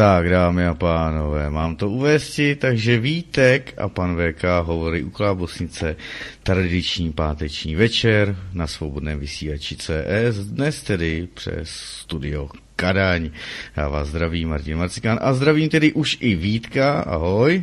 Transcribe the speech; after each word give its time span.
Tak, 0.00 0.30
dámy 0.30 0.66
a 0.66 0.74
pánové, 0.74 1.50
mám 1.50 1.76
to 1.76 1.90
uvést, 1.90 2.40
takže 2.58 2.98
Vítek 2.98 3.74
a 3.78 3.88
pan 3.88 4.16
VK 4.16 4.44
hovorí 4.62 5.02
u 5.02 5.10
Klábosnice 5.10 5.96
tradiční 6.42 7.12
páteční 7.12 7.76
večer 7.76 8.36
na 8.52 8.66
svobodném 8.66 9.20
vysílači 9.20 9.76
CS, 9.76 10.36
dnes 10.36 10.82
tedy 10.82 11.28
přes 11.34 11.68
studio 11.70 12.48
Kadaň. 12.76 13.30
Já 13.76 13.88
vás 13.88 14.08
zdravím, 14.08 14.48
Martin 14.48 14.78
Marcikán, 14.78 15.18
a 15.22 15.34
zdravím 15.34 15.68
tedy 15.68 15.92
už 15.92 16.16
i 16.20 16.34
Vítka, 16.34 17.00
ahoj. 17.00 17.62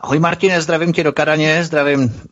Ahoj 0.00 0.18
Martine, 0.18 0.60
zdravím 0.60 0.92
tě 0.92 1.04
do 1.04 1.12
Kadaně, 1.12 1.64
zdravím 1.64 2.22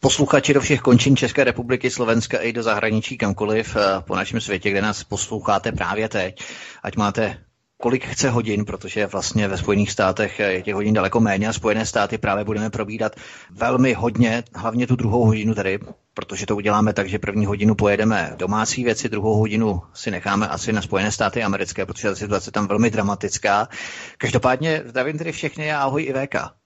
posluchači 0.00 0.54
do 0.54 0.60
všech 0.60 0.80
končin 0.80 1.16
České 1.16 1.44
republiky, 1.44 1.90
Slovenska 1.90 2.38
i 2.38 2.52
do 2.52 2.62
zahraničí 2.62 3.18
kamkoliv 3.18 3.76
eh, 3.76 3.80
po 4.00 4.16
našem 4.16 4.40
světě, 4.40 4.70
kde 4.70 4.82
nás 4.82 5.04
posloucháte 5.04 5.72
právě 5.72 6.08
teď. 6.08 6.42
Ať 6.82 6.96
máte 6.96 7.36
kolik 7.80 8.06
chce 8.06 8.30
hodin, 8.30 8.64
protože 8.64 9.06
vlastně 9.06 9.48
ve 9.48 9.58
Spojených 9.58 9.90
státech 9.90 10.38
je 10.38 10.62
těch 10.62 10.74
hodin 10.74 10.94
daleko 10.94 11.20
méně 11.20 11.48
a 11.48 11.52
Spojené 11.52 11.86
státy 11.86 12.18
právě 12.18 12.44
budeme 12.44 12.70
probídat 12.70 13.16
velmi 13.50 13.94
hodně, 13.94 14.42
hlavně 14.54 14.86
tu 14.86 14.96
druhou 14.96 15.24
hodinu 15.24 15.54
tady, 15.54 15.78
protože 16.14 16.46
to 16.46 16.56
uděláme 16.56 16.92
tak, 16.92 17.08
že 17.08 17.18
první 17.18 17.46
hodinu 17.46 17.74
pojedeme 17.74 18.32
domácí 18.36 18.84
věci, 18.84 19.08
druhou 19.08 19.38
hodinu 19.38 19.82
si 19.94 20.10
necháme 20.10 20.48
asi 20.48 20.72
na 20.72 20.82
Spojené 20.82 21.12
státy 21.12 21.42
americké, 21.42 21.86
protože 21.86 22.08
ta 22.08 22.14
situace 22.14 22.50
tam 22.50 22.66
velmi 22.66 22.90
dramatická. 22.90 23.68
Každopádně 24.18 24.82
zdravím 24.86 25.18
tedy 25.18 25.32
všechny 25.32 25.72
a 25.72 25.80
ahoj 25.80 26.02
i 26.02 26.12
VK. 26.12 26.59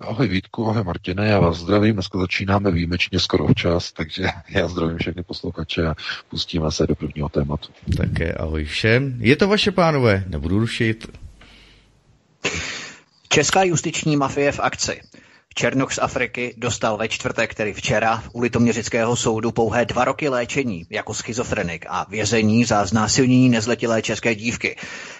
Ahoj 0.00 0.28
Vítku, 0.28 0.68
ahoj 0.68 0.84
Martine, 0.84 1.26
já 1.26 1.40
vás 1.40 1.56
zdravím. 1.56 1.94
Dneska 1.94 2.18
začínáme 2.18 2.70
výjimečně 2.70 3.20
skoro 3.20 3.46
včas, 3.46 3.92
takže 3.92 4.24
já 4.48 4.68
zdravím 4.68 4.98
všechny 4.98 5.22
posluchače 5.22 5.86
a 5.86 5.94
pustíme 6.28 6.72
se 6.72 6.86
do 6.86 6.94
prvního 6.94 7.28
tématu. 7.28 7.68
Také 7.96 8.32
ahoj 8.32 8.64
všem. 8.64 9.16
Je 9.18 9.36
to 9.36 9.48
vaše 9.48 9.72
pánové, 9.72 10.24
nebudu 10.26 10.58
rušit. 10.58 11.18
Česká 13.28 13.62
justiční 13.62 14.16
mafie 14.16 14.52
v 14.52 14.60
akci. 14.60 15.00
Černoch 15.56 15.92
z 15.92 15.98
Afriky 15.98 16.54
dostal 16.56 16.96
ve 16.96 17.08
čtvrtek, 17.08 17.54
tedy 17.54 17.72
včera, 17.72 18.22
u 18.32 18.40
Litoměřického 18.40 19.16
soudu 19.16 19.52
pouhé 19.52 19.84
dva 19.84 20.04
roky 20.04 20.28
léčení 20.28 20.86
jako 20.90 21.14
schizofrenik 21.14 21.86
a 21.88 22.06
vězení 22.08 22.64
za 22.64 22.86
znásilnění 22.86 23.48
nezletilé 23.48 24.02
české 24.02 24.34
dívky. 24.34 24.76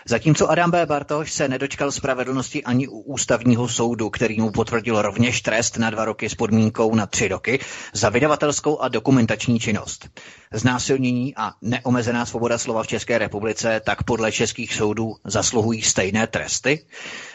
Zatímco 0.06 0.50
Adam 0.50 0.70
B. 0.70 0.86
Bartoš 0.86 1.32
se 1.32 1.48
nedočkal 1.48 1.92
spravedlnosti 1.92 2.64
ani 2.64 2.88
u 2.88 3.00
ústavního 3.00 3.68
soudu, 3.68 4.10
který 4.10 4.40
mu 4.40 4.50
potvrdil 4.50 5.02
rovněž 5.02 5.42
trest 5.42 5.78
na 5.78 5.90
dva 5.90 6.04
roky 6.04 6.28
s 6.28 6.34
podmínkou 6.34 6.94
na 6.94 7.06
tři 7.06 7.28
roky 7.28 7.60
za 7.92 8.08
vydavatelskou 8.08 8.78
a 8.78 8.88
dokumentační 8.88 9.60
činnost. 9.60 10.08
Znásilnění 10.52 11.34
a 11.36 11.52
neomezená 11.62 12.26
svoboda 12.26 12.58
slova 12.58 12.82
v 12.82 12.86
České 12.86 13.18
republice 13.18 13.80
tak 13.84 14.02
podle 14.02 14.32
českých 14.32 14.74
soudů 14.74 15.16
zasluhují 15.24 15.82
stejné 15.82 16.26
tresty? 16.26 16.84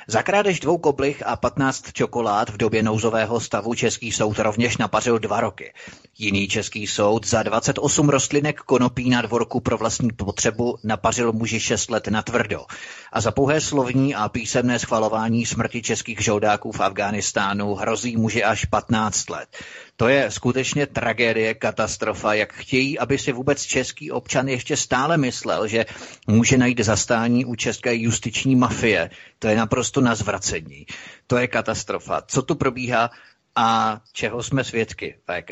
Za 0.09 0.23
krádež 0.23 0.59
dvou 0.59 0.77
koblich 0.77 1.23
a 1.25 1.35
15 1.35 1.93
čokolád 1.93 2.49
v 2.49 2.57
době 2.57 2.83
nouzového 2.83 3.39
stavu 3.39 3.73
český 3.73 4.11
soud 4.11 4.39
rovněž 4.39 4.77
napařil 4.77 5.19
dva 5.19 5.41
roky. 5.41 5.73
Jiný 6.17 6.47
český 6.47 6.87
soud 6.87 7.27
za 7.27 7.43
28 7.43 8.09
rostlinek 8.09 8.59
konopí 8.59 9.09
na 9.09 9.21
dvorku 9.21 9.59
pro 9.59 9.77
vlastní 9.77 10.09
potřebu 10.11 10.77
napařil 10.83 11.33
muži 11.33 11.59
6 11.59 11.89
let 11.89 12.07
na 12.07 12.21
tvrdo. 12.21 12.65
A 13.13 13.21
za 13.21 13.31
pouhé 13.31 13.61
slovní 13.61 14.15
a 14.15 14.29
písemné 14.29 14.79
schvalování 14.79 15.45
smrti 15.45 15.81
českých 15.81 16.21
žoldáků 16.21 16.71
v 16.71 16.79
Afghánistánu 16.79 17.75
hrozí 17.75 18.17
muži 18.17 18.43
až 18.43 18.65
15 18.65 19.29
let. 19.29 19.49
To 19.99 20.07
je 20.07 20.31
skutečně 20.31 20.87
tragédie, 20.87 21.53
katastrofa, 21.53 22.33
jak 22.33 22.53
chtějí, 22.53 22.99
aby 22.99 23.17
si 23.17 23.31
vůbec 23.31 23.63
český 23.63 24.11
občan 24.11 24.47
ještě 24.47 24.77
stále 24.77 25.17
myslel, 25.17 25.67
že 25.67 25.85
může 26.27 26.57
najít 26.57 26.79
zastání 26.79 27.45
u 27.45 27.55
české 27.55 27.95
justiční 27.95 28.55
mafie. 28.55 29.09
To 29.39 29.47
je 29.47 29.55
naprosto 29.57 30.01
na 30.01 30.15
zvracení. 30.15 30.85
To 31.27 31.37
je 31.37 31.47
katastrofa. 31.47 32.21
Co 32.27 32.41
tu 32.41 32.55
probíhá 32.55 33.09
a 33.55 33.99
čeho 34.13 34.43
jsme 34.43 34.63
svědky, 34.63 35.17
VK? 35.27 35.51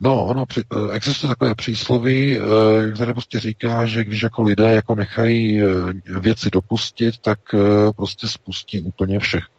No, 0.00 0.26
ono, 0.26 0.44
existuje 0.92 1.28
takové 1.28 1.54
přísloví, 1.54 2.38
eh, 2.38 2.92
které 2.92 3.12
prostě 3.12 3.40
říká, 3.40 3.86
že 3.86 4.04
když 4.04 4.22
jako 4.22 4.42
lidé 4.42 4.72
jako 4.72 4.94
nechají 4.94 5.62
eh, 5.62 5.66
věci 6.20 6.50
dopustit, 6.50 7.18
tak 7.18 7.38
eh, 7.54 7.92
prostě 7.96 8.28
spustí 8.28 8.80
úplně 8.80 9.18
všechno. 9.18 9.53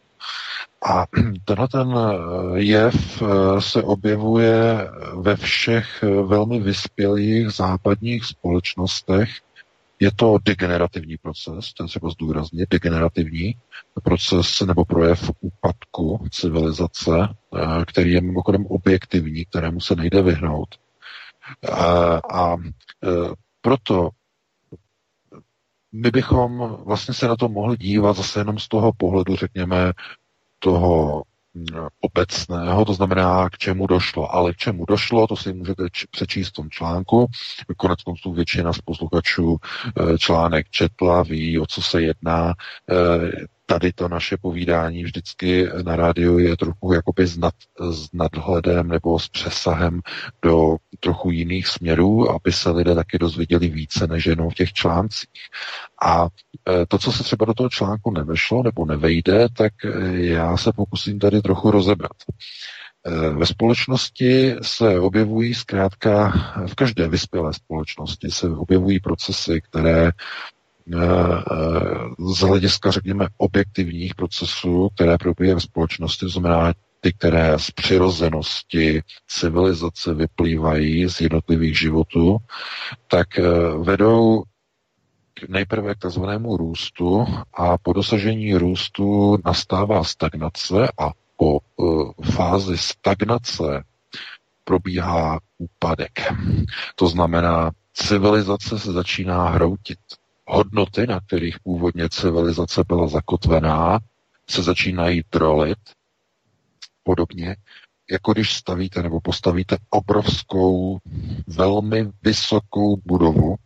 A 0.82 1.06
tenhle 1.44 1.68
ten 1.68 1.94
jev 2.54 3.22
se 3.58 3.82
objevuje 3.82 4.88
ve 5.20 5.36
všech 5.36 6.02
velmi 6.02 6.60
vyspělých 6.60 7.50
západních 7.50 8.24
společnostech, 8.24 9.28
je 10.00 10.12
to 10.12 10.38
degenerativní 10.44 11.16
proces, 11.16 11.72
ten 11.72 11.88
se 11.88 12.00
zdůraznit, 12.12 12.68
degenerativní 12.70 13.54
proces 14.02 14.60
nebo 14.60 14.84
projev 14.84 15.30
úpadku 15.40 16.26
civilizace, 16.30 17.28
eh, 17.54 17.84
který 17.84 18.12
je 18.12 18.20
mimochodem 18.20 18.66
objektivní, 18.66 19.44
kterému 19.44 19.80
se 19.80 19.96
nejde 19.96 20.22
vyhnout. 20.22 20.68
Eh, 21.64 21.70
a 22.32 22.56
eh, 22.56 23.08
proto 23.60 24.10
my 25.92 26.10
bychom 26.10 26.76
vlastně 26.86 27.14
se 27.14 27.28
na 27.28 27.36
to 27.36 27.48
mohli 27.48 27.76
dívat 27.76 28.16
zase 28.16 28.40
jenom 28.40 28.58
z 28.58 28.68
toho 28.68 28.92
pohledu, 28.92 29.36
řekněme, 29.36 29.92
toho 30.58 31.22
obecného, 32.00 32.84
to 32.84 32.94
znamená, 32.94 33.48
k 33.48 33.58
čemu 33.58 33.86
došlo. 33.86 34.34
Ale 34.34 34.52
k 34.52 34.56
čemu 34.56 34.84
došlo, 34.84 35.26
to 35.26 35.36
si 35.36 35.52
můžete 35.52 35.82
přečíst 36.10 36.48
v 36.48 36.52
tom 36.52 36.70
článku. 36.70 37.26
Konec 37.76 38.02
konců 38.02 38.32
většina 38.32 38.72
z 38.72 38.78
posluchačů 38.78 39.56
eh, 39.56 40.18
článek 40.18 40.70
četla, 40.70 41.22
ví, 41.22 41.58
o 41.58 41.66
co 41.66 41.82
se 41.82 42.02
jedná. 42.02 42.54
Tady 43.66 43.92
to 43.92 44.08
naše 44.08 44.36
povídání 44.36 45.04
vždycky 45.04 45.68
na 45.82 45.96
rádiu 45.96 46.38
je 46.38 46.56
trochu 46.56 46.92
jakoby 46.92 47.26
s, 47.26 47.38
nad, 47.38 47.54
s 47.90 48.12
nadhledem 48.12 48.88
nebo 48.88 49.18
s 49.18 49.28
přesahem 49.28 50.00
do 50.42 50.76
trochu 51.00 51.30
jiných 51.30 51.66
směrů, 51.66 52.30
aby 52.30 52.52
se 52.52 52.70
lidé 52.70 52.94
taky 52.94 53.18
dozvěděli 53.18 53.68
více 53.68 54.06
než 54.06 54.26
jenom 54.26 54.50
v 54.50 54.54
těch 54.54 54.72
článcích. 54.72 55.42
A 56.02 56.26
e, 56.26 56.86
to, 56.86 56.98
co 56.98 57.12
se 57.12 57.24
třeba 57.24 57.46
do 57.46 57.54
toho 57.54 57.68
článku 57.68 58.10
nevešlo 58.10 58.62
nebo 58.62 58.86
nevejde, 58.86 59.48
tak 59.56 59.72
e, 59.84 59.90
já 60.16 60.56
se 60.56 60.72
pokusím 60.72 61.18
tady 61.18 61.42
trochu 61.42 61.70
rozebrat. 61.70 62.16
E, 63.06 63.30
ve 63.30 63.46
společnosti 63.46 64.56
se 64.62 65.00
objevují 65.00 65.54
zkrátka, 65.54 66.32
v 66.66 66.74
každé 66.74 67.08
vyspělé 67.08 67.52
společnosti 67.52 68.30
se 68.30 68.48
objevují 68.48 69.00
procesy, 69.00 69.60
které 69.60 70.10
z 72.18 72.38
hlediska, 72.40 72.90
řekněme, 72.90 73.26
objektivních 73.36 74.14
procesů, 74.14 74.88
které 74.94 75.18
probíhají 75.18 75.58
v 75.58 75.62
společnosti, 75.62 76.20
to 76.26 76.28
znamená 76.28 76.72
ty, 77.00 77.12
které 77.12 77.58
z 77.58 77.70
přirozenosti 77.70 79.02
civilizace 79.28 80.14
vyplývají 80.14 81.10
z 81.10 81.20
jednotlivých 81.20 81.78
životů, 81.78 82.36
tak 83.08 83.38
eh, 83.38 83.42
vedou 83.78 84.42
nejprve 85.48 85.94
k 85.94 85.98
takzvanému 85.98 86.56
růstu 86.56 87.26
a 87.54 87.78
po 87.78 87.92
dosažení 87.92 88.54
růstu 88.54 89.36
nastává 89.44 90.04
stagnace 90.04 90.88
a 90.98 91.10
po 91.36 91.58
uh, 91.76 92.12
fázi 92.24 92.78
stagnace 92.78 93.84
probíhá 94.64 95.38
úpadek. 95.58 96.32
To 96.94 97.08
znamená, 97.08 97.70
civilizace 97.92 98.78
se 98.78 98.92
začíná 98.92 99.48
hroutit 99.48 99.98
hodnoty, 100.46 101.06
na 101.06 101.20
kterých 101.20 101.60
původně 101.60 102.08
civilizace 102.08 102.84
byla 102.88 103.08
zakotvená, 103.08 103.98
se 104.50 104.62
začínají 104.62 105.22
trolit. 105.30 105.78
Podobně, 107.02 107.56
jako 108.10 108.32
když 108.32 108.54
stavíte 108.54 109.02
nebo 109.02 109.20
postavíte 109.20 109.76
obrovskou, 109.90 110.98
velmi 111.46 112.10
vysokou 112.22 112.96
budovu, 113.04 113.56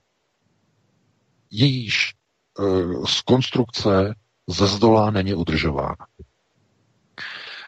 jejíž 1.51 2.15
e, 2.15 2.63
z 3.07 3.21
konstrukce 3.21 4.15
ze 4.47 4.67
zdola 4.67 5.11
není 5.11 5.35
udržována. 5.35 6.07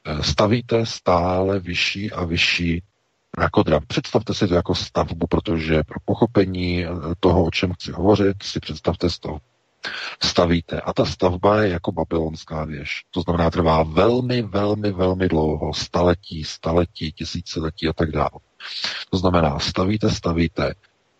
E, 0.04 0.22
stavíte 0.22 0.86
stále 0.86 1.60
vyšší 1.60 2.12
a 2.12 2.24
vyšší 2.24 2.82
drav. 3.64 3.86
Představte 3.86 4.34
si 4.34 4.48
to 4.48 4.54
jako 4.54 4.74
stavbu, 4.74 5.26
protože 5.26 5.82
pro 5.82 6.00
pochopení 6.04 6.86
toho, 7.20 7.44
o 7.44 7.50
čem 7.50 7.72
chci 7.72 7.92
hovořit, 7.92 8.42
si 8.42 8.60
představte 8.60 9.10
stavbu. 9.10 9.40
Stavíte 10.22 10.80
a 10.80 10.92
ta 10.92 11.04
stavba 11.04 11.62
je 11.62 11.68
jako 11.68 11.92
babylonská 11.92 12.64
věž. 12.64 13.04
To 13.10 13.20
znamená, 13.20 13.50
trvá 13.50 13.82
velmi, 13.82 14.42
velmi, 14.42 14.92
velmi 14.92 15.28
dlouho, 15.28 15.74
staletí, 15.74 16.44
staletí, 16.44 17.12
tisíciletí 17.12 17.88
a 17.88 17.92
tak 17.92 18.10
dále. 18.10 18.30
To 19.10 19.18
znamená, 19.18 19.58
stavíte, 19.58 20.10
stavíte, 20.10 20.74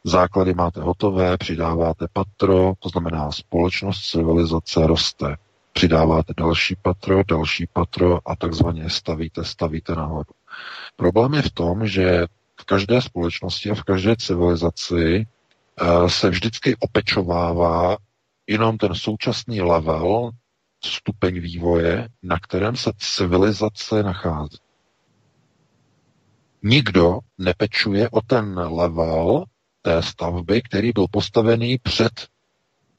základy 0.05 0.55
máte 0.55 0.81
hotové, 0.81 1.39
přidáváte 1.39 2.07
patro, 2.13 2.73
to 2.79 2.89
znamená 2.89 3.33
společnost, 3.33 4.03
civilizace 4.03 4.87
roste. 4.87 5.37
Přidáváte 5.73 6.33
další 6.37 6.77
patro, 6.83 7.23
další 7.29 7.67
patro 7.73 8.19
a 8.29 8.37
takzvaně 8.37 8.91
stavíte, 8.91 9.45
stavíte 9.45 9.95
nahoru. 9.95 10.31
Problém 10.97 11.35
je 11.35 11.43
v 11.43 11.51
tom, 11.51 11.87
že 11.87 12.27
v 12.61 12.65
každé 12.65 13.03
společnosti 13.03 13.71
a 13.71 13.75
v 13.75 13.83
každé 13.83 14.17
civilizaci 14.17 15.27
eh, 15.27 16.09
se 16.11 16.31
vždycky 16.31 16.77
opečovává 16.77 17.97
jenom 18.47 18.79
ten 18.79 18.95
současný 18.95 19.61
level, 19.61 20.31
stupeň 20.85 21.41
vývoje, 21.41 22.09
na 22.23 22.39
kterém 22.39 22.77
se 22.77 22.91
civilizace 22.97 24.03
nachází. 24.03 24.59
Nikdo 26.63 27.19
nepečuje 27.39 28.11
o 28.11 28.21
ten 28.21 28.59
level 28.59 29.45
té 29.83 30.03
stavby, 30.03 30.63
který 30.63 30.93
byl 30.93 31.07
postavený 31.11 31.79
před 31.79 32.13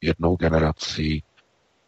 jednou 0.00 0.36
generací, 0.36 1.22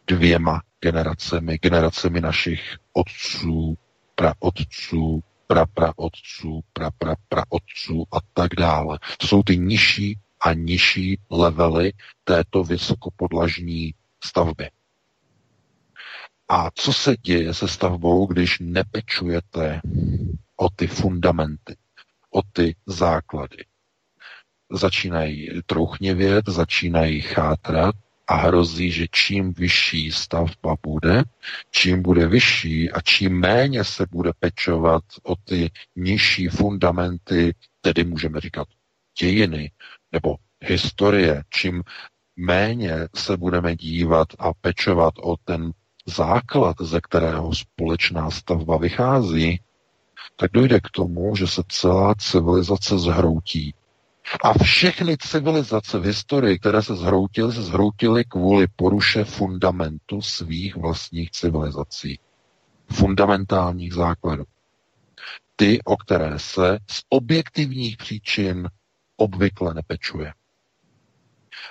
dvěma 0.07 0.61
generacemi, 0.81 1.57
generacemi 1.57 2.21
našich 2.21 2.77
otců, 2.93 3.77
praotců, 4.15 5.23
prapraotců, 5.47 6.61
praprapraotců 6.73 8.05
a 8.11 8.17
tak 8.33 8.55
dále. 8.57 8.99
To 9.17 9.27
jsou 9.27 9.43
ty 9.43 9.57
nižší 9.57 10.19
a 10.41 10.53
nižší 10.53 11.19
levely 11.29 11.93
této 12.23 12.63
vysokopodlažní 12.63 13.93
stavby. 14.23 14.69
A 16.49 16.69
co 16.75 16.93
se 16.93 17.15
děje 17.21 17.53
se 17.53 17.67
stavbou, 17.67 18.25
když 18.27 18.59
nepečujete 18.59 19.81
o 20.55 20.69
ty 20.69 20.87
fundamenty, 20.87 21.75
o 22.31 22.41
ty 22.53 22.75
základy? 22.85 23.65
Začínají 24.71 25.49
trouchněvět, 25.65 26.45
začínají 26.47 27.21
chátrat 27.21 27.95
a 28.27 28.35
hrozí, 28.35 28.91
že 28.91 29.05
čím 29.11 29.53
vyšší 29.53 30.11
stavba 30.11 30.75
bude, 30.83 31.23
čím 31.71 32.01
bude 32.01 32.27
vyšší 32.27 32.91
a 32.91 33.01
čím 33.01 33.39
méně 33.39 33.83
se 33.83 34.05
bude 34.11 34.31
pečovat 34.39 35.03
o 35.23 35.35
ty 35.35 35.71
nižší 35.95 36.47
fundamenty, 36.47 37.53
tedy 37.81 38.03
můžeme 38.03 38.39
říkat 38.39 38.67
dějiny 39.19 39.71
nebo 40.11 40.35
historie, 40.61 41.43
čím 41.49 41.83
méně 42.35 42.95
se 43.15 43.37
budeme 43.37 43.75
dívat 43.75 44.27
a 44.39 44.53
pečovat 44.53 45.13
o 45.21 45.35
ten 45.43 45.71
základ, 46.05 46.75
ze 46.81 47.01
kterého 47.01 47.55
společná 47.55 48.31
stavba 48.31 48.77
vychází, 48.77 49.59
tak 50.35 50.51
dojde 50.51 50.79
k 50.79 50.89
tomu, 50.91 51.35
že 51.35 51.47
se 51.47 51.61
celá 51.69 52.15
civilizace 52.15 52.99
zhroutí. 52.99 53.73
A 54.43 54.63
všechny 54.63 55.17
civilizace 55.17 55.99
v 55.99 56.03
historii, 56.03 56.59
které 56.59 56.81
se 56.81 56.95
zhroutily, 56.95 57.53
se 57.53 57.63
zhroutily 57.63 58.23
kvůli 58.23 58.67
poruše 58.75 59.23
fundamentu 59.23 60.21
svých 60.21 60.75
vlastních 60.75 61.31
civilizací. 61.31 62.19
Fundamentálních 62.91 63.93
základů. 63.93 64.43
Ty, 65.55 65.79
o 65.83 65.97
které 65.97 66.39
se 66.39 66.79
z 66.89 67.03
objektivních 67.09 67.97
příčin 67.97 68.69
obvykle 69.17 69.73
nepečuje. 69.73 70.33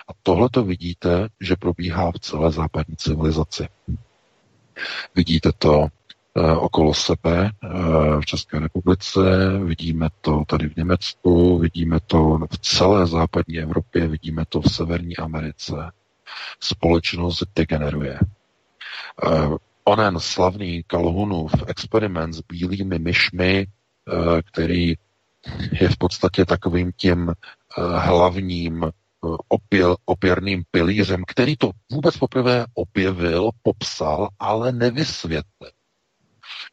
A 0.08 0.12
tohle 0.22 0.48
to 0.52 0.64
vidíte, 0.64 1.28
že 1.40 1.56
probíhá 1.56 2.12
v 2.12 2.18
celé 2.18 2.52
západní 2.52 2.96
civilizaci. 2.96 3.68
Vidíte 5.14 5.52
to 5.58 5.88
okolo 6.42 6.94
sebe 6.94 7.44
e, 7.46 7.68
v 8.20 8.26
České 8.26 8.58
republice, 8.58 9.20
vidíme 9.64 10.08
to 10.20 10.42
tady 10.46 10.68
v 10.68 10.76
Německu, 10.76 11.58
vidíme 11.58 11.98
to 12.06 12.38
v 12.52 12.58
celé 12.58 13.06
západní 13.06 13.58
Evropě, 13.58 14.08
vidíme 14.08 14.44
to 14.48 14.60
v 14.60 14.72
Severní 14.72 15.16
Americe. 15.16 15.74
Společnost 16.60 17.42
degeneruje. 17.56 18.14
E, 18.14 18.20
onen 19.84 20.20
slavný 20.20 20.82
Kalhunův 20.86 21.52
experiment 21.66 22.34
s 22.34 22.40
bílými 22.40 22.98
myšmi, 22.98 23.66
který 24.50 24.94
je 25.80 25.88
v 25.88 25.96
podstatě 25.98 26.44
takovým 26.44 26.92
tím 26.96 27.32
hlavním 27.96 28.90
opěl, 29.48 29.96
opěrným 30.04 30.64
pilířem, 30.70 31.24
který 31.26 31.56
to 31.56 31.70
vůbec 31.92 32.16
poprvé 32.16 32.64
objevil, 32.74 33.50
popsal, 33.62 34.28
ale 34.38 34.72
nevysvětlil. 34.72 35.70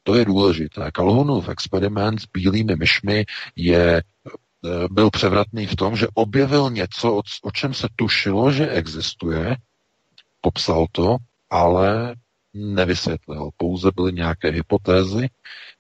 To 0.04 0.16
je 0.16 0.26
důležité. 0.26 0.92
Kalhunův 0.92 1.50
experiment 1.50 2.22
s 2.22 2.26
bílými 2.34 2.76
myšmi 2.76 3.26
je, 3.56 4.04
uh, 4.62 4.72
byl 4.92 5.10
převratný 5.10 5.68
v 5.68 5.76
tom, 5.76 5.96
že 5.96 6.08
objevil 6.14 6.70
něco, 6.70 7.22
o, 7.44 7.52
čem 7.52 7.74
se 7.74 7.88
tušilo, 7.96 8.52
že 8.52 8.70
existuje, 8.70 9.56
popsal 10.42 10.86
to, 10.92 11.18
ale 11.50 12.16
nevysvětlil. 12.54 13.50
Pouze 13.58 13.92
byly 13.96 14.14
nějaké 14.14 14.50
hypotézy, 14.50 15.28
Eh, 15.28 15.73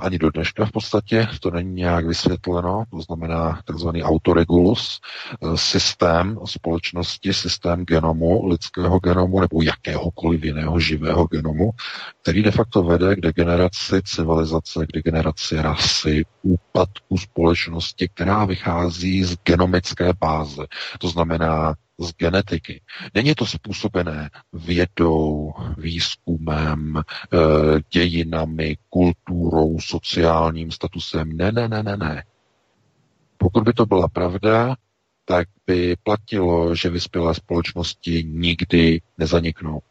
ani 0.00 0.18
do 0.18 0.30
dneška 0.30 0.64
v 0.64 0.72
podstatě 0.72 1.28
to 1.40 1.50
není 1.50 1.72
nějak 1.72 2.06
vysvětleno, 2.06 2.84
to 2.90 3.00
znamená 3.00 3.60
takzvaný 3.64 4.02
autoregulus, 4.02 5.00
eh, 5.32 5.56
systém 5.56 6.38
společnosti, 6.44 7.34
systém 7.34 7.84
genomu, 7.84 8.46
lidského 8.46 8.98
genomu 8.98 9.40
nebo 9.40 9.62
jakéhokoliv 9.62 10.44
jiného 10.44 10.80
živého 10.80 11.26
genomu, 11.26 11.70
který 12.22 12.42
de 12.42 12.50
facto 12.50 12.82
vede 12.82 13.16
k 13.16 13.20
degeneraci 13.20 14.02
civilizace, 14.04 14.86
k 14.86 14.92
degeneraci 14.92 15.56
rasy, 15.62 16.24
úpadku 16.42 17.18
společnosti, 17.18 18.08
která 18.08 18.44
vychází 18.44 19.24
z 19.24 19.36
genomické 19.44 20.12
báze. 20.20 20.66
To 20.98 21.08
znamená 21.08 21.74
z 22.02 22.12
genetiky. 22.16 22.82
Není 23.14 23.34
to 23.34 23.46
způsobené 23.46 24.30
vědou, 24.52 25.52
výzkumem, 25.78 26.96
eh, 26.98 27.38
dějinami, 27.92 28.76
kulturou, 28.90 29.80
sociálním 29.80 30.70
statusem. 30.70 31.36
Ne, 31.36 31.52
ne, 31.52 31.68
ne, 31.68 31.82
ne, 31.82 31.96
ne. 31.96 32.24
Pokud 33.36 33.64
by 33.64 33.72
to 33.72 33.86
byla 33.86 34.08
pravda, 34.08 34.76
tak 35.24 35.48
by 35.66 35.96
platilo, 36.02 36.74
že 36.74 36.90
vyspělé 36.90 37.34
společnosti 37.34 38.24
nikdy 38.24 39.00
nezaniknou. 39.18 39.82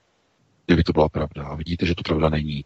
Kdyby 0.66 0.84
to 0.84 0.94
byla 0.94 1.10
pravda. 1.10 1.44
A 1.44 1.56
vidíte, 1.56 1.86
že 1.86 1.96
to 1.96 2.04
pravda 2.04 2.30
není. 2.30 2.66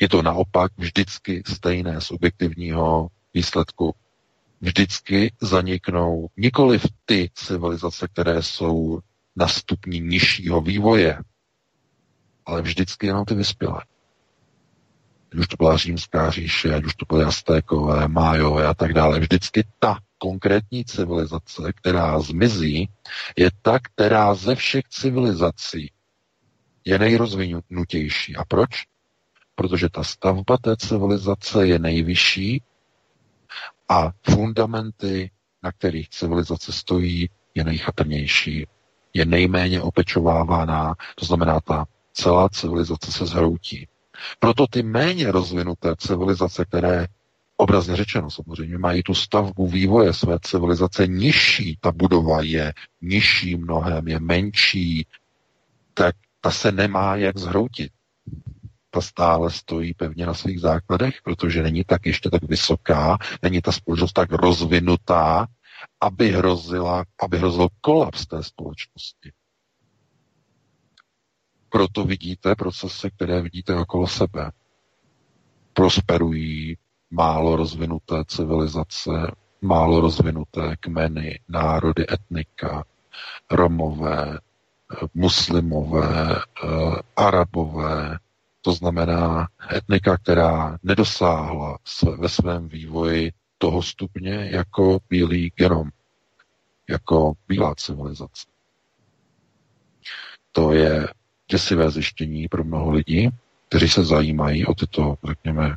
Je 0.00 0.08
to 0.08 0.22
naopak 0.22 0.72
vždycky 0.76 1.42
stejné 1.46 2.00
z 2.00 2.10
objektivního 2.10 3.08
výsledku 3.34 3.94
vždycky 4.60 5.32
zaniknou 5.40 6.28
nikoli 6.36 6.78
v 6.78 6.86
ty 7.04 7.30
civilizace, 7.34 8.08
které 8.08 8.42
jsou 8.42 9.00
na 9.36 9.48
stupni 9.48 10.00
nižšího 10.00 10.60
vývoje, 10.60 11.18
ale 12.46 12.62
vždycky 12.62 13.06
jenom 13.06 13.24
ty 13.24 13.34
vyspělé. 13.34 13.84
Ať 15.32 15.38
už 15.38 15.48
to 15.48 15.56
byla 15.56 15.76
římská 15.76 16.30
říše, 16.30 16.74
ať 16.74 16.84
už 16.84 16.94
to 16.94 17.06
byly 17.08 17.24
Aztékové, 17.24 18.08
Májové 18.08 18.66
a 18.66 18.74
tak 18.74 18.92
dále. 18.94 19.20
Vždycky 19.20 19.64
ta 19.78 19.98
konkrétní 20.18 20.84
civilizace, 20.84 21.72
která 21.76 22.20
zmizí, 22.20 22.88
je 23.36 23.50
ta, 23.62 23.78
která 23.78 24.34
ze 24.34 24.54
všech 24.54 24.84
civilizací 24.88 25.92
je 26.84 26.98
nejrozvinutější. 26.98 28.36
A 28.36 28.44
proč? 28.44 28.70
Protože 29.54 29.88
ta 29.88 30.04
stavba 30.04 30.56
té 30.58 30.76
civilizace 30.76 31.66
je 31.66 31.78
nejvyšší 31.78 32.62
a 33.90 34.12
fundamenty, 34.30 35.30
na 35.62 35.72
kterých 35.72 36.08
civilizace 36.08 36.72
stojí, 36.72 37.30
je 37.54 37.64
nejchatrnější, 37.64 38.66
je 39.14 39.24
nejméně 39.24 39.82
opečovávaná, 39.82 40.94
to 41.14 41.24
znamená, 41.24 41.60
ta 41.60 41.86
celá 42.12 42.48
civilizace 42.48 43.12
se 43.12 43.26
zhroutí. 43.26 43.88
Proto 44.38 44.66
ty 44.66 44.82
méně 44.82 45.32
rozvinuté 45.32 45.94
civilizace, 45.98 46.64
které 46.64 47.06
obrazně 47.56 47.96
řečeno 47.96 48.30
samozřejmě 48.30 48.78
mají 48.78 49.02
tu 49.02 49.14
stavbu 49.14 49.66
vývoje 49.66 50.12
své 50.12 50.38
civilizace 50.42 51.06
nižší, 51.06 51.78
ta 51.80 51.92
budova 51.92 52.42
je 52.42 52.72
nižší 53.02 53.56
mnohem, 53.56 54.08
je 54.08 54.20
menší, 54.20 55.06
tak 55.94 56.16
ta 56.40 56.50
se 56.50 56.72
nemá 56.72 57.16
jak 57.16 57.38
zhroutit 57.38 57.92
ta 58.90 59.00
stále 59.00 59.50
stojí 59.50 59.94
pevně 59.94 60.26
na 60.26 60.34
svých 60.34 60.60
základech, 60.60 61.22
protože 61.24 61.62
není 61.62 61.84
tak 61.84 62.06
ještě 62.06 62.30
tak 62.30 62.42
vysoká, 62.42 63.18
není 63.42 63.60
ta 63.62 63.72
společnost 63.72 64.12
tak 64.12 64.32
rozvinutá, 64.32 65.46
aby, 66.00 66.32
hrozila, 66.32 67.04
aby 67.22 67.38
hrozil 67.38 67.68
kolaps 67.80 68.26
té 68.26 68.42
společnosti. 68.42 69.32
Proto 71.68 72.04
vidíte 72.04 72.54
procesy, 72.54 73.10
které 73.10 73.42
vidíte 73.42 73.76
okolo 73.76 74.06
sebe. 74.06 74.50
Prosperují, 75.72 76.76
málo 77.10 77.56
rozvinuté 77.56 78.24
civilizace, 78.26 79.10
málo 79.60 80.00
rozvinuté 80.00 80.76
kmeny, 80.80 81.40
národy, 81.48 82.06
etnika, 82.12 82.84
Romové, 83.50 84.38
muslimové, 85.14 86.40
Arabové, 87.16 88.18
to 88.62 88.72
znamená 88.72 89.48
etnika, 89.76 90.16
která 90.16 90.78
nedosáhla 90.82 91.78
ve 92.18 92.28
svém 92.28 92.68
vývoji 92.68 93.32
toho 93.58 93.82
stupně 93.82 94.48
jako 94.52 94.98
bílý 95.10 95.52
genom, 95.56 95.90
jako 96.88 97.32
bílá 97.48 97.74
civilizace. 97.74 98.46
To 100.52 100.72
je 100.72 101.08
děsivé 101.50 101.90
zjištění 101.90 102.48
pro 102.48 102.64
mnoho 102.64 102.90
lidí, 102.90 103.28
kteří 103.68 103.88
se 103.88 104.04
zajímají 104.04 104.66
o 104.66 104.74
tyto, 104.74 105.14
řekněme, 105.24 105.76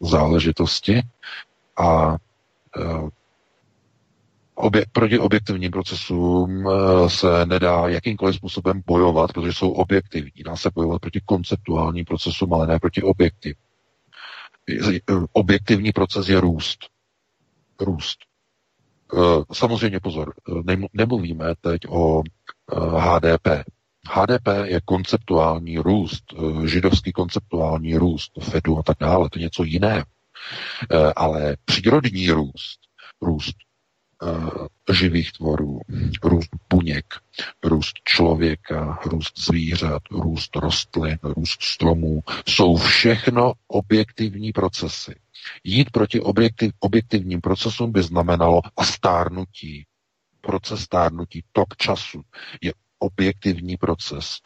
záležitosti 0.00 1.02
a 1.76 2.14
e, 2.14 3.10
obje, 4.60 4.84
proti 4.92 5.18
objektivním 5.18 5.70
procesům 5.70 6.68
e, 6.68 7.10
se 7.10 7.46
nedá 7.46 7.88
jakýmkoliv 7.88 8.36
způsobem 8.36 8.82
bojovat, 8.86 9.32
protože 9.32 9.52
jsou 9.52 9.70
objektivní. 9.70 10.42
Dá 10.44 10.56
se 10.56 10.70
bojovat 10.74 11.00
proti 11.00 11.20
konceptuálním 11.24 12.04
procesům, 12.04 12.54
ale 12.54 12.66
ne 12.66 12.78
proti 12.78 13.02
objektiv. 13.02 13.56
E, 14.70 15.00
objektivní 15.32 15.92
proces 15.92 16.28
je 16.28 16.40
růst. 16.40 16.78
Růst. 17.80 18.18
Samozřejmě 19.52 20.00
pozor, 20.00 20.34
nemluvíme 20.92 21.54
teď 21.60 21.80
o 21.88 22.22
HDP. 22.98 23.48
HDP 24.08 24.48
je 24.64 24.80
konceptuální 24.84 25.78
růst, 25.78 26.24
eh, 26.34 26.68
židovský 26.68 27.12
konceptuální 27.12 27.96
růst, 27.96 28.32
Fedu 28.42 28.78
a 28.78 28.82
tak 28.82 28.96
dále, 29.00 29.30
to 29.30 29.38
je 29.38 29.42
něco 29.42 29.64
jiného. 29.64 30.04
Eh, 30.92 31.12
ale 31.16 31.56
přírodní 31.64 32.30
růst, 32.30 32.78
růst 33.20 33.56
eh, 33.56 33.69
živých 34.92 35.32
tvorů, 35.32 35.80
růst 36.22 36.50
buněk, 36.70 37.04
růst 37.64 37.92
člověka, 38.04 38.98
růst 39.06 39.38
zvířat, 39.38 40.02
růst 40.10 40.56
rostlin, 40.56 41.18
růst 41.22 41.62
stromů, 41.62 42.20
jsou 42.48 42.76
všechno 42.76 43.52
objektivní 43.68 44.52
procesy. 44.52 45.14
Jít 45.64 45.90
proti 45.90 46.20
objektiv, 46.20 46.72
objektivním 46.80 47.40
procesům 47.40 47.92
by 47.92 48.02
znamenalo 48.02 48.60
a 48.76 48.84
stárnutí. 48.84 49.86
Proces 50.40 50.80
stárnutí, 50.80 51.44
tok 51.52 51.76
času 51.76 52.22
je 52.60 52.72
objektivní 52.98 53.76
proces 53.76 54.36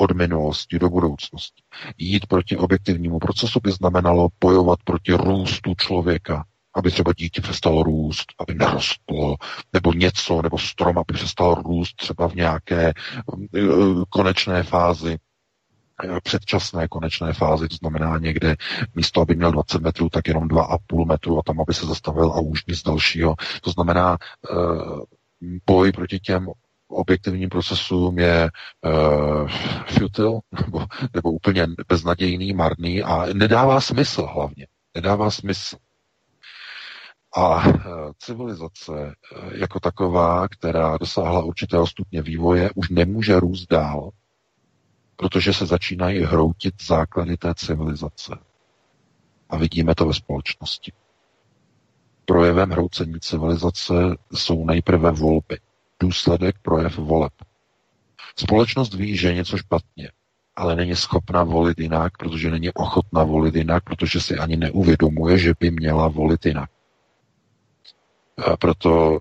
od 0.00 0.12
minulosti 0.12 0.78
do 0.78 0.88
budoucnosti. 0.88 1.62
Jít 1.98 2.26
proti 2.26 2.56
objektivnímu 2.56 3.18
procesu 3.18 3.60
by 3.62 3.72
znamenalo 3.72 4.28
bojovat 4.40 4.78
proti 4.84 5.12
růstu 5.12 5.74
člověka, 5.74 6.44
aby 6.74 6.90
třeba 6.90 7.12
dítě 7.12 7.40
přestalo 7.40 7.82
růst, 7.82 8.32
aby 8.38 8.54
nerostlo, 8.54 9.36
nebo 9.72 9.92
něco, 9.92 10.42
nebo 10.42 10.58
strom, 10.58 10.98
aby 10.98 11.14
přestal 11.14 11.54
růst 11.54 11.96
třeba 11.96 12.28
v 12.28 12.34
nějaké 12.34 12.88
eh, 12.88 13.62
konečné 14.08 14.62
fázi 14.62 15.18
eh, 16.04 16.20
předčasné 16.22 16.88
konečné 16.88 17.32
fázi, 17.32 17.68
to 17.68 17.76
znamená 17.76 18.18
někde 18.18 18.56
místo, 18.94 19.20
aby 19.20 19.34
měl 19.34 19.52
20 19.52 19.82
metrů, 19.82 20.08
tak 20.08 20.28
jenom 20.28 20.48
2,5 20.48 21.06
metru 21.06 21.38
a 21.38 21.42
tam, 21.42 21.60
aby 21.60 21.74
se 21.74 21.86
zastavil 21.86 22.32
a 22.32 22.40
už 22.40 22.66
nic 22.66 22.82
dalšího. 22.82 23.34
To 23.62 23.70
znamená, 23.70 24.18
uh, 24.50 25.00
boj 25.66 25.92
proti 25.92 26.18
těm 26.18 26.46
objektivním 26.88 27.48
procesům 27.48 28.18
je 28.18 28.50
uh, 28.86 29.48
futil, 29.86 30.40
nebo, 30.60 30.86
nebo 31.14 31.32
úplně 31.32 31.66
beznadějný, 31.88 32.52
marný 32.52 33.02
a 33.02 33.26
nedává 33.32 33.80
smysl 33.80 34.26
hlavně. 34.34 34.66
Nedává 34.94 35.30
smysl. 35.30 35.76
A 37.36 37.66
uh, 37.66 37.72
civilizace 38.18 38.92
uh, 38.92 39.52
jako 39.52 39.80
taková, 39.80 40.48
která 40.48 40.98
dosáhla 40.98 41.42
určitého 41.42 41.86
stupně 41.86 42.22
vývoje, 42.22 42.70
už 42.74 42.88
nemůže 42.88 43.40
růst 43.40 43.66
dál, 43.70 44.10
protože 45.16 45.52
se 45.52 45.66
začínají 45.66 46.20
hroutit 46.22 46.74
základy 46.86 47.36
té 47.36 47.54
civilizace. 47.54 48.38
A 49.50 49.56
vidíme 49.56 49.94
to 49.94 50.06
ve 50.06 50.14
společnosti. 50.14 50.92
Projevem 52.24 52.70
hroucení 52.70 53.20
civilizace 53.20 53.94
jsou 54.32 54.64
nejprve 54.64 55.10
volby 55.10 55.58
důsledek 56.00 56.56
projev 56.62 56.98
voleb. 56.98 57.32
Společnost 58.36 58.94
ví, 58.94 59.16
že 59.16 59.28
je 59.28 59.34
něco 59.34 59.56
špatně, 59.58 60.10
ale 60.56 60.76
není 60.76 60.96
schopna 60.96 61.44
volit 61.44 61.78
jinak, 61.78 62.18
protože 62.18 62.50
není 62.50 62.70
ochotna 62.72 63.24
volit 63.24 63.54
jinak, 63.54 63.84
protože 63.84 64.20
si 64.20 64.36
ani 64.36 64.56
neuvědomuje, 64.56 65.38
že 65.38 65.52
by 65.60 65.70
měla 65.70 66.08
volit 66.08 66.46
jinak. 66.46 66.70
A 68.46 68.56
proto 68.56 69.18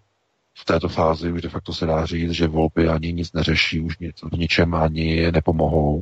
v 0.54 0.66
této 0.66 0.90
fázi 0.90 1.32
už 1.32 1.42
de 1.42 1.50
facto 1.50 1.74
se 1.74 1.86
dá 1.86 2.06
říct, 2.06 2.32
že 2.32 2.48
volby 2.48 2.88
ani 2.88 3.14
nic 3.14 3.34
neřeší, 3.34 3.80
už 3.80 3.98
nic, 3.98 4.22
v 4.32 4.38
ničem 4.38 4.76
ani 4.76 5.32
nepomohou. 5.32 6.02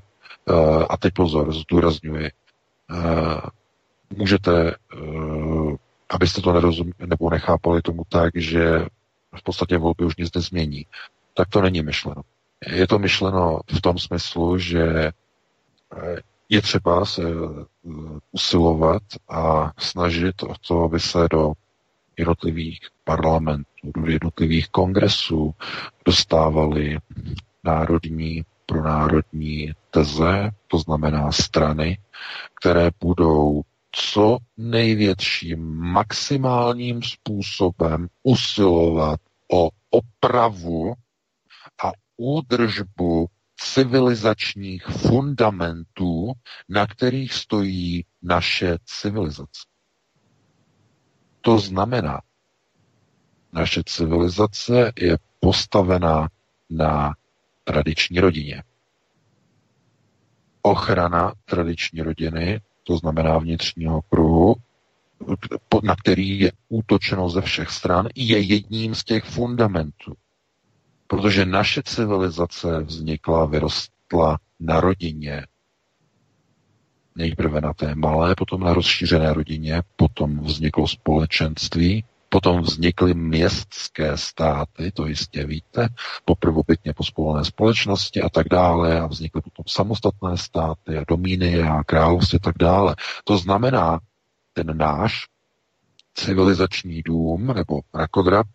A 0.90 0.98
teď 0.98 1.14
pozor, 1.14 1.54
zdůrazňuji. 1.54 2.32
Můžete, 4.18 4.76
abyste 6.10 6.42
to 6.42 6.54
nerozuměli 6.54 7.08
nebo 7.08 7.30
nechápali 7.30 7.82
tomu 7.82 8.04
tak, 8.10 8.32
že 8.36 8.86
v 9.36 9.44
podstatě 9.44 9.78
volby 9.78 10.06
už 10.06 10.16
nic 10.16 10.34
nezmění. 10.34 10.86
Tak 11.34 11.50
to 11.50 11.62
není 11.62 11.82
myšleno. 11.82 12.22
Je 12.68 12.88
to 12.88 13.00
myšleno 13.00 13.60
v 13.78 13.82
tom 13.82 13.98
smyslu, 13.98 14.58
že 14.58 14.82
eh, 14.88 16.22
je 16.50 16.62
třeba 16.62 17.06
se 17.06 17.22
eh, 17.22 17.66
usilovat 18.32 19.04
a 19.30 19.72
snažit 19.78 20.44
o 20.44 20.54
to, 20.68 20.84
aby 20.84 21.00
se 21.00 21.28
do 21.32 21.54
jednotlivých 22.18 22.80
parlamentů, 23.04 23.92
do 23.96 24.12
jednotlivých 24.12 24.68
kongresů 24.70 25.56
dostávaly 26.06 26.98
národní 27.64 28.44
pro 28.66 28.84
národní 28.84 29.72
teze, 29.92 30.50
to 30.68 30.78
znamená 30.80 31.32
strany, 31.32 31.98
které 32.60 32.90
budou 33.00 33.62
co 33.92 34.38
největším 34.58 35.76
maximálním 35.78 37.04
způsobem 37.04 38.08
usilovat 38.24 39.20
o 39.54 39.70
opravu 39.90 40.94
a 41.84 41.92
údržbu 42.18 43.28
civilizačních 43.74 44.86
fundamentů, 44.86 46.32
na 46.70 46.88
kterých 46.88 47.34
stojí 47.34 48.06
naše 48.22 48.78
civilizace. 48.86 49.62
To 51.48 51.60
znamená, 51.60 52.22
naše 53.54 53.84
civilizace 53.86 54.92
je 55.00 55.18
postavená 55.40 56.30
na 56.70 57.16
tradiční 57.64 58.20
rodině. 58.20 58.64
Ochrana 60.62 61.34
tradiční 61.46 62.02
rodiny 62.02 62.62
to 62.84 62.98
znamená 62.98 63.38
vnitřního 63.38 64.02
kruhu, 64.02 64.56
na 65.84 65.96
který 65.96 66.40
je 66.40 66.52
útočeno 66.70 67.30
ze 67.30 67.42
všech 67.42 67.70
stran, 67.70 68.08
je 68.16 68.40
jedním 68.40 68.96
z 68.96 69.04
těch 69.04 69.24
fundamentů. 69.24 70.14
Protože 71.08 71.46
naše 71.46 71.84
civilizace 71.84 72.80
vznikla, 72.80 73.46
vyrostla 73.46 74.40
na 74.60 74.80
rodině. 74.80 75.46
Nejprve 77.18 77.62
na 77.62 77.74
té 77.74 77.96
malé, 77.96 78.36
potom 78.36 78.62
na 78.62 78.74
rozšířené 78.74 79.34
rodině, 79.34 79.82
potom 79.96 80.40
vzniklo 80.40 80.88
společenství, 80.88 82.04
Potom 82.30 82.62
vznikly 82.62 83.14
městské 83.14 84.18
státy, 84.18 84.92
to 84.92 85.08
jistě 85.08 85.46
víte, 85.46 85.90
po 86.26 86.36
prvobitně 86.36 86.94
pospolené 86.94 87.46
společnosti 87.46 88.22
a 88.22 88.30
tak 88.30 88.48
dále 88.50 89.00
a 89.00 89.08
vznikly 89.08 89.42
potom 89.42 89.66
samostatné 89.68 90.38
státy 90.38 90.98
a 90.98 91.04
domíny 91.08 91.62
a 91.62 91.84
království 91.84 92.36
a 92.36 92.44
tak 92.44 92.56
dále. 92.60 92.96
To 93.24 93.38
znamená, 93.38 94.00
ten 94.54 94.78
náš 94.78 95.28
civilizační 96.14 97.02
dům 97.02 97.48
nebo 97.48 97.80
rakodrap 97.94 98.48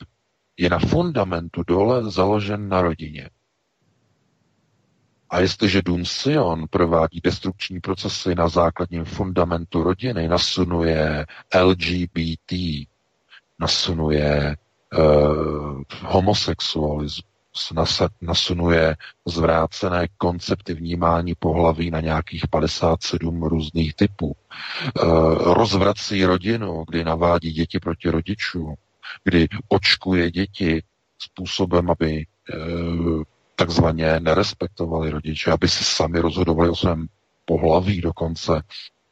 je 0.57 0.71
na 0.71 0.79
fundamentu 0.79 1.63
dole 1.63 2.11
založen 2.11 2.69
na 2.69 2.83
rodině. 2.83 3.31
A 5.33 5.41
jestliže 5.41 5.83
dům 5.83 6.05
Sion 6.05 6.67
provádí 6.71 7.21
destrukční 7.25 7.81
procesy 7.81 8.35
na 8.35 8.49
základním 8.49 9.05
fundamentu 9.05 9.83
rodiny, 9.83 10.29
nasunuje 10.29 11.27
LGBT, 11.61 12.53
nasunuje 13.59 14.57
uh, 14.99 15.83
homosexualismus, 16.03 17.73
nasunuje 18.21 18.97
zvrácené 19.27 20.09
koncepty 20.19 20.75
vnímání 20.75 21.35
pohlaví 21.35 21.91
na 21.91 22.01
nějakých 22.01 22.49
57 22.51 23.43
různých 23.43 23.95
typů. 23.95 24.27
Uh, 24.27 25.55
rozvrací 25.55 26.25
rodinu, 26.25 26.85
kdy 26.89 27.05
navádí 27.05 27.53
děti 27.53 27.81
proti 27.81 28.11
rodičům, 28.11 28.75
kdy 29.25 29.49
očkuje 29.69 30.31
děti 30.31 30.83
způsobem, 31.19 31.91
aby 31.91 32.27
uh, 32.55 33.23
takzvaně 33.57 34.21
nerespektovali 34.21 35.11
rodiče, 35.11 35.51
aby 35.51 35.69
si 35.69 35.85
sami 35.85 36.19
rozhodovali 36.21 36.69
o 36.71 36.77
svém 36.77 37.09
pohlaví 37.45 38.01
dokonce, 38.01 38.63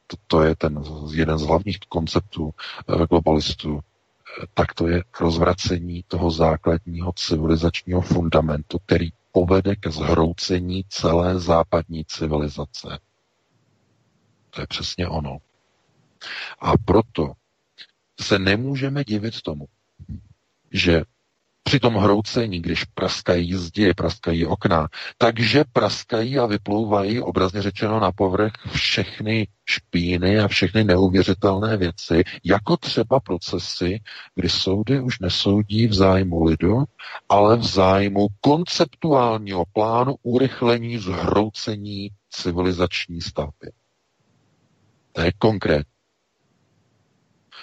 to, 0.07 0.17
to 0.27 0.43
je 0.43 0.55
ten 0.55 0.83
jeden 1.13 1.37
z 1.37 1.41
hlavních 1.41 1.79
konceptů 1.79 2.51
eh, 2.89 3.05
globalistů, 3.07 3.79
eh, 3.79 4.45
tak 4.53 4.73
to 4.73 4.87
je 4.87 5.03
rozvracení 5.19 6.03
toho 6.07 6.31
základního 6.31 7.13
civilizačního 7.13 8.01
fundamentu, 8.01 8.79
který 8.85 9.09
povede 9.31 9.75
ke 9.75 9.91
zhroucení 9.91 10.83
celé 10.89 11.39
západní 11.39 12.05
civilizace. 12.05 12.99
To 14.49 14.61
je 14.61 14.67
přesně 14.67 15.07
ono. 15.07 15.37
A 16.59 16.77
proto 16.85 17.33
se 18.21 18.39
nemůžeme 18.39 19.03
divit 19.03 19.41
tomu, 19.41 19.65
že 20.71 21.03
při 21.63 21.79
tom 21.79 21.95
hroucení, 21.95 22.61
když 22.61 22.83
praskají 22.83 23.53
zdi, 23.53 23.93
praskají 23.93 24.45
okna, 24.45 24.87
takže 25.17 25.63
praskají 25.73 26.39
a 26.39 26.45
vyplouvají, 26.45 27.21
obrazně 27.21 27.61
řečeno, 27.61 27.99
na 27.99 28.11
povrch 28.11 28.51
všechny 28.71 29.47
špíny 29.65 30.39
a 30.39 30.47
všechny 30.47 30.83
neuvěřitelné 30.83 31.77
věci, 31.77 32.23
jako 32.43 32.77
třeba 32.77 33.19
procesy, 33.19 33.99
kdy 34.35 34.49
soudy 34.49 34.99
už 34.99 35.19
nesoudí 35.19 35.87
v 35.87 35.93
zájmu 35.93 36.43
lidu, 36.43 36.83
ale 37.29 37.57
v 37.57 37.63
zájmu 37.63 38.27
konceptuálního 38.41 39.63
plánu 39.73 40.15
urychlení 40.23 40.97
zhroucení 40.97 42.09
civilizační 42.29 43.21
stavby. 43.21 43.71
To 45.11 45.21
je 45.21 45.31
konkrétní. 45.37 45.91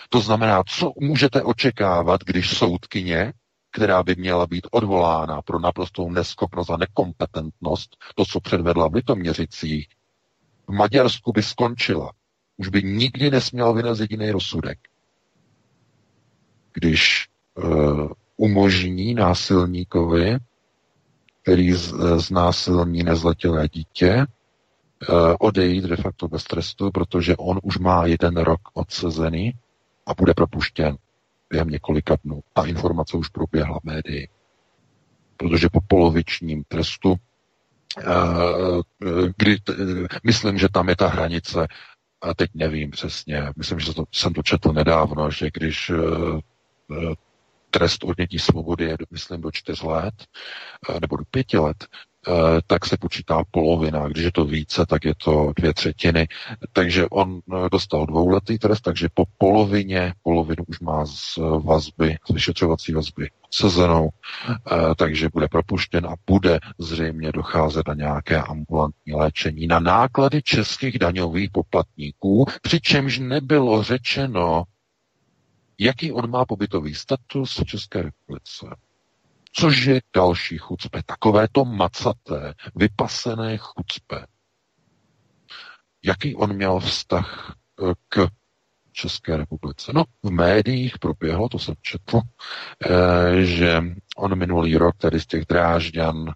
To 0.08 0.20
znamená, 0.20 0.62
co 0.68 0.92
můžete 1.00 1.42
očekávat, 1.42 2.20
když 2.24 2.56
soudkyně 2.58 3.32
která 3.70 4.02
by 4.02 4.14
měla 4.14 4.46
být 4.46 4.66
odvolána 4.70 5.42
pro 5.42 5.58
naprostou 5.58 6.10
neschopnost 6.10 6.70
a 6.70 6.76
nekompetentnost, 6.76 7.96
to, 8.14 8.24
co 8.24 8.40
předvedla 8.40 8.88
v 8.88 8.94
Litoměřicích, 8.94 9.88
v 10.66 10.72
Maďarsku 10.72 11.32
by 11.32 11.42
skončila. 11.42 12.12
Už 12.56 12.68
by 12.68 12.82
nikdy 12.82 13.30
nesměl 13.30 13.74
vynést 13.74 14.00
jediný 14.00 14.30
rozsudek. 14.30 14.78
Když 16.72 17.28
uh, 17.54 18.10
umožní 18.36 19.14
násilníkovi, 19.14 20.38
který 21.42 21.72
z, 21.72 21.92
eh, 21.92 22.18
znásilní 22.18 23.02
nezletilé 23.02 23.68
dítě, 23.68 24.26
uh, 25.08 25.34
odejít 25.40 25.84
de 25.84 25.96
facto 25.96 26.28
bez 26.28 26.44
trestu, 26.44 26.90
protože 26.90 27.36
on 27.36 27.58
už 27.62 27.78
má 27.78 28.06
jeden 28.06 28.36
rok 28.36 28.60
odsezený 28.74 29.52
a 30.06 30.14
bude 30.14 30.34
propuštěn 30.34 30.96
během 31.50 31.68
několika 31.68 32.16
dnů. 32.24 32.40
Ta 32.52 32.66
informace 32.66 33.16
už 33.16 33.28
proběhla 33.28 33.80
médii. 33.82 34.28
Protože 35.36 35.68
po 35.72 35.80
polovičním 35.88 36.64
trestu, 36.68 37.16
eh, 37.98 38.04
eh, 39.06 39.32
kdy, 39.36 39.56
myslím, 40.24 40.58
že 40.58 40.68
tam 40.68 40.88
je 40.88 40.96
ta 40.96 41.08
hranice, 41.08 41.66
a 42.20 42.34
teď 42.34 42.50
nevím 42.54 42.90
přesně, 42.90 43.52
myslím, 43.56 43.80
že 43.80 43.94
to, 43.94 44.04
jsem 44.12 44.32
to 44.32 44.42
četl 44.42 44.72
nedávno, 44.72 45.30
že 45.30 45.50
když 45.54 45.90
eh, 45.90 47.14
trest 47.70 48.04
odnětí 48.04 48.38
svobody 48.38 48.84
je, 48.84 48.96
myslím, 49.10 49.40
do 49.40 49.50
čtyř 49.50 49.82
let, 49.82 50.14
nebo 51.00 51.16
do 51.16 51.24
pěti 51.30 51.58
let, 51.58 51.76
Eh, 51.86 52.07
tak 52.66 52.86
se 52.86 52.96
počítá 52.96 53.42
polovina. 53.50 54.08
Když 54.08 54.24
je 54.24 54.32
to 54.32 54.44
více, 54.44 54.86
tak 54.86 55.04
je 55.04 55.14
to 55.24 55.52
dvě 55.56 55.74
třetiny. 55.74 56.28
Takže 56.72 57.06
on 57.06 57.40
eh, 57.52 57.68
dostal 57.72 58.06
dvouletý 58.06 58.58
trest, 58.58 58.80
takže 58.80 59.08
po 59.14 59.24
polovině, 59.38 60.14
polovinu 60.22 60.64
už 60.66 60.80
má 60.80 61.06
z 61.06 61.38
vazby, 61.64 62.16
z 62.30 62.34
vyšetřovací 62.34 62.92
vazby 62.92 63.30
sezenou, 63.50 64.08
eh, 64.50 64.94
takže 64.96 65.28
bude 65.32 65.48
propuštěn 65.48 66.06
a 66.06 66.14
bude 66.26 66.58
zřejmě 66.78 67.32
docházet 67.32 67.88
na 67.88 67.94
nějaké 67.94 68.42
ambulantní 68.42 69.14
léčení 69.14 69.66
na 69.66 69.80
náklady 69.80 70.42
českých 70.42 70.98
daňových 70.98 71.50
poplatníků, 71.50 72.46
přičemž 72.62 73.18
nebylo 73.18 73.82
řečeno, 73.82 74.64
jaký 75.78 76.12
on 76.12 76.30
má 76.30 76.44
pobytový 76.44 76.94
status 76.94 77.58
v 77.58 77.64
České 77.64 78.02
republice. 78.02 78.66
Což 79.52 79.84
je 79.84 80.00
další 80.16 80.58
chucpe. 80.58 81.02
Takové 81.06 81.48
to 81.52 81.64
macaté, 81.64 82.54
vypasené 82.74 83.58
chucpe. 83.58 84.26
Jaký 86.04 86.36
on 86.36 86.52
měl 86.52 86.80
vztah 86.80 87.54
eh, 87.82 87.92
k 88.08 88.28
České 88.92 89.36
republice? 89.36 89.92
No, 89.94 90.04
v 90.22 90.30
médiích 90.30 90.98
proběhlo, 90.98 91.48
to 91.48 91.58
jsem 91.58 91.74
četl, 91.82 92.20
eh, 92.20 93.44
že 93.44 93.82
on 94.16 94.38
minulý 94.38 94.76
rok 94.76 94.96
tady 94.96 95.20
z 95.20 95.26
těch 95.26 95.44
drážďan 95.44 96.32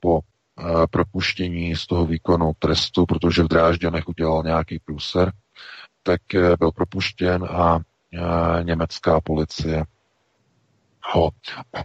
po 0.00 0.20
eh, 0.20 0.86
propuštění 0.90 1.76
z 1.76 1.86
toho 1.86 2.06
výkonu 2.06 2.52
trestu, 2.58 3.06
protože 3.06 3.42
v 3.42 3.48
Drážďanech 3.48 4.08
udělal 4.08 4.42
nějaký 4.42 4.78
průser, 4.78 5.32
tak 6.02 6.20
byl 6.58 6.72
propuštěn 6.72 7.44
a 7.44 7.80
německá 8.62 9.20
policie 9.20 9.84
ho 11.02 11.30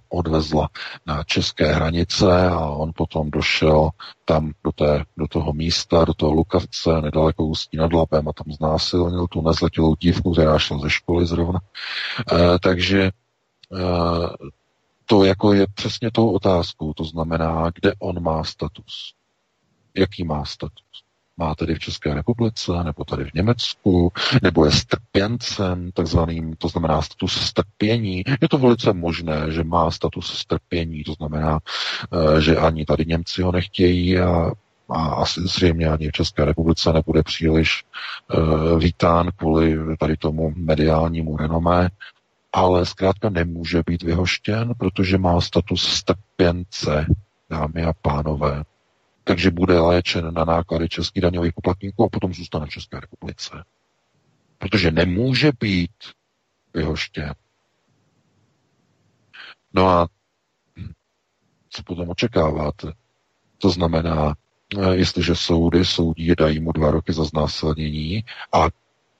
odvezla 0.10 0.70
na 1.06 1.24
české 1.24 1.74
hranice 1.74 2.48
a 2.50 2.60
on 2.60 2.92
potom 2.96 3.32
došel 3.32 3.90
tam 4.26 4.52
do, 4.64 4.72
té, 4.72 5.06
do 5.18 5.28
toho 5.28 5.54
místa, 5.54 6.06
do 6.06 6.14
toho 6.14 6.32
Lukavce, 6.32 7.02
nedaleko 7.02 7.46
Ústí 7.46 7.78
nad 7.78 7.94
Labem 7.94 8.28
a 8.28 8.34
tam 8.34 8.54
znásilnil 8.54 9.28
tu 9.28 9.42
nezletilou 9.42 9.96
dívku, 9.96 10.32
která 10.34 10.60
šla 10.60 10.78
ze 10.78 10.90
školy 10.90 11.26
zrovna. 11.26 11.60
E, 12.32 12.60
takže 12.60 13.02
e, 13.02 13.12
to 15.06 15.24
jako 15.24 15.54
je 15.54 15.68
přesně 15.74 16.12
tou 16.12 16.32
otázkou, 16.32 16.94
to 16.94 17.04
znamená, 17.04 17.72
kde 17.76 17.94
on 18.00 18.24
má 18.24 18.44
status. 18.44 19.14
Jaký 19.96 20.24
má 20.24 20.46
status? 20.46 21.05
Má 21.38 21.56
tedy 21.56 21.76
v 21.76 21.80
České 21.80 22.14
republice, 22.14 22.72
nebo 22.84 23.04
tady 23.04 23.24
v 23.24 23.34
Německu, 23.34 24.12
nebo 24.42 24.66
je 24.66 24.72
strpěncem, 24.72 25.92
takzvaným, 25.92 26.56
to 26.56 26.68
znamená 26.68 27.02
status 27.02 27.42
strpění. 27.42 28.24
Je 28.42 28.50
to 28.50 28.58
velice 28.58 28.94
možné, 28.94 29.52
že 29.52 29.64
má 29.64 29.92
status 29.92 30.38
strpění, 30.38 31.04
to 31.04 31.14
znamená, 31.14 31.60
eh, 32.14 32.42
že 32.42 32.58
ani 32.58 32.86
tady 32.86 33.06
Němci 33.06 33.42
ho 33.42 33.52
nechtějí 33.52 34.20
a 34.20 34.52
a 34.90 35.06
asi 35.06 35.42
zřejmě 35.42 35.88
ani 35.88 36.10
v 36.10 36.12
České 36.12 36.46
republice 36.46 36.94
nebude 36.94 37.24
příliš 37.24 37.84
uh, 38.34 38.80
vítán 38.80 39.30
kvůli 39.36 39.98
tady 39.98 40.18
tomu 40.18 40.54
mediálnímu 40.56 41.38
renomé, 41.38 41.90
ale 42.54 42.86
zkrátka 42.86 43.30
nemůže 43.30 43.84
být 43.86 44.04
vyhoštěn, 44.04 44.74
protože 44.78 45.18
má 45.18 45.42
status 45.42 45.84
strpěnce, 45.88 47.06
dámy 47.50 47.84
a 47.84 47.94
pánové 48.02 48.64
takže 49.28 49.52
bude 49.52 49.80
léčen 49.80 50.34
na 50.34 50.46
náklady 50.46 50.90
českých 50.90 51.22
daňových 51.22 51.54
poplatníků 51.54 52.04
a 52.04 52.10
potom 52.10 52.34
zůstane 52.34 52.66
v 52.66 52.70
České 52.70 53.00
republice. 53.00 53.64
Protože 54.58 54.92
nemůže 54.92 55.52
být 55.60 55.92
vyhoštěn. 56.74 57.34
No 59.74 59.88
a 59.88 60.08
co 61.70 61.84
potom 61.84 62.10
očekáváte? 62.10 62.94
To 63.58 63.70
znamená, 63.70 64.34
eh, 64.78 64.96
jestliže 64.96 65.36
soudy 65.36 65.86
soudí, 65.86 66.36
dají 66.38 66.60
mu 66.60 66.72
dva 66.72 66.92
roky 66.92 67.14
za 67.14 67.24
znásilnění 67.24 68.24
a 68.54 68.68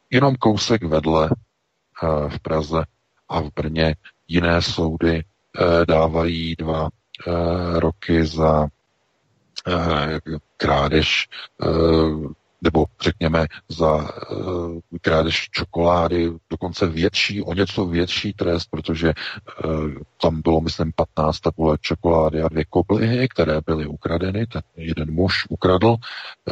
jenom 0.10 0.36
kousek 0.36 0.84
vedle 0.84 1.30
eh, 1.30 2.30
v 2.30 2.40
Praze 2.40 2.84
a 3.30 3.42
v 3.42 3.52
Brně 3.56 3.96
jiné 4.28 4.62
soudy 4.62 5.24
eh, 5.24 5.86
dávají 5.86 6.56
dva 6.56 6.90
roky 7.80 8.26
za 8.26 8.68
krádež 10.58 11.28
eh, 11.64 12.36
nebo 12.66 12.86
řekněme 13.02 13.48
za 13.70 13.96
uh, 13.96 14.80
krádež 15.02 15.50
čokolády, 15.52 16.32
dokonce 16.50 16.88
větší, 16.88 17.42
o 17.44 17.54
něco 17.54 17.86
větší 17.86 18.34
trest, 18.34 18.68
protože 18.72 19.14
tam 20.22 20.42
bylo, 20.42 20.62
myslím, 20.62 20.92
15 20.96 21.40
tabule 21.40 21.78
čokolády 21.82 22.42
a 22.42 22.50
dvě 22.50 22.66
koblihy, 22.66 23.28
které 23.28 23.62
byly 23.66 23.86
ukradeny. 23.88 24.48
Ten 24.48 24.62
jeden 24.76 25.12
muž 25.14 25.46
ukradl 25.50 25.96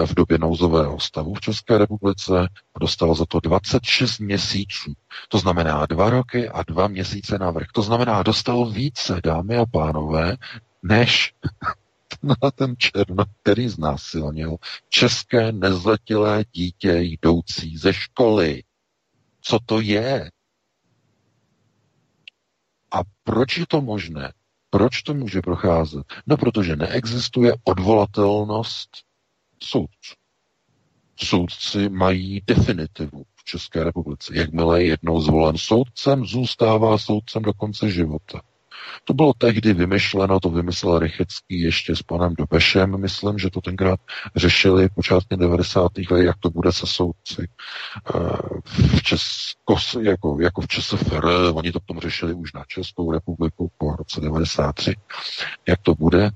v 0.06 0.14
době 0.14 0.38
nouzového 0.38 1.00
stavu 1.00 1.34
v 1.34 1.42
České 1.42 1.78
republice 1.78 2.40
a 2.76 2.80
dostal 2.80 3.16
za 3.16 3.26
to 3.26 3.40
26 3.40 4.20
měsíců. 4.20 4.94
To 5.30 5.38
znamená 5.38 5.86
dva 5.86 6.10
roky 6.10 6.50
a 6.50 6.64
dva 6.64 6.88
měsíce 6.88 7.38
navrh. 7.38 7.68
To 7.74 7.82
znamená, 7.82 8.24
dostal 8.24 8.66
více, 8.66 9.22
dámy 9.24 9.58
a 9.58 9.66
pánové, 9.66 10.36
než 10.84 11.34
na 12.24 12.52
ten 12.56 12.76
černo, 12.78 13.24
který 13.42 13.70
znásilnil 13.70 14.58
české 14.90 15.52
nezletilé 15.52 16.46
dítě 16.52 16.92
jdoucí 16.92 17.78
ze 17.78 17.94
školy. 17.94 18.64
Co 19.42 19.60
to 19.66 19.82
je? 19.82 20.32
A 22.92 23.02
proč 23.24 23.58
je 23.58 23.66
to 23.68 23.82
možné? 23.82 24.34
Proč 24.70 25.02
to 25.02 25.14
může 25.14 25.42
procházet? 25.42 26.04
No, 26.28 26.38
protože 26.38 26.76
neexistuje 26.76 27.54
odvolatelnost 27.64 28.90
soudců. 29.64 30.14
Soudci 31.16 31.90
mají 31.90 32.42
definitivu 32.48 33.24
v 33.36 33.44
České 33.44 33.84
republice. 33.84 34.34
Jakmile 34.38 34.84
je 34.84 34.88
jednou 34.88 35.22
zvolen 35.22 35.58
soudcem, 35.58 36.26
zůstává 36.26 36.98
soudcem 36.98 37.42
do 37.44 37.54
konce 37.54 37.90
života. 37.90 38.42
To 39.04 39.14
bylo 39.14 39.34
tehdy 39.34 39.74
vymyšleno, 39.74 40.40
to 40.40 40.50
vymyslel 40.50 41.00
Rychecký 41.00 41.60
ještě 41.60 41.96
s 41.96 42.02
panem 42.02 42.34
Dobešem, 42.38 43.02
myslím, 43.02 43.38
že 43.38 43.50
to 43.50 43.62
tenkrát 43.62 44.00
řešili 44.36 44.90
počátkem 44.90 45.40
90. 45.40 45.92
let, 46.12 46.24
jak 46.24 46.38
to 46.40 46.50
bude 46.50 46.72
se 46.72 46.88
soudci 46.88 47.48
eh, 48.16 48.20
v 48.66 49.04
Česko, 49.04 49.76
jako, 50.02 50.38
jako 50.42 50.62
v 50.62 50.68
ČSFR, 50.68 51.26
oni 51.54 51.72
to 51.72 51.80
potom 51.80 52.00
řešili 52.00 52.34
už 52.34 52.54
na 52.54 52.64
Českou 52.68 53.12
republiku 53.12 53.72
po 53.78 53.96
roce 53.96 54.22
93, 54.22 54.96
jak 55.68 55.82
to 55.82 55.96
bude. 55.96 56.30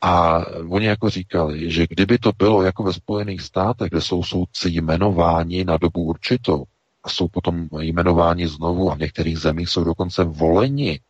A 0.00 0.44
oni 0.68 0.86
jako 0.86 1.10
říkali, 1.10 1.70
že 1.70 1.86
kdyby 1.90 2.18
to 2.18 2.32
bylo 2.38 2.62
jako 2.62 2.82
ve 2.82 2.92
Spojených 2.92 3.42
státech, 3.42 3.90
kde 3.90 4.00
jsou 4.00 4.22
soudci 4.22 4.68
jmenováni 4.70 5.64
na 5.64 5.76
dobu 5.76 6.02
určitou 6.02 6.64
a 7.04 7.08
jsou 7.08 7.28
potom 7.28 7.68
jmenováni 7.80 8.48
znovu 8.48 8.90
a 8.90 8.94
v 8.94 8.98
některých 8.98 9.38
zemích 9.38 9.68
jsou 9.68 9.84
dokonce 9.84 10.24
voleni 10.24 11.00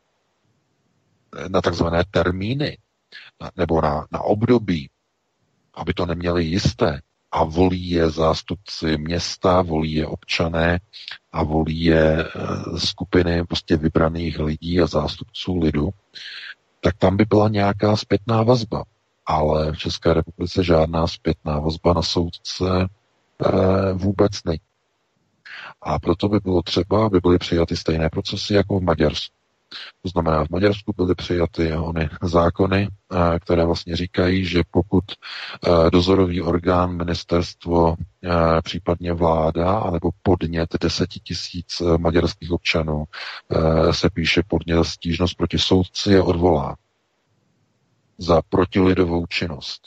na 1.48 1.60
takzvané 1.60 2.04
termíny 2.10 2.78
nebo 3.56 3.80
na, 3.80 4.06
na 4.12 4.20
období, 4.20 4.90
aby 5.74 5.94
to 5.94 6.06
neměli 6.06 6.44
jisté. 6.44 7.00
A 7.32 7.44
volí 7.44 7.90
je 7.90 8.10
zástupci 8.10 8.98
města, 8.98 9.62
volí 9.62 9.92
je 9.92 10.06
občané 10.06 10.80
a 11.32 11.42
volí 11.42 11.82
je 11.82 12.24
e, 12.24 12.26
skupiny 12.78 13.44
prostě 13.44 13.76
vybraných 13.76 14.38
lidí 14.38 14.80
a 14.80 14.86
zástupců 14.86 15.58
lidu, 15.58 15.88
tak 16.80 16.96
tam 16.96 17.16
by 17.16 17.24
byla 17.24 17.48
nějaká 17.48 17.96
zpětná 17.96 18.42
vazba. 18.42 18.84
Ale 19.26 19.72
v 19.72 19.78
České 19.78 20.14
republice 20.14 20.64
žádná 20.64 21.06
zpětná 21.06 21.58
vazba 21.58 21.92
na 21.92 22.02
soudce 22.02 22.66
e, 22.68 23.92
vůbec 23.92 24.32
není. 24.44 24.60
A 25.82 25.98
proto 25.98 26.28
by 26.28 26.38
bylo 26.40 26.62
třeba, 26.62 27.06
aby 27.06 27.20
byly 27.20 27.38
přijaty 27.38 27.76
stejné 27.76 28.08
procesy 28.10 28.54
jako 28.54 28.80
v 28.80 28.82
Maďarsku. 28.82 29.37
To 30.02 30.08
znamená, 30.08 30.44
v 30.44 30.50
Maďarsku 30.50 30.92
byly 30.96 31.14
přijaty 31.14 31.72
ony 31.72 32.08
zákony, 32.22 32.88
eh, 33.12 33.38
které 33.38 33.64
vlastně 33.64 33.96
říkají, 33.96 34.44
že 34.44 34.60
pokud 34.70 35.04
eh, 35.12 35.90
dozorový 35.90 36.42
orgán, 36.42 36.96
ministerstvo, 36.96 37.94
eh, 38.24 38.28
případně 38.62 39.12
vláda, 39.12 39.78
anebo 39.78 40.10
podnět 40.22 40.68
deseti 40.80 41.20
tisíc 41.20 41.82
maďarských 41.98 42.50
občanů 42.50 43.04
se 43.90 44.10
píše 44.10 44.42
podnět 44.48 44.84
stížnost 44.84 45.34
proti 45.34 45.58
soudci 45.58 46.12
je 46.12 46.22
odvolá 46.22 46.76
za 48.18 48.42
protilidovou 48.48 49.26
činnost. 49.26 49.80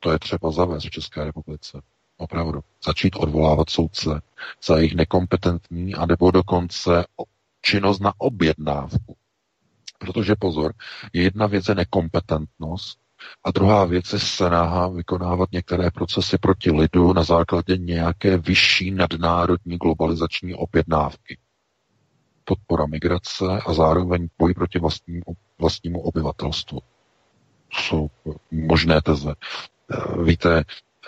To 0.00 0.12
je 0.12 0.18
třeba 0.18 0.50
zavést 0.50 0.84
v 0.86 0.90
České 0.90 1.24
republice. 1.24 1.80
Opravdu. 2.16 2.60
Začít 2.86 3.16
odvolávat 3.16 3.70
soudce 3.70 4.20
za 4.64 4.76
jejich 4.76 4.94
nekompetentní, 4.94 5.94
anebo 5.94 6.30
dokonce 6.30 7.04
činnost 7.60 8.00
na 8.00 8.12
objednávku. 8.18 9.16
Protože 9.98 10.34
pozor, 10.38 10.72
jedna 11.12 11.46
věc 11.46 11.68
je 11.68 11.74
nekompetentnost 11.74 12.98
a 13.44 13.50
druhá 13.50 13.84
věc 13.84 14.12
je 14.12 14.18
snaha 14.18 14.88
vykonávat 14.88 15.52
některé 15.52 15.90
procesy 15.90 16.38
proti 16.38 16.70
lidu 16.70 17.12
na 17.12 17.22
základě 17.22 17.76
nějaké 17.76 18.36
vyšší 18.38 18.90
nadnárodní 18.90 19.76
globalizační 19.76 20.54
objednávky. 20.54 21.38
Podpora 22.44 22.86
migrace 22.86 23.44
a 23.66 23.72
zároveň 23.72 24.28
boj 24.38 24.54
proti 24.54 24.78
vlastnímu, 24.78 25.22
vlastnímu 25.58 26.00
obyvatelstvu. 26.00 26.80
Jsou 27.72 28.10
možné 28.50 29.02
teze. 29.02 29.34
Eh, 29.92 30.22
víte, 30.22 30.64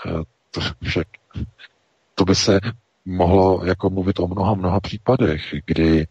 eh, 0.06 0.10
to, 0.50 0.60
však, 0.82 1.08
to 2.14 2.24
by 2.24 2.34
se 2.34 2.60
mohlo 3.04 3.64
jako 3.64 3.90
mluvit 3.90 4.20
o 4.20 4.28
mnoha, 4.28 4.54
mnoha 4.54 4.80
případech, 4.80 5.54
kdy 5.66 6.06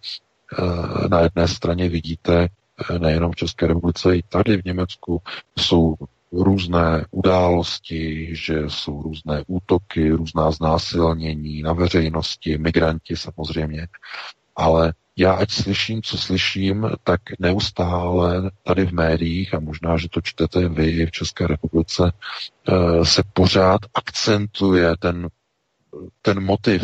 na 1.09 1.19
jedné 1.19 1.47
straně 1.47 1.89
vidíte 1.89 2.47
eh, 2.89 2.99
nejenom 2.99 3.31
v 3.31 3.35
České 3.35 3.67
republice, 3.67 4.17
i 4.17 4.23
tady 4.23 4.57
v 4.61 4.65
Německu 4.65 5.21
jsou 5.59 5.95
různé 6.31 7.05
události, 7.11 8.29
že 8.35 8.63
jsou 8.67 9.01
různé 9.01 9.43
útoky, 9.47 10.11
různá 10.11 10.51
znásilnění 10.51 11.61
na 11.61 11.73
veřejnosti, 11.73 12.57
migranti 12.57 13.17
samozřejmě, 13.17 13.87
ale 14.55 14.93
já 15.17 15.33
ať 15.33 15.51
slyším, 15.51 16.01
co 16.01 16.17
slyším, 16.17 16.89
tak 17.03 17.21
neustále 17.39 18.51
tady 18.63 18.85
v 18.85 18.91
médiích, 18.91 19.53
a 19.53 19.59
možná, 19.59 19.97
že 19.97 20.09
to 20.09 20.21
čtete 20.21 20.69
vy 20.69 21.05
v 21.05 21.11
České 21.11 21.47
republice, 21.47 22.11
eh, 22.67 23.05
se 23.05 23.23
pořád 23.33 23.81
akcentuje 23.93 24.93
ten, 24.99 25.27
ten 26.21 26.43
motiv 26.43 26.83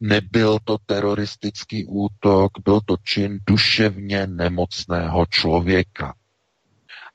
Nebyl 0.00 0.58
to 0.64 0.78
teroristický 0.86 1.86
útok, 1.86 2.52
byl 2.64 2.80
to 2.84 2.96
čin 3.04 3.38
duševně 3.46 4.26
nemocného 4.26 5.26
člověka. 5.26 6.14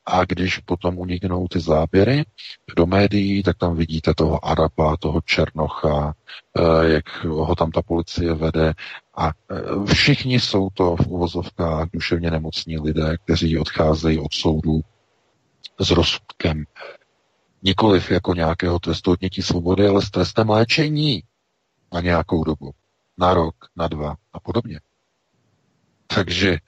A 0.06 0.26
když 0.26 0.58
potom 0.58 0.98
uniknou 0.98 1.48
ty 1.48 1.60
záběry 1.60 2.26
do 2.76 2.86
médií, 2.86 3.44
tak 3.44 3.58
tam 3.58 3.76
vidíte 3.76 4.14
toho 4.14 4.46
Araba, 4.46 4.98
toho 4.98 5.22
Černocha, 5.22 6.14
eh, 6.58 6.88
jak 6.94 7.24
ho 7.24 7.56
tam 7.56 7.72
ta 7.72 7.82
policie 7.82 8.34
vede. 8.34 8.74
A 9.18 9.28
eh, 9.28 9.94
všichni 9.94 10.40
jsou 10.40 10.70
to 10.74 10.96
v 10.96 11.08
uvozovkách 11.08 11.88
duševně 11.94 12.32
nemocní 12.32 12.80
lidé, 12.80 13.18
kteří 13.24 13.58
odcházejí 13.58 14.20
od 14.20 14.34
soudu 14.34 14.82
s 15.80 15.92
rozsudkem. 15.92 16.64
Nikoliv 17.64 18.12
jako 18.12 18.34
nějakého 18.34 18.80
trestu 18.80 19.12
odnětí 19.12 19.42
svobody, 19.42 19.88
ale 19.88 20.02
s 20.02 20.12
trestem 20.12 20.50
léčení 20.50 21.24
na 21.92 22.02
nějakou 22.02 22.44
dobu. 22.44 22.72
Na 23.18 23.34
rok, 23.34 23.56
na 23.76 23.88
dva 23.88 24.16
a 24.34 24.40
podobně. 24.40 24.80
Takže 26.08 26.50
e, 26.50 26.60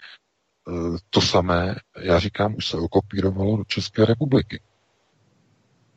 to 1.10 1.22
samé, 1.22 1.76
já 2.02 2.20
říkám, 2.20 2.56
už 2.56 2.68
se 2.68 2.78
okopírovalo 2.78 3.58
do 3.58 3.64
České 3.64 4.06
republiky. 4.06 4.62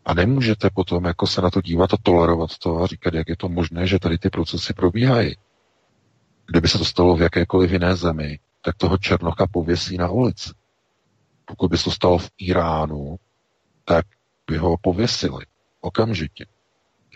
A 0.04 0.14
nemůžete 0.14 0.70
potom 0.74 1.04
jako 1.04 1.26
se 1.26 1.42
na 1.42 1.50
to 1.50 1.60
dívat 1.60 1.94
a 1.94 1.96
tolerovat 2.02 2.58
to 2.58 2.76
a 2.82 2.86
říkat, 2.86 3.14
jak 3.14 3.28
je 3.28 3.36
to 3.36 3.48
možné, 3.48 3.86
že 3.86 3.98
tady 3.98 4.18
ty 4.18 4.30
procesy 4.30 4.72
probíhají. 4.74 5.36
Kdyby 6.46 6.68
se 6.68 6.78
to 6.78 6.84
stalo 6.84 7.16
v 7.16 7.22
jakékoliv 7.22 7.70
jiné 7.70 7.96
zemi, 7.96 8.38
tak 8.64 8.76
toho 8.76 8.98
Černocha 8.98 9.46
pověsí 9.46 9.96
na 9.96 10.08
ulici. 10.10 10.50
Pokud 11.44 11.70
by 11.70 11.78
se 11.78 11.84
to 11.84 11.90
stalo 11.90 12.18
v 12.18 12.30
Iránu, 12.38 13.16
tak 13.84 14.06
by 14.46 14.56
ho 14.56 14.76
pověsili 14.82 15.46
okamžitě 15.80 16.46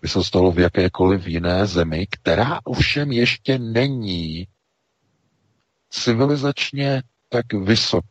by 0.02 0.08
se 0.08 0.24
stalo 0.24 0.52
v 0.52 0.58
jakékoliv 0.58 1.26
jiné 1.26 1.66
zemi, 1.66 2.06
která 2.10 2.60
ovšem 2.64 3.12
ještě 3.12 3.58
není 3.58 4.46
civilizačně 5.90 7.02
tak 7.28 7.52
vysok. 7.52 8.04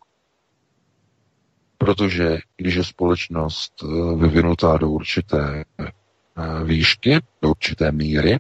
Protože 1.78 2.38
když 2.58 2.76
je 2.76 2.84
společnost 2.84 3.74
eh, 3.84 3.88
vyvinutá 4.16 4.78
do 4.78 4.90
určité 4.90 5.66
eh, 5.80 6.64
výšky, 6.64 7.20
do 7.42 7.50
určité 7.50 7.92
míry, 7.92 8.40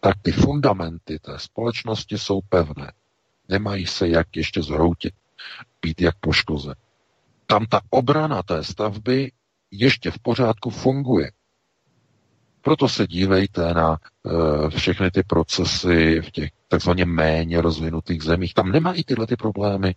tak 0.00 0.14
ty 0.22 0.32
fundamenty 0.32 1.18
té 1.18 1.38
společnosti 1.38 2.18
jsou 2.18 2.40
pevné. 2.48 2.92
Nemají 3.48 3.86
se 3.86 4.08
jak 4.08 4.36
ještě 4.36 4.62
zhroutit, 4.62 5.14
být 5.82 6.00
jak 6.00 6.18
poškoze. 6.20 6.74
Tam 7.46 7.66
ta 7.66 7.80
obrana 7.90 8.42
té 8.42 8.64
stavby 8.64 9.32
ještě 9.70 10.10
v 10.10 10.18
pořádku 10.18 10.70
funguje. 10.70 11.30
Proto 12.68 12.88
se 12.88 13.06
dívejte 13.06 13.74
na 13.74 13.90
uh, 14.22 14.68
všechny 14.68 15.10
ty 15.10 15.22
procesy 15.22 16.20
v 16.20 16.30
těch 16.30 16.50
takzvaně 16.68 17.04
méně 17.04 17.60
rozvinutých 17.60 18.22
zemích. 18.22 18.54
Tam 18.54 18.72
nemají 18.72 19.04
tyhle 19.04 19.26
ty 19.26 19.36
problémy, 19.36 19.94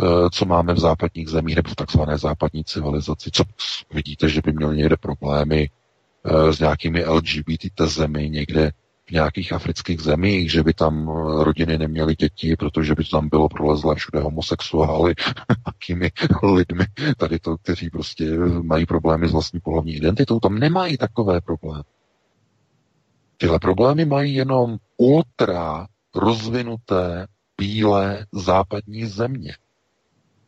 uh, 0.00 0.28
co 0.32 0.44
máme 0.44 0.74
v 0.74 0.78
západních 0.78 1.28
zemích 1.28 1.56
nebo 1.56 1.70
v 1.70 1.76
takzvané 1.76 2.18
západní 2.18 2.64
civilizaci. 2.64 3.30
Co 3.30 3.44
vidíte, 3.94 4.28
že 4.28 4.40
by 4.44 4.52
měli 4.52 4.76
někde 4.76 4.96
problémy 4.96 5.70
uh, 6.22 6.50
s 6.50 6.60
nějakými 6.60 7.04
LGBT 7.04 7.74
tezemi 7.74 8.30
někde 8.30 8.70
v 9.06 9.10
nějakých 9.10 9.52
afrických 9.52 10.00
zemích, 10.00 10.52
že 10.52 10.62
by 10.62 10.74
tam 10.74 11.08
rodiny 11.42 11.78
neměly 11.78 12.14
děti, 12.14 12.56
protože 12.56 12.94
by 12.94 13.04
to 13.04 13.16
tam 13.16 13.28
bylo 13.28 13.48
prolezlé 13.48 13.94
všude 13.94 14.20
homosexuály, 14.20 15.14
jakými 15.66 16.10
lidmi, 16.42 16.84
tady 17.16 17.38
to, 17.38 17.56
kteří 17.58 17.90
prostě 17.90 18.30
mají 18.62 18.86
problémy 18.86 19.28
s 19.28 19.32
vlastní 19.32 19.60
pohlavní 19.60 19.94
identitou, 19.94 20.40
tam 20.40 20.58
nemají 20.58 20.96
takové 20.96 21.40
problémy. 21.40 21.95
Tyhle 23.36 23.58
problémy 23.58 24.04
mají 24.04 24.34
jenom 24.34 24.78
ultra 24.96 25.86
rozvinuté 26.14 27.26
bílé 27.58 28.26
západní 28.32 29.06
země, 29.06 29.56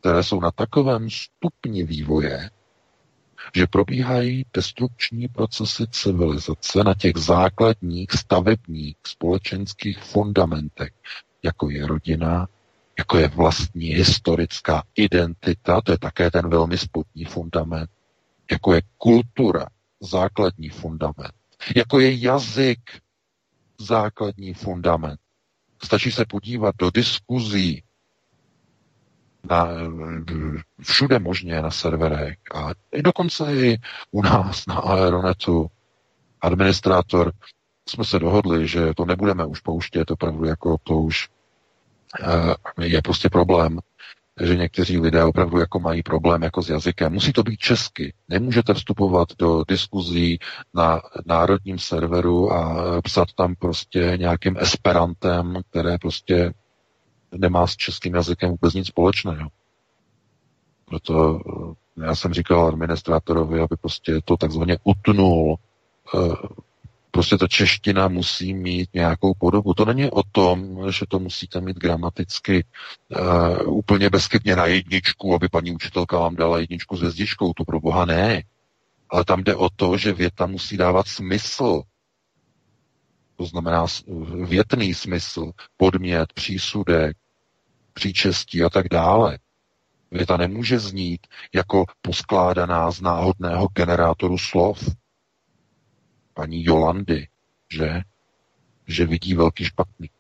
které 0.01 0.23
jsou 0.23 0.41
na 0.41 0.51
takovém 0.51 1.09
stupni 1.11 1.85
vývoje, 1.85 2.51
že 3.55 3.67
probíhají 3.67 4.47
destrukční 4.55 5.29
procesy 5.29 5.85
civilizace 5.91 6.85
na 6.85 6.95
těch 6.95 7.17
základních 7.17 8.13
stavebních 8.13 8.97
společenských 9.07 9.99
fundamentech, 9.99 10.93
jako 11.43 11.71
je 11.71 11.87
rodina, 11.87 12.49
jako 12.99 13.19
je 13.19 13.29
vlastní 13.29 13.87
historická 13.87 14.83
identita, 14.97 15.81
to 15.81 15.93
je 15.93 15.99
také 15.99 16.31
ten 16.31 16.49
velmi 16.51 16.79
spodní 16.79 17.25
fundament, 17.25 17.91
jako 18.51 18.75
je 18.75 18.83
kultura, 18.99 19.67
základní 20.01 20.69
fundament, 20.69 21.35
jako 21.77 22.01
je 22.01 22.21
jazyk 22.21 22.81
základní 23.79 24.55
fundament. 24.55 25.21
Stačí 25.85 26.13
se 26.13 26.25
podívat 26.29 26.75
do 26.79 26.91
diskuzí 26.91 27.83
na, 29.51 29.69
všude 30.83 31.19
možně 31.19 31.63
na 31.63 31.71
serverech 31.71 32.39
a 32.55 32.71
dokonce 33.03 33.55
i 33.57 33.79
u 34.11 34.23
nás 34.23 34.67
na 34.67 34.75
Aeronetu 34.75 35.71
administrátor 36.41 37.33
jsme 37.89 38.05
se 38.05 38.19
dohodli, 38.19 38.69
že 38.69 38.95
to 38.95 39.05
nebudeme 39.05 39.47
už 39.47 39.61
pouštět 39.61 40.11
opravdu 40.11 40.45
jako 40.45 40.77
to 40.83 40.95
už 40.95 41.29
uh, 42.21 42.85
je 42.85 43.03
prostě 43.03 43.29
problém, 43.29 43.79
že 44.41 44.57
někteří 44.57 44.99
lidé 44.99 45.25
opravdu 45.25 45.59
jako 45.59 45.81
mají 45.81 46.03
problém 46.03 46.43
jako 46.43 46.63
s 46.63 46.69
jazykem. 46.69 47.13
Musí 47.13 47.33
to 47.33 47.43
být 47.43 47.59
česky. 47.59 48.15
Nemůžete 48.29 48.75
vstupovat 48.75 49.29
do 49.39 49.65
diskuzí 49.69 50.39
na 50.75 51.01
národním 51.27 51.79
serveru 51.79 52.53
a 52.53 53.03
psat 53.03 53.29
tam 53.37 53.55
prostě 53.55 54.13
nějakým 54.17 54.57
esperantem, 54.61 55.61
které 55.71 55.99
prostě 55.99 56.53
nemá 57.33 57.67
s 57.67 57.77
českým 57.77 58.15
jazykem 58.15 58.51
vůbec 58.51 58.75
nic 58.75 58.87
společného. 58.87 59.49
Proto 60.85 61.41
eh, 62.01 62.07
já 62.07 62.15
jsem 62.15 62.35
říkal 62.35 62.67
administrátorovi, 62.67 63.61
aby 63.61 63.77
prostě 63.81 64.21
to 64.25 64.37
takzvaně 64.37 64.79
utnul. 64.85 65.57
Prostě 67.19 67.39
ta 67.39 67.49
čeština 67.49 68.09
musí 68.09 68.55
mít 68.55 68.95
nějakou 68.95 69.35
podobu. 69.39 69.75
To 69.75 69.85
není 69.85 70.11
o 70.11 70.23
tom, 70.23 70.79
že 70.93 71.07
to 71.09 71.19
musíte 71.19 71.61
mít 71.61 71.77
gramaticky 71.77 72.65
uh, 73.65 73.77
úplně 73.79 74.11
bezchybně 74.11 74.57
na 74.57 74.67
jedničku, 74.67 75.35
aby 75.35 75.49
paní 75.49 75.73
učitelka 75.73 76.19
vám 76.19 76.37
dala 76.37 76.59
jedničku 76.59 76.97
s 76.97 77.01
hvězdičkou. 77.01 77.53
To 77.53 77.65
pro 77.65 77.81
boha 77.81 78.05
ne. 78.05 78.43
Ale 79.11 79.25
tam 79.25 79.45
jde 79.45 79.55
o 79.55 79.69
to, 79.77 79.97
že 79.97 80.13
věta 80.13 80.47
musí 80.47 80.77
dávat 80.77 81.09
smysl. 81.09 81.83
To 83.37 83.45
znamená 83.45 83.87
větný 84.45 84.95
smysl, 84.95 85.51
podmět, 85.77 86.33
přísudek, 86.33 87.17
příčestí 87.93 88.63
a 88.63 88.71
tak 88.71 88.89
dále. 88.89 89.39
Věta 90.11 90.37
nemůže 90.37 90.79
znít 90.79 91.27
jako 91.55 91.85
poskládaná 92.03 92.91
z 92.91 93.01
náhodného 93.01 93.69
generátoru 93.75 94.39
slov. 94.39 94.89
Paní 96.39 96.65
Jolandy, 96.65 97.29
že? 97.73 98.03
Že 98.87 99.07
vidí 99.07 99.35
velký 99.35 99.65
špatný. 99.65 100.11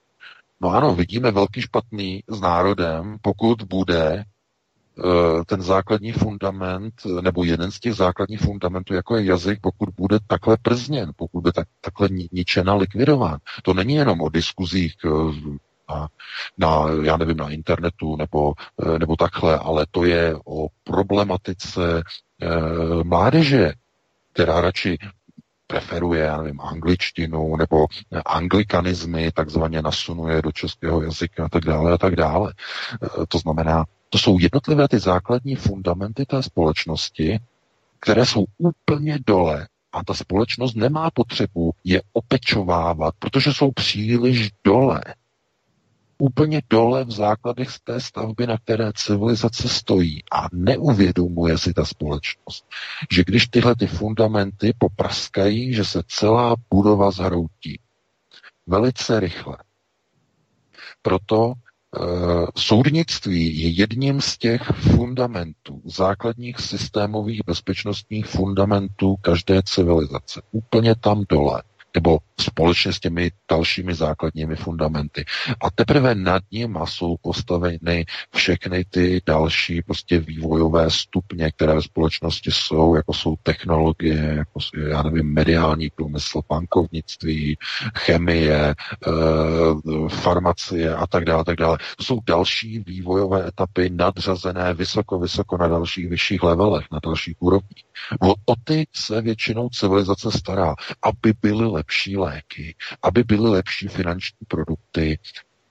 No 0.60 0.70
ano, 0.70 0.94
vidíme 0.94 1.30
velký 1.30 1.62
špatný 1.62 2.22
s 2.28 2.40
národem, 2.40 3.16
pokud 3.22 3.62
bude 3.62 4.24
eh, 4.24 5.44
ten 5.46 5.62
základní 5.62 6.12
fundament, 6.12 6.94
nebo 7.20 7.44
jeden 7.44 7.70
z 7.70 7.80
těch 7.80 7.94
základních 7.94 8.40
fundamentů, 8.40 8.94
jako 8.94 9.16
je 9.16 9.24
jazyk, 9.24 9.58
pokud 9.60 9.88
bude 9.96 10.18
takhle 10.26 10.56
przněn, 10.62 11.12
pokud 11.16 11.40
bude 11.40 11.52
tak, 11.52 11.68
takhle 11.80 12.08
ničena 12.32 12.74
likvidován. 12.74 13.38
To 13.62 13.74
není 13.74 13.94
jenom 13.94 14.20
o 14.20 14.28
diskuzích 14.28 14.94
eh, 15.04 15.08
na, 15.88 16.08
na, 16.58 16.86
já 17.02 17.16
nevím, 17.16 17.36
na 17.36 17.50
internetu 17.50 18.16
nebo, 18.16 18.54
eh, 18.82 18.98
nebo 18.98 19.16
takhle, 19.16 19.58
ale 19.58 19.86
to 19.90 20.04
je 20.04 20.36
o 20.46 20.68
problematice 20.84 22.02
e, 22.42 23.04
mládeže, 23.04 23.72
která 24.32 24.60
radši 24.60 24.98
preferuje, 25.68 26.24
já 26.24 26.36
nevím, 26.42 26.60
angličtinu 26.60 27.56
nebo 27.56 27.86
anglikanizmy, 28.26 29.32
takzvaně 29.32 29.82
nasunuje 29.82 30.42
do 30.42 30.52
českého 30.52 31.02
jazyka 31.02 31.44
a 31.44 31.48
tak 31.48 31.64
dále 31.64 31.92
a 31.92 31.98
tak 31.98 32.16
dále. 32.16 32.54
E, 33.22 33.26
to 33.26 33.38
znamená, 33.38 33.84
to 34.10 34.18
jsou 34.18 34.38
jednotlivé 34.38 34.88
ty 34.88 34.98
základní 34.98 35.56
fundamenty 35.56 36.26
té 36.26 36.42
společnosti, 36.42 37.38
které 38.00 38.26
jsou 38.26 38.44
úplně 38.58 39.18
dole 39.26 39.68
a 39.92 40.04
ta 40.04 40.14
společnost 40.14 40.74
nemá 40.76 41.10
potřebu 41.10 41.72
je 41.84 42.02
opečovávat, 42.12 43.14
protože 43.18 43.52
jsou 43.52 43.70
příliš 43.70 44.50
dole 44.64 45.00
úplně 46.18 46.62
dole 46.70 47.04
v 47.04 47.10
základech 47.10 47.68
té 47.84 48.00
stavby, 48.00 48.46
na 48.46 48.58
které 48.58 48.92
civilizace 48.94 49.68
stojí 49.68 50.22
a 50.32 50.46
neuvědomuje 50.52 51.58
si 51.58 51.74
ta 51.74 51.84
společnost, 51.84 52.66
že 53.12 53.24
když 53.26 53.48
tyhle 53.48 53.76
ty 53.76 53.86
fundamenty 53.86 54.72
popraskají, 54.78 55.74
že 55.74 55.84
se 55.84 56.02
celá 56.08 56.56
budova 56.70 57.10
zhroutí. 57.10 57.80
Velice 58.66 59.20
rychle. 59.20 59.56
Proto 61.02 61.52
e, 61.52 62.00
soudnictví 62.56 63.60
je 63.60 63.68
jedním 63.68 64.20
z 64.20 64.38
těch 64.38 64.62
fundamentů, 64.62 65.82
základních 65.84 66.60
systémových 66.60 67.40
bezpečnostních 67.46 68.26
fundamentů 68.26 69.16
každé 69.16 69.62
civilizace. 69.62 70.42
Úplně 70.52 70.94
tam 70.94 71.24
dole 71.28 71.62
nebo 71.94 72.18
společně 72.40 72.92
s 72.92 73.00
těmi 73.00 73.30
dalšími 73.50 73.94
základními 73.94 74.56
fundamenty. 74.56 75.24
A 75.60 75.70
teprve 75.70 76.14
nad 76.14 76.42
nimi 76.52 76.78
jsou 76.84 77.16
postaveny 77.22 78.04
všechny 78.34 78.84
ty 78.84 79.20
další 79.26 79.82
prostě 79.82 80.18
vývojové 80.18 80.90
stupně, 80.90 81.50
které 81.50 81.74
ve 81.74 81.82
společnosti 81.82 82.50
jsou, 82.52 82.94
jako 82.94 83.12
jsou 83.12 83.36
technologie, 83.42 84.34
jako 84.36 84.60
jsou, 84.60 84.78
já 84.80 85.02
nevím, 85.02 85.32
mediální 85.34 85.90
průmysl, 85.90 86.40
bankovnictví, 86.48 87.56
chemie, 87.98 88.54
e, 88.54 88.74
farmacie 90.08 90.94
a 90.94 91.06
tak 91.06 91.24
dále, 91.24 91.44
tak 91.44 91.56
dále. 91.56 91.78
To 91.96 92.04
jsou 92.04 92.18
další 92.26 92.78
vývojové 92.78 93.48
etapy 93.48 93.90
nadřazené 93.90 94.74
vysoko, 94.74 95.18
vysoko 95.18 95.56
na 95.56 95.68
dalších 95.68 96.08
vyšších 96.08 96.42
levelech, 96.42 96.86
na 96.92 96.98
dalších 97.04 97.36
úrovních. 97.40 97.84
O, 98.20 98.30
o 98.30 98.54
ty 98.64 98.86
se 98.92 99.20
většinou 99.20 99.68
civilizace 99.68 100.30
stará, 100.30 100.74
aby 101.02 101.32
byly 101.42 101.77
lepší 101.78 102.16
léky, 102.16 102.74
aby 103.02 103.24
byly 103.24 103.50
lepší 103.50 103.88
finanční 103.88 104.38
produkty, 104.48 105.18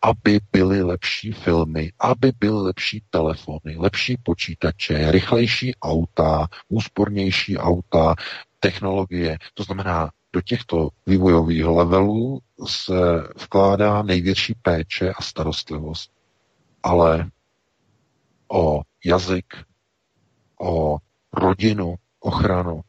aby 0.02 0.39
byly 0.52 0.84
lepší 0.84 1.32
filmy, 1.32 1.91
aby 2.00 2.32
byly 2.39 2.62
lepší 2.62 3.04
telefony, 3.10 3.76
lepší 3.78 4.17
počítače, 4.24 5.12
rychlejší 5.12 5.76
auta, 5.76 6.48
úspornější 6.70 7.58
auta, 7.58 8.15
technologie. 8.60 9.38
To 9.54 9.63
znamená, 9.63 10.12
do 10.34 10.41
těchto 10.41 10.89
vývojových 11.06 11.65
levelů 11.65 12.39
se 12.67 12.93
vkládá 13.43 14.02
největší 14.02 14.54
péče 14.62 15.12
a 15.12 15.22
starostlivost. 15.22 16.12
Ale 16.84 17.30
o 18.52 18.82
jazyk, 19.06 19.46
o 20.62 20.98
rodinu, 21.34 21.96
ochranu, 22.20 22.82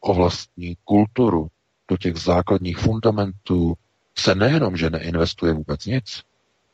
o 0.00 0.14
vlastní 0.14 0.76
kulturu, 0.84 1.48
do 1.88 1.96
těch 1.96 2.16
základních 2.16 2.78
fundamentů 2.78 3.74
se 4.18 4.34
nejenom, 4.34 4.76
že 4.76 4.90
neinvestuje 4.90 5.52
vůbec 5.52 5.86
nic, 5.86 6.22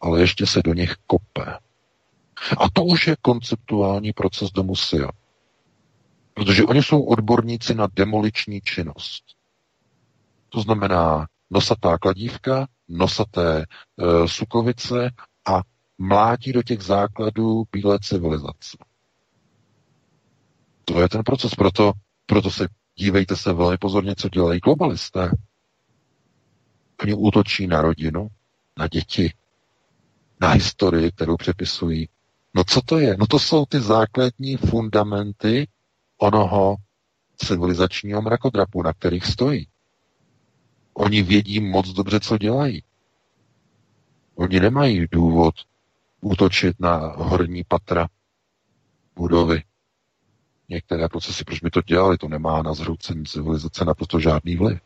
ale 0.01 0.21
ještě 0.21 0.47
se 0.47 0.63
do 0.63 0.75
nich 0.75 0.95
kope. 1.07 1.59
A 2.59 2.71
to 2.73 2.85
už 2.85 3.07
je 3.07 3.17
konceptuální 3.23 4.13
proces 4.13 4.51
do 4.51 4.63
musia. 4.63 5.09
Protože 6.35 6.65
oni 6.65 6.83
jsou 6.83 7.03
odborníci 7.03 7.75
na 7.75 7.89
demoliční 7.95 8.61
činnost. 8.61 9.25
To 10.49 10.61
znamená 10.61 11.27
nosatá 11.51 11.99
kladívka, 11.99 12.67
nosaté 12.89 13.61
e, 13.63 14.29
sukovice 14.29 15.11
a 15.47 15.61
mlátí 15.99 16.53
do 16.53 16.63
těch 16.63 16.83
základů 16.83 17.65
bílé 17.73 17.99
civilizace. 18.03 18.77
To 20.85 21.01
je 21.01 21.09
ten 21.09 21.23
proces, 21.23 21.55
proto, 21.55 21.93
proto 22.27 22.51
se 22.51 22.69
dívejte 22.97 23.37
se 23.37 23.53
velmi 23.53 23.79
pozorně, 23.79 24.15
co 24.15 24.29
dělají 24.29 24.61
globalisté. 24.61 25.31
Oni 27.03 27.15
útočí 27.15 27.67
na 27.67 27.83
rodinu, 27.83 28.29
na 28.79 28.89
děti, 28.89 29.33
na 30.41 30.49
historii, 30.49 31.13
kterou 31.13 31.37
přepisují. 31.37 32.09
No 32.55 32.65
co 32.65 32.81
to 32.83 32.99
je? 32.99 33.17
No 33.19 33.27
to 33.27 33.39
jsou 33.39 33.67
ty 33.67 33.81
základní 33.81 34.57
fundamenty 34.57 35.69
onoho 36.19 36.77
civilizačního 37.37 38.23
mrakodrapu, 38.23 38.83
na 38.83 38.93
kterých 38.93 39.27
stojí. 39.27 39.69
Oni 40.95 41.23
vědí 41.23 41.61
moc 41.61 41.89
dobře, 41.89 42.21
co 42.21 42.39
dělají. 42.39 42.83
Oni 44.35 44.61
nemají 44.61 45.07
důvod 45.11 45.55
útočit 46.21 46.81
na 46.81 46.97
horní 47.17 47.65
patra 47.65 48.09
budovy 49.17 49.63
některé 50.73 51.09
procesy, 51.09 51.45
proč 51.45 51.61
by 51.61 51.71
to 51.71 51.83
dělali, 51.83 52.19
to 52.19 52.29
nemá 52.29 52.63
na 52.63 52.75
zhroucení 52.75 53.25
civilizace 53.25 53.85
naprosto 53.85 54.21
žádný 54.21 54.57
vliv. 54.57 54.79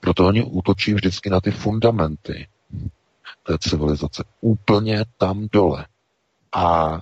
Proto 0.00 0.26
oni 0.26 0.44
útočí 0.44 0.94
vždycky 0.94 1.30
na 1.30 1.40
ty 1.40 1.50
fundamenty 1.50 2.48
té 3.42 3.58
civilizace. 3.58 4.24
Úplně 4.40 5.04
tam 5.16 5.48
dole. 5.52 5.86
A 6.54 6.98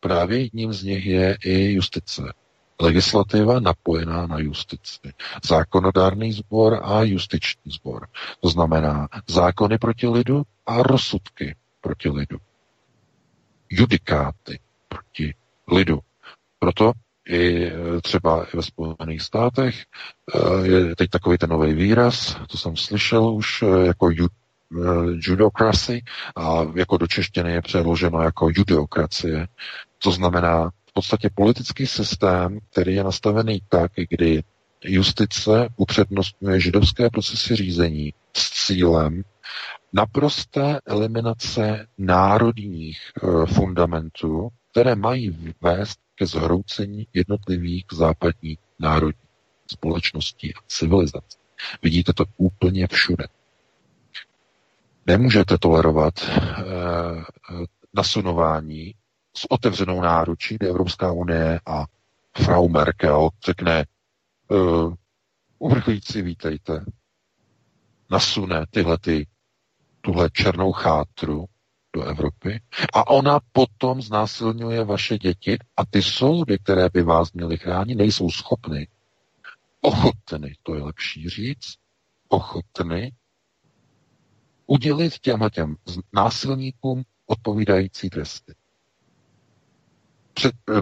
právě 0.00 0.40
jedním 0.40 0.72
z 0.72 0.82
nich 0.82 1.06
je 1.06 1.36
i 1.44 1.72
justice. 1.72 2.22
Legislativa 2.80 3.60
napojená 3.60 4.26
na 4.26 4.38
justici. 4.38 5.12
Zákonodárný 5.44 6.32
sbor 6.32 6.80
a 6.82 7.02
justiční 7.02 7.72
sbor. 7.72 8.06
To 8.40 8.48
znamená 8.48 9.08
zákony 9.28 9.78
proti 9.78 10.06
lidu 10.06 10.42
a 10.66 10.82
rozsudky 10.82 11.56
proti 11.80 12.08
lidu. 12.08 12.38
Judikáty 13.68 14.60
proti 14.88 15.34
lidu. 15.72 16.00
Proto 16.58 16.92
i 17.30 17.66
e, 17.66 18.00
třeba 18.02 18.46
ve 18.54 18.62
Spojených 18.62 19.22
státech 19.22 19.76
e, 20.34 20.66
je 20.66 20.96
teď 20.96 21.10
takový 21.10 21.38
ten 21.38 21.50
nový 21.50 21.72
výraz, 21.72 22.36
to 22.50 22.58
jsem 22.58 22.76
slyšel 22.76 23.34
už 23.34 23.62
e, 23.62 23.86
jako 23.86 24.10
judokracy 25.12 26.04
a 26.36 26.66
jako 26.74 26.96
do 26.96 27.06
češtiny 27.06 27.52
je 27.52 27.62
přeloženo 27.62 28.22
jako 28.22 28.48
judeokracie. 28.56 29.46
To 30.02 30.10
znamená 30.10 30.70
v 30.70 30.92
podstatě 30.92 31.30
politický 31.34 31.86
systém, 31.86 32.58
který 32.70 32.94
je 32.94 33.04
nastavený 33.04 33.60
tak, 33.68 33.92
kdy 34.10 34.42
justice 34.84 35.68
upřednostňuje 35.76 36.60
židovské 36.60 37.10
procesy 37.10 37.56
řízení 37.56 38.14
s 38.36 38.66
cílem 38.66 39.22
naprosté 39.92 40.80
eliminace 40.86 41.86
národních 41.98 42.98
fundamentů, 43.46 44.48
které 44.70 44.94
mají 44.94 45.54
vést 45.60 45.98
ke 46.20 46.26
zhroucení 46.26 47.06
jednotlivých 47.12 47.84
západních 47.92 48.58
národních 48.78 49.30
společností 49.66 50.54
a 50.54 50.58
civilizací. 50.68 51.38
Vidíte 51.82 52.12
to 52.12 52.24
úplně 52.36 52.86
všude. 52.86 53.24
Nemůžete 55.06 55.58
tolerovat 55.58 56.14
e, 56.22 56.28
nasunování 57.94 58.94
s 59.36 59.50
otevřenou 59.50 60.00
náručí, 60.00 60.54
kde 60.54 60.68
Evropská 60.68 61.12
unie 61.12 61.60
a 61.66 61.84
Frau 62.36 62.68
Merkel 62.68 63.28
řekne, 63.44 63.84
uh, 64.48 64.94
uvrchlíci, 65.58 66.22
vítejte, 66.22 66.84
nasune 68.10 68.66
tyhle 68.70 68.98
ty, 68.98 69.26
tuhle 70.00 70.30
černou 70.30 70.72
chátru 70.72 71.44
do 71.92 72.02
Evropy 72.02 72.60
a 72.94 73.06
ona 73.10 73.40
potom 73.52 74.02
znásilňuje 74.02 74.84
vaše 74.84 75.18
děti 75.18 75.58
a 75.76 75.86
ty 75.86 76.02
soudy, 76.02 76.58
které 76.58 76.88
by 76.92 77.02
vás 77.02 77.32
měly 77.32 77.58
chránit, 77.58 77.94
nejsou 77.94 78.30
schopny, 78.30 78.88
ochotny, 79.80 80.54
to 80.62 80.74
je 80.74 80.82
lepší 80.82 81.28
říct, 81.28 81.74
ochotny 82.28 83.12
udělit 84.66 85.18
těm 85.18 85.40
těm 85.52 85.76
násilníkům 86.12 87.02
odpovídající 87.26 88.10
tresty. 88.10 88.54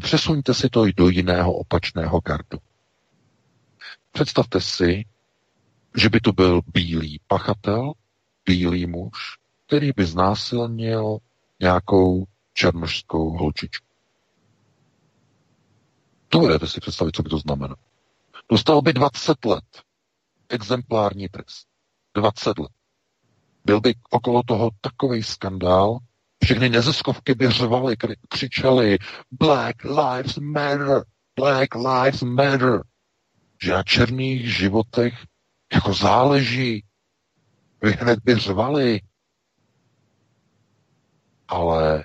Přesuňte 0.00 0.54
si 0.54 0.68
to 0.68 0.86
i 0.86 0.92
do 0.92 1.08
jiného 1.08 1.52
opačného 1.52 2.20
gardu. 2.20 2.58
Představte 4.12 4.60
si, 4.60 5.04
že 5.96 6.08
by 6.08 6.20
to 6.20 6.32
byl 6.32 6.60
bílý 6.74 7.20
pachatel, 7.26 7.92
bílý 8.46 8.86
muž, 8.86 9.38
který 9.68 9.92
by 9.96 10.06
znásilnil 10.06 11.18
nějakou 11.60 12.24
černožskou 12.52 13.30
holčičku. 13.30 13.86
Dovedete 16.30 16.66
si 16.66 16.80
představit, 16.80 17.16
co 17.16 17.22
by 17.22 17.30
to 17.30 17.38
znamenalo. 17.38 17.76
Dostal 18.50 18.82
by 18.82 18.92
20 18.92 19.44
let. 19.44 19.64
Exemplární 20.48 21.28
trest. 21.28 21.66
20 22.16 22.58
let. 22.58 22.70
Byl 23.64 23.80
by 23.80 23.94
okolo 24.10 24.42
toho 24.42 24.70
takový 24.80 25.22
skandál, 25.22 25.98
všechny 26.44 26.68
neziskovky 26.68 27.34
by 27.34 27.50
řvaly, 27.50 27.96
křičely 28.28 28.98
Black 29.30 29.84
Lives 29.84 30.36
Matter, 30.36 31.04
Black 31.36 31.74
Lives 31.74 32.22
Matter. 32.22 32.82
Že 33.62 33.72
na 33.72 33.82
černých 33.82 34.56
životech 34.56 35.14
jako 35.74 35.94
záleží. 35.94 36.84
Vy 37.82 37.92
hned 37.92 38.18
by 38.24 38.34
řvali. 38.34 39.00
Ale 41.48 42.04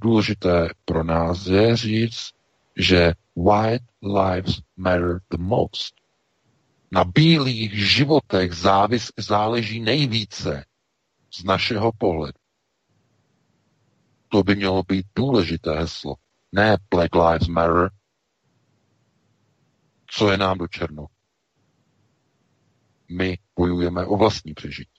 důležité 0.00 0.68
pro 0.84 1.04
nás 1.04 1.46
je 1.46 1.76
říct, 1.76 2.30
že 2.76 3.12
white 3.36 3.84
lives 4.02 4.60
matter 4.76 5.20
the 5.30 5.38
most. 5.38 5.94
Na 6.92 7.04
bílých 7.04 7.88
životech 7.88 8.52
závis, 8.52 9.12
záleží 9.18 9.80
nejvíce 9.80 10.64
z 11.34 11.44
našeho 11.44 11.92
pohledu. 11.92 12.38
To 14.28 14.42
by 14.42 14.56
mělo 14.56 14.82
být 14.82 15.06
důležité 15.16 15.78
heslo. 15.78 16.14
Ne 16.52 16.76
Black 16.90 17.14
Lives 17.14 17.48
Matter. 17.48 17.90
Co 20.06 20.30
je 20.30 20.36
nám 20.36 20.58
do 20.58 20.68
černo? 20.68 21.06
My 23.10 23.38
bojujeme 23.56 24.06
o 24.06 24.16
vlastní 24.16 24.54
přežití. 24.54 24.97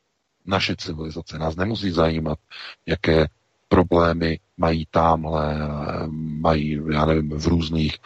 Naše 0.50 0.76
civilizace 0.76 1.40
nás 1.40 1.56
nemusí 1.56 1.92
zajímat, 1.92 2.40
jaké 2.86 3.28
problémy 3.68 4.40
mají 4.58 4.86
tamhle, 4.92 5.58
mají, 6.42 6.82
já 6.92 7.06
nevím, 7.06 7.30
v 7.30 7.48
různých 7.48 7.98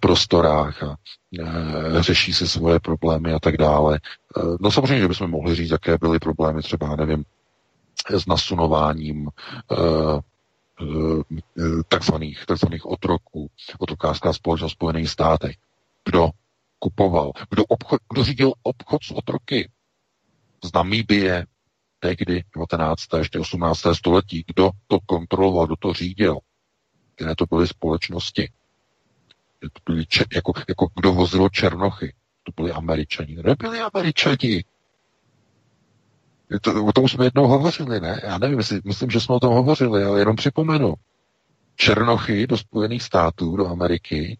prostorách 0.00 0.82
a 0.82 0.96
e, 1.38 2.02
řeší 2.02 2.34
si 2.34 2.48
svoje 2.48 2.80
problémy 2.80 3.32
a 3.32 3.38
tak 3.38 3.56
dále. 3.56 3.96
E, 3.96 4.00
no 4.60 4.70
samozřejmě, 4.70 5.00
že 5.00 5.08
bychom 5.08 5.30
mohli 5.30 5.54
říct, 5.54 5.70
jaké 5.70 5.98
byly 5.98 6.18
problémy 6.18 6.62
třeba, 6.62 6.96
nevím, 6.96 7.24
s 8.10 8.26
nasunováním 8.26 9.28
e, 9.28 9.76
takzvaných, 11.88 12.46
takzvaných 12.46 12.86
otroků, 12.86 13.50
otrokářská 13.78 14.32
společnost 14.32 14.72
v 14.72 14.74
Spojených 14.74 15.10
státech. 15.10 15.56
Kdo 16.04 16.30
kupoval, 16.78 17.32
kdo, 17.50 17.64
obchod, 17.64 18.00
kdo 18.12 18.24
řídil 18.24 18.52
obchod 18.62 19.04
s 19.04 19.10
otroky 19.10 19.70
z 20.64 20.72
Namíbie, 20.72 21.46
tehdy 21.98 22.44
19. 22.56 23.02
ještě 23.18 23.38
18. 23.38 23.80
století, 23.92 24.44
kdo 24.46 24.70
to 24.86 24.98
kontroloval, 25.06 25.66
kdo 25.66 25.76
to 25.76 25.92
řídil, 25.92 26.38
které 27.14 27.34
to 27.34 27.46
byly 27.46 27.68
společnosti. 27.68 28.52
To 29.60 29.92
byly 29.92 30.04
jako, 30.34 30.52
jako 30.68 30.86
kdo 30.94 31.12
vozil 31.12 31.48
černochy, 31.48 32.14
to 32.42 32.52
byli 32.62 32.72
američani. 32.72 33.36
Nebyli 33.44 33.80
američani, 33.80 34.64
to, 36.60 36.84
o 36.84 36.92
tom 36.92 37.08
jsme 37.08 37.24
jednou 37.24 37.46
hovořili, 37.46 38.00
ne? 38.00 38.20
Já 38.24 38.38
nevím, 38.38 38.58
jestli, 38.58 38.80
myslím, 38.84 39.10
že 39.10 39.20
jsme 39.20 39.34
o 39.34 39.40
tom 39.40 39.54
hovořili, 39.54 40.04
ale 40.04 40.18
jenom 40.18 40.36
připomenu. 40.36 40.94
Černochy 41.76 42.46
do 42.46 42.58
Spojených 42.58 43.02
států, 43.02 43.56
do 43.56 43.66
Ameriky, 43.66 44.38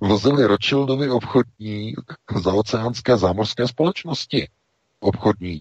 vozili 0.00 0.46
Rothschildovi 0.46 1.10
obchodní 1.10 1.94
zaoceánské 2.36 3.16
zámořské 3.16 3.68
společnosti. 3.68 4.48
Obchodní, 5.00 5.60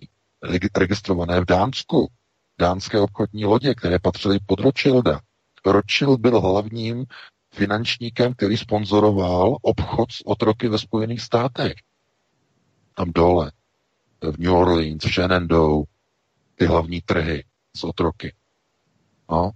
registrované 0.75 1.41
v 1.41 1.45
Dánsku. 1.45 2.07
Dánské 2.59 2.99
obchodní 2.99 3.45
lodě, 3.45 3.75
které 3.75 3.99
patřily 3.99 4.39
pod 4.45 4.59
Rothschilda. 4.59 5.21
Rothschild 5.65 6.19
byl 6.19 6.41
hlavním 6.41 7.05
finančníkem, 7.53 8.33
který 8.33 8.57
sponzoroval 8.57 9.57
obchod 9.61 10.11
s 10.11 10.27
otroky 10.27 10.67
ve 10.67 10.77
Spojených 10.77 11.21
státech. 11.21 11.73
Tam 12.95 13.11
dole 13.11 13.51
v 14.21 14.37
New 14.39 14.53
Orleans, 14.53 15.03
v 15.03 15.13
Shenandoah, 15.13 15.85
ty 16.55 16.65
hlavní 16.65 17.01
trhy 17.01 17.43
z 17.75 17.83
otroky. 17.83 18.33
No. 19.31 19.51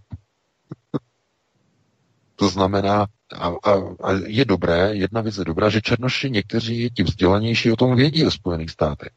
to 2.36 2.50
znamená, 2.50 3.08
a, 3.36 3.48
a, 3.48 3.74
a 4.04 4.12
je 4.26 4.46
dobré, 4.46 4.96
jedna 4.96 5.22
věc 5.22 5.38
je 5.38 5.46
dobrá, 5.46 5.70
že 5.70 5.82
černoši 5.82 6.30
někteří, 6.30 6.90
ti 6.90 7.04
vzdělanější 7.04 7.72
o 7.72 7.76
tom 7.76 7.96
vědí 7.96 8.24
ve 8.24 8.32
Spojených 8.32 8.72
státech. 8.72 9.12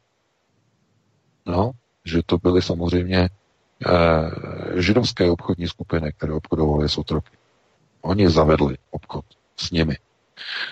No, 1.45 1.71
že 2.05 2.21
to 2.25 2.37
byly 2.37 2.61
samozřejmě 2.61 3.29
eh, 3.29 4.81
židovské 4.81 5.31
obchodní 5.31 5.67
skupiny, 5.67 6.11
které 6.17 6.33
obchodovaly 6.33 6.89
s 6.89 6.97
otroky. 6.97 7.37
Oni 8.01 8.29
zavedli 8.29 8.77
obchod 8.91 9.25
s 9.57 9.71
nimi. 9.71 9.97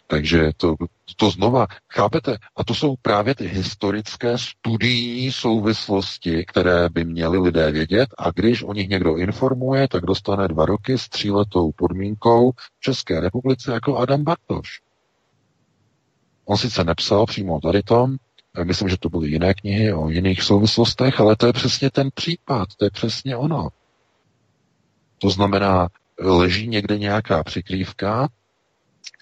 Takže 0.08 0.52
to, 0.58 0.76
to 1.16 1.30
znova, 1.30 1.68
chápete? 1.94 2.38
A 2.56 2.64
to 2.64 2.76
jsou 2.76 2.96
právě 3.02 3.36
ty 3.36 3.48
historické 3.48 4.38
studijní 4.38 5.32
souvislosti, 5.32 6.46
které 6.46 6.90
by 6.90 7.06
měli 7.06 7.38
lidé 7.38 7.72
vědět 7.72 8.10
a 8.18 8.32
když 8.32 8.64
o 8.64 8.74
nich 8.74 8.90
někdo 8.90 9.18
informuje, 9.18 9.88
tak 9.88 10.06
dostane 10.06 10.48
dva 10.48 10.66
roky 10.66 10.98
s 10.98 11.10
tříletou 11.10 11.72
podmínkou 11.72 12.52
v 12.52 12.80
České 12.80 13.20
republice 13.20 13.72
jako 13.74 13.98
Adam 13.98 14.24
Bartoš. 14.24 14.82
On 16.46 16.58
sice 16.58 16.84
nepsal 16.84 17.26
přímo 17.26 17.60
tady 17.60 17.84
tom, 17.84 18.16
myslím, 18.64 18.90
že 18.90 18.98
to 18.98 19.10
byly 19.10 19.30
jiné 19.30 19.54
knihy 19.54 19.94
o 19.94 20.10
jiných 20.10 20.44
souvislostech, 20.44 21.20
ale 21.20 21.36
to 21.36 21.48
je 21.48 21.54
přesně 21.54 21.90
ten 21.90 22.10
případ, 22.14 22.68
to 22.78 22.86
je 22.86 22.92
přesně 22.92 23.38
ono. 23.38 23.70
To 25.18 25.30
znamená, 25.30 25.90
leží 26.20 26.68
někde 26.68 26.98
nějaká 26.98 27.44
přikrývka, 27.44 28.30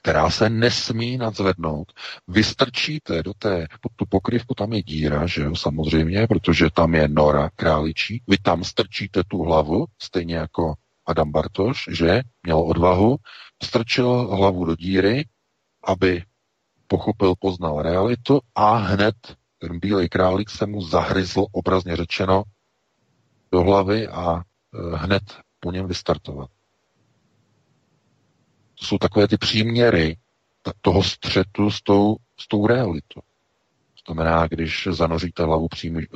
která 0.02 0.30
se 0.30 0.50
nesmí 0.50 1.18
nadzvednout. 1.18 1.92
Vy 2.28 2.44
strčíte 2.44 3.24
do 3.24 3.34
té, 3.34 3.68
pod 3.82 3.92
tu 3.96 4.06
pokrývku, 4.06 4.54
tam 4.54 4.74
je 4.74 4.84
díra, 4.84 5.28
že 5.28 5.42
jo, 5.42 5.56
samozřejmě, 5.56 6.28
protože 6.28 6.70
tam 6.74 6.96
je 6.96 7.08
nora 7.08 7.50
králičí, 7.56 8.22
vy 8.28 8.38
tam 8.38 8.64
strčíte 8.64 9.24
tu 9.24 9.44
hlavu, 9.44 9.86
stejně 10.00 10.36
jako 10.36 10.74
Adam 11.06 11.32
Bartoš, 11.32 11.90
že 11.92 12.22
měl 12.44 12.60
odvahu, 12.60 13.18
strčil 13.64 14.28
hlavu 14.36 14.66
do 14.66 14.76
díry, 14.76 15.26
aby 15.84 16.24
pochopil, 16.92 17.36
poznal 17.40 17.82
realitu 17.82 18.42
a 18.56 18.76
hned 18.76 19.16
ten 19.60 19.80
bílej 19.80 20.10
králík 20.10 20.50
se 20.50 20.66
mu 20.66 20.82
zahryzl, 20.82 21.46
obrazně 21.52 21.96
řečeno, 21.96 22.44
do 23.52 23.62
hlavy 23.62 24.08
a 24.08 24.36
e, 24.36 24.42
hned 24.98 25.24
po 25.60 25.72
něm 25.72 25.88
vystartovat. 25.88 26.50
To 28.80 28.86
jsou 28.86 28.98
takové 28.98 29.28
ty 29.28 29.38
příměry 29.38 30.18
toho 30.82 31.04
střetu 31.04 31.72
s 31.72 31.82
tou, 31.82 32.16
s 32.40 32.48
tou 32.48 32.68
realitou. 32.68 33.22
To 34.06 34.14
znamená, 34.14 34.48
když 34.48 34.88
zanoříte 34.92 35.44
hlavu 35.44 35.68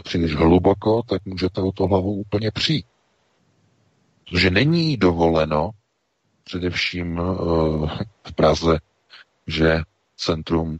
příliš, 0.03 0.35
hluboko, 0.35 1.03
tak 1.03 1.25
můžete 1.25 1.61
o 1.61 1.71
to 1.71 1.87
hlavu 1.87 2.13
úplně 2.13 2.51
přijít. 2.51 2.85
Protože 4.29 4.49
není 4.49 4.97
dovoleno 4.97 5.69
především 6.43 7.21
v 8.23 8.33
Praze, 8.35 8.79
že 9.47 9.81
centrum, 10.17 10.77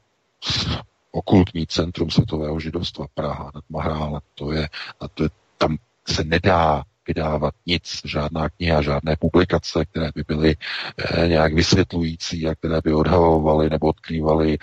okultní 1.12 1.68
centrum 1.68 2.10
světového 2.10 2.60
židovstva 2.60 3.06
Praha 3.14 3.52
nad 3.56 3.64
Mahrálem, 3.70 4.22
to 4.36 4.52
je, 4.52 4.70
a 5.00 5.08
to 5.08 5.24
je, 5.24 5.30
tam 5.58 5.78
se 6.08 6.24
nedá 6.24 6.84
vydávat 7.08 7.54
nic, 7.66 8.02
žádná 8.06 8.50
kniha, 8.50 8.82
žádné 8.82 9.16
publikace, 9.20 9.86
které 9.86 10.10
by 10.16 10.24
byly 10.28 10.56
e, 10.98 11.28
nějak 11.28 11.54
vysvětlující 11.54 12.48
a 12.48 12.56
které 12.56 12.80
by 12.84 12.94
odhalovaly 12.94 13.70
nebo 13.70 13.88
odkrývaly 13.88 14.54
e, 14.54 14.58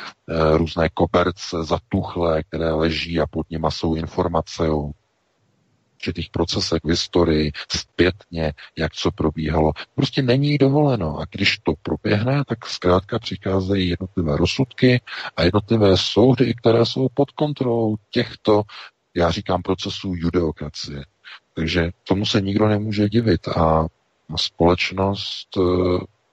různé 0.59 0.89
koperce 0.89 1.65
zatuchlé, 1.65 2.43
které 2.43 2.73
leží 2.73 3.21
a 3.21 3.27
pod 3.27 3.51
nimi 3.51 3.67
jsou 3.71 3.95
informace 3.95 4.71
o 4.71 4.91
určitých 6.03 6.31
procesech 6.31 6.81
v 6.85 6.89
historii, 6.89 7.53
zpětně, 7.69 8.53
jak 8.79 8.93
co 8.93 9.11
probíhalo. 9.11 9.73
Prostě 9.95 10.23
není 10.23 10.59
dovoleno. 10.59 11.19
A 11.19 11.25
když 11.31 11.59
to 11.59 11.73
proběhne, 11.83 12.43
tak 12.49 12.67
zkrátka 12.67 13.19
přicházejí 13.19 13.89
jednotlivé 13.89 14.37
rozsudky 14.37 15.01
a 15.37 15.43
jednotlivé 15.43 15.97
soudy, 15.97 16.55
které 16.55 16.87
jsou 16.87 17.09
pod 17.15 17.31
kontrolou 17.31 17.97
těchto, 18.11 18.63
já 19.15 19.31
říkám, 19.31 19.63
procesů 19.63 20.13
judeokracie. 20.17 21.05
Takže 21.55 21.91
tomu 22.09 22.27
se 22.27 22.41
nikdo 22.41 22.69
nemůže 22.69 23.09
divit 23.09 23.49
a 23.49 23.87
společnost 24.37 25.49
eh, 25.57 25.61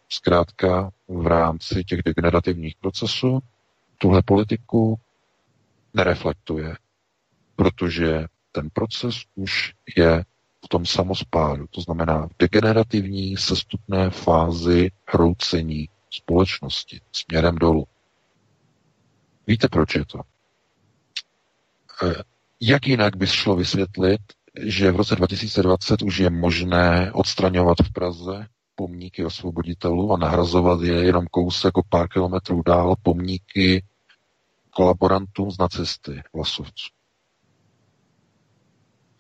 zkrátka 0.09 0.89
v 1.07 1.28
rámci 1.28 1.84
těch 1.84 1.99
degenerativních 2.05 2.76
procesů 2.82 3.39
tuhle 3.97 4.22
politiku 4.22 4.99
nereflektuje, 5.93 6.76
protože 7.55 8.26
ten 8.52 8.70
proces 8.74 9.16
už 9.36 9.74
je 9.97 10.24
v 10.66 10.68
tom 10.68 10.86
samospádu, 10.86 11.68
to 11.68 11.82
znamená 11.82 12.28
v 12.28 12.32
degenerativní 12.39 13.38
sestupné 13.38 14.10
fázi 14.10 14.91
hroucení 15.08 15.89
společnosti 16.12 17.02
směrem 17.12 17.56
dolů. 17.56 17.88
Víte, 19.47 19.68
proč 19.72 19.95
je 19.95 20.06
to? 20.06 20.20
Eh, 22.04 22.14
jak 22.62 22.88
jinak 22.88 23.16
by 23.16 23.28
šlo 23.28 23.56
vysvětlit, 23.56 24.22
že 24.62 24.91
v 24.91 24.95
roce 24.95 25.16
2020 25.16 26.02
už 26.02 26.18
je 26.18 26.30
možné 26.30 27.12
odstraňovat 27.12 27.78
v 27.84 27.93
Praze 27.93 28.47
pomníky 28.76 29.26
osvoboditelů 29.26 30.14
a 30.14 30.18
nahrazovat 30.18 30.82
je 30.82 30.93
jenom 30.93 31.26
kousek 31.32 31.78
o 31.78 31.84
pár 31.89 32.08
kilometrů 32.08 32.62
dál 32.66 32.95
pomníky 33.04 33.84
kolaborantům 34.70 35.52
z 35.52 35.58
nacisty, 35.58 36.22
vlasovců. 36.34 36.99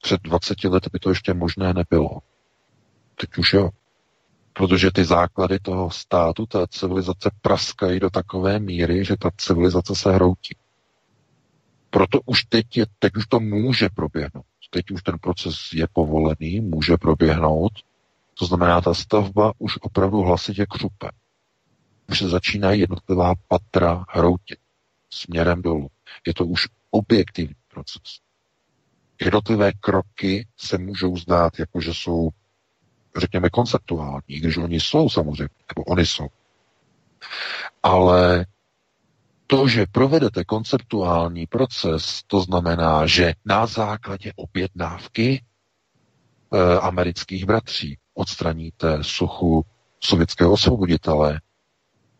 Před 0.01 0.21
20 0.21 0.63
lety 0.63 0.89
by 0.93 0.99
to 0.99 1.09
ještě 1.09 1.33
možné 1.33 1.73
nebylo. 1.73 2.19
Teď 3.15 3.37
už 3.37 3.53
jo. 3.53 3.69
Protože 4.53 4.91
ty 4.91 5.05
základy 5.05 5.59
toho 5.59 5.89
státu, 5.89 6.45
té 6.45 6.67
civilizace 6.69 7.31
praskají 7.41 7.99
do 7.99 8.09
takové 8.09 8.59
míry, 8.59 9.05
že 9.05 9.17
ta 9.17 9.29
civilizace 9.37 9.95
se 9.95 10.11
hroutí. 10.11 10.55
Proto 11.89 12.19
už 12.25 12.43
teď, 12.43 12.77
je, 12.77 12.85
teď 12.99 13.15
už 13.15 13.27
to 13.27 13.39
může 13.39 13.89
proběhnout. 13.89 14.45
Teď 14.69 14.91
už 14.91 15.03
ten 15.03 15.19
proces 15.19 15.55
je 15.73 15.87
povolený, 15.93 16.59
může 16.59 16.97
proběhnout. 16.97 17.71
To 18.33 18.45
znamená, 18.45 18.81
ta 18.81 18.93
stavba 18.93 19.53
už 19.57 19.77
opravdu 19.81 20.17
hlasitě 20.17 20.65
křupe. 20.69 21.09
Už 22.09 22.19
se 22.19 22.29
začínají 22.29 22.79
jednotlivá 22.79 23.33
patra 23.47 24.05
hroutit 24.09 24.59
směrem 25.09 25.61
dolů. 25.61 25.89
Je 26.27 26.33
to 26.33 26.45
už 26.45 26.67
objektivní 26.91 27.55
proces. 27.67 28.01
Jednotlivé 29.21 29.71
kroky 29.71 30.47
se 30.57 30.77
můžou 30.77 31.17
zdát, 31.17 31.59
jako 31.59 31.81
že 31.81 31.93
jsou, 31.93 32.29
řekněme, 33.17 33.49
konceptuální, 33.49 34.21
když 34.27 34.57
oni 34.57 34.79
jsou 34.79 35.09
samozřejmě, 35.09 35.49
nebo 35.75 35.83
oni 35.83 36.05
jsou. 36.05 36.27
Ale 37.83 38.45
to, 39.47 39.67
že 39.67 39.85
provedete 39.91 40.43
konceptuální 40.43 41.47
proces, 41.47 42.23
to 42.27 42.41
znamená, 42.41 43.05
že 43.05 43.33
na 43.45 43.65
základě 43.65 44.33
objednávky 44.35 45.43
e, 46.53 46.79
amerických 46.79 47.45
bratří 47.45 47.97
odstraníte 48.13 48.97
sochu 49.01 49.65
sovětského 49.99 50.51
osvoboditele, 50.51 51.41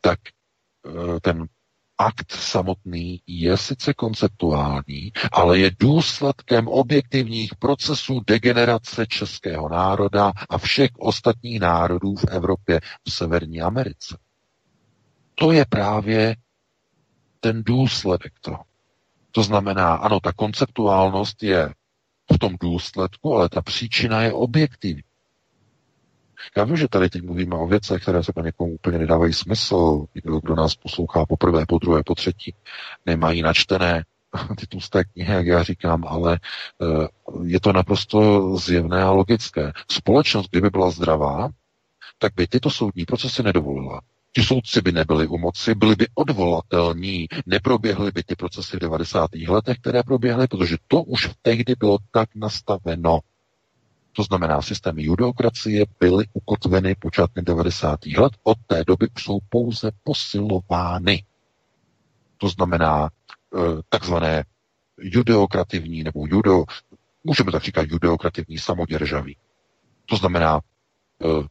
tak 0.02 0.20
e, 0.26 1.20
ten 1.20 1.48
akt 2.00 2.32
samotný 2.32 3.22
je 3.28 3.58
sice 3.58 3.94
konceptuální, 3.94 5.12
ale 5.32 5.60
je 5.60 5.72
důsledkem 5.80 6.68
objektivních 6.68 7.56
procesů 7.56 8.22
degenerace 8.28 9.08
českého 9.08 9.70
národa 9.70 10.32
a 10.50 10.58
všech 10.58 10.90
ostatních 10.98 11.60
národů 11.60 12.16
v 12.16 12.26
Evropě, 12.32 12.80
v 13.08 13.12
Severní 13.12 13.62
Americe. 13.62 14.18
To 15.36 15.52
je 15.52 15.66
právě 15.70 16.36
ten 17.40 17.64
důsledek 17.64 18.34
toho. 18.42 18.64
To 19.32 19.44
znamená, 19.44 19.94
ano, 19.96 20.20
ta 20.20 20.34
konceptuálnost 20.34 21.44
je 21.44 21.74
v 22.34 22.38
tom 22.38 22.56
důsledku, 22.62 23.36
ale 23.36 23.50
ta 23.50 23.62
příčina 23.62 24.22
je 24.22 24.34
objektivní. 24.34 25.04
Já 26.58 26.64
vím, 26.64 26.78
že 26.78 26.88
tady 26.88 27.10
teď 27.10 27.22
mluvíme 27.22 27.56
o 27.56 27.68
věcech, 27.68 28.02
které 28.02 28.24
se 28.24 28.34
pro 28.34 28.44
někomu 28.44 28.74
úplně 28.74 28.98
nedávají 28.98 29.34
smysl. 29.34 30.06
Kdo, 30.14 30.40
kdo 30.40 30.56
nás 30.56 30.76
poslouchá 30.76 31.26
po 31.26 31.38
prvé, 31.38 31.66
po 31.66 31.78
druhé, 31.80 32.04
po 32.04 32.16
třetí, 32.16 32.56
nemají 33.06 33.42
načtené 33.42 34.04
ty 34.58 34.68
tlusté 34.68 35.04
knihy, 35.04 35.34
jak 35.34 35.46
já 35.46 35.64
říkám, 35.64 36.06
ale 36.08 36.40
eh, 36.82 37.08
je 37.44 37.60
to 37.60 37.74
naprosto 37.74 38.58
zjevné 38.58 39.04
a 39.04 39.12
logické. 39.12 39.72
Společnost, 39.92 40.50
kdyby 40.52 40.70
byla 40.70 40.90
zdravá, 40.90 41.50
tak 42.18 42.34
by 42.36 42.48
tyto 42.48 42.70
soudní 42.70 43.06
procesy 43.06 43.44
nedovolila. 43.44 44.02
Ti 44.36 44.44
soudci 44.44 44.82
by 44.82 44.92
nebyli 44.92 45.28
u 45.28 45.38
moci, 45.38 45.76
byli 45.76 45.96
by 45.96 46.08
odvolatelní, 46.16 47.28
neproběhly 47.46 48.12
by 48.12 48.24
ty 48.24 48.36
procesy 48.36 48.78
v 48.78 48.80
90. 48.80 49.30
letech, 49.48 49.78
které 49.78 50.04
proběhly, 50.04 50.48
protože 50.48 50.78
to 50.88 51.04
už 51.04 51.30
tehdy 51.42 51.76
bylo 51.80 51.98
tak 52.12 52.30
nastaveno. 52.36 53.20
To 54.14 54.24
znamená, 54.24 54.62
systémy 54.62 55.04
judeokracie 55.04 55.86
byly 56.00 56.26
ukotveny 56.34 56.96
počátkem 56.96 57.46
90. 57.46 58.00
let, 58.18 58.34
od 58.44 58.58
té 58.68 58.84
doby 58.88 59.08
jsou 59.18 59.40
pouze 59.50 59.92
posilovány. 60.04 61.24
To 62.38 62.50
znamená 62.50 63.10
eh, 63.10 63.60
takzvané 63.90 64.44
judeokrativní 65.02 66.04
nebo 66.04 66.28
judo, 66.28 66.64
můžeme 67.24 67.52
tak 67.52 67.64
říkat 67.64 67.86
judeokrativní 67.90 68.58
samoděržaví. 68.58 69.38
To 70.06 70.16
znamená, 70.16 70.60
eh, 71.24 71.48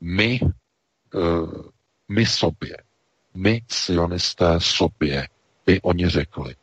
my 0.00 0.40
eh, 1.14 1.70
my 2.10 2.26
sobě, 2.26 2.76
my 3.34 3.62
sionisté 3.68 4.60
sobě, 4.60 5.28
by 5.66 5.80
oni 5.80 6.08
řekli. 6.08 6.56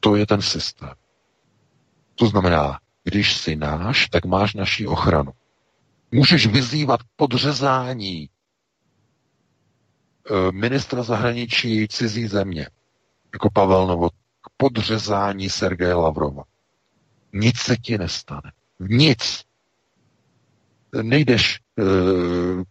To 0.00 0.16
je 0.16 0.26
ten 0.26 0.42
systém. 0.42 0.94
To 2.14 2.26
znamená, 2.26 2.80
když 3.04 3.36
jsi 3.36 3.56
náš, 3.56 4.08
tak 4.08 4.24
máš 4.24 4.54
naši 4.54 4.86
ochranu. 4.86 5.32
Můžeš 6.12 6.46
vyzývat 6.46 7.00
podřezání 7.16 8.28
eh, 10.30 10.52
ministra 10.52 11.02
zahraničí 11.02 11.88
cizí 11.88 12.26
země, 12.26 12.68
jako 13.32 13.50
Pavel 13.50 13.86
Novot, 13.86 14.12
k 14.40 14.50
podřezání 14.56 15.50
Sergeje 15.50 15.94
Lavrova. 15.94 16.42
Nic 17.32 17.58
se 17.58 17.76
ti 17.76 17.98
nestane. 17.98 18.52
Nic. 18.80 19.44
Nejdeš 21.02 21.60
e, 21.78 21.82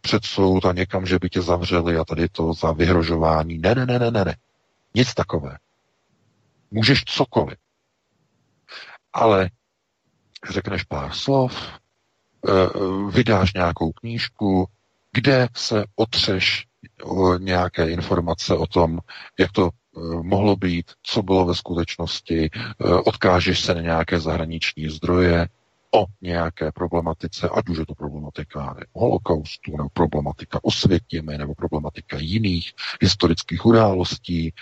před 0.01 0.25
soud 0.25 0.65
a 0.65 0.73
někam, 0.73 1.05
že 1.05 1.19
by 1.19 1.29
tě 1.29 1.41
zavřeli 1.41 1.97
a 1.97 2.05
tady 2.05 2.29
to 2.29 2.53
za 2.53 2.71
vyhrožování. 2.71 3.57
Ne, 3.57 3.75
ne, 3.75 3.86
ne, 3.86 3.99
ne, 3.99 4.11
ne, 4.11 4.25
ne. 4.25 4.36
Nic 4.95 5.13
takové. 5.13 5.57
Můžeš 6.71 7.03
cokoliv. 7.03 7.57
Ale 9.13 9.49
řekneš 10.49 10.83
pár 10.83 11.11
slov, 11.11 11.53
e, 11.57 12.51
vydáš 13.11 13.53
nějakou 13.53 13.91
knížku, 13.91 14.67
kde 15.13 15.47
se 15.55 15.83
otřeš 15.95 16.67
o 17.03 17.37
nějaké 17.37 17.89
informace 17.89 18.55
o 18.55 18.67
tom, 18.67 18.99
jak 19.39 19.51
to 19.51 19.69
e, 19.69 19.99
mohlo 20.23 20.55
být, 20.55 20.91
co 21.03 21.21
bylo 21.23 21.45
ve 21.45 21.55
skutečnosti, 21.55 22.49
odkážeš 23.05 23.59
se 23.59 23.75
na 23.75 23.81
nějaké 23.81 24.19
zahraniční 24.19 24.89
zdroje, 24.89 25.47
o 25.95 26.05
nějaké 26.21 26.71
problematice, 26.71 27.49
ať 27.49 27.69
už 27.69 27.77
je 27.77 27.85
to 27.85 27.95
problematika 27.95 28.75
holokaustu, 28.93 29.77
nebo 29.77 29.89
problematika 29.89 30.59
osvětěmi, 30.63 31.37
nebo 31.37 31.55
problematika 31.55 32.17
jiných 32.19 32.71
historických 33.01 33.65
událostí 33.65 34.53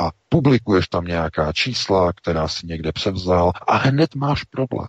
a 0.00 0.10
publikuješ 0.28 0.88
tam 0.88 1.04
nějaká 1.04 1.52
čísla, 1.52 2.12
která 2.12 2.48
si 2.48 2.66
někde 2.66 2.92
převzal 2.92 3.52
a 3.66 3.76
hned 3.76 4.14
máš 4.14 4.44
problém. 4.44 4.88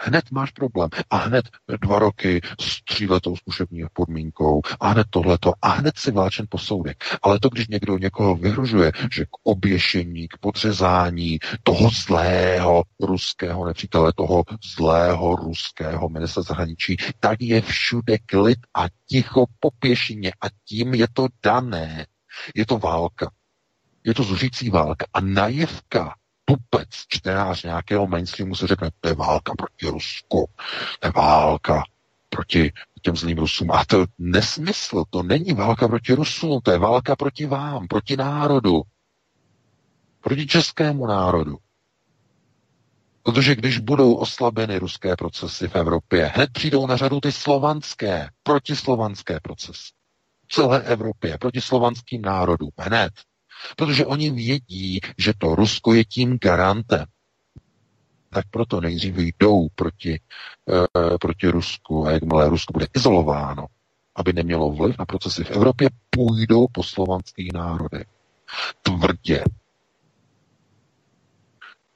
Hned 0.00 0.30
máš 0.30 0.50
problém. 0.50 0.90
A 1.10 1.16
hned 1.16 1.48
dva 1.80 1.98
roky 1.98 2.40
s 2.60 2.84
tříletou 2.84 3.36
zkušební 3.36 3.82
podmínkou 3.92 4.62
a 4.80 4.88
hned 4.88 5.06
tohleto 5.10 5.52
a 5.62 5.68
hned 5.68 5.98
si 5.98 6.10
vláčen 6.10 6.46
po 6.48 6.58
soudek. 6.58 7.04
Ale 7.22 7.40
to, 7.40 7.48
když 7.48 7.68
někdo 7.68 7.98
někoho 7.98 8.36
vyhrožuje, 8.36 8.92
že 9.12 9.24
k 9.24 9.28
oběšení, 9.42 10.28
k 10.28 10.38
podřezání 10.38 11.38
toho 11.62 11.90
zlého 11.90 12.82
ruského 13.00 13.66
nepřítele, 13.66 14.12
toho 14.16 14.44
zlého 14.76 15.36
ruského 15.36 16.08
ministra 16.08 16.42
zahraničí, 16.42 16.96
tak 17.20 17.40
je 17.40 17.60
všude 17.60 18.18
klid 18.18 18.58
a 18.74 18.86
ticho 19.06 19.46
po 19.60 19.70
pěšině 19.78 20.32
a 20.40 20.46
tím 20.64 20.94
je 20.94 21.06
to 21.12 21.26
dané. 21.42 22.06
Je 22.54 22.66
to 22.66 22.78
válka. 22.78 23.30
Je 24.04 24.14
to 24.14 24.22
zuřící 24.22 24.70
válka. 24.70 25.06
A 25.12 25.20
najevka 25.20 26.14
tupec, 26.50 26.88
čtenář 27.08 27.62
nějakého 27.62 28.06
mainstreamu 28.06 28.54
se 28.54 28.66
řekne, 28.66 28.90
to 29.00 29.08
je 29.08 29.14
válka 29.14 29.52
proti 29.58 29.86
Rusku, 29.88 30.48
to 31.00 31.08
je 31.08 31.12
válka 31.12 31.82
proti 32.28 32.72
těm 33.02 33.16
zlým 33.16 33.38
Rusům. 33.38 33.70
A 33.70 33.84
to 33.84 34.00
je 34.00 34.06
nesmysl, 34.18 35.04
to 35.10 35.22
není 35.22 35.52
válka 35.52 35.88
proti 35.88 36.12
Rusům, 36.14 36.60
to 36.62 36.70
je 36.70 36.78
válka 36.78 37.16
proti 37.16 37.46
vám, 37.46 37.88
proti 37.88 38.16
národu, 38.16 38.82
proti 40.20 40.46
českému 40.46 41.06
národu. 41.06 41.56
Protože 43.22 43.54
když 43.54 43.78
budou 43.78 44.14
oslabeny 44.14 44.78
ruské 44.78 45.16
procesy 45.16 45.68
v 45.68 45.76
Evropě, 45.76 46.32
hned 46.34 46.50
přijdou 46.52 46.86
na 46.86 46.96
řadu 46.96 47.20
ty 47.20 47.32
slovanské, 47.32 48.28
protislovanské 48.42 49.40
procesy. 49.40 49.92
V 50.46 50.54
celé 50.54 50.82
Evropě, 50.82 51.38
proti 51.38 51.60
slovanským 51.60 52.22
národům, 52.22 52.70
hned. 52.78 53.12
Protože 53.76 54.06
oni 54.06 54.30
vědí, 54.30 55.00
že 55.18 55.32
to 55.38 55.54
Rusko 55.54 55.94
je 55.94 56.04
tím 56.04 56.38
garantem. 56.38 57.04
Tak 58.30 58.44
proto 58.50 58.80
nejdřív 58.80 59.16
jdou 59.18 59.68
proti, 59.74 60.14
e, 60.14 61.18
proti 61.20 61.48
Rusku 61.48 62.06
a 62.06 62.10
jakmile 62.10 62.48
Rusko 62.48 62.72
bude 62.72 62.86
izolováno, 62.94 63.66
aby 64.16 64.32
nemělo 64.32 64.70
vliv 64.70 64.98
na 64.98 65.04
procesy 65.04 65.44
v 65.44 65.50
Evropě, 65.50 65.88
půjdou 66.10 66.66
po 66.72 66.82
slovanských 66.82 67.52
národech. 67.52 68.06
Tvrdě. 68.82 69.44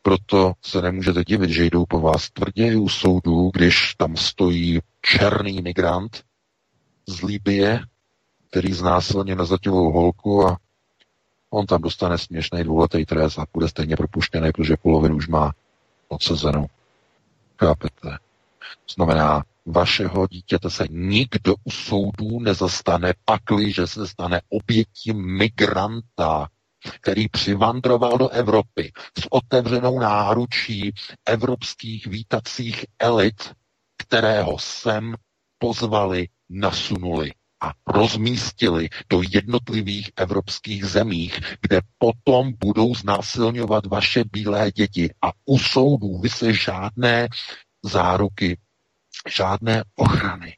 Proto 0.03 0.53
se 0.63 0.83
nemůžete 0.83 1.25
divit, 1.25 1.51
že 1.51 1.65
jdou 1.65 1.85
po 1.89 2.01
vás 2.01 2.31
tvrdě 2.31 2.77
u 2.77 2.89
soudu, 2.89 3.51
když 3.55 3.95
tam 3.95 4.17
stojí 4.17 4.81
černý 5.03 5.63
migrant 5.63 6.25
z 7.09 7.23
Libie, 7.23 7.81
který 8.51 8.73
znásilně 8.73 9.37
nezletilou 9.37 9.93
holku 9.93 10.47
a 10.49 10.59
On 11.55 11.67
tam 11.67 11.83
dostane 11.83 12.19
směšný 12.19 12.65
dvouletý 12.65 13.07
trest 13.07 13.39
a 13.39 13.47
bude 13.53 13.69
stejně 13.69 13.97
propuštěný, 13.97 14.53
protože 14.53 14.77
polovinu 14.77 15.17
už 15.17 15.29
má 15.29 15.53
odsezenou. 16.09 16.67
Chápete? 17.61 18.19
Znamená, 18.95 19.45
vašeho 19.67 20.27
dítěte 20.27 20.71
se 20.71 20.85
nikdo 20.91 21.55
u 21.65 21.71
soudů 21.71 22.41
nezastane, 22.41 23.15
pakli, 23.25 23.73
že 23.73 23.87
se 23.87 24.07
stane 24.09 24.41
obětí 24.49 25.13
migranta, 25.13 26.49
který 27.01 27.29
přivandroval 27.29 28.19
do 28.19 28.29
Evropy 28.29 28.93
s 29.19 29.27
otevřenou 29.31 29.99
náručí 29.99 30.93
evropských 31.27 32.07
vítacích 32.07 32.87
elit, 32.99 33.53
kterého 33.97 34.59
sem 34.59 35.15
pozvali, 35.59 36.29
nasunuli 36.51 37.33
a 37.65 37.73
rozmístili 37.87 38.89
do 39.11 39.23
jednotlivých 39.31 40.11
evropských 40.17 40.85
zemích, 40.85 41.41
kde 41.61 41.81
potom 41.99 42.53
budou 42.61 42.95
znásilňovat 42.95 43.87
vaše 43.87 44.25
bílé 44.33 44.73
děti. 44.73 45.11
A 45.23 45.33
u 45.45 45.59
soudů 45.59 46.19
vy 46.19 46.29
se 46.29 46.53
žádné 46.53 47.29
záruky, 47.85 48.59
žádné 49.37 49.85
ochrany 49.97 50.57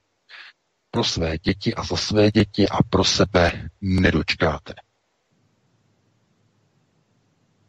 pro 0.91 1.05
své 1.05 1.39
děti 1.39 1.75
a 1.75 1.83
za 1.85 1.97
své 1.97 2.31
děti 2.31 2.69
a 2.69 2.83
pro 2.91 3.05
sebe 3.05 3.69
nedočkáte. 3.81 4.75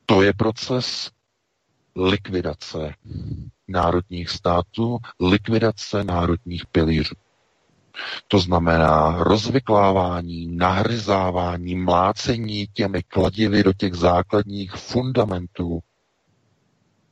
To 0.05 0.21
je 0.21 0.33
proces 0.33 1.11
likvidace 1.95 2.93
národních 3.67 4.29
států, 4.29 4.97
likvidace 5.19 6.03
národních 6.03 6.65
pilířů. 6.65 7.15
To 8.27 8.39
znamená 8.39 9.15
rozvyklávání, 9.23 10.47
nahryzávání, 10.57 11.75
mlácení 11.75 12.67
těmi 12.73 13.03
kladivy 13.03 13.63
do 13.63 13.73
těch 13.73 13.93
základních 13.93 14.71
fundamentů 14.71 15.79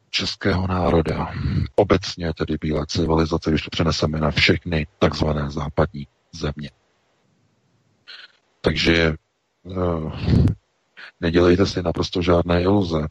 českého 0.10 0.68
národa. 0.68 1.32
Obecně 1.76 2.34
tedy 2.34 2.58
bílé 2.62 2.86
civilizace, 2.88 3.50
když 3.50 3.62
to 3.62 3.70
přeneseme 3.70 4.20
na 4.20 4.32
všechny 4.32 4.88
takzvané 5.00 5.52
západní 5.52 6.08
země. 6.32 6.70
Takže 8.62 9.14
uh, 9.64 10.14
nedělejte 11.22 11.66
si 11.66 11.84
naprosto 11.84 12.22
žádné 12.22 12.62
iluze. 12.62 13.08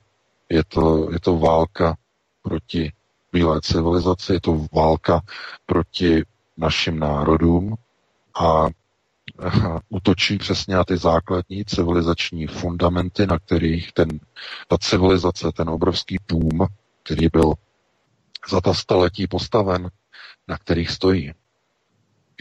Je 0.48 0.64
to, 0.64 1.12
je 1.12 1.20
to 1.20 1.38
válka 1.38 1.96
proti 2.42 2.92
bílé 3.32 3.60
civilizaci, 3.60 4.32
je 4.32 4.40
to 4.40 4.66
válka 4.72 5.20
proti 5.66 6.22
našim 6.56 6.98
národům 6.98 7.74
a 8.40 8.66
útočí 9.88 10.38
přesně 10.38 10.74
na 10.76 10.84
ty 10.84 10.96
základní 10.96 11.64
civilizační 11.64 12.46
fundamenty, 12.46 13.26
na 13.26 13.38
kterých 13.38 13.92
ten, 13.92 14.08
ta 14.68 14.78
civilizace, 14.78 15.52
ten 15.52 15.68
obrovský 15.68 16.16
dům, 16.28 16.66
který 17.02 17.28
byl 17.32 17.52
za 18.50 18.60
ta 18.60 18.74
staletí 18.74 19.26
postaven, 19.26 19.90
na 20.48 20.58
kterých 20.58 20.90
stojí 20.90 21.32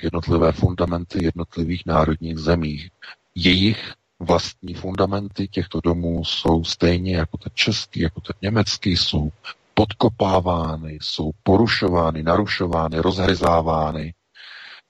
jednotlivé 0.04 0.52
fundamenty 0.52 1.26
jednotlivých 1.26 1.86
národních 1.86 2.38
zemí. 2.38 2.88
Jejich 3.36 3.94
vlastní 4.20 4.74
fundamenty 4.74 5.48
těchto 5.48 5.82
domů 5.82 6.26
jsou 6.26 6.64
stejně 6.64 7.16
jako 7.18 7.38
ten 7.38 7.52
český, 7.56 8.00
jako 8.00 8.22
ten 8.22 8.36
německý, 8.42 8.98
jsou 8.98 9.32
podkopávány, 9.74 10.98
jsou 11.02 11.32
porušovány, 11.44 12.24
narušovány, 12.24 13.00
rozhryzávány, 13.00 14.14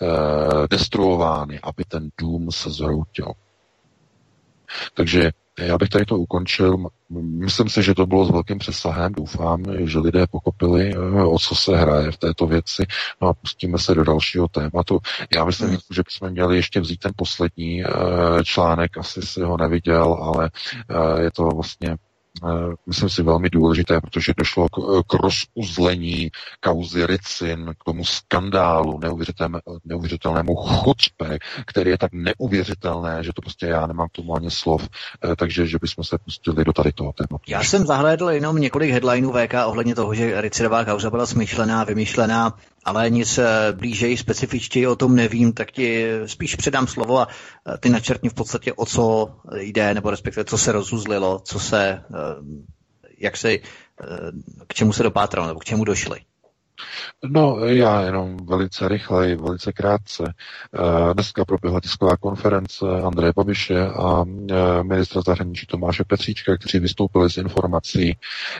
eh, 0.01 0.67
destruovány, 0.69 1.59
aby 1.63 1.83
ten 1.83 2.09
dům 2.17 2.51
se 2.51 2.69
zhroutil. 2.69 3.31
Takže 4.93 5.31
já 5.59 5.77
bych 5.77 5.89
tady 5.89 6.05
to 6.05 6.17
ukončil. 6.17 6.77
Myslím 7.19 7.69
si, 7.69 7.83
že 7.83 7.93
to 7.93 8.05
bylo 8.05 8.25
s 8.25 8.31
velkým 8.31 8.59
přesahem. 8.59 9.13
Doufám, 9.13 9.63
že 9.85 9.99
lidé 9.99 10.27
pochopili, 10.27 10.93
eh, 10.95 11.23
o 11.23 11.39
co 11.39 11.55
se 11.55 11.77
hraje 11.77 12.11
v 12.11 12.17
této 12.17 12.47
věci. 12.47 12.85
No 13.21 13.27
a 13.27 13.33
pustíme 13.33 13.77
se 13.79 13.95
do 13.95 14.03
dalšího 14.03 14.47
tématu. 14.47 14.99
Já 15.35 15.45
myslím, 15.45 15.69
hmm. 15.69 15.77
že 15.93 16.01
bychom 16.05 16.29
měli 16.29 16.55
ještě 16.55 16.79
vzít 16.79 16.99
ten 16.99 17.11
poslední 17.15 17.83
eh, 17.83 17.87
článek. 18.43 18.97
Asi 18.97 19.21
si 19.21 19.41
ho 19.41 19.57
neviděl, 19.57 20.13
ale 20.13 20.49
je 21.19 21.31
to 21.31 21.43
vlastně 21.43 21.97
myslím 22.87 23.09
si, 23.09 23.23
velmi 23.23 23.49
důležité, 23.49 24.01
protože 24.01 24.33
došlo 24.37 24.67
k, 24.69 25.03
k 25.07 25.13
rozuzlení 25.13 26.31
kauzy 26.59 27.05
Ricin, 27.05 27.73
k 27.79 27.83
tomu 27.83 28.05
skandálu, 28.05 28.99
neuvěřitelnému 29.85 30.55
chucpe, 30.55 31.39
který 31.65 31.89
je 31.89 31.97
tak 31.97 32.11
neuvěřitelné, 32.13 33.23
že 33.23 33.31
to 33.35 33.41
prostě 33.41 33.65
já 33.65 33.87
nemám 33.87 34.07
k 34.07 34.11
tomu 34.11 34.35
ani 34.35 34.51
slov, 34.51 34.89
eh, 35.23 35.35
takže 35.35 35.67
že 35.67 35.77
bychom 35.81 36.03
se 36.03 36.17
pustili 36.17 36.65
do 36.65 36.73
tady 36.73 36.91
toho 36.91 37.13
tématu. 37.13 37.43
Já 37.47 37.63
jsem 37.63 37.85
zahlédl 37.85 38.29
jenom 38.29 38.57
několik 38.57 38.91
headlineů 38.91 39.31
VK 39.31 39.53
ohledně 39.65 39.95
toho, 39.95 40.13
že 40.13 40.41
Ricidová 40.41 40.85
kauza 40.85 41.09
byla 41.09 41.25
smyšlená, 41.25 41.83
vymyšlená, 41.83 42.53
ale 42.85 43.09
nic 43.09 43.39
blížej, 43.71 44.17
specifičtěji 44.17 44.87
o 44.87 44.95
tom 44.95 45.15
nevím, 45.15 45.53
tak 45.53 45.71
ti 45.71 46.07
spíš 46.25 46.55
předám 46.55 46.87
slovo 46.87 47.19
a 47.19 47.27
ty 47.79 47.89
načrtni 47.89 48.29
v 48.29 48.33
podstatě 48.33 48.73
o 48.73 48.85
co 48.85 49.35
jde, 49.55 49.93
nebo 49.93 50.09
respektive 50.09 50.45
co 50.45 50.57
se 50.57 50.71
rozuzlilo, 50.71 51.39
co 51.39 51.59
se 51.59 52.03
jak 53.17 53.37
se, 53.37 53.57
k 54.67 54.73
čemu 54.73 54.93
se 54.93 55.03
dopátralo, 55.03 55.47
nebo 55.47 55.59
k 55.59 55.65
čemu 55.65 55.83
došli? 55.83 56.19
No, 57.23 57.59
já 57.59 58.01
jenom 58.01 58.37
velice 58.37 58.87
rychle, 58.87 59.35
velice 59.35 59.71
krátce. 59.73 60.33
Dneska 61.13 61.45
proběhla 61.45 61.81
tisková 61.81 62.17
konference 62.17 62.85
Andreje 63.05 63.33
Babiše 63.35 63.87
a 63.87 64.23
ministra 64.83 65.21
zahraničí 65.25 65.65
Tomáše 65.65 66.03
Petříčka, 66.03 66.57
kteří 66.57 66.79
vystoupili 66.79 67.29
s 67.29 67.37
informací, 67.37 68.17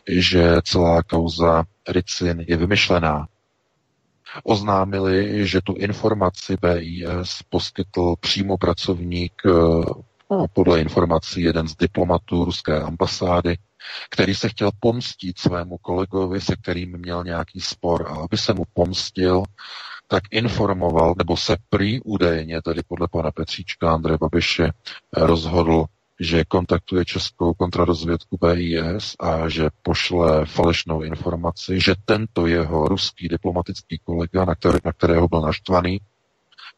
že 0.08 0.56
celá 0.64 1.04
kauza 1.04 1.64
Ricin 1.88 2.46
je 2.48 2.58
vymyšlená. 2.58 3.28
Oznámili, 4.44 5.48
že 5.48 5.62
tu 5.62 5.74
informaci 5.74 6.58
BIS 6.62 7.40
poskytl 7.50 8.16
přímo 8.20 8.58
pracovník 8.58 9.34
no, 10.32 10.46
podle 10.54 10.82
informací 10.82 11.42
jeden 11.42 11.68
z 11.68 11.76
diplomatů 11.76 12.46
ruské 12.46 12.82
ambasády, 12.82 13.58
který 14.10 14.36
se 14.36 14.50
chtěl 14.50 14.70
pomstit 14.80 15.40
svému 15.40 15.78
kolegovi, 15.78 16.42
se 16.42 16.56
kterým 16.56 16.98
měl 16.98 17.24
nějaký 17.24 17.62
spor. 17.62 18.08
A 18.08 18.16
aby 18.24 18.38
se 18.38 18.54
mu 18.54 18.64
pomstil, 18.74 19.44
tak 20.08 20.24
informoval, 20.32 21.16
nebo 21.18 21.38
se 21.38 21.58
prý 21.70 22.02
údajně, 22.02 22.62
tedy 22.62 22.82
podle 22.88 23.08
pana 23.08 23.32
Petříčka 23.32 23.94
Andreje 23.94 24.18
Babiše, 24.18 24.72
rozhodl 25.14 25.86
že 26.20 26.46
kontaktuje 26.46 27.06
českou 27.06 27.54
kontrarozvědku 27.54 28.38
BIS 28.42 29.16
a 29.20 29.50
že 29.50 29.70
pošle 29.82 30.46
falešnou 30.46 31.02
informaci, 31.02 31.80
že 31.80 31.96
tento 32.06 32.48
jeho 32.48 32.88
ruský 32.88 33.28
diplomatický 33.28 34.00
kolega, 34.04 34.46
na, 34.46 34.56
který, 34.56 34.78
na 34.86 34.94
kterého 34.94 35.28
byl 35.28 35.42
naštvaný, 35.42 36.02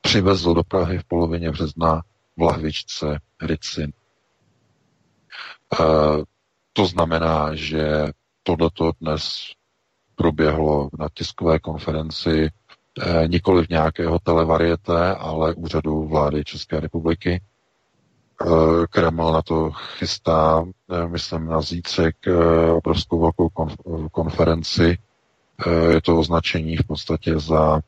přivezl 0.02 0.54
do 0.54 0.64
Prahy 0.64 0.98
v 0.98 1.04
polovině 1.04 1.52
března 1.52 2.02
v 2.38 2.42
lahvičce 2.42 3.20
ricin. 3.42 3.94
E, 5.74 5.86
to 6.74 6.86
znamená, 6.86 7.56
že 7.56 8.08
tohleto 8.44 8.92
dnes 9.02 9.52
proběhlo 10.16 10.90
na 11.00 11.08
tiskové 11.14 11.60
konferenci 11.60 12.50
e, 12.50 13.28
nikoli 13.28 13.66
v 13.66 13.70
nějakého 13.70 14.20
televariete, 14.20 15.16
ale 15.16 15.54
úřadu 15.54 16.08
vlády 16.08 16.44
České 16.44 16.80
republiky. 16.80 17.42
E, 18.42 18.88
Kreml 18.88 19.32
na 19.32 19.42
to 19.42 19.72
chystá, 19.72 20.66
e, 20.90 21.08
myslím, 21.08 21.46
na 21.46 21.62
zítřek 21.62 22.16
e, 22.28 22.72
obrovskou 22.72 23.20
velkou 23.22 23.48
konf- 23.48 24.10
konferenci. 24.12 24.98
Je 25.90 26.02
to 26.02 26.20
označení 26.20 26.78
v 26.78 26.84
podstatě 26.88 27.40
za 27.40 27.80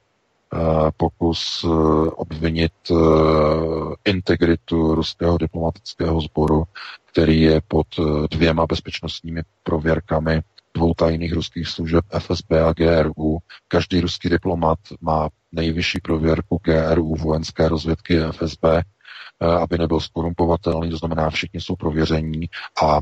pokus 0.97 1.65
obvinit 2.15 2.71
integritu 4.05 4.95
ruského 4.95 5.37
diplomatického 5.37 6.21
sboru, 6.21 6.63
který 7.11 7.41
je 7.41 7.61
pod 7.67 7.87
dvěma 8.31 8.65
bezpečnostními 8.65 9.41
prověrkami 9.63 10.41
dvou 10.73 10.93
tajných 10.93 11.33
ruských 11.33 11.67
služeb 11.67 12.05
FSB 12.19 12.51
a 12.51 12.73
GRU. 12.73 13.37
Každý 13.67 14.01
ruský 14.01 14.29
diplomat 14.29 14.79
má 15.01 15.29
nejvyšší 15.51 15.99
prověrku 15.99 16.59
GRU 16.63 17.15
vojenské 17.15 17.67
rozvědky 17.69 18.19
FSB, 18.31 18.63
aby 19.39 19.77
nebyl 19.77 19.99
skorumpovatelný, 19.99 20.89
to 20.89 20.97
znamená, 20.97 21.29
všichni 21.29 21.61
jsou 21.61 21.75
prověření. 21.75 22.49
A 22.83 22.99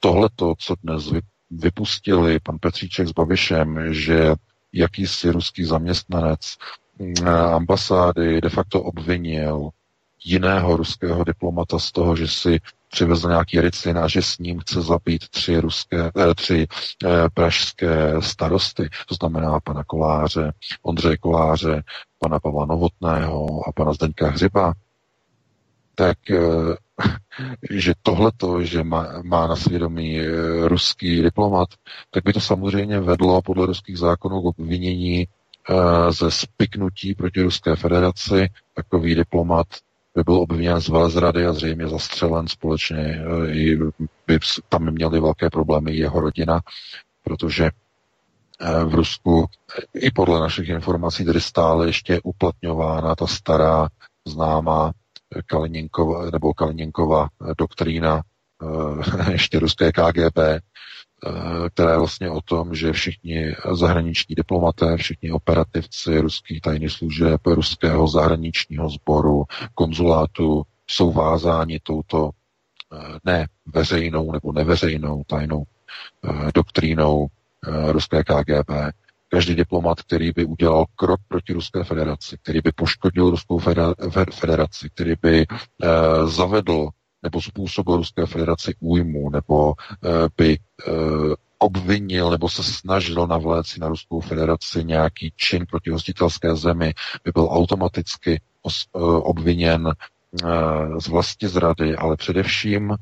tohleto, 0.00 0.54
co 0.58 0.74
dnes 0.82 1.12
vypustili 1.50 2.40
pan 2.40 2.58
Petříček 2.58 3.08
s 3.08 3.12
Babišem, 3.12 3.94
že 3.94 4.34
jakýsi 4.72 5.30
ruský 5.30 5.64
zaměstnanec 5.64 6.56
ambasády 7.26 8.40
de 8.40 8.48
facto 8.48 8.82
obvinil 8.82 9.70
jiného 10.24 10.76
ruského 10.76 11.24
diplomata 11.24 11.78
z 11.78 11.92
toho, 11.92 12.16
že 12.16 12.28
si 12.28 12.60
přivezl 12.90 13.28
nějaký 13.28 13.60
ricin 13.60 13.98
a 13.98 14.08
že 14.08 14.22
s 14.22 14.38
ním 14.38 14.60
chce 14.60 14.82
zabít 14.82 15.28
tři, 15.28 15.58
ruské, 15.60 16.10
eh, 16.16 16.34
tři 16.34 16.66
eh, 17.04 17.08
pražské 17.34 18.22
starosty, 18.22 18.88
to 19.08 19.14
znamená 19.14 19.60
pana 19.60 19.84
Koláře, 19.84 20.52
Ondřeje 20.82 21.16
Koláře, 21.16 21.82
pana 22.18 22.40
Pavla 22.40 22.66
Novotného 22.66 23.68
a 23.68 23.72
pana 23.72 23.92
Zdeňka 23.92 24.30
Hřiba, 24.30 24.72
tak 25.98 26.30
eh, 26.30 26.38
že 27.70 27.92
tohleto, 28.02 28.62
že 28.62 28.84
má, 28.84 29.22
má 29.22 29.46
na 29.46 29.56
svědomí 29.56 30.20
eh, 30.20 30.28
ruský 30.68 31.22
diplomat, 31.22 31.68
tak 32.10 32.24
by 32.24 32.32
to 32.32 32.40
samozřejmě 32.40 33.00
vedlo 33.00 33.42
podle 33.42 33.66
ruských 33.66 33.98
zákonů 33.98 34.42
k 34.42 34.44
obvinění 34.44 35.26
Eh, 35.70 36.12
ze 36.12 36.30
spiknutí 36.30 37.14
proti 37.14 37.42
Ruské 37.42 37.76
federaci. 37.76 38.48
Takový 38.74 39.14
diplomat 39.14 39.66
by 40.14 40.22
byl 40.22 40.34
obviněn 40.34 40.80
z 40.80 40.88
velezrady 40.88 41.46
a 41.46 41.52
zřejmě 41.52 41.88
zastřelen 41.88 42.48
společně. 42.48 43.22
I 43.52 43.76
by 44.26 44.38
tam 44.68 44.90
měli 44.90 45.20
velké 45.20 45.50
problémy 45.50 45.96
jeho 45.96 46.20
rodina, 46.20 46.60
protože 47.24 47.70
v 48.84 48.94
Rusku 48.94 49.46
i 49.94 50.10
podle 50.10 50.40
našich 50.40 50.68
informací 50.68 51.24
tedy 51.24 51.40
stále 51.40 51.86
ještě 51.86 52.20
uplatňována 52.24 53.14
ta 53.14 53.26
stará 53.26 53.88
známá 54.26 54.92
Kaliněnkova, 55.46 56.30
nebo 56.30 56.54
Kaliněnkova 56.54 57.28
doktrína 57.58 58.22
ještě 59.30 59.58
ruské 59.58 59.92
KGB, 59.92 60.38
Eh, 61.26 61.70
která 61.70 61.90
je 61.92 61.98
vlastně 61.98 62.30
o 62.30 62.40
tom, 62.40 62.74
že 62.74 62.92
všichni 62.92 63.54
zahraniční 63.72 64.34
diplomaté, 64.34 64.96
všichni 64.96 65.30
operativci 65.32 66.18
ruských 66.20 66.60
tajných 66.60 66.92
služeb, 66.92 67.46
ruského 67.46 68.08
zahraničního 68.08 68.90
sboru, 68.90 69.44
konzulátu 69.74 70.62
jsou 70.86 71.12
vázáni 71.12 71.80
touto 71.82 72.30
eh, 72.92 73.18
ne 73.24 73.46
veřejnou 73.66 74.32
nebo 74.32 74.52
neveřejnou 74.52 75.22
tajnou 75.26 75.64
eh, 76.24 76.52
doktrínou 76.54 77.26
ruské 77.88 78.24
KGB. 78.24 78.70
Každý 79.28 79.54
diplomat, 79.54 80.02
který 80.02 80.32
by 80.32 80.44
udělal 80.44 80.84
krok 80.96 81.20
proti 81.28 81.52
Ruské 81.52 81.84
federaci, 81.84 82.36
který 82.42 82.60
by 82.60 82.72
poškodil 82.72 83.30
Ruskou 83.30 83.58
federaci, 84.30 84.90
který 84.90 85.14
by 85.22 85.46
zavedl 86.24 86.90
nebo 87.22 87.42
způsobil 87.42 87.96
Ruské 87.96 88.26
federaci 88.26 88.74
újmu, 88.80 89.30
nebo 89.30 89.74
eh, 90.04 90.08
by 90.36 90.58
eh, 90.58 90.92
obvinil 91.58 92.30
nebo 92.30 92.48
se 92.48 92.62
snažil 92.62 93.26
navléci 93.26 93.80
na 93.80 93.88
Ruskou 93.88 94.20
federaci 94.20 94.84
nějaký 94.84 95.32
čin 95.36 95.66
proti 95.66 95.90
hostitelské 95.90 96.56
zemi, 96.56 96.94
by 97.24 97.30
byl 97.34 97.48
automaticky 97.50 98.34
eh, 98.34 98.98
obviněn 99.02 99.92
z 100.98 101.08
vlastní 101.08 101.48
zrady, 101.48 101.96
ale 101.96 102.16
především 102.16 102.96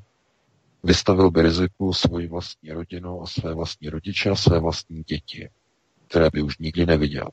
vystavil 0.83 1.31
by 1.31 1.43
riziku 1.43 1.93
svoji 1.93 2.29
vlastní 2.29 2.73
rodinu 2.73 3.23
a 3.23 3.27
své 3.27 3.55
vlastní 3.55 3.89
rodiče 3.89 4.31
a 4.31 4.37
své 4.37 4.59
vlastní 4.61 5.03
děti, 5.03 5.49
které 6.09 6.29
by 6.33 6.43
už 6.43 6.59
nikdy 6.59 6.87
neviděl. 6.87 7.29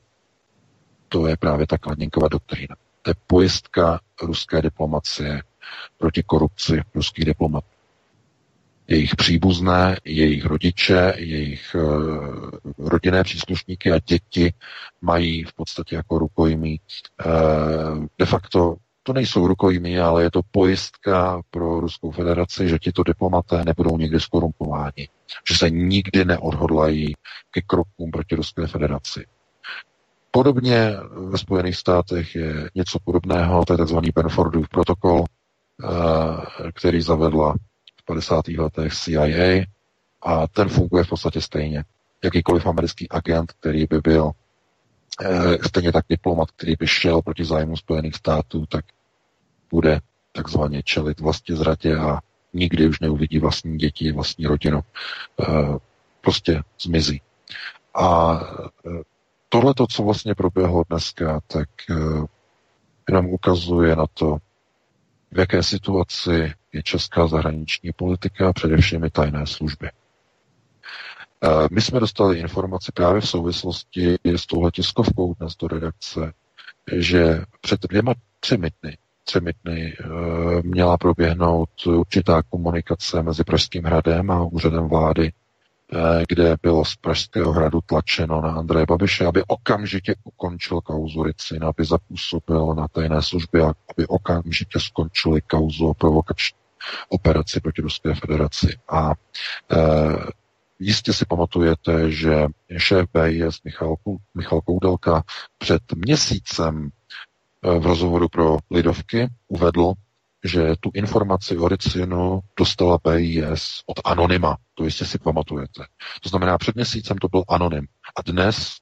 To 1.08 1.26
je 1.26 1.36
právě 1.36 1.66
ta 1.66 1.78
Kladněnkova 1.78 2.28
doktrína. 2.28 2.76
To 3.02 3.10
je 3.10 3.14
pojistka 3.26 4.00
ruské 4.22 4.62
diplomacie 4.62 5.42
proti 5.98 6.22
korupci 6.22 6.82
ruských 6.94 7.24
diplomatů. 7.24 7.66
Jejich 8.88 9.16
příbuzné, 9.16 9.96
jejich 10.04 10.44
rodiče, 10.44 11.12
jejich 11.16 11.74
uh, 11.74 12.50
rodinné 12.78 13.24
příslušníky 13.24 13.92
a 13.92 13.98
děti 13.98 14.52
mají 15.00 15.44
v 15.44 15.52
podstatě 15.52 15.96
jako 15.96 16.18
rukojmí. 16.18 16.80
Uh, 17.26 18.06
de 18.18 18.26
facto 18.26 18.76
to 19.06 19.12
nejsou 19.12 19.46
rukojmí, 19.46 19.98
ale 19.98 20.22
je 20.22 20.30
to 20.30 20.40
pojistka 20.50 21.42
pro 21.50 21.80
Ruskou 21.80 22.10
federaci, 22.10 22.68
že 22.68 22.78
tito 22.78 23.02
diplomaté 23.02 23.64
nebudou 23.64 23.98
nikdy 23.98 24.20
skorumpováni, 24.20 25.08
že 25.48 25.56
se 25.56 25.70
nikdy 25.70 26.24
neodhodlají 26.24 27.14
ke 27.50 27.60
krokům 27.60 28.10
proti 28.10 28.34
Ruské 28.34 28.66
federaci. 28.66 29.26
Podobně 30.30 30.96
ve 31.30 31.38
Spojených 31.38 31.76
státech 31.76 32.34
je 32.34 32.70
něco 32.74 32.98
podobného, 33.04 33.64
to 33.64 33.72
je 33.72 33.84
tzv. 33.84 33.96
Benfordův 34.14 34.68
protokol, 34.68 35.24
Eh, 35.82 36.72
který 36.74 37.00
zavedla 37.00 37.54
v 38.00 38.04
50. 38.04 38.58
letech 38.58 38.94
CIA 38.94 39.64
a 40.22 40.46
ten 40.46 40.68
funguje 40.68 41.04
v 41.04 41.08
podstatě 41.08 41.40
stejně. 41.40 41.84
Jakýkoliv 42.24 42.66
americký 42.66 43.08
agent, 43.10 43.52
který 43.52 43.86
by 43.86 44.00
byl 44.00 44.30
stejně 45.66 45.92
tak 45.92 46.04
diplomat, 46.08 46.50
který 46.50 46.74
by 46.78 46.86
šel 46.86 47.22
proti 47.22 47.44
zájmu 47.44 47.76
Spojených 47.76 48.14
států, 48.14 48.66
tak 48.66 48.84
bude 49.70 50.00
takzvaně 50.32 50.82
čelit 50.82 51.20
vlastně 51.20 51.56
zratě 51.56 51.96
a 51.96 52.18
nikdy 52.52 52.88
už 52.88 53.00
neuvidí 53.00 53.38
vlastní 53.38 53.78
děti, 53.78 54.12
vlastní 54.12 54.46
rodinu. 54.46 54.80
Eh, 55.40 55.44
prostě 56.20 56.62
zmizí. 56.80 57.22
A 57.94 58.40
tohle, 59.48 59.74
co 59.90 60.02
vlastně 60.02 60.34
proběhlo 60.34 60.84
dneska, 60.88 61.40
tak 61.46 61.68
jenom 63.08 63.26
ukazuje 63.26 63.96
na 63.96 64.06
to, 64.14 64.38
v 65.32 65.38
jaké 65.38 65.62
situaci 65.62 66.52
je 66.72 66.82
česká 66.82 67.26
zahraniční 67.26 67.92
politika 67.92 68.52
především 68.52 69.04
i 69.04 69.10
tajné 69.10 69.46
služby. 69.46 69.90
My 71.70 71.80
jsme 71.80 72.00
dostali 72.00 72.38
informaci 72.38 72.92
právě 72.92 73.20
v 73.20 73.28
souvislosti 73.28 74.16
s 74.24 74.46
touhle 74.46 74.70
tiskovkou 74.70 75.34
dnes 75.34 75.56
do 75.56 75.68
redakce, 75.68 76.32
že 76.96 77.42
před 77.60 77.80
dvěma, 77.82 78.14
třemi 78.40 78.70
dny, 78.82 78.96
třemi 79.24 79.52
dny 79.64 79.96
měla 80.62 80.96
proběhnout 80.96 81.68
určitá 81.86 82.42
komunikace 82.42 83.22
mezi 83.22 83.44
Pražským 83.44 83.84
hradem 83.84 84.30
a 84.30 84.44
úřadem 84.44 84.88
vlády 84.88 85.32
Eh, 85.92 86.24
kde 86.28 86.56
bylo 86.62 86.84
z 86.84 86.96
Pražského 86.96 87.52
hradu 87.52 87.80
tlačeno 87.80 88.40
na 88.40 88.52
Andreje 88.52 88.86
Babiše, 88.86 89.26
aby 89.26 89.42
okamžitě 89.46 90.14
ukončil 90.24 90.80
kauzu 90.80 91.22
Ricin, 91.22 91.64
aby 91.64 91.84
zapůsobil 91.84 92.74
na 92.74 92.88
tajné 92.88 93.22
služby 93.22 93.60
a 93.60 93.66
aby 93.66 94.06
okamžitě 94.06 94.80
skončili 94.80 95.40
kauzu 95.40 95.86
o 95.86 95.94
provokační 95.94 96.58
operaci 97.08 97.60
proti 97.60 97.82
Ruské 97.82 98.14
federaci. 98.14 98.78
A 98.88 99.12
jistě 100.84 101.12
si 101.12 101.24
pamatujete, 101.24 102.10
že 102.10 102.46
šéf 102.78 103.08
BIS 103.12 103.62
Michal, 103.64 103.94
Michal 104.34 104.60
Koudelka 104.60 105.22
před 105.58 105.82
měsícem 105.94 106.90
eh, 107.64 107.78
v 107.78 107.86
rozhovoru 107.86 108.28
pro 108.28 108.58
Lidovky 108.70 109.28
uvedl, 109.48 109.92
že 110.44 110.74
tu 110.80 110.90
informaci 110.94 111.58
o 111.58 111.68
Ricinu 111.68 112.40
dostala 112.58 112.98
BIS 113.04 113.80
od 113.86 114.00
Anonyma. 114.04 114.56
To 114.74 114.84
jistě 114.84 115.04
si 115.04 115.18
pamatujete. 115.18 115.84
To 116.22 116.28
znamená, 116.28 116.58
před 116.58 116.74
měsícem 116.74 117.18
to 117.18 117.28
byl 117.28 117.44
Anonym. 117.48 117.86
A 118.16 118.22
dnes 118.22 118.76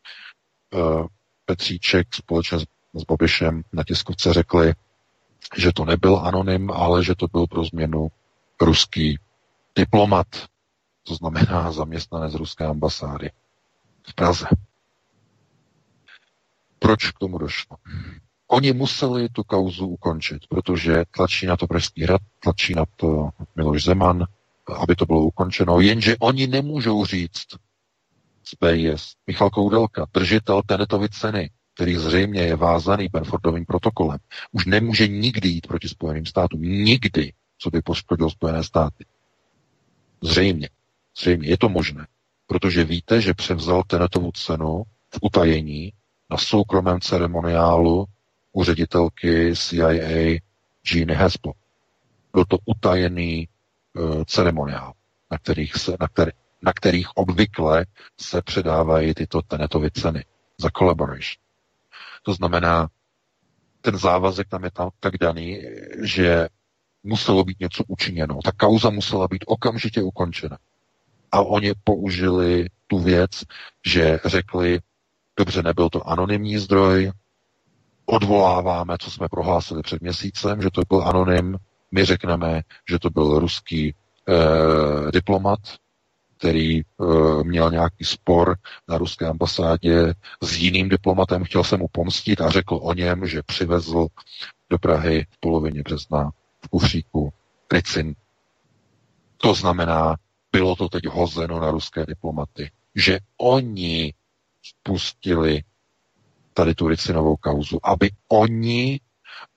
uh, 0.75 1.07
Petříček 1.45 2.15
společně 2.15 2.59
s, 2.59 2.65
s 2.95 3.05
Bobišem 3.05 3.63
na 3.73 3.85
tiskovce 3.85 4.33
řekli, 4.33 4.75
že 5.57 5.73
to 5.73 5.85
nebyl 5.85 6.17
Anonym, 6.17 6.71
ale 6.71 7.05
že 7.05 7.15
to 7.15 7.27
byl 7.33 7.47
pro 7.47 7.65
změnu 7.65 8.09
ruský 8.61 9.19
diplomat, 9.77 10.27
to 11.03 11.15
znamená 11.15 11.73
zaměstnanec 11.73 12.35
ruské 12.35 12.65
ambasády 12.65 13.31
v 14.03 14.15
Praze. 14.15 14.47
Proč 16.79 17.11
k 17.11 17.19
tomu 17.19 17.39
došlo? 17.39 17.77
Oni 18.47 18.73
museli 18.73 19.29
tu 19.29 19.45
kauzu 19.45 19.87
ukončit, 19.87 20.47
protože 20.49 21.05
tlačí 21.11 21.47
na 21.47 21.57
to 21.57 21.67
Pražský 21.67 22.03
hrad, 22.03 22.21
tlačí 22.41 22.75
na 22.75 22.85
to 22.97 23.31
Miloš 23.57 23.85
Zeman, 23.85 24.25
aby 24.83 24.97
to 24.97 25.07
bylo 25.07 25.21
ukončeno, 25.21 25.81
jenže 25.81 26.17
oni 26.21 26.47
nemůžou 26.47 27.05
říct 27.05 27.47
z 28.45 28.55
PIS. 28.55 29.15
Michal 29.27 29.51
Koudelka, 29.51 30.07
držitel 30.15 30.63
Tenetovy 30.67 31.09
ceny, 31.09 31.51
který 31.75 31.97
zřejmě 31.97 32.41
je 32.41 32.57
vázaný 32.57 33.09
Benfordovým 33.09 33.65
protokolem, 33.67 34.19
už 34.53 34.67
nemůže 34.67 35.09
nikdy 35.09 35.49
jít 35.49 35.67
proti 35.67 35.89
Spojeným 35.89 36.27
státům. 36.27 36.63
Nikdy, 36.63 37.33
co 37.59 37.71
by 37.71 37.83
poškodil 37.83 38.31
Spojené 38.31 38.65
státy. 38.65 39.05
Zřejmě. 40.23 40.69
Zřejmě 41.19 41.49
je 41.49 41.59
to 41.59 41.69
možné. 41.69 42.07
Protože 42.47 42.85
víte, 42.85 43.21
že 43.21 43.35
převzal 43.35 43.83
Tenetovu 43.83 44.33
cenu 44.33 44.83
v 45.15 45.19
utajení 45.23 45.93
na 46.31 46.37
soukromém 46.39 47.01
ceremoniálu 47.01 48.07
u 48.53 48.65
ředitelky 48.65 49.57
CIA 49.57 50.41
Jeanne 50.93 51.15
Haspel. 51.15 51.53
Byl 52.33 52.45
to 52.45 52.59
utajený 52.65 53.49
uh, 53.95 54.25
ceremoniál, 54.25 54.93
na 55.31 55.39
kterých, 55.39 55.75
se, 55.75 55.97
na, 56.01 56.09
který, 56.09 56.31
na 56.63 56.73
kterých 56.73 57.17
obvykle 57.17 57.87
se 58.21 58.43
předávají 58.43 59.15
tyto 59.15 59.43
Tenetovy 59.43 59.91
ceny 59.91 60.25
za 60.59 60.71
collaboration. 60.79 61.43
To 62.23 62.35
znamená, 62.35 62.89
ten 63.81 63.99
závazek 63.99 64.49
tam 64.49 64.65
je 64.65 64.71
tam 64.71 64.91
tak 65.01 65.19
daný, 65.19 65.63
že 66.03 66.49
muselo 67.03 67.45
být 67.45 67.61
něco 67.61 67.85
učiněno. 67.89 68.39
Ta 68.45 68.53
kauza 68.53 68.91
musela 68.91 69.29
být 69.29 69.45
okamžitě 69.47 70.03
ukončena. 70.03 70.59
A 71.33 71.41
oni 71.41 71.73
použili 71.85 72.67
tu 72.87 72.99
věc, 72.99 73.31
že 73.87 74.21
řekli, 74.25 74.81
dobře, 75.39 75.63
nebyl 75.63 75.89
to 75.89 76.09
anonymní 76.09 76.59
zdroj, 76.59 77.13
odvoláváme, 78.07 78.97
co 79.01 79.11
jsme 79.11 79.29
prohlásili 79.29 79.83
před 79.83 80.03
měsícem, 80.03 80.63
že 80.63 80.71
to 80.71 80.83
byl 80.89 81.03
anonym, 81.03 81.57
my 81.91 82.05
řekneme, 82.05 82.63
že 82.89 82.99
to 82.99 83.11
byl 83.11 83.39
ruský 83.39 83.95
eh, 84.29 85.11
diplomat, 85.11 85.59
který 86.43 86.83
uh, 86.97 87.43
měl 87.45 87.71
nějaký 87.71 88.05
spor 88.05 88.57
na 88.89 88.99
ruské 88.99 89.27
ambasádě 89.27 90.15
s 90.43 90.57
jiným 90.57 90.89
diplomatem, 90.89 91.45
chtěl 91.45 91.65
se 91.65 91.77
mu 91.77 91.87
pomstit 91.93 92.41
a 92.41 92.51
řekl 92.51 92.79
o 92.83 92.95
něm, 92.95 93.27
že 93.27 93.43
přivezl 93.43 94.07
do 94.71 94.79
Prahy 94.79 95.27
v 95.31 95.41
polovině 95.41 95.83
března 95.83 96.31
v 96.65 96.69
kufříku 96.69 97.33
ricin. 97.73 98.15
To 99.37 99.55
znamená, 99.55 100.17
bylo 100.53 100.77
to 100.77 100.89
teď 100.89 101.07
hozeno 101.07 101.61
na 101.61 101.71
ruské 101.71 102.07
diplomaty, 102.07 102.71
že 102.95 103.19
oni 103.37 104.15
spustili 104.63 105.63
tady 106.55 106.75
tu 106.75 106.89
ricinovou 106.89 107.37
kauzu, 107.37 107.79
aby 107.83 108.11
oni 108.29 109.01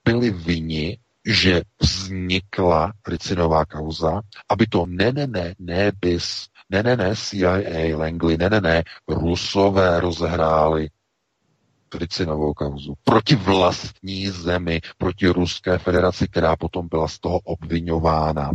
byli 0.04 0.30
vini, 0.30 0.98
že 1.26 1.62
vznikla 1.80 2.92
ricinová 3.08 3.64
kauza, 3.64 4.20
aby 4.48 4.66
to 4.66 4.86
ne, 4.86 5.12
ne, 5.12 5.26
ne, 5.26 5.54
ne, 5.58 5.92
bys, 6.00 6.46
ne, 6.70 6.82
ne, 6.82 6.96
ne, 6.96 7.16
CIA, 7.16 7.96
Langley, 7.96 8.38
ne, 8.38 8.50
ne, 8.50 8.60
ne, 8.60 8.82
Rusové 9.08 10.00
rozehráli 10.00 10.90
Tricinovou 11.88 12.54
kauzu 12.54 12.94
proti 13.04 13.34
vlastní 13.36 14.28
zemi, 14.28 14.80
proti 14.98 15.28
Ruské 15.28 15.78
federaci, 15.78 16.28
která 16.28 16.56
potom 16.56 16.88
byla 16.88 17.08
z 17.08 17.18
toho 17.18 17.38
obvinována. 17.38 18.50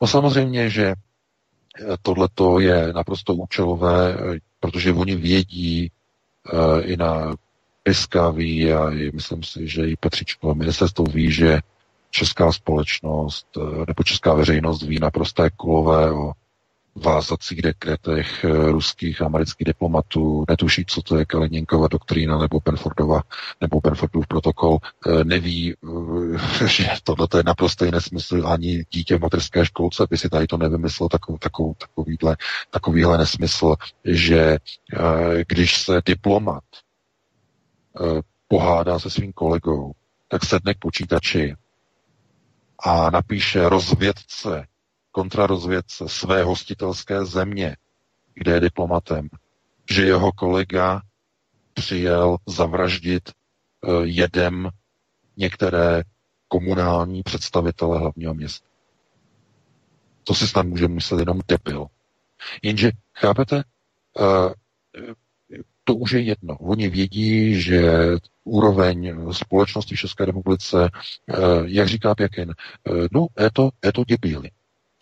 No 0.00 0.08
samozřejmě, 0.08 0.70
že 0.70 0.86
eh, 0.86 1.96
tohle 2.02 2.28
je 2.60 2.92
naprosto 2.92 3.34
účelové, 3.34 4.14
eh, 4.14 4.38
protože 4.60 4.92
oni 4.92 5.16
vědí 5.16 5.90
uh, 6.52 6.90
i 6.90 6.96
na 6.96 7.34
Piska 7.82 8.30
ví 8.30 8.72
a 8.72 8.90
myslím 9.12 9.42
si, 9.42 9.68
že 9.68 9.88
i 9.88 9.96
Petřičko 9.96 10.54
ministerstvo 10.54 11.04
ví, 11.04 11.30
že 11.32 11.60
česká 12.10 12.52
společnost 12.52 13.46
nebo 13.86 14.02
česká 14.04 14.34
veřejnost 14.34 14.82
ví 14.82 14.98
naprosté 14.98 15.50
kulové 15.50 16.12
o 16.12 16.32
vázacích 16.98 17.62
dekretech 17.62 18.44
eh, 18.44 18.70
ruských 18.70 19.22
a 19.22 19.26
amerických 19.26 19.64
diplomatů, 19.64 20.44
netuší, 20.48 20.84
co 20.86 21.02
to 21.02 21.16
je 21.18 21.24
Kaliněnkova 21.24 21.88
doktrína 21.88 22.38
nebo 22.38 22.60
Benfordova 22.64 23.22
nebo 23.60 23.80
Benfordův 23.80 24.26
protokol, 24.26 24.78
eh, 25.06 25.24
neví, 25.24 25.74
eh, 25.74 26.66
že 26.68 26.88
tohle 27.04 27.28
je 27.36 27.42
naprostý 27.46 27.90
nesmysl, 27.90 28.46
ani 28.46 28.84
dítě 28.92 29.16
v 29.16 29.20
materské 29.20 29.66
školce 29.66 30.06
by 30.10 30.18
si 30.18 30.28
tady 30.28 30.46
to 30.46 30.56
nevymyslel 30.56 31.08
takovou, 31.08 31.38
takovou, 31.38 31.74
takovýhle, 31.74 32.36
takovýhle 32.70 33.18
nesmysl, 33.18 33.74
že 34.04 34.58
když 35.48 35.82
se 35.82 36.02
diplomat 36.06 36.64
pohádá 38.48 38.98
se 38.98 39.10
svým 39.10 39.32
kolegou, 39.32 39.92
tak 40.28 40.44
sedne 40.44 40.74
k 40.74 40.78
počítači 40.78 41.54
a 42.78 43.10
napíše 43.10 43.68
rozvědce 43.68 44.66
kontrarozvědce 45.18 46.08
své 46.08 46.42
hostitelské 46.42 47.24
země, 47.24 47.76
kde 48.34 48.52
je 48.52 48.60
diplomatem, 48.60 49.28
že 49.90 50.04
jeho 50.06 50.32
kolega 50.32 51.02
přijel 51.74 52.36
zavraždit 52.46 53.30
uh, 53.32 54.02
jedem 54.02 54.68
některé 55.36 56.02
komunální 56.48 57.22
představitele 57.22 57.98
hlavního 57.98 58.34
města. 58.34 58.66
To 60.24 60.34
si 60.34 60.48
snad 60.48 60.66
může 60.66 60.88
myslet 60.88 61.20
jenom 61.20 61.40
debil. 61.48 61.86
Jenže, 62.62 62.90
chápete, 63.14 63.64
uh, 64.20 64.52
to 65.84 65.94
už 65.94 66.12
je 66.12 66.20
jedno. 66.20 66.56
Oni 66.56 66.88
vědí, 66.88 67.60
že 67.62 67.82
úroveň 68.44 69.32
společnosti 69.32 69.96
v 69.96 69.98
České 69.98 70.24
republice, 70.24 70.76
uh, 70.78 71.66
jak 71.66 71.88
říká 71.88 72.14
Pěkin, 72.14 72.54
no, 73.12 73.26
je 73.40 73.50
to, 73.52 73.70
je 73.84 73.92
to 73.92 74.04
debíly. 74.04 74.50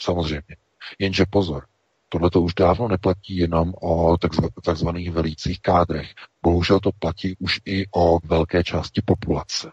Samozřejmě. 0.01 0.57
Jenže 0.99 1.25
pozor, 1.31 1.67
tohle 2.09 2.31
to 2.31 2.43
už 2.43 2.55
dávno 2.55 2.89
neplatí 2.89 3.37
jenom 3.37 3.75
o 3.83 4.17
takzvaných 4.65 5.11
velících 5.11 5.61
kádrech. 5.61 6.15
Bohužel 6.43 6.81
to 6.81 6.91
platí 6.93 7.37
už 7.39 7.61
i 7.65 7.87
o 7.91 8.19
velké 8.25 8.65
části 8.65 9.03
populace. 9.03 9.73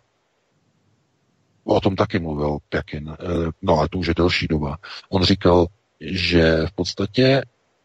O 1.64 1.80
tom 1.82 1.96
taky 1.96 2.20
mluvil 2.20 2.58
Pekin. 2.70 3.10
Eh, 3.20 3.52
no 3.62 3.80
a 3.80 3.88
to 3.88 3.98
už 3.98 4.08
je 4.08 4.14
delší 4.14 4.48
doba. 4.48 4.78
On 5.10 5.24
říkal, 5.24 5.68
že 6.02 6.66
v 6.68 6.72
podstatě 6.72 7.44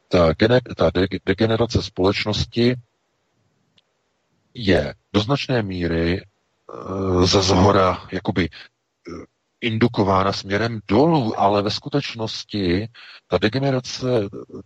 ta, 0.08 0.32
gener- 0.32 0.74
ta 0.76 0.90
de- 0.90 1.18
degenerace 1.26 1.82
společnosti 1.82 2.76
je 4.54 4.94
do 5.12 5.20
značné 5.20 5.62
míry 5.62 6.20
e, 6.20 7.26
ze 7.26 7.42
zhora 7.42 8.08
jakoby 8.12 8.48
indukována 9.60 10.32
směrem 10.32 10.80
dolů, 10.88 11.40
ale 11.40 11.62
ve 11.62 11.70
skutečnosti 11.70 12.88
ta 13.26 13.38
degenerace 13.38 14.06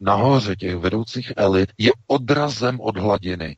nahoře 0.01 0.57
těch 0.57 0.77
vedoucích 0.77 1.33
elit 1.37 1.73
je 1.79 1.93
odrazem 2.07 2.81
od 2.81 2.97
hladiny. 2.97 3.57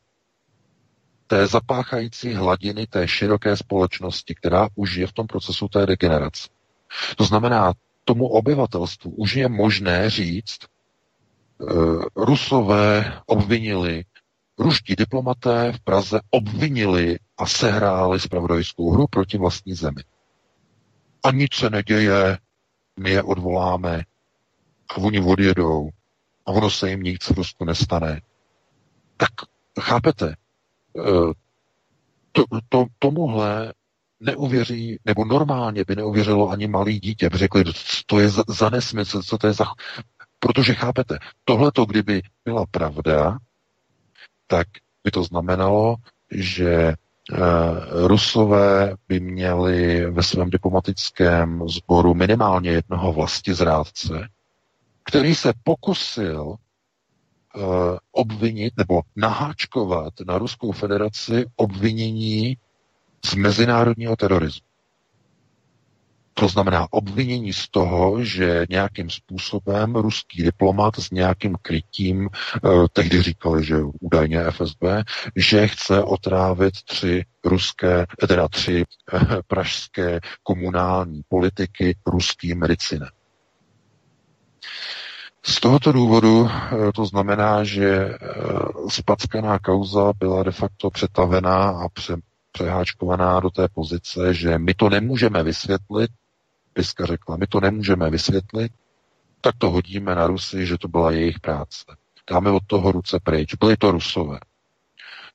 Té 1.26 1.46
zapáchající 1.46 2.34
hladiny 2.34 2.86
té 2.86 3.08
široké 3.08 3.56
společnosti, 3.56 4.34
která 4.34 4.68
už 4.74 4.94
je 4.94 5.06
v 5.06 5.12
tom 5.12 5.26
procesu 5.26 5.68
té 5.68 5.86
degenerace. 5.86 6.48
To 7.16 7.24
znamená, 7.24 7.72
tomu 8.04 8.28
obyvatelstvu 8.28 9.10
už 9.10 9.36
je 9.36 9.48
možné 9.48 10.10
říct, 10.10 10.58
uh, 11.58 12.04
Rusové 12.16 13.20
obvinili, 13.26 14.04
ruští 14.58 14.96
diplomaté 14.96 15.72
v 15.72 15.80
Praze 15.80 16.20
obvinili 16.30 17.18
a 17.38 17.46
sehráli 17.46 18.20
spravodajskou 18.20 18.90
hru 18.90 19.06
proti 19.06 19.38
vlastní 19.38 19.74
zemi 19.74 20.02
a 21.24 21.30
nic 21.30 21.54
se 21.54 21.70
neděje, 21.70 22.38
my 23.00 23.10
je 23.10 23.22
odvoláme 23.22 24.04
a 24.88 24.96
oni 24.96 25.20
odjedou 25.20 25.90
a 26.46 26.50
ono 26.50 26.70
se 26.70 26.90
jim 26.90 27.02
nic 27.02 27.30
Rusku 27.30 27.64
nestane. 27.64 28.20
Tak 29.16 29.30
chápete, 29.80 30.36
eh, 30.98 31.32
to, 32.32 32.44
to, 32.68 32.86
tomuhle 32.98 33.72
neuvěří, 34.20 34.98
nebo 35.04 35.24
normálně 35.24 35.84
by 35.84 35.96
neuvěřilo 35.96 36.48
ani 36.50 36.66
malý 36.66 37.00
dítě, 37.00 37.30
by 37.30 37.38
řekli, 37.38 37.64
to 38.06 38.20
je 38.20 38.28
za, 38.28 38.42
za 38.48 38.70
nesmysl, 38.70 39.22
co 39.22 39.38
to 39.38 39.46
je 39.46 39.52
za... 39.52 39.64
Protože 40.38 40.74
chápete, 40.74 41.18
tohleto, 41.44 41.84
kdyby 41.84 42.22
byla 42.44 42.66
pravda, 42.70 43.38
tak 44.46 44.68
by 45.04 45.10
to 45.10 45.24
znamenalo, 45.24 45.96
že 46.30 46.94
Rusové 48.06 48.96
by 49.08 49.20
měli 49.20 50.10
ve 50.10 50.22
svém 50.22 50.50
diplomatickém 50.50 51.68
sboru 51.68 52.14
minimálně 52.14 52.70
jednoho 52.70 53.12
vlasti 53.12 53.54
zrádce, 53.54 54.28
který 55.04 55.34
se 55.34 55.52
pokusil 55.62 56.42
uh, 56.42 56.56
obvinit 58.12 58.74
nebo 58.76 59.00
naháčkovat 59.16 60.12
na 60.26 60.38
Ruskou 60.38 60.72
federaci 60.72 61.46
obvinění 61.56 62.56
z 63.24 63.34
mezinárodního 63.34 64.16
terorismu. 64.16 64.66
To 66.34 66.48
znamená 66.48 66.86
obvinění 66.90 67.52
z 67.52 67.68
toho, 67.68 68.24
že 68.24 68.66
nějakým 68.70 69.10
způsobem 69.10 69.96
ruský 69.96 70.42
diplomat 70.42 70.96
s 70.98 71.10
nějakým 71.10 71.56
krytím, 71.62 72.28
eh, 72.56 72.68
tehdy 72.92 73.22
říkali, 73.22 73.64
že 73.64 73.76
údajně 74.00 74.44
FSB, 74.44 74.82
že 75.36 75.68
chce 75.68 76.02
otrávit 76.02 76.74
tři 76.84 77.24
ruské, 77.44 78.06
teda 78.28 78.48
tři 78.48 78.84
eh, 79.12 79.18
pražské 79.46 80.20
komunální 80.42 81.22
politiky 81.28 81.96
ruským 82.06 82.58
medicinem. 82.58 83.08
Z 85.46 85.60
tohoto 85.60 85.92
důvodu 85.92 86.48
eh, 86.50 86.92
to 86.92 87.06
znamená, 87.06 87.64
že 87.64 88.14
spackaná 88.88 89.58
kauza 89.58 90.12
byla 90.18 90.42
de 90.42 90.52
facto 90.52 90.90
přetavená 90.90 91.68
a 91.70 91.88
pře, 91.88 92.16
přeháčkovaná 92.52 93.40
do 93.40 93.50
té 93.50 93.68
pozice, 93.68 94.34
že 94.34 94.58
my 94.58 94.74
to 94.74 94.90
nemůžeme 94.90 95.42
vysvětlit, 95.42 96.10
Piska 96.74 97.06
řekla, 97.06 97.36
my 97.36 97.46
to 97.46 97.60
nemůžeme 97.60 98.10
vysvětlit, 98.10 98.72
tak 99.40 99.54
to 99.58 99.70
hodíme 99.70 100.14
na 100.14 100.26
Rusy, 100.26 100.66
že 100.66 100.78
to 100.78 100.88
byla 100.88 101.10
jejich 101.10 101.40
práce. 101.40 101.84
Dáme 102.30 102.50
od 102.50 102.62
toho 102.66 102.92
ruce 102.92 103.20
pryč. 103.22 103.54
Byli 103.54 103.76
to 103.76 103.90
Rusové. 103.90 104.38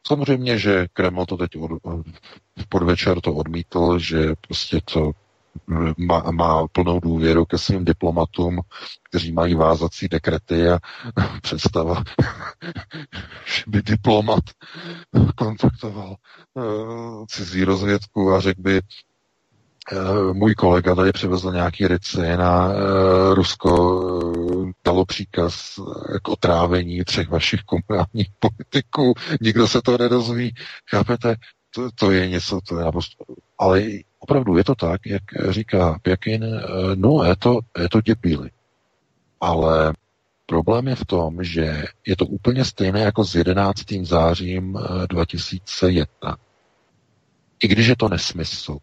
Samozřejmě, 0.08 0.58
že 0.58 0.88
Kreml 0.94 1.26
to 1.26 1.38
teď 1.38 1.58
od, 1.58 1.72
v 2.58 2.68
podvečer 2.70 3.22
to 3.22 3.34
odmítl, 3.34 4.00
že 4.00 4.34
prostě 4.48 4.80
to 4.86 5.12
má, 5.98 6.32
má 6.32 6.68
plnou 6.68 7.00
důvěru 7.00 7.46
ke 7.46 7.58
svým 7.58 7.86
diplomatům, 7.86 8.62
kteří 9.04 9.32
mají 9.32 9.56
vázací 9.56 10.08
dekrety 10.08 10.70
a 10.70 10.80
představa, 11.42 12.04
že 13.46 13.64
by 13.68 13.82
diplomat 13.82 14.44
kontaktoval 15.36 16.16
uh, 16.54 17.26
cizí 17.26 17.64
rozvědku 17.64 18.34
a 18.34 18.40
řekl 18.42 18.62
by, 18.62 18.82
Eh, 18.82 19.09
můj 20.34 20.56
kolega 20.56 20.96
tady 20.96 21.12
přivezl 21.12 21.52
nějaký 21.52 21.88
ricin 21.88 22.42
a 22.42 22.68
uh, 22.68 22.74
Rusko 23.34 24.02
uh, 24.02 24.72
dalo 24.86 25.06
příkaz 25.06 25.80
k 26.24 26.28
otrávení 26.28 27.04
třech 27.04 27.30
vašich 27.30 27.60
komunálních 27.62 28.30
politiků. 28.40 29.14
Nikdo 29.42 29.68
se 29.68 29.82
to 29.82 29.98
nedozví. 29.98 30.54
Chápete? 30.90 31.36
To, 31.76 31.92
to 31.92 32.12
je 32.12 32.30
něco, 32.30 32.60
to 32.68 32.78
je 32.78 32.86
naprosto... 32.86 33.24
Ale 33.58 33.84
opravdu 34.20 34.58
je 34.58 34.64
to 34.64 34.76
tak, 34.76 35.02
jak 35.06 35.24
říká 35.50 36.00
Pěkin, 36.02 36.46
no, 36.96 37.24
je 37.24 37.36
to, 37.36 37.60
je 37.80 37.90
to 37.90 38.02
děbíly. 38.02 38.50
Ale 39.42 39.94
problém 40.46 40.88
je 40.88 40.96
v 40.96 41.06
tom, 41.06 41.44
že 41.44 41.84
je 42.08 42.16
to 42.16 42.26
úplně 42.26 42.66
stejné 42.66 43.00
jako 43.00 43.24
s 43.24 43.36
11. 43.36 43.82
zářím 44.02 44.80
2001. 45.10 46.08
I 47.64 47.68
když 47.68 47.88
je 47.88 47.96
to 47.96 48.10
nesmysl 48.10 48.78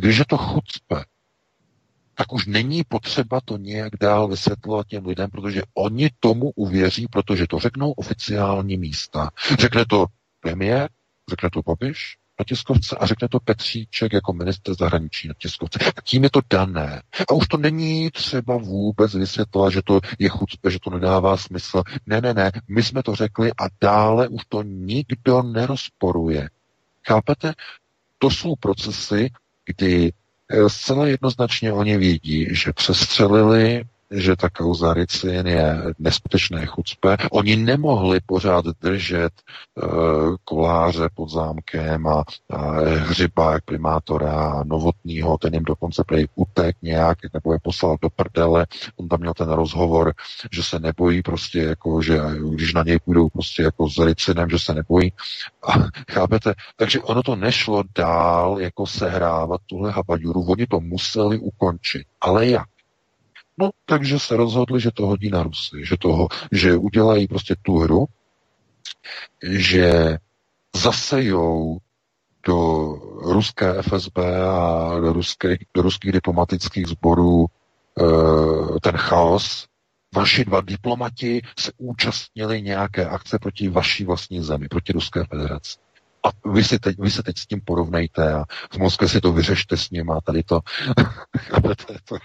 když 0.00 0.18
je 0.18 0.24
to 0.28 0.36
chucpe, 0.36 1.04
tak 2.14 2.32
už 2.32 2.46
není 2.46 2.84
potřeba 2.84 3.40
to 3.44 3.56
nějak 3.56 3.92
dál 4.00 4.28
vysvětlovat 4.28 4.86
těm 4.86 5.06
lidem, 5.06 5.30
protože 5.30 5.62
oni 5.74 6.10
tomu 6.20 6.50
uvěří, 6.50 7.06
protože 7.10 7.46
to 7.46 7.58
řeknou 7.58 7.92
oficiální 7.92 8.76
místa. 8.76 9.30
Řekne 9.58 9.84
to 9.86 10.06
premiér, 10.40 10.88
řekne 11.30 11.50
to 11.50 11.62
Babiš 11.62 12.16
na 12.38 12.44
tiskovce 12.44 12.96
a 12.96 13.06
řekne 13.06 13.28
to 13.28 13.40
Petříček 13.40 14.12
jako 14.12 14.32
minister 14.32 14.74
zahraničí 14.74 15.28
na 15.28 15.34
tiskovce. 15.38 15.78
A 15.96 16.00
tím 16.00 16.24
je 16.24 16.30
to 16.30 16.40
dané. 16.50 17.02
A 17.30 17.34
už 17.34 17.48
to 17.48 17.56
není 17.56 18.10
třeba 18.10 18.56
vůbec 18.56 19.14
vysvětlovat, 19.14 19.70
že 19.70 19.82
to 19.82 20.00
je 20.18 20.28
chucpe, 20.28 20.70
že 20.70 20.78
to 20.78 20.90
nedává 20.90 21.36
smysl. 21.36 21.82
Ne, 22.06 22.20
ne, 22.20 22.34
ne, 22.34 22.52
my 22.68 22.82
jsme 22.82 23.02
to 23.02 23.14
řekli 23.14 23.50
a 23.50 23.64
dále 23.80 24.28
už 24.28 24.42
to 24.48 24.62
nikdo 24.62 25.42
nerozporuje. 25.42 26.48
Chápete? 27.06 27.52
To 28.18 28.30
jsou 28.30 28.54
procesy, 28.56 29.30
kdy 29.66 30.12
eh, 30.50 30.68
zcela 30.70 31.06
jednoznačně 31.06 31.72
oni 31.72 31.96
vědí, 31.98 32.46
že 32.50 32.72
přestřelili 32.72 33.84
že 34.10 34.36
ta 34.36 34.50
kauza 34.50 34.94
Ricin 34.94 35.46
je 35.46 35.82
neskutečné 35.98 36.66
chucpe. 36.66 37.16
Oni 37.30 37.56
nemohli 37.56 38.20
pořád 38.26 38.64
držet 38.64 39.32
uh, 39.82 40.34
koláře 40.44 41.08
pod 41.14 41.30
zámkem 41.30 42.06
a, 42.06 42.24
a 42.50 42.80
jak 43.50 43.64
primátora 43.64 44.32
a 44.32 44.64
novotního, 44.64 45.38
ten 45.38 45.54
jim 45.54 45.64
dokonce 45.64 46.04
prej 46.06 46.28
utek 46.34 46.76
nějak, 46.82 47.18
nebo 47.34 47.52
je 47.52 47.58
poslal 47.62 47.96
do 48.02 48.10
prdele. 48.10 48.66
On 48.96 49.08
tam 49.08 49.20
měl 49.20 49.34
ten 49.34 49.48
rozhovor, 49.48 50.12
že 50.52 50.62
se 50.62 50.78
nebojí 50.78 51.22
prostě, 51.22 51.58
jako, 51.58 52.02
že 52.02 52.20
když 52.50 52.74
na 52.74 52.82
něj 52.82 52.98
půjdou 53.04 53.28
prostě 53.28 53.62
jako 53.62 53.88
s 53.88 53.98
Ricinem, 53.98 54.50
že 54.50 54.58
se 54.58 54.74
nebojí. 54.74 55.12
A 55.68 55.72
chápete? 56.12 56.54
Takže 56.76 57.00
ono 57.00 57.22
to 57.22 57.36
nešlo 57.36 57.84
dál 57.98 58.60
jako 58.60 58.86
sehrávat 58.86 59.60
tuhle 59.66 59.90
habaduru. 59.90 60.42
Oni 60.42 60.66
to 60.66 60.80
museli 60.80 61.38
ukončit. 61.38 62.06
Ale 62.20 62.46
jak? 62.46 62.66
No, 63.58 63.70
takže 63.84 64.18
se 64.18 64.36
rozhodli, 64.36 64.80
že 64.80 64.90
to 64.90 65.06
hodí 65.06 65.30
na 65.30 65.42
Rusy, 65.42 65.84
že, 65.84 65.96
toho, 65.96 66.28
že 66.52 66.76
udělají 66.76 67.28
prostě 67.28 67.56
tu 67.62 67.78
hru, 67.78 68.06
že 69.42 70.18
zasejou 70.76 71.78
do 72.46 72.92
ruské 73.22 73.82
FSB 73.82 74.18
a 74.48 75.00
do, 75.00 75.12
ruské, 75.12 75.56
do 75.74 75.82
ruských 75.82 76.12
diplomatických 76.12 76.86
sborů 76.86 77.46
e, 77.46 78.80
ten 78.80 78.96
chaos. 78.96 79.66
Vaši 80.14 80.44
dva 80.44 80.60
diplomati 80.60 81.42
se 81.58 81.72
účastnili 81.76 82.62
nějaké 82.62 83.06
akce 83.06 83.38
proti 83.38 83.68
vaší 83.68 84.04
vlastní 84.04 84.42
zemi, 84.42 84.68
proti 84.68 84.92
Ruské 84.92 85.24
federaci. 85.24 85.78
A 86.26 86.48
vy, 86.50 86.64
si 86.64 86.78
teď, 86.78 86.96
vy 86.98 87.10
se 87.10 87.22
teď 87.22 87.38
s 87.38 87.46
tím 87.46 87.60
porovnejte 87.64 88.32
a 88.32 88.44
v 88.72 88.78
Moskvě 88.78 89.08
si 89.08 89.20
to 89.20 89.32
vyřešte 89.32 89.76
s 89.76 89.90
ním 89.90 90.10
a 90.10 90.20
tady 90.20 90.42
to. 90.42 90.60
to, 91.62 91.70
je, 91.92 91.98
to 92.04 92.16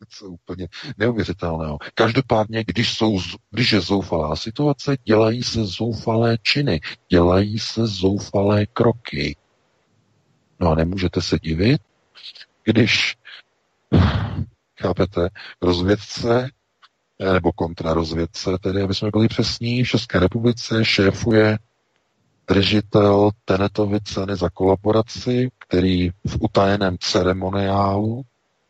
něco 0.00 0.26
úplně 0.26 0.68
neuvěřitelného. 0.98 1.78
Každopádně, 1.94 2.64
když, 2.66 2.94
jsou, 2.94 3.20
když 3.50 3.72
je 3.72 3.80
zoufalá 3.80 4.36
situace, 4.36 4.96
dělají 5.04 5.42
se 5.42 5.64
zoufalé 5.64 6.38
činy, 6.42 6.80
dělají 7.08 7.58
se 7.58 7.86
zoufalé 7.86 8.66
kroky. 8.66 9.36
No 10.60 10.70
a 10.70 10.74
nemůžete 10.74 11.22
se 11.22 11.38
divit, 11.38 11.80
když, 12.64 13.16
chápete, 14.80 15.28
rozvědce 15.62 16.50
nebo 17.32 17.52
kontrarozvědce, 17.52 18.50
tedy 18.60 18.82
aby 18.82 18.94
jsme 18.94 19.10
byli 19.10 19.28
přesní, 19.28 19.84
v 19.84 19.88
České 19.88 20.20
republice 20.20 20.84
šéfuje 20.84 21.58
držitel 22.48 23.30
Tenetovy 23.44 24.00
ceny 24.00 24.36
za 24.36 24.50
kolaboraci, 24.50 25.50
který 25.58 26.10
v 26.10 26.36
utajeném 26.40 26.96
ceremoniálu 26.98 28.22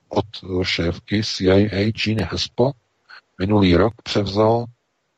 od 0.08 0.26
šéfky 0.62 1.22
CIA 1.24 1.92
Jean 2.06 2.28
Hespo 2.30 2.72
minulý 3.38 3.76
rok 3.76 3.94
převzal 4.02 4.64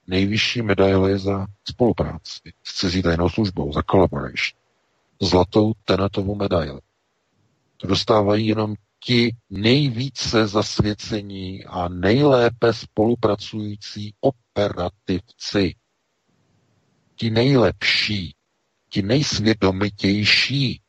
nejvyšší 0.06 0.62
medaily 0.62 1.18
za 1.18 1.46
spolupráci 1.68 2.52
s 2.64 2.74
cizí 2.74 3.02
tajnou 3.02 3.28
službou, 3.28 3.72
za 3.72 3.82
collaboration. 3.90 4.58
Zlatou 5.22 5.72
Tenetovu 5.84 6.34
medaili. 6.34 6.80
To 7.76 7.86
dostávají 7.86 8.46
jenom 8.46 8.74
ti 9.04 9.36
nejvíce 9.50 10.46
zasvěcení 10.46 11.64
a 11.64 11.88
nejlépe 11.88 12.72
spolupracující 12.72 14.14
operativci. 14.20 15.74
Ti 17.16 17.30
nejlepší 17.30 18.34
ti 18.88 19.02
nejsvědomitější, 19.02 20.80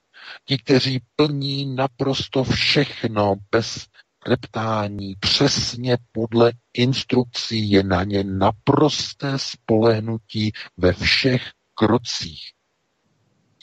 ti, 0.45 0.57
kteří 0.57 1.01
plní 1.15 1.75
naprosto 1.75 2.43
všechno 2.43 3.35
bez 3.51 3.87
reptání, 4.27 5.15
přesně 5.19 5.97
podle 6.11 6.51
instrukcí 6.73 7.71
je 7.71 7.83
na 7.83 8.03
ně 8.03 8.23
naprosté 8.23 9.33
spolehnutí 9.35 10.51
ve 10.77 10.93
všech 10.93 11.41
krocích. 11.73 12.41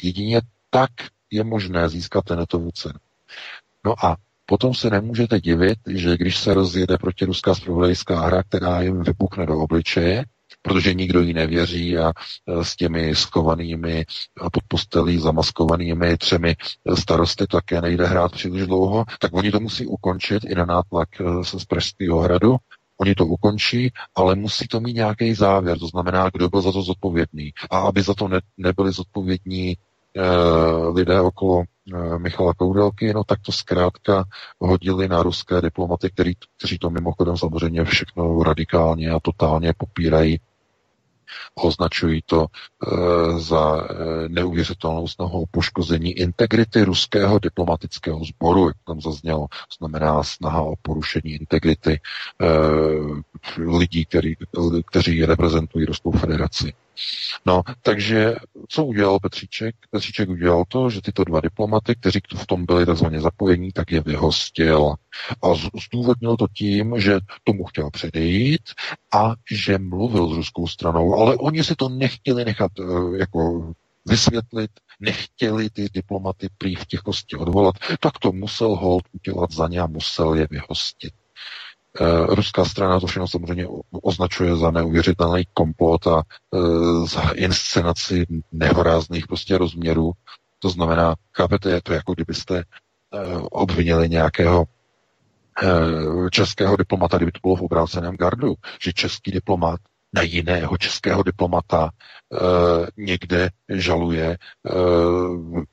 Jedině 0.03 0.41
tak 0.71 0.91
je 1.31 1.45
možné 1.45 1.89
získat 1.89 2.25
tenetovu 2.25 2.71
cenu. 2.71 2.99
No 3.85 4.05
a 4.07 4.17
potom 4.47 4.75
se 4.75 4.91
nemůžete 4.91 5.41
divit, 5.41 5.79
že 5.89 6.17
když 6.17 6.37
se 6.39 6.55
rozjede 6.55 6.99
proti 6.99 7.25
ruská 7.25 7.55
zpravodajská 7.55 8.21
hra, 8.21 8.43
která 8.43 8.83
jim 8.83 9.03
vypukne 9.03 9.47
do 9.47 9.59
obličeje, 9.59 10.25
protože 10.67 10.95
nikdo 10.95 11.21
jí 11.21 11.35
nevěří 11.35 11.99
a 11.99 12.13
e, 12.13 12.65
s 12.65 12.77
těmi 12.77 13.15
skovanými 13.15 14.05
a 14.41 14.51
pod 14.51 14.63
postelí 14.69 15.19
zamaskovanými 15.19 16.17
třemi 16.17 16.57
starosty 16.99 17.47
také 17.47 17.81
nejde 17.81 18.07
hrát 18.07 18.33
příliš 18.33 18.67
dlouho, 18.67 19.05
tak 19.21 19.35
oni 19.35 19.53
to 19.53 19.61
musí 19.61 19.87
ukončit 19.87 20.45
i 20.45 20.55
na 20.55 20.65
nátlak 20.65 21.09
e, 21.21 21.45
z 21.45 21.65
Pražského 21.65 22.21
hradu, 22.21 22.57
Oni 23.01 23.15
to 23.15 23.27
ukončí, 23.27 23.93
ale 24.15 24.35
musí 24.35 24.69
to 24.69 24.81
mít 24.81 24.95
nějaký 24.95 25.35
závěr, 25.35 25.79
to 25.79 25.87
znamená, 25.87 26.31
kdo 26.31 26.49
byl 26.49 26.63
za 26.63 26.73
to 26.73 26.83
zodpovědný. 26.83 27.53
A 27.71 27.79
aby 27.79 28.03
za 28.03 28.15
to 28.15 28.29
ne, 28.29 28.41
nebyli 28.57 28.93
zodpovědní 28.93 29.71
e, 29.71 29.77
lidé 30.95 31.21
okolo 31.21 31.63
e, 31.63 32.19
Michala 32.19 32.55
Koudelky, 32.55 33.15
no 33.15 33.25
tak 33.25 33.41
to 33.41 33.53
zkrátka 33.53 34.25
hodili 34.61 35.09
na 35.09 35.23
ruské 35.23 35.61
diplomaty, 35.61 36.11
který, 36.11 36.33
kteří 36.59 36.79
to 36.79 36.91
mimochodem 36.91 37.37
samozřejmě 37.37 37.85
všechno 37.85 38.43
radikálně 38.43 39.11
a 39.11 39.21
totálně 39.23 39.73
popírají 39.79 40.41
Označují 41.55 42.23
to 42.27 42.47
e, 42.47 43.39
za 43.41 43.77
e, 43.91 44.29
neuvěřitelnou 44.29 45.09
snahu 45.09 45.43
o 45.43 45.47
poškození 45.51 46.13
integrity 46.13 46.85
ruského 46.85 47.39
diplomatického 47.39 48.25
sboru, 48.25 48.69
jak 48.69 48.77
tam 48.87 49.01
zaznělo. 49.01 49.47
Znamená 49.79 50.23
snaha 50.23 50.63
o 50.63 50.75
porušení 50.83 51.31
integrity 51.33 51.93
e, 51.93 52.01
lidí, 53.79 54.05
který, 54.05 54.35
kteří 54.91 55.25
reprezentují 55.25 55.85
Ruskou 55.85 56.11
federaci. 56.13 56.73
No, 57.47 57.63
takže 57.83 58.35
co 58.69 58.85
udělal 58.85 59.19
Petříček? 59.21 59.75
Petříček 59.91 60.29
udělal 60.29 60.65
to, 60.69 60.91
že 60.91 61.03
tyto 61.03 61.25
dva 61.25 61.41
diplomaty, 61.41 61.95
kteří 61.95 62.21
v 62.37 62.47
tom 62.47 62.67
byli 62.67 62.87
takzvaně 62.87 63.21
zapojení, 63.21 63.73
tak 63.73 63.93
je 63.93 64.01
vyhostil. 64.01 64.95
A 65.43 65.47
zdůvodnil 65.85 66.37
to 66.37 66.47
tím, 66.53 67.01
že 67.01 67.19
tomu 67.45 67.65
chtěl 67.65 67.91
předejít 67.91 68.63
a 69.15 69.35
že 69.51 69.79
mluvil 69.79 70.29
s 70.29 70.37
ruskou 70.37 70.67
stranou, 70.67 71.15
ale 71.15 71.37
oni 71.37 71.65
si 71.65 71.75
to 71.75 71.89
nechtěli 71.89 72.45
nechat 72.45 72.73
eh, 72.81 73.19
jako 73.19 73.73
vysvětlit, 74.07 74.71
nechtěli 75.01 75.71
ty 75.71 75.89
diplomaty 75.95 76.49
prý 76.59 76.75
v 76.75 76.87
tichosti 76.87 77.37
odvolat, 77.37 77.75
tak 78.01 78.19
to 78.19 78.33
musel 78.33 78.69
hold 78.69 79.05
udělat 79.13 79.53
za 79.53 79.69
ně 79.69 79.81
a 79.81 79.87
musel 79.87 80.35
je 80.35 80.47
vyhostit. 80.51 81.13
Eh, 82.01 82.27
ruská 82.35 82.65
strana 82.65 83.01
to 83.01 83.07
všechno 83.07 83.29
samozřejmě 83.29 83.67
označuje 84.03 84.57
za 84.57 84.71
neuvěřitelný 84.71 85.45
komplot 85.55 86.07
a 86.07 86.23
e, 86.55 86.59
za 87.07 87.31
inscenaci 87.35 88.27
nehorázných 88.53 89.27
prostě 89.27 89.59
rozměrů. 89.59 90.13
To 90.59 90.69
znamená, 90.69 91.15
chápete, 91.37 91.71
je 91.71 91.83
to 91.83 91.93
jako 91.93 92.15
kdybyste 92.15 92.59
e, 92.59 92.65
obvinili 93.51 94.09
nějakého 94.09 94.65
českého 96.31 96.77
diplomata, 96.77 97.17
kdyby 97.17 97.33
to 97.33 97.39
bylo 97.43 97.57
v 97.57 97.63
obráceném 97.63 98.17
gardu, 98.17 98.55
že 98.83 98.93
český 98.93 99.31
diplomat 99.31 99.81
na 100.15 100.23
jiného 100.23 100.77
českého 100.79 101.23
diplomata 101.23 101.91
e, 101.91 102.37
někde 102.97 103.51
žaluje 103.69 104.31
e, 104.31 104.39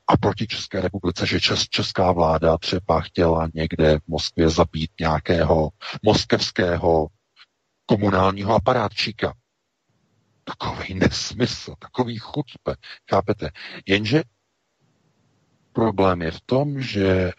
a 0.06 0.16
proti 0.16 0.46
České 0.46 0.80
republice, 0.80 1.26
že 1.26 1.40
čes, 1.40 1.68
česká 1.68 2.12
vláda 2.12 2.58
třeba 2.58 3.00
chtěla 3.00 3.48
někde 3.54 3.98
v 3.98 4.08
Moskvě 4.08 4.48
zabít 4.48 4.90
nějakého 5.00 5.68
moskevského 6.02 7.06
komunálního 7.86 8.54
aparátčíka. 8.54 9.34
Takový 10.44 10.94
nesmysl, 10.94 11.74
takový 11.78 12.18
chucpe, 12.18 12.74
chápete? 13.10 13.50
Jenže 13.86 14.22
problém 15.72 16.22
je 16.22 16.30
v 16.30 16.40
tom, 16.40 16.80
že 16.80 17.32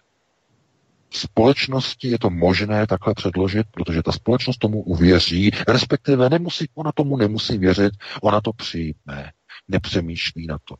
společnosti 1.16 2.08
je 2.08 2.20
to 2.20 2.30
možné 2.30 2.88
takhle 2.88 3.14
předložit, 3.14 3.68
protože 3.72 4.04
ta 4.04 4.12
společnost 4.12 4.58
tomu 4.58 4.82
uvěří, 4.84 5.52
respektive 5.68 6.30
nemusí, 6.30 6.70
ona 6.76 6.92
tomu 6.92 7.18
nemusí 7.18 7.58
věřit, 7.58 7.94
ona 8.22 8.42
to 8.42 8.54
přijme, 8.54 9.32
nepřemýšlí 9.68 10.48
na 10.48 10.58
to, 10.64 10.76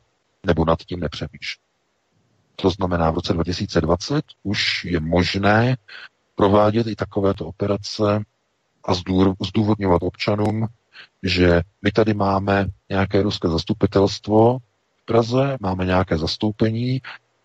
nebo 0.46 0.64
nad 0.64 0.78
tím 0.78 1.00
nepřemýšlí. 1.00 1.62
To 2.56 2.70
znamená, 2.70 3.10
v 3.10 3.14
roce 3.14 3.32
2020 3.32 4.24
už 4.42 4.84
je 4.84 5.00
možné 5.00 5.76
provádět 6.34 6.86
i 6.86 6.96
takovéto 6.96 7.46
operace 7.46 8.24
a 8.84 8.94
zdůvodňovat 9.44 10.02
občanům, 10.02 10.66
že 11.22 11.62
my 11.82 11.92
tady 11.92 12.14
máme 12.14 12.66
nějaké 12.88 13.22
ruské 13.22 13.48
zastupitelstvo 13.48 14.58
v 15.02 15.04
Praze, 15.04 15.56
máme 15.60 15.84
nějaké 15.84 16.18
zastoupení 16.18 17.00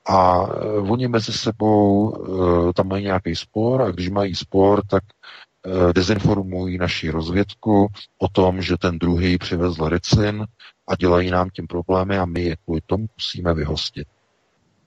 a 0.05 0.45
e, 0.45 0.79
oni 0.79 1.07
mezi 1.07 1.33
sebou 1.33 2.13
e, 2.69 2.73
tam 2.73 2.87
mají 2.87 3.03
nějaký 3.03 3.35
spor 3.35 3.81
a 3.81 3.91
když 3.91 4.09
mají 4.09 4.35
spor, 4.35 4.81
tak 4.87 5.03
e, 5.65 5.93
dezinformují 5.93 6.77
naši 6.77 7.09
rozvědku 7.09 7.87
o 8.17 8.27
tom, 8.27 8.61
že 8.61 8.77
ten 8.77 8.99
druhý 8.99 9.37
přivezl 9.37 9.89
ricin 9.89 10.45
a 10.87 10.95
dělají 10.95 11.29
nám 11.29 11.49
tím 11.49 11.67
problémy 11.67 12.17
a 12.17 12.25
my 12.25 12.41
je 12.41 12.55
kvůli 12.55 12.81
tomu 12.85 13.05
musíme 13.17 13.53
vyhostit. 13.53 14.07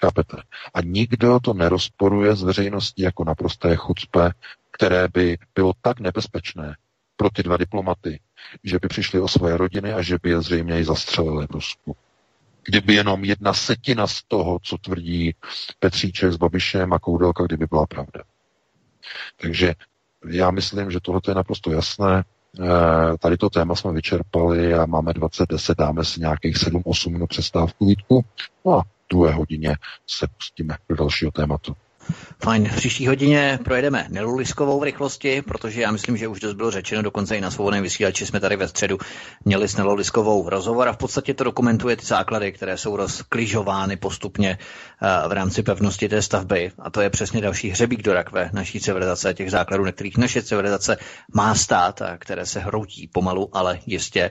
Chápete? 0.00 0.36
A 0.74 0.80
nikdo 0.80 1.40
to 1.40 1.54
nerozporuje 1.54 2.36
z 2.36 2.42
veřejnosti 2.42 3.02
jako 3.02 3.24
naprosté 3.24 3.76
chucpe, 3.76 4.30
které 4.70 5.08
by 5.08 5.38
bylo 5.54 5.72
tak 5.82 6.00
nebezpečné 6.00 6.76
pro 7.16 7.30
ty 7.30 7.42
dva 7.42 7.56
diplomaty, 7.56 8.20
že 8.64 8.78
by 8.82 8.88
přišli 8.88 9.20
o 9.20 9.28
své 9.28 9.56
rodiny 9.56 9.92
a 9.92 10.02
že 10.02 10.16
by 10.22 10.30
je 10.30 10.40
zřejmě 10.40 10.80
i 10.80 10.84
zastřelili 10.84 11.46
v 11.46 11.50
Rusku 11.50 11.96
kdyby 12.64 12.94
jenom 12.94 13.24
jedna 13.24 13.54
setina 13.54 14.06
z 14.06 14.22
toho, 14.28 14.58
co 14.62 14.78
tvrdí 14.78 15.34
Petříček 15.78 16.32
s 16.32 16.36
Babišem 16.36 16.92
a 16.92 16.98
Koudelka, 16.98 17.44
kdyby 17.44 17.66
byla 17.66 17.86
pravda. 17.86 18.22
Takže 19.40 19.74
já 20.26 20.50
myslím, 20.50 20.90
že 20.90 21.00
tohle 21.00 21.20
je 21.28 21.34
naprosto 21.34 21.70
jasné. 21.70 22.24
Eh, 22.60 23.18
tady 23.18 23.36
to 23.36 23.50
téma 23.50 23.74
jsme 23.74 23.92
vyčerpali 23.92 24.74
a 24.74 24.86
máme 24.86 25.12
2010, 25.12 25.78
dáme 25.78 26.04
si 26.04 26.20
nějakých 26.20 26.56
7-8 26.56 27.12
minut 27.12 27.26
přestávku 27.26 27.86
Vítku. 27.86 28.24
No 28.64 28.72
a 28.78 28.82
druhé 29.10 29.32
hodině 29.32 29.76
se 30.06 30.26
pustíme 30.36 30.76
do 30.88 30.96
dalšího 30.96 31.30
tématu. 31.30 31.76
Fajn, 32.44 32.68
v 32.68 32.76
příští 32.76 33.06
hodině 33.06 33.58
projedeme 33.64 34.06
neluliskovou 34.08 34.80
v 34.80 34.82
rychlosti, 34.82 35.42
protože 35.42 35.80
já 35.80 35.90
myslím, 35.90 36.16
že 36.16 36.28
už 36.28 36.40
dost 36.40 36.54
bylo 36.54 36.70
řečeno, 36.70 37.02
dokonce 37.02 37.36
i 37.36 37.40
na 37.40 37.50
svobodném 37.50 37.82
vysílači 37.82 38.26
jsme 38.26 38.40
tady 38.40 38.56
ve 38.56 38.68
středu 38.68 38.98
měli 39.44 39.68
s 39.68 39.76
neluliskovou 39.76 40.48
rozhovor 40.48 40.88
a 40.88 40.92
v 40.92 40.96
podstatě 40.96 41.34
to 41.34 41.44
dokumentuje 41.44 41.96
ty 41.96 42.06
základy, 42.06 42.52
které 42.52 42.78
jsou 42.78 42.96
rozkližovány 42.96 43.96
postupně 43.96 44.58
eh, 45.02 45.28
v 45.28 45.32
rámci 45.32 45.62
pevnosti 45.62 46.08
té 46.08 46.22
stavby. 46.22 46.72
A 46.78 46.90
to 46.90 47.00
je 47.00 47.10
přesně 47.10 47.40
další 47.40 47.70
hřebík 47.70 48.02
do 48.02 48.12
rakve 48.12 48.50
naší 48.52 48.80
civilizace, 48.80 49.34
těch 49.34 49.50
základů, 49.50 49.84
na 49.84 49.92
kterých 49.92 50.16
naše 50.18 50.42
civilizace 50.42 50.96
má 51.34 51.54
stát 51.54 52.02
a 52.02 52.18
které 52.18 52.46
se 52.46 52.60
hroutí 52.60 53.08
pomalu, 53.12 53.48
ale 53.52 53.78
jistě. 53.86 54.30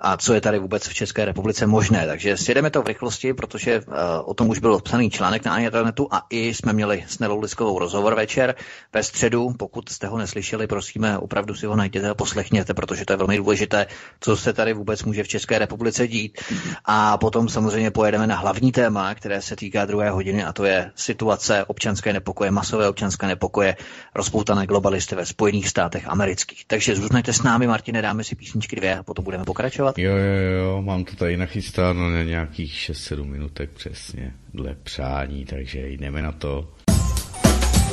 A 0.00 0.16
co 0.16 0.34
je 0.34 0.40
tady 0.40 0.58
vůbec 0.58 0.88
v 0.88 0.94
České 0.94 1.24
republice 1.24 1.66
možné. 1.66 2.06
Takže 2.06 2.36
sjedeme 2.36 2.70
to 2.70 2.82
v 2.82 2.86
rychlosti, 2.86 3.34
protože 3.34 3.80
uh, 3.80 3.94
o 4.24 4.34
tom 4.34 4.48
už 4.48 4.58
byl 4.58 4.80
psaný 4.80 5.10
článek 5.10 5.44
na 5.44 5.58
internetu 5.58 6.08
a 6.10 6.26
i 6.30 6.54
jsme 6.54 6.72
měli 6.72 7.04
s 7.08 7.18
Nelou 7.18 7.40
Liskovou 7.40 7.78
rozhovor 7.78 8.14
večer 8.14 8.54
ve 8.92 9.02
středu. 9.02 9.52
Pokud 9.58 9.88
jste 9.88 10.06
ho 10.06 10.18
neslyšeli, 10.18 10.66
prosíme, 10.66 11.18
opravdu 11.18 11.54
si 11.54 11.66
ho 11.66 11.76
najděte 11.76 12.08
a 12.08 12.14
poslechněte, 12.14 12.74
protože 12.74 13.04
to 13.04 13.12
je 13.12 13.16
velmi 13.16 13.36
důležité, 13.36 13.86
co 14.20 14.36
se 14.36 14.52
tady 14.52 14.72
vůbec 14.72 15.04
může 15.04 15.22
v 15.22 15.28
České 15.28 15.58
republice 15.58 16.08
dít. 16.08 16.38
A 16.84 17.18
potom 17.18 17.48
samozřejmě 17.48 17.90
pojedeme 17.90 18.26
na 18.26 18.36
hlavní 18.36 18.72
téma, 18.72 19.14
které 19.14 19.42
se 19.42 19.56
týká 19.56 19.84
druhé 19.84 20.10
hodiny, 20.10 20.44
a 20.44 20.52
to 20.52 20.64
je 20.64 20.90
situace 20.94 21.64
občanské 21.64 22.12
nepokoje, 22.12 22.50
masové 22.50 22.88
občanské 22.88 23.26
nepokoje, 23.26 23.76
rozpoutané 24.14 24.66
globalisty 24.66 25.14
ve 25.14 25.26
Spojených 25.26 25.68
státech 25.68 26.08
amerických. 26.08 26.64
Takže 26.66 26.96
zůstaňte 26.96 27.32
s 27.32 27.42
námi, 27.42 27.66
Martine, 27.66 28.02
dáme 28.02 28.24
si 28.24 28.34
písničky 28.34 28.76
dvě 28.76 28.98
a 28.98 29.02
potom 29.02 29.24
budeme 29.24 29.44
pokračovat. 29.44 29.98
Jo, 29.98 30.16
jo, 30.16 30.52
jo, 30.58 30.82
mám 30.82 31.04
to 31.04 31.16
tady 31.16 31.36
nachystáno 31.36 32.10
na 32.10 32.22
nějakých 32.22 32.72
6-7 32.72 33.24
minutek 33.24 33.70
přesně, 33.70 34.34
dle 34.54 34.76
přání, 34.82 35.44
takže 35.44 35.88
jdeme 35.88 36.22
na 36.22 36.32
to. 36.32 36.72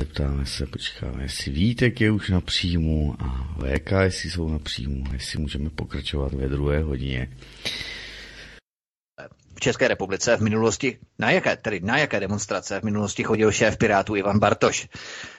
Zeptáme 0.00 0.46
se, 0.46 0.66
počkáme, 0.66 1.22
jestli 1.22 1.52
Vítek 1.52 2.00
je 2.00 2.10
už 2.10 2.30
na 2.30 2.40
příjmu 2.40 3.16
a 3.18 3.56
VK, 3.58 3.90
jestli 4.02 4.30
jsou 4.30 4.48
na 4.48 4.58
příjmu, 4.58 5.04
jestli 5.12 5.38
můžeme 5.38 5.70
pokračovat 5.70 6.32
ve 6.32 6.48
druhé 6.48 6.82
hodině. 6.82 7.36
České 9.58 9.88
republice 9.88 10.36
v 10.36 10.40
minulosti, 10.40 10.98
na 11.18 11.30
jaké, 11.30 11.56
tedy 11.56 11.80
na 11.80 11.98
jaké 11.98 12.20
demonstrace 12.20 12.80
v 12.80 12.82
minulosti 12.82 13.22
chodil 13.22 13.52
šéf 13.52 13.76
Pirátů 13.76 14.16
Ivan 14.16 14.38
Bartoš. 14.38 14.88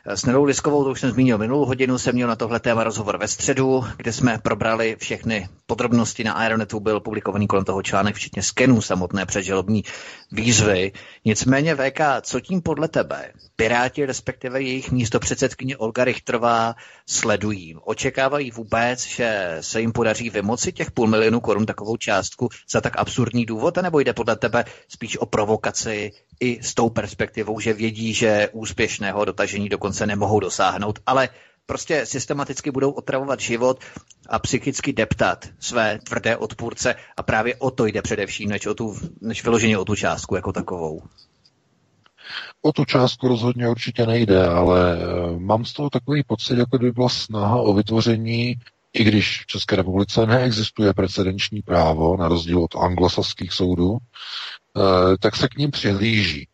S 0.05 0.26
Nelou 0.26 0.43
Liskovou, 0.43 0.84
to 0.84 0.89
už 0.89 0.99
jsem 0.99 1.12
zmínil 1.12 1.38
minulou 1.38 1.66
hodinu, 1.66 1.97
jsem 1.97 2.16
měl 2.16 2.28
na 2.28 2.36
tohle 2.36 2.59
téma 2.59 2.84
rozhovor 2.84 3.18
ve 3.18 3.28
středu, 3.28 3.84
kde 3.97 4.14
jsme 4.14 4.39
probrali 4.43 4.95
všechny 4.99 5.49
podrobnosti 5.66 6.24
na 6.24 6.34
Aeronetu, 6.34 6.80
byl 6.80 6.99
publikovaný 6.99 7.47
kolem 7.47 7.66
toho 7.66 7.84
článek, 7.84 8.16
včetně 8.16 8.43
skenů 8.43 8.82
samotné 8.82 9.26
předželobní 9.26 9.84
výzvy. 10.32 10.91
Nicméně 11.26 11.76
VK, 11.76 11.99
co 12.22 12.39
tím 12.39 12.62
podle 12.62 12.88
tebe 12.88 13.32
Piráti, 13.55 14.05
respektive 14.05 14.62
jejich 14.62 14.91
místo 14.91 15.20
předsedkyně 15.20 15.78
Olga 15.78 16.03
Richtrová, 16.03 16.76
sledují? 17.05 17.76
Očekávají 17.76 18.51
vůbec, 18.51 19.05
že 19.05 19.57
se 19.62 19.82
jim 19.82 19.91
podaří 19.91 20.30
vymoci 20.30 20.72
těch 20.72 20.91
půl 20.91 21.07
milionu 21.07 21.39
korun 21.39 21.66
takovou 21.66 21.97
částku 21.97 22.49
za 22.72 22.82
tak 22.82 22.97
absurdní 22.97 23.45
důvod, 23.45 23.78
nebo 23.78 23.99
jde 24.04 24.14
podle 24.14 24.36
tebe 24.36 24.66
spíš 24.88 25.18
o 25.18 25.26
provokaci 25.26 26.12
i 26.39 26.64
s 26.64 26.74
tou 26.74 26.89
perspektivou, 26.89 27.60
že 27.60 27.74
vědí, 27.74 28.14
že 28.14 28.49
úspěšného 28.52 29.26
dotažení 29.26 29.70
dokonce 29.70 30.08
nemohou 30.08 30.39
dosáhnout, 30.39 30.99
ale 31.06 31.30
prostě 31.66 32.06
systematicky 32.06 32.72
budou 32.72 32.91
otravovat 32.91 33.39
život 33.39 33.80
a 34.30 34.39
psychicky 34.39 34.93
deptat 34.93 35.45
své 35.60 35.99
tvrdé 35.99 36.38
odpůrce 36.38 36.95
a 37.18 37.24
právě 37.24 37.56
o 37.56 37.72
to 37.72 37.86
jde 37.86 38.02
především, 38.02 38.49
než, 38.49 38.66
o 38.66 38.74
tu, 38.74 38.95
než 39.22 39.43
vyloženě 39.43 39.78
o 39.78 39.86
tu 39.86 39.95
částku 39.95 40.36
jako 40.36 40.54
takovou. 40.54 41.02
O 42.62 42.72
tu 42.72 42.86
částku 42.86 43.28
rozhodně 43.28 43.70
určitě 43.70 44.06
nejde, 44.06 44.47
ale 44.47 44.97
eh, 44.97 45.39
mám 45.39 45.66
z 45.66 45.74
toho 45.74 45.89
takový 45.89 46.24
pocit, 46.24 46.58
jako 46.58 46.78
by 46.78 46.91
byla 46.91 47.10
snaha 47.10 47.62
o 47.62 47.74
vytvoření, 47.74 48.56
i 48.94 49.04
když 49.04 49.42
v 49.42 49.46
České 49.46 49.76
republice 49.76 50.26
neexistuje 50.26 50.94
precedenční 50.94 51.62
právo, 51.62 52.18
na 52.18 52.28
rozdíl 52.28 52.64
od 52.64 52.76
anglosaských 52.76 53.54
soudů, 53.54 53.98
eh, 53.98 55.18
tak 55.18 55.36
se 55.36 55.48
k 55.48 55.58
ním 55.58 55.72
přihlíží 55.72 56.48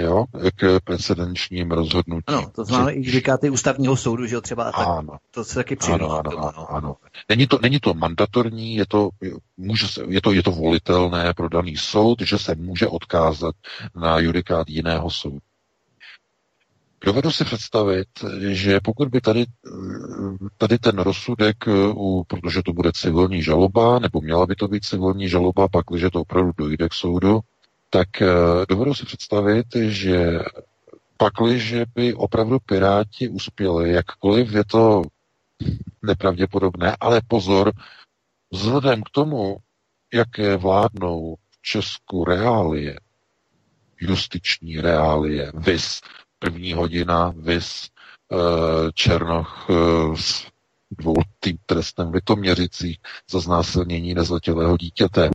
jo, 0.00 0.24
k 0.56 0.80
precedenčním 0.84 1.70
rozhodnutím. 1.70 2.36
Ano, 2.36 2.50
to 2.54 2.64
znamená 2.64 2.90
i 2.90 2.98
judikáty 2.98 3.50
ústavního 3.50 3.96
soudu, 3.96 4.26
že 4.26 4.34
jo, 4.34 4.40
třeba 4.40 4.64
tak, 4.64 4.88
ano, 4.88 5.16
to 5.30 5.44
se 5.44 5.54
taky 5.54 5.76
přihlíží. 5.76 6.04
Ano, 6.04 6.18
ano, 6.18 6.48
ano, 6.48 6.72
ano. 6.72 6.96
Není 7.28 7.46
to, 7.46 7.58
není 7.62 7.80
to 7.80 7.94
mandatorní, 7.94 8.74
je 8.74 8.86
to, 8.86 9.10
může 9.56 9.88
se, 9.88 10.04
je, 10.08 10.20
to, 10.20 10.32
je 10.32 10.42
to 10.42 10.50
volitelné 10.50 11.34
pro 11.34 11.48
daný 11.48 11.76
soud, 11.76 12.22
že 12.22 12.38
se 12.38 12.54
může 12.54 12.88
odkázat 12.88 13.54
na 13.94 14.18
judikát 14.18 14.68
jiného 14.68 15.10
soudu. 15.10 15.38
Dovedu 17.04 17.30
si 17.30 17.44
představit, 17.44 18.08
že 18.48 18.80
pokud 18.80 19.08
by 19.08 19.20
tady, 19.20 19.44
tady 20.58 20.78
ten 20.78 20.98
rozsudek, 20.98 21.56
u, 21.94 22.24
protože 22.28 22.62
to 22.62 22.72
bude 22.72 22.92
civilní 22.94 23.42
žaloba, 23.42 23.98
nebo 23.98 24.20
měla 24.20 24.46
by 24.46 24.54
to 24.54 24.68
být 24.68 24.84
civilní 24.84 25.28
žaloba, 25.28 25.68
pak, 25.68 25.86
když 25.90 26.04
to 26.12 26.20
opravdu 26.20 26.52
dojde 26.58 26.88
k 26.88 26.92
soudu, 26.94 27.40
tak 27.90 28.22
eh, 28.22 28.26
dovedu 28.68 28.94
si 28.94 29.06
představit, 29.06 29.66
že 29.76 30.38
pakliže 31.16 31.84
by 31.94 32.14
opravdu 32.14 32.58
Piráti 32.66 33.28
uspěli, 33.28 33.92
jakkoliv 33.92 34.52
je 34.52 34.64
to 34.64 35.02
nepravděpodobné, 36.02 36.96
ale 37.00 37.20
pozor, 37.28 37.72
vzhledem 38.52 39.02
k 39.02 39.10
tomu, 39.10 39.56
jaké 40.12 40.56
vládnou 40.56 41.36
v 41.50 41.62
Česku 41.62 42.24
reálie, 42.24 43.00
justiční 44.00 44.80
reálie, 44.80 45.52
vis 45.54 46.00
první 46.42 46.72
hodina, 46.72 47.32
vis 47.36 47.88
eh, 48.32 48.36
Černoch 48.94 49.66
eh, 49.70 49.74
s 50.16 50.46
dvoutým 50.90 51.58
trestem 51.66 52.10
v 52.10 52.14
Litoměřicích 52.14 52.98
za 53.30 53.40
znásilnění 53.40 54.14
nezletilého 54.14 54.76
dítěte. 54.76 55.30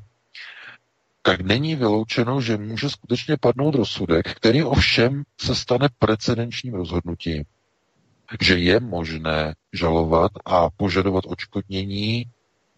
Tak 1.22 1.42
není 1.42 1.76
vyloučeno, 1.76 2.42
že 2.42 2.58
může 2.58 2.90
skutečně 2.90 3.38
padnout 3.38 3.76
rozsudek, 3.76 4.34
který 4.36 4.64
ovšem 4.64 5.24
se 5.42 5.56
stane 5.56 5.88
precedenčním 6.00 6.74
rozhodnutím, 6.74 7.44
že 8.42 8.58
je 8.58 8.80
možné 8.80 9.56
žalovat 9.74 10.32
a 10.46 10.70
požadovat 10.70 11.24
očkodnění 11.28 12.26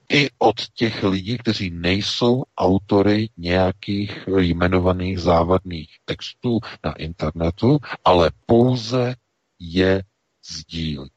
i 0.09 0.29
od 0.37 0.55
těch 0.73 1.03
lidí, 1.03 1.37
kteří 1.37 1.69
nejsou 1.69 2.43
autory 2.57 3.29
nějakých 3.37 4.27
jmenovaných 4.39 5.19
závadných 5.19 5.89
textů 6.05 6.59
na 6.83 6.93
internetu, 6.93 7.79
ale 8.05 8.31
pouze 8.45 9.15
je 9.59 10.03
sdílí. 10.49 11.11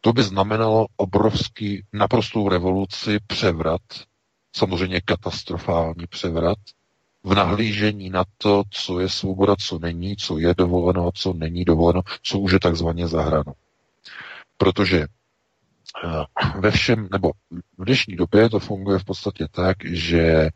To 0.00 0.12
by 0.12 0.22
znamenalo 0.22 0.86
obrovský, 0.96 1.84
naprostou 1.92 2.48
revoluci, 2.48 3.18
převrat 3.26 3.80
samozřejmě 4.56 5.00
katastrofální 5.00 6.06
převrat 6.06 6.58
v 7.24 7.34
nahlížení 7.34 8.10
na 8.10 8.24
to, 8.38 8.62
co 8.70 9.00
je 9.00 9.08
svoboda, 9.08 9.56
co 9.56 9.78
není, 9.78 10.16
co 10.16 10.38
je 10.38 10.54
dovoleno 10.54 11.10
co 11.14 11.32
není 11.32 11.64
dovoleno, 11.64 12.02
co 12.22 12.38
už 12.38 12.52
je 12.52 12.60
takzvaně 12.60 13.08
zahráno. 13.08 13.52
Protože 14.56 15.06
ve 16.58 16.70
všem, 16.70 17.08
nebo 17.12 17.30
v 17.78 17.84
dnešní 17.84 18.16
době 18.16 18.48
to 18.48 18.58
funguje 18.58 18.98
v 18.98 19.04
podstatě 19.04 19.46
tak, 19.50 19.76
že 19.84 20.22
eh, 20.22 20.50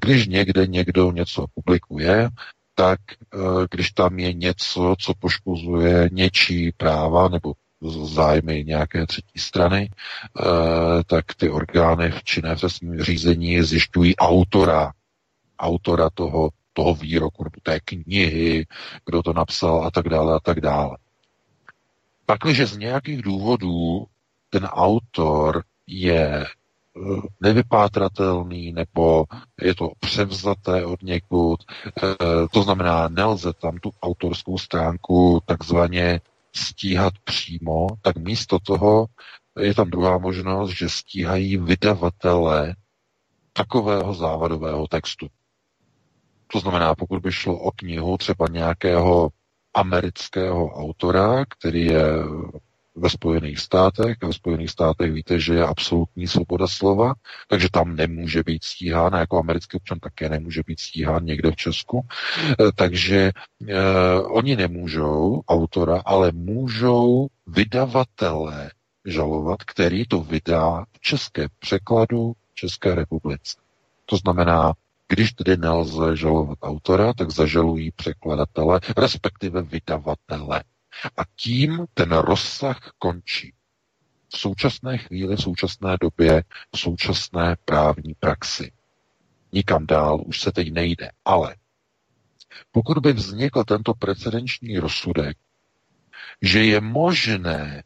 když 0.00 0.26
někde 0.26 0.66
někdo 0.66 1.12
něco 1.12 1.46
publikuje, 1.54 2.28
tak 2.74 3.00
eh, 3.10 3.38
když 3.70 3.90
tam 3.90 4.18
je 4.18 4.32
něco, 4.32 4.94
co 4.98 5.12
poškozuje 5.18 6.08
něčí 6.12 6.72
práva 6.76 7.28
nebo 7.28 7.52
zájmy 8.04 8.64
nějaké 8.64 9.06
třetí 9.06 9.38
strany, 9.38 9.90
eh, 9.90 10.44
tak 11.06 11.24
ty 11.34 11.50
orgány 11.50 12.10
v 12.10 12.24
činné 12.24 12.56
trestním 12.56 13.00
řízení 13.00 13.62
zjišťují 13.62 14.16
autora, 14.16 14.92
autora 15.58 16.10
toho, 16.14 16.50
toho 16.72 16.94
výroku 16.94 17.44
nebo 17.44 17.56
té 17.62 17.80
knihy, 17.80 18.66
kdo 19.06 19.22
to 19.22 19.32
napsal 19.32 19.84
a 19.84 19.90
tak 19.90 20.08
dále 20.08 20.34
a 20.36 20.40
tak 20.40 20.60
dále. 20.60 20.96
Pakliže 22.26 22.66
z 22.66 22.76
nějakých 22.76 23.22
důvodů 23.22 24.06
ten 24.54 24.64
autor 24.64 25.64
je 25.86 26.46
eh, 26.46 26.48
nevypátratelný 27.40 28.72
nebo 28.72 29.24
je 29.62 29.74
to 29.74 29.90
převzaté 30.00 30.84
od 30.86 31.02
někud. 31.02 31.60
Eh, 32.02 32.14
to 32.52 32.62
znamená, 32.62 33.08
nelze 33.08 33.52
tam 33.52 33.78
tu 33.78 33.90
autorskou 34.02 34.58
stránku 34.58 35.42
takzvaně 35.46 36.20
stíhat 36.56 37.14
přímo, 37.24 37.86
tak 38.02 38.16
místo 38.16 38.58
toho 38.58 39.06
je 39.60 39.74
tam 39.74 39.90
druhá 39.90 40.18
možnost, 40.18 40.70
že 40.70 40.88
stíhají 40.88 41.56
vydavatele 41.56 42.74
takového 43.52 44.14
závadového 44.14 44.86
textu. 44.86 45.26
To 46.52 46.60
znamená, 46.60 46.94
pokud 46.94 47.22
by 47.22 47.32
šlo 47.32 47.58
o 47.58 47.70
knihu 47.70 48.16
třeba 48.16 48.46
nějakého 48.50 49.28
amerického 49.74 50.70
autora, 50.70 51.44
který 51.44 51.84
je 51.86 52.04
ve 52.96 53.10
Spojených 53.10 53.58
státech. 53.58 54.16
Ve 54.22 54.32
Spojených 54.32 54.70
státech 54.70 55.12
víte, 55.12 55.40
že 55.40 55.54
je 55.54 55.66
absolutní 55.66 56.28
svoboda 56.28 56.66
slova, 56.66 57.14
takže 57.48 57.68
tam 57.72 57.96
nemůže 57.96 58.42
být 58.42 58.64
stíhán, 58.64 59.14
a 59.14 59.18
jako 59.18 59.38
americký 59.38 59.76
občan 59.76 59.98
také 59.98 60.28
nemůže 60.28 60.62
být 60.66 60.80
stíhán 60.80 61.24
někde 61.24 61.50
v 61.50 61.56
Česku. 61.56 62.06
Eh, 62.50 62.72
takže 62.74 63.32
eh, 63.68 63.74
oni 64.20 64.56
nemůžou 64.56 65.42
autora, 65.48 66.02
ale 66.04 66.32
můžou 66.32 67.28
vydavatele 67.46 68.70
žalovat, 69.04 69.62
který 69.64 70.04
to 70.06 70.20
vydá 70.20 70.84
v 70.92 71.00
české 71.00 71.48
překladu 71.58 72.32
v 72.52 72.54
České 72.54 72.94
republice. 72.94 73.56
To 74.06 74.16
znamená, 74.16 74.72
když 75.08 75.32
tedy 75.32 75.56
nelze 75.56 76.16
žalovat 76.16 76.58
autora, 76.62 77.12
tak 77.12 77.30
zažalují 77.30 77.90
překladatele, 77.90 78.80
respektive 78.96 79.62
vydavatele. 79.62 80.62
A 81.16 81.22
tím 81.36 81.86
ten 81.94 82.12
rozsah 82.12 82.92
končí. 82.98 83.54
V 84.28 84.38
současné 84.38 84.98
chvíli, 84.98 85.36
v 85.36 85.40
současné 85.40 85.96
době, 86.00 86.44
v 86.74 86.78
současné 86.78 87.56
právní 87.64 88.14
praxi. 88.14 88.72
Nikam 89.52 89.86
dál 89.86 90.22
už 90.26 90.40
se 90.40 90.52
teď 90.52 90.72
nejde. 90.72 91.10
Ale 91.24 91.56
pokud 92.72 92.98
by 92.98 93.12
vznikl 93.12 93.64
tento 93.64 93.94
precedenční 93.94 94.78
rozsudek, 94.78 95.36
že 96.42 96.64
je 96.64 96.80
možné 96.80 97.82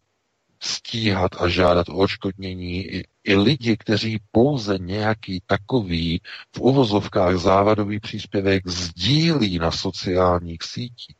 stíhat 0.60 1.42
a 1.42 1.48
žádat 1.48 1.88
o 1.88 1.96
odškodnění 1.96 2.86
i, 2.86 3.04
i 3.24 3.36
lidi, 3.36 3.76
kteří 3.76 4.18
pouze 4.30 4.78
nějaký 4.78 5.42
takový 5.46 6.20
v 6.56 6.60
uvozovkách 6.60 7.36
závadový 7.36 8.00
příspěvek 8.00 8.68
sdílí 8.68 9.58
na 9.58 9.70
sociálních 9.70 10.62
sítích, 10.62 11.16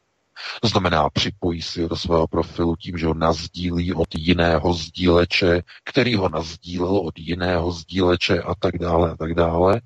to 0.62 0.68
znamená, 0.68 1.10
připojí 1.10 1.62
si 1.62 1.82
ho 1.82 1.88
do 1.88 1.96
svého 1.96 2.26
profilu 2.26 2.76
tím, 2.76 2.98
že 2.98 3.06
ho 3.06 3.14
nazdílí 3.14 3.94
od 3.94 4.14
jiného 4.14 4.74
sdíleče, 4.74 5.62
který 5.84 6.14
ho 6.14 6.28
nazdílel 6.28 6.96
od 6.96 7.18
jiného 7.18 7.72
sdíleče 7.72 8.42
a 8.42 8.54
tak 8.54 8.78
dále 8.78 9.10
a 9.10 9.16
tak 9.16 9.34
dále, 9.34 9.80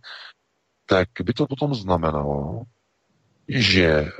tak 0.87 1.09
by 1.25 1.33
to 1.33 1.47
potom 1.47 1.75
znamenalo, 1.75 2.63
že 3.49 4.13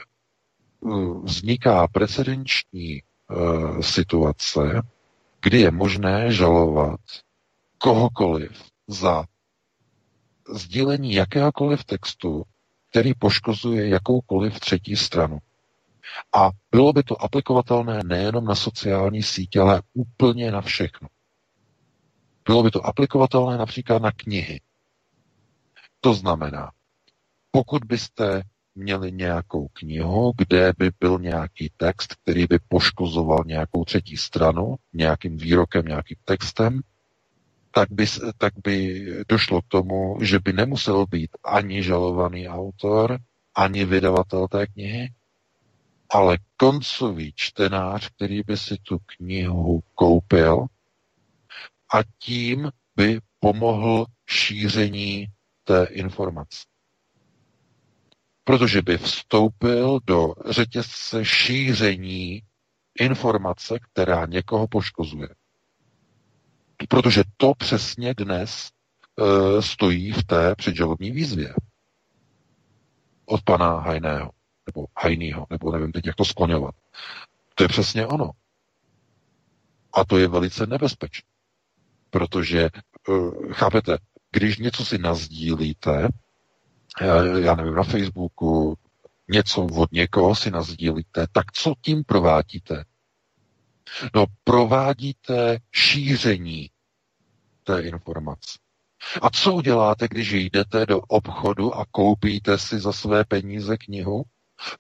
uh, 0.81 1.25
vzniká 1.25 1.89
precedenční 1.89 3.03
uh, 3.03 3.81
situace, 3.81 4.83
kdy 5.43 5.61
je 5.61 5.71
možné 5.71 6.33
žalovat 6.33 7.01
kohokoliv 7.79 8.63
za 8.89 9.25
sdílení 10.55 11.15
jakéhokoliv 11.15 11.85
textu, 11.85 12.43
který 12.91 13.15
poškozuje 13.15 13.89
jakoukoliv 13.89 14.61
třetí 14.61 14.97
stranu. 14.97 15.39
A 16.33 16.51
bylo 16.71 16.93
by 16.93 17.03
to 17.03 17.23
aplikovatelné 17.23 18.01
nejenom 18.05 18.45
na 18.45 18.55
sociální 18.55 19.23
sítě, 19.23 19.61
ale 19.61 19.83
úplně 19.95 20.53
na 20.53 20.61
všechno. 20.61 21.09
Bylo 22.45 22.63
by 22.63 22.71
to 22.71 22.87
aplikovatelné 22.87 23.59
například 23.59 24.03
na 24.03 24.13
knihy. 24.13 24.61
To 26.01 26.15
znamená, 26.15 26.71
pokud 27.51 27.85
byste 27.85 28.43
měli 28.75 29.13
nějakou 29.13 29.69
knihu, 29.73 30.33
kde 30.37 30.73
by 30.79 30.91
byl 31.01 31.19
nějaký 31.19 31.71
text, 31.77 32.15
který 32.15 32.47
by 32.47 32.59
poškozoval 32.69 33.45
nějakou 33.47 33.85
třetí 33.85 34.17
stranu, 34.17 34.77
nějakým 34.93 35.37
výrokem, 35.37 35.85
nějakým 35.87 36.17
textem, 36.25 36.81
tak 37.75 37.89
by, 37.91 38.07
tak 38.39 38.53
by 38.65 39.07
došlo 39.29 39.63
k 39.63 39.69
tomu, 39.69 40.19
že 40.23 40.39
by 40.39 40.53
nemusel 40.53 41.07
být 41.07 41.31
ani 41.45 41.83
žalovaný 41.83 42.49
autor, 42.49 43.19
ani 43.55 43.85
vydavatel 43.85 44.49
té 44.49 44.67
knihy, 44.67 45.09
ale 46.13 46.39
koncový 46.57 47.33
čtenář, 47.37 48.11
který 48.17 48.43
by 48.43 48.57
si 48.57 48.77
tu 48.77 48.99
knihu 48.99 49.81
koupil 49.95 50.67
a 51.95 51.99
tím 52.19 52.71
by 52.97 53.21
pomohl 53.41 54.07
šíření 54.27 55.27
té 55.65 55.85
informace. 55.85 56.67
Protože 58.45 58.83
by 58.83 58.99
vstoupil 58.99 60.01
do 60.05 60.35
řetězce 60.51 61.25
šíření 61.25 62.43
informace, 63.01 63.79
která 63.79 64.27
někoho 64.27 64.69
poškozuje. 64.69 65.29
Protože 66.89 67.23
to 67.37 67.53
přesně 67.55 68.15
dnes 68.15 68.69
e, 68.69 69.63
stojí 69.63 70.13
v 70.13 70.25
té 70.25 70.55
předžalobní 70.55 71.11
výzvě 71.11 71.55
od 73.27 73.43
pana 73.43 73.79
Hajného, 73.79 74.31
nebo 74.67 74.87
Hajnýho, 74.99 75.47
nebo 75.51 75.73
nevím 75.73 75.93
teď, 75.93 76.07
jak 76.07 76.17
to 76.17 76.25
skloňovat. 76.25 76.75
To 77.55 77.65
je 77.65 77.69
přesně 77.69 78.07
ono. 78.07 78.31
A 79.95 80.05
to 80.05 80.19
je 80.19 80.29
velice 80.29 80.67
nebezpečné. 80.67 81.29
Protože, 82.11 82.61
e, 82.61 82.71
chápete, 83.53 83.99
když 84.31 84.59
něco 84.59 84.85
si 84.85 84.99
nazdílíte, 84.99 86.09
e, 87.01 87.41
já 87.41 87.55
nevím, 87.55 87.75
na 87.75 87.83
Facebooku, 87.83 88.79
něco 89.29 89.65
od 89.65 89.93
někoho 89.93 90.35
si 90.35 90.51
nazdílíte, 90.51 91.27
tak 91.33 91.53
co 91.53 91.75
tím 91.81 92.05
provádíte? 92.05 92.85
No, 94.15 94.27
provádíte 94.45 95.59
šíření 95.73 96.71
té 97.65 97.83
informace. 97.83 98.59
A 99.23 99.31
co 99.31 99.55
uděláte, 99.55 100.09
když 100.09 100.33
jdete 100.33 100.87
do 100.87 101.01
obchodu 101.01 101.75
a 101.75 101.85
koupíte 101.91 102.59
si 102.59 102.81
za 102.81 102.93
své 102.93 103.25
peníze 103.25 103.77
knihu? 103.77 104.23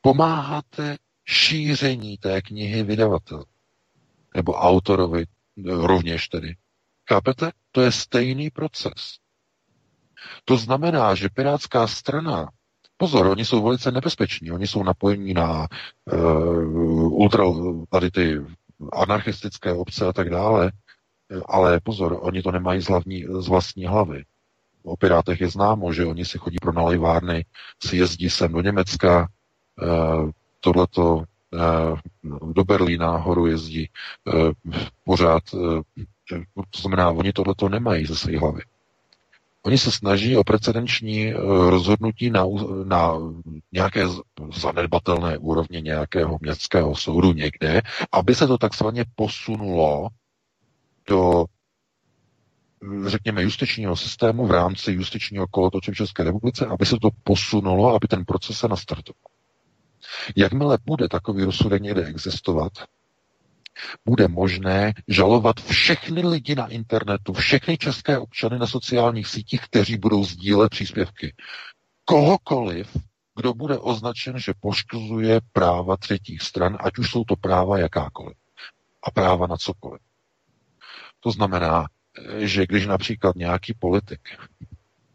Pomáháte 0.01 0.97
šíření 1.25 2.19
té 2.19 2.43
knihy 2.43 2.83
vydavatel. 2.83 3.45
Nebo 4.37 4.53
autorovi 4.53 5.25
rovněž 5.65 6.29
tedy. 6.29 6.57
Chápete? 7.09 7.51
To 7.73 7.81
je 7.81 7.93
stejný 7.93 8.51
proces. 8.51 8.95
To 10.45 10.57
znamená, 10.57 11.15
že 11.15 11.29
Pirátská 11.29 11.87
strana, 11.87 12.49
pozor, 12.97 13.27
oni 13.27 13.45
jsou 13.45 13.63
velice 13.63 13.91
nebezpeční, 13.93 14.53
oni 14.53 14.67
jsou 14.67 14.83
napojení 14.83 15.35
na 15.35 15.69
uh, 16.13 17.13
ultra, 17.13 17.45
tady 17.91 18.11
ty 18.11 18.41
anarchistické 18.93 19.73
obce 19.73 20.07
a 20.07 20.13
tak 20.13 20.31
dále, 20.31 20.73
ale 21.47 21.81
pozor, 21.81 22.19
oni 22.21 22.43
to 22.43 22.51
nemají 22.53 22.81
z, 22.81 22.89
hlavní, 22.89 23.25
z 23.41 23.49
vlastní 23.49 23.87
hlavy. 23.87 24.25
O 24.83 24.97
Pirátech 24.97 25.41
je 25.41 25.49
známo, 25.49 25.93
že 25.93 26.07
oni 26.07 26.25
si 26.25 26.39
chodí 26.39 26.57
pro 26.63 26.73
nalejvárny, 26.73 27.45
si 27.83 27.97
jezdí 27.97 28.31
sem 28.31 28.53
do 28.53 28.61
Německa, 28.61 29.29
tohleto 30.61 31.25
eh, 31.55 31.97
do 32.53 32.65
Berlína 32.65 33.17
horu 33.17 33.47
jezdí 33.47 33.89
eh, 33.89 34.33
pořád. 35.05 35.43
To 36.71 36.81
znamená, 36.81 37.11
oni 37.11 37.33
tohleto 37.33 37.69
nemají 37.69 38.07
ze 38.07 38.17
své 38.17 38.39
hlavy. 38.39 38.63
Oni 39.63 39.79
se 39.79 39.93
snaží 39.93 40.37
o 40.37 40.45
precedenční 40.45 41.33
rozhodnutí 41.69 42.31
na, 42.31 42.45
na 42.85 43.19
nějaké 43.73 44.05
zanedbatelné 44.55 45.39
úrovně 45.39 45.81
nějakého 45.81 46.39
městského 46.41 46.95
soudu 46.95 47.33
někde, 47.33 47.83
aby 48.13 48.35
se 48.35 48.47
to 48.47 48.59
takzvaně 48.59 49.05
posunulo 49.17 50.09
do 51.09 51.45
řekněme, 53.07 53.43
justičního 53.43 53.97
systému 53.97 54.47
v 54.47 54.51
rámci 54.51 54.93
justičního 54.93 55.47
kolotoče 55.47 55.93
v 55.93 55.95
České 55.95 56.25
republice, 56.25 56.67
aby 56.67 56.87
se 56.87 56.97
to 57.03 57.09
posunulo, 57.25 57.95
aby 57.95 58.09
ten 58.09 58.25
proces 58.25 58.59
se 58.59 58.69
nastartoval. 58.69 59.32
Jakmile 60.37 60.79
bude 60.85 61.09
takový 61.09 61.45
rozsudek 61.45 61.83
někde 61.83 62.07
existovat, 62.07 62.73
bude 64.05 64.29
možné 64.29 64.93
žalovat 65.09 65.61
všechny 65.61 66.23
lidi 66.27 66.55
na 66.55 66.67
internetu, 66.67 67.33
všechny 67.33 67.79
české 67.79 68.19
občany 68.19 68.59
na 68.59 68.67
sociálních 68.67 69.27
sítích, 69.27 69.61
kteří 69.61 69.97
budou 69.99 70.25
sdílet 70.25 70.71
příspěvky. 70.71 71.35
Kohokoliv, 72.05 72.97
kdo 73.37 73.55
bude 73.55 73.79
označen, 73.79 74.39
že 74.39 74.53
poškozuje 74.61 75.41
práva 75.53 75.97
třetích 75.97 76.43
stran, 76.43 76.77
ať 76.81 76.99
už 76.99 77.11
jsou 77.11 77.25
to 77.25 77.37
práva 77.37 77.79
jakákoliv. 77.79 78.37
A 79.03 79.11
práva 79.11 79.47
na 79.47 79.57
cokoliv. 79.57 80.01
To 81.21 81.31
znamená, 81.31 81.87
že 82.39 82.67
když 82.67 82.87
například 82.87 83.37
nějaký 83.37 83.75
politik, 83.75 84.21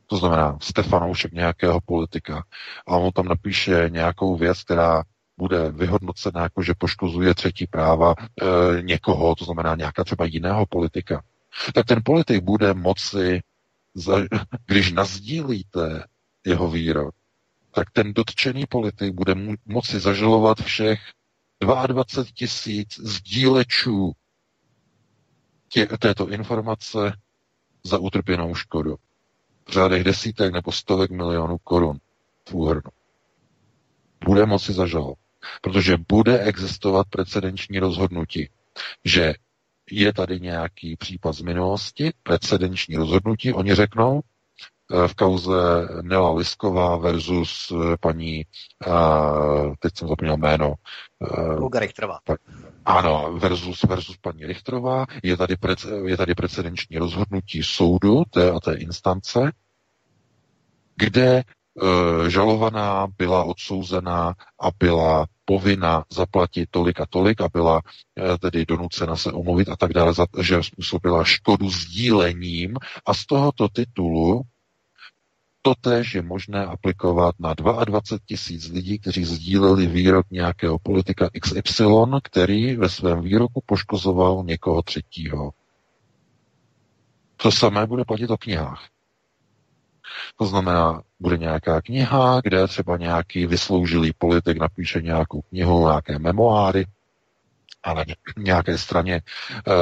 to 0.07 0.17
znamená 0.17 0.57
Stefanoušek 0.61 1.31
nějakého 1.31 1.81
politika, 1.81 2.43
a 2.87 2.97
on 2.97 3.11
tam 3.11 3.25
napíše 3.25 3.89
nějakou 3.89 4.35
věc, 4.35 4.63
která 4.63 5.03
bude 5.37 5.71
vyhodnocena 5.71 6.41
jako, 6.41 6.63
že 6.63 6.73
poškozuje 6.77 7.35
třetí 7.35 7.67
práva 7.67 8.13
e, 8.19 8.81
někoho, 8.81 9.35
to 9.35 9.45
znamená 9.45 9.75
nějaká 9.75 10.03
třeba 10.03 10.25
jiného 10.25 10.65
politika, 10.65 11.23
tak 11.73 11.85
ten 11.85 12.01
politik 12.05 12.43
bude 12.43 12.73
moci, 12.73 13.41
za, 13.93 14.17
když 14.65 14.91
nazdílíte 14.91 16.03
jeho 16.45 16.69
výrok, 16.71 17.15
tak 17.71 17.91
ten 17.91 18.13
dotčený 18.13 18.65
politik 18.65 19.13
bude 19.13 19.35
moci 19.65 19.99
zažalovat 19.99 20.61
všech 20.61 20.99
22 21.61 22.23
tisíc 22.33 22.99
sdílečů 22.99 24.11
tě, 25.69 25.85
této 25.85 26.29
informace 26.29 27.13
za 27.83 27.97
utrpěnou 27.97 28.55
škodu. 28.55 28.95
V 29.67 29.71
řádech 29.71 30.03
desítek 30.03 30.53
nebo 30.53 30.71
stovek 30.71 31.11
milionů 31.11 31.57
korun 31.57 31.97
v 32.49 32.53
úhrnu. 32.53 32.91
Bude 34.25 34.45
moci 34.45 34.73
zažalovat. 34.73 35.17
Protože 35.61 35.97
bude 36.09 36.39
existovat 36.39 37.07
precedenční 37.09 37.79
rozhodnutí, 37.79 38.49
že 39.05 39.33
je 39.91 40.13
tady 40.13 40.39
nějaký 40.39 40.95
případ 40.95 41.33
z 41.33 41.41
minulosti, 41.41 42.13
precedenční 42.23 42.95
rozhodnutí, 42.95 43.53
oni 43.53 43.75
řeknou, 43.75 44.21
Eh, 44.93 45.07
v 45.07 45.15
kauze 45.15 45.87
Nela 46.01 46.31
Lisková 46.33 46.97
versus 46.97 47.71
eh, 47.71 47.97
paní, 47.99 48.45
uh, 48.87 49.73
teď 49.79 49.97
jsem 49.97 50.07
zapomněl 50.07 50.37
jméno. 50.37 50.73
Richterová. 51.79 52.19
Ano, 52.87 53.33
versus, 53.39 53.83
versus 53.83 54.17
paní 54.17 54.45
Richtrová. 54.45 55.05
Je 55.23 55.37
tady, 55.37 55.55
pre, 55.57 55.75
je 56.05 56.17
tady 56.17 56.35
precedenční 56.35 56.97
rozhodnutí 56.97 57.63
soudu 57.63 58.23
té 58.29 58.51
a 58.51 58.59
té 58.59 58.73
instance, 58.75 59.51
kde 60.95 61.43
uh, 61.73 62.27
žalovaná 62.27 63.07
byla 63.17 63.43
odsouzená 63.43 64.33
a 64.61 64.67
byla 64.79 65.25
povinna 65.45 66.05
zaplatit 66.11 66.69
tolik 66.71 67.01
a 67.01 67.05
tolik 67.09 67.41
a 67.41 67.49
byla 67.53 67.75
uh, 67.75 68.37
tedy 68.37 68.65
donucena 68.65 69.15
se 69.15 69.31
omluvit 69.31 69.69
a 69.69 69.75
tak 69.75 69.93
dále, 69.93 70.13
že 70.41 70.63
způsobila 70.63 71.23
škodu 71.23 71.69
sdílením 71.69 72.75
a 73.05 73.13
z 73.13 73.25
tohoto 73.25 73.67
titulu 73.69 74.41
Totež 75.67 76.15
je 76.15 76.21
možné 76.21 76.65
aplikovat 76.65 77.35
na 77.39 77.53
22 77.53 78.17
tisíc 78.25 78.67
lidí, 78.69 78.99
kteří 78.99 79.25
sdíleli 79.25 79.87
výrok 79.87 80.25
nějakého 80.31 80.79
politika 80.79 81.29
XY, 81.41 81.83
který 82.23 82.75
ve 82.75 82.89
svém 82.89 83.21
výroku 83.21 83.61
poškozoval 83.65 84.43
někoho 84.45 84.81
třetího. 84.81 85.51
To 87.37 87.51
samé 87.51 87.85
bude 87.87 88.05
platit 88.05 88.29
o 88.29 88.37
knihách. 88.37 88.87
To 90.35 90.45
znamená, 90.45 91.01
bude 91.19 91.37
nějaká 91.37 91.81
kniha, 91.81 92.41
kde 92.43 92.67
třeba 92.67 92.97
nějaký 92.97 93.45
vysloužilý 93.45 94.13
politik 94.17 94.57
napíše 94.57 95.01
nějakou 95.01 95.41
knihu, 95.41 95.87
nějaké 95.87 96.19
memoáry, 96.19 96.85
a 97.83 97.93
na 97.93 98.03
nějaké 98.37 98.77
straně 98.77 99.21
uh, 99.67 99.73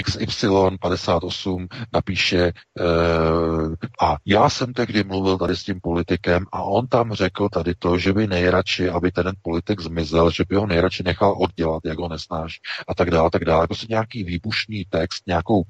XY58 0.00 1.66
napíše 1.92 2.52
uh, 2.80 3.74
a 4.02 4.16
já 4.26 4.50
jsem 4.50 4.72
tehdy 4.72 5.04
mluvil 5.04 5.38
tady 5.38 5.56
s 5.56 5.64
tím 5.64 5.80
politikem 5.80 6.46
a 6.52 6.62
on 6.62 6.86
tam 6.86 7.12
řekl 7.12 7.48
tady 7.48 7.74
to, 7.74 7.98
že 7.98 8.12
by 8.12 8.26
nejradši, 8.26 8.90
aby 8.90 9.12
ten 9.12 9.32
politik 9.42 9.80
zmizel, 9.80 10.30
že 10.30 10.44
by 10.48 10.56
ho 10.56 10.66
nejradši 10.66 11.02
nechal 11.02 11.36
oddělat, 11.38 11.80
jak 11.84 11.98
ho 11.98 12.08
nesnáš 12.08 12.60
a 12.88 12.94
tak 12.94 13.10
dále, 13.10 13.30
tak 13.30 13.44
dále. 13.44 13.66
Prostě 13.66 13.86
nějaký 13.90 14.24
výbušný 14.24 14.84
text, 14.88 15.26
nějakou, 15.26 15.62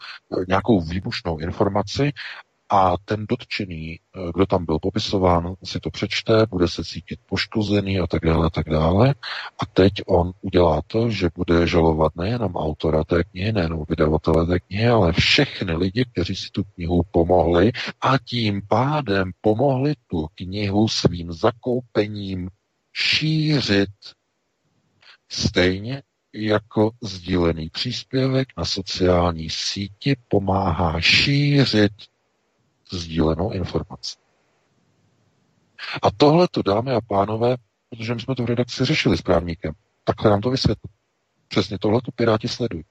nějakou 0.49 0.81
výbušnou 0.81 1.39
informaci 1.39 2.13
a 2.75 2.97
ten 3.05 3.27
dotčený, 3.29 4.01
eh, 4.01 4.31
kdo 4.35 4.47
tam 4.47 4.65
byl 4.65 4.79
popisován, 4.79 5.55
si 5.65 5.81
to 5.81 5.91
přečte, 5.91 6.47
bude 6.51 6.69
se 6.69 6.85
cítit 6.85 7.21
poškozený 7.27 8.01
a 8.01 8.07
tak 8.07 8.23
dále, 8.25 8.47
a 8.47 8.51
tak 8.51 8.69
dále. 8.69 9.15
A 9.63 9.67
teď 9.67 9.93
on 10.07 10.33
udělá 10.41 10.83
to, 10.87 11.11
že 11.11 11.29
bude 11.37 11.67
žalovat 11.67 12.17
nejenom 12.17 12.57
autora 12.57 13.05
té 13.05 13.25
knihy, 13.25 13.53
nejenom 13.53 13.85
vydavatele 13.89 14.47
té 14.47 14.61
knihy, 14.61 14.89
ale 14.89 15.13
všechny 15.13 15.77
lidi, 15.77 16.05
kteří 16.13 16.37
si 16.37 16.51
tu 16.51 16.65
knihu 16.65 17.03
pomohli 17.11 17.73
a 18.01 18.19
tím 18.19 18.63
pádem 18.69 19.31
pomohli 19.41 19.95
tu 20.07 20.27
knihu 20.35 20.89
svým 20.89 21.33
zakoupením 21.33 22.49
šířit 22.93 23.91
stejně 25.29 26.03
jako 26.35 26.91
sdílený 27.03 27.71
příspěvek 27.71 28.49
na 28.57 28.65
sociální 28.65 29.51
síti 29.51 30.17
pomáhá 30.29 31.01
šířit 31.01 31.93
sdílenou 32.93 33.53
informaci. 33.53 34.17
A 36.03 36.11
tohle 36.11 36.49
to, 36.49 36.63
dámy 36.63 36.93
a 36.93 37.01
pánové, 37.01 37.57
protože 37.91 38.15
my 38.15 38.21
jsme 38.21 38.35
to 38.35 38.43
v 38.43 38.47
redakci 38.47 38.85
řešili 38.85 39.17
s 39.17 39.23
právníkem, 39.23 39.75
Takhle 40.05 40.31
nám 40.31 40.41
to 40.41 40.51
vysvětlí. 40.51 40.91
Přesně 41.49 41.79
tohle 41.79 42.01
tu 42.01 42.11
Piráti 42.11 42.49
sledují. 42.49 42.85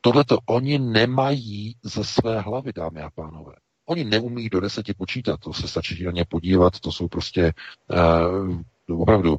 Tohle 0.00 0.24
to 0.24 0.38
oni 0.46 0.78
nemají 0.78 1.76
ze 1.82 2.04
své 2.04 2.40
hlavy, 2.40 2.72
dámy 2.72 3.02
a 3.02 3.10
pánové. 3.10 3.52
Oni 3.86 4.04
neumí 4.04 4.48
do 4.48 4.60
deseti 4.60 4.94
počítat, 4.94 5.40
to 5.40 5.52
se 5.52 5.68
stačí 5.68 6.04
na 6.04 6.10
ně 6.10 6.24
podívat, 6.24 6.80
to 6.80 6.92
jsou 6.92 7.08
prostě 7.08 7.52
uh, 8.88 9.00
opravdu 9.00 9.30
uh, 9.30 9.38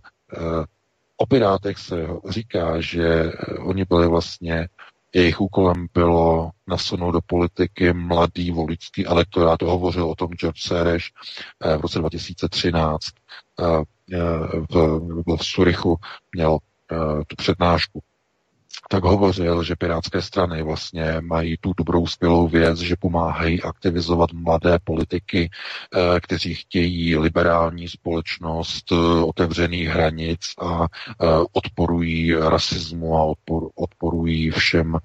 o 1.17 1.25
Pirátech 1.25 1.77
se 1.77 2.07
říká, 2.29 2.81
že 2.81 3.31
oni 3.59 3.85
byli 3.85 4.07
vlastně, 4.07 4.67
jejich 5.15 5.41
úkolem 5.41 5.87
bylo 5.93 6.51
nasunout 6.67 7.13
do 7.13 7.19
politiky 7.25 7.93
mladý 7.93 8.51
voličský 8.51 9.05
elektorát. 9.05 9.61
Hovořil 9.61 10.09
o 10.09 10.15
tom 10.15 10.29
George 10.33 10.61
Sereš 10.61 11.11
v 11.77 11.81
roce 11.81 11.99
2013 11.99 12.99
v, 13.57 13.85
v, 14.69 15.37
v 15.37 15.45
Surichu, 15.45 15.95
měl 16.31 16.57
tu 17.27 17.35
přednášku 17.35 18.01
tak 18.89 19.03
hovořil, 19.03 19.63
že 19.63 19.75
pirátské 19.75 20.21
strany 20.21 20.63
vlastně 20.63 21.15
mají 21.21 21.57
tu 21.57 21.73
dobrou 21.77 22.07
skvělou 22.07 22.47
věc, 22.47 22.79
že 22.79 22.95
pomáhají 22.95 23.63
aktivizovat 23.63 24.33
mladé 24.33 24.79
politiky, 24.83 25.49
eh, 25.95 26.19
kteří 26.19 26.55
chtějí 26.55 27.17
liberální 27.17 27.87
společnost 27.87 28.91
eh, 28.91 28.95
otevřených 29.23 29.87
hranic 29.87 30.39
a 30.61 30.85
eh, 30.85 31.25
odporují 31.53 32.33
rasismu 32.35 33.17
a 33.17 33.33
odporují 33.75 34.51
všem, 34.51 34.97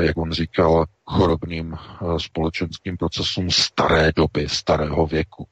jak 0.00 0.16
on 0.16 0.32
říkal, 0.32 0.84
chorobným 1.06 1.76
společenským 2.18 2.96
procesům 2.96 3.50
staré 3.50 4.12
doby, 4.16 4.48
starého 4.48 5.06
věku. 5.06 5.46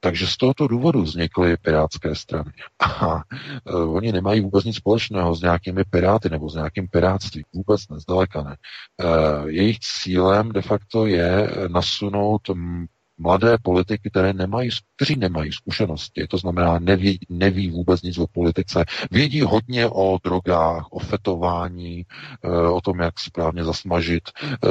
Takže 0.00 0.26
z 0.26 0.36
tohoto 0.36 0.68
důvodu 0.68 1.02
vznikly 1.02 1.56
pirátské 1.56 2.14
strany. 2.14 2.52
A 2.80 3.14
uh, 3.16 3.96
oni 3.96 4.12
nemají 4.12 4.40
vůbec 4.40 4.64
nic 4.64 4.76
společného 4.76 5.34
s 5.34 5.42
nějakými 5.42 5.84
piráty 5.84 6.30
nebo 6.30 6.50
s 6.50 6.54
nějakým 6.54 6.88
pirátstvím. 6.88 7.44
Vůbec 7.52 7.88
ne, 7.88 8.00
zdaleka 8.00 8.42
ne. 8.42 8.56
Uh, 9.04 9.48
jejich 9.48 9.78
cílem 9.78 10.52
de 10.52 10.62
facto 10.62 11.06
je 11.06 11.50
nasunout 11.68 12.50
mladé 13.18 13.58
politiky, 13.62 14.10
které 14.10 14.32
nemají, 14.32 14.70
kteří 14.96 15.16
nemají 15.16 15.52
zkušenosti, 15.52 16.26
to 16.26 16.38
znamená 16.38 16.78
neví, 16.78 17.18
neví 17.28 17.70
vůbec 17.70 18.02
nic 18.02 18.18
o 18.18 18.26
politice, 18.26 18.84
vědí 19.10 19.40
hodně 19.40 19.86
o 19.86 20.18
drogách, 20.24 20.86
o 20.90 20.98
fetování, 20.98 22.04
eh, 22.44 22.48
o 22.68 22.80
tom, 22.80 22.98
jak 23.00 23.20
správně 23.20 23.64
zasmažit, 23.64 24.22
eh, 24.42 24.68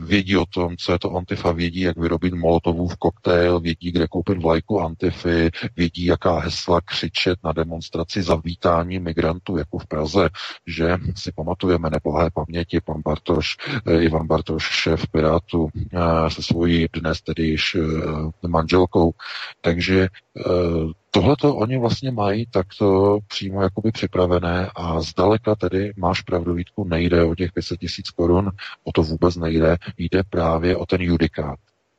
vědí 0.00 0.36
o 0.36 0.46
tom, 0.46 0.76
co 0.76 0.92
je 0.92 0.98
to 0.98 1.16
antifa, 1.16 1.52
vědí, 1.52 1.80
jak 1.80 1.98
vyrobit 1.98 2.34
molotovův 2.34 2.96
koktejl, 2.96 3.60
vědí, 3.60 3.92
kde 3.92 4.06
koupit 4.08 4.42
vlajku 4.42 4.80
antify, 4.80 5.50
vědí, 5.76 6.04
jaká 6.04 6.38
hesla 6.38 6.80
křičet 6.80 7.38
na 7.44 7.52
demonstraci 7.52 8.22
za 8.22 8.36
vítání 8.36 8.98
migrantů, 8.98 9.56
jako 9.56 9.78
v 9.78 9.86
Praze, 9.86 10.28
že 10.66 10.96
si 11.16 11.32
pamatujeme 11.32 11.90
neblahé 11.90 12.30
paměti, 12.30 12.80
pan 12.80 13.02
Bartoš, 13.04 13.56
eh, 13.86 14.02
Ivan 14.02 14.26
Bartoš, 14.26 14.62
šéf 14.62 15.06
Pirátu, 15.10 15.68
se 16.28 16.42
svojí 16.42 16.86
dnes 16.92 17.22
tedy 17.22 17.56
již 17.74 17.84
uh, 17.84 18.30
manželkou. 18.48 19.12
Takže 19.60 20.08
uh, 20.46 20.92
tohleto 21.10 21.56
oni 21.56 21.78
vlastně 21.78 22.10
mají 22.10 22.46
takto 22.46 23.18
přímo 23.28 23.62
jakoby 23.62 23.92
připravené 23.92 24.70
a 24.76 25.00
zdaleka 25.00 25.54
tedy 25.54 25.92
máš 25.96 26.20
pravdu 26.20 26.54
Vítku, 26.54 26.84
nejde 26.84 27.24
o 27.24 27.34
těch 27.34 27.52
500 27.52 27.80
tisíc 27.80 28.10
korun, 28.10 28.50
o 28.84 28.92
to 28.92 29.02
vůbec 29.02 29.36
nejde, 29.36 29.76
jde 29.98 30.22
právě 30.30 30.76
o 30.76 30.86
ten 30.86 31.02
judikát 31.02 31.58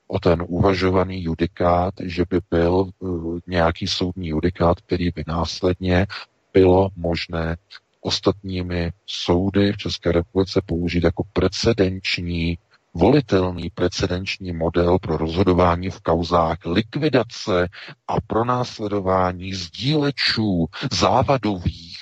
o 0.10 0.20
ten 0.20 0.44
uvažovaný 0.48 1.24
judikát, 1.24 1.94
že 2.04 2.24
by 2.30 2.40
byl 2.52 2.90
uh, 3.00 3.40
nějaký 3.48 3.88
soudní 3.88 4.28
judikát, 4.28 4.82
který 4.82 5.10
by 5.16 5.24
následně 5.28 6.08
bylo 6.54 6.90
možné 6.96 7.58
ostatními 8.02 8.92
soudy 9.06 9.74
v 9.74 9.78
České 9.78 10.12
republice 10.12 10.62
použít 10.66 11.04
jako 11.04 11.24
precedenční 11.34 12.58
volitelný 12.94 13.70
precedenční 13.70 14.52
model 14.52 15.00
pro 15.00 15.18
rozhodování 15.18 15.90
v 15.90 16.02
kauzách 16.02 16.58
likvidace 16.66 17.68
a 18.08 18.22
pronásledování 18.28 19.54
sdílečů 19.54 20.66
závadových 20.92 21.98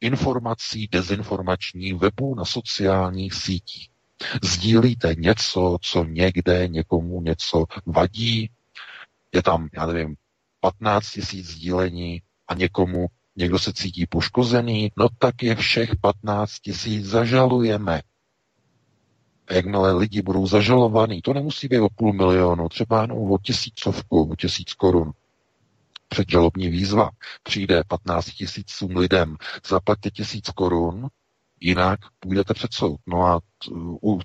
informací 0.00 0.88
dezinformační 0.92 1.92
webů 1.92 2.34
na 2.34 2.44
sociálních 2.44 3.34
sítích. 3.34 3.88
Sdílíte 4.42 5.14
něco, 5.14 5.78
co 5.80 6.04
někde 6.04 6.68
někomu 6.68 7.22
něco 7.22 7.64
vadí, 7.86 8.50
je 9.34 9.42
tam, 9.42 9.68
já 9.72 9.86
nevím, 9.86 10.16
15 10.60 11.10
tisíc 11.10 11.46
sdílení 11.50 12.22
a 12.48 12.54
někomu 12.54 13.06
někdo 13.36 13.58
se 13.58 13.72
cítí 13.72 14.06
poškozený, 14.06 14.92
no 14.96 15.06
tak 15.18 15.42
je 15.42 15.54
všech 15.54 15.90
15 16.00 16.58
tisíc 16.58 17.04
zažalujeme. 17.06 18.02
A 19.48 19.54
jakmile 19.54 19.92
lidi 19.92 20.22
budou 20.22 20.46
zažalovaní, 20.46 21.22
to 21.22 21.32
nemusí 21.32 21.68
být 21.68 21.80
o 21.80 21.88
půl 21.88 22.12
milionu, 22.12 22.68
třeba 22.68 23.02
jenom 23.02 23.32
o 23.32 23.38
tisícovku, 23.38 24.30
o 24.30 24.36
tisíc 24.36 24.72
korun. 24.72 25.12
Předžalobní 26.08 26.68
výzva 26.68 27.10
přijde 27.42 27.82
15 27.88 28.26
tisícům 28.26 28.96
lidem, 28.96 29.36
zaplaťte 29.68 30.10
tisíc 30.10 30.50
korun, 30.50 31.08
jinak 31.60 31.98
půjdete 32.20 32.54
před 32.54 32.74
soud. 32.74 33.00
No 33.06 33.22
a 33.26 33.40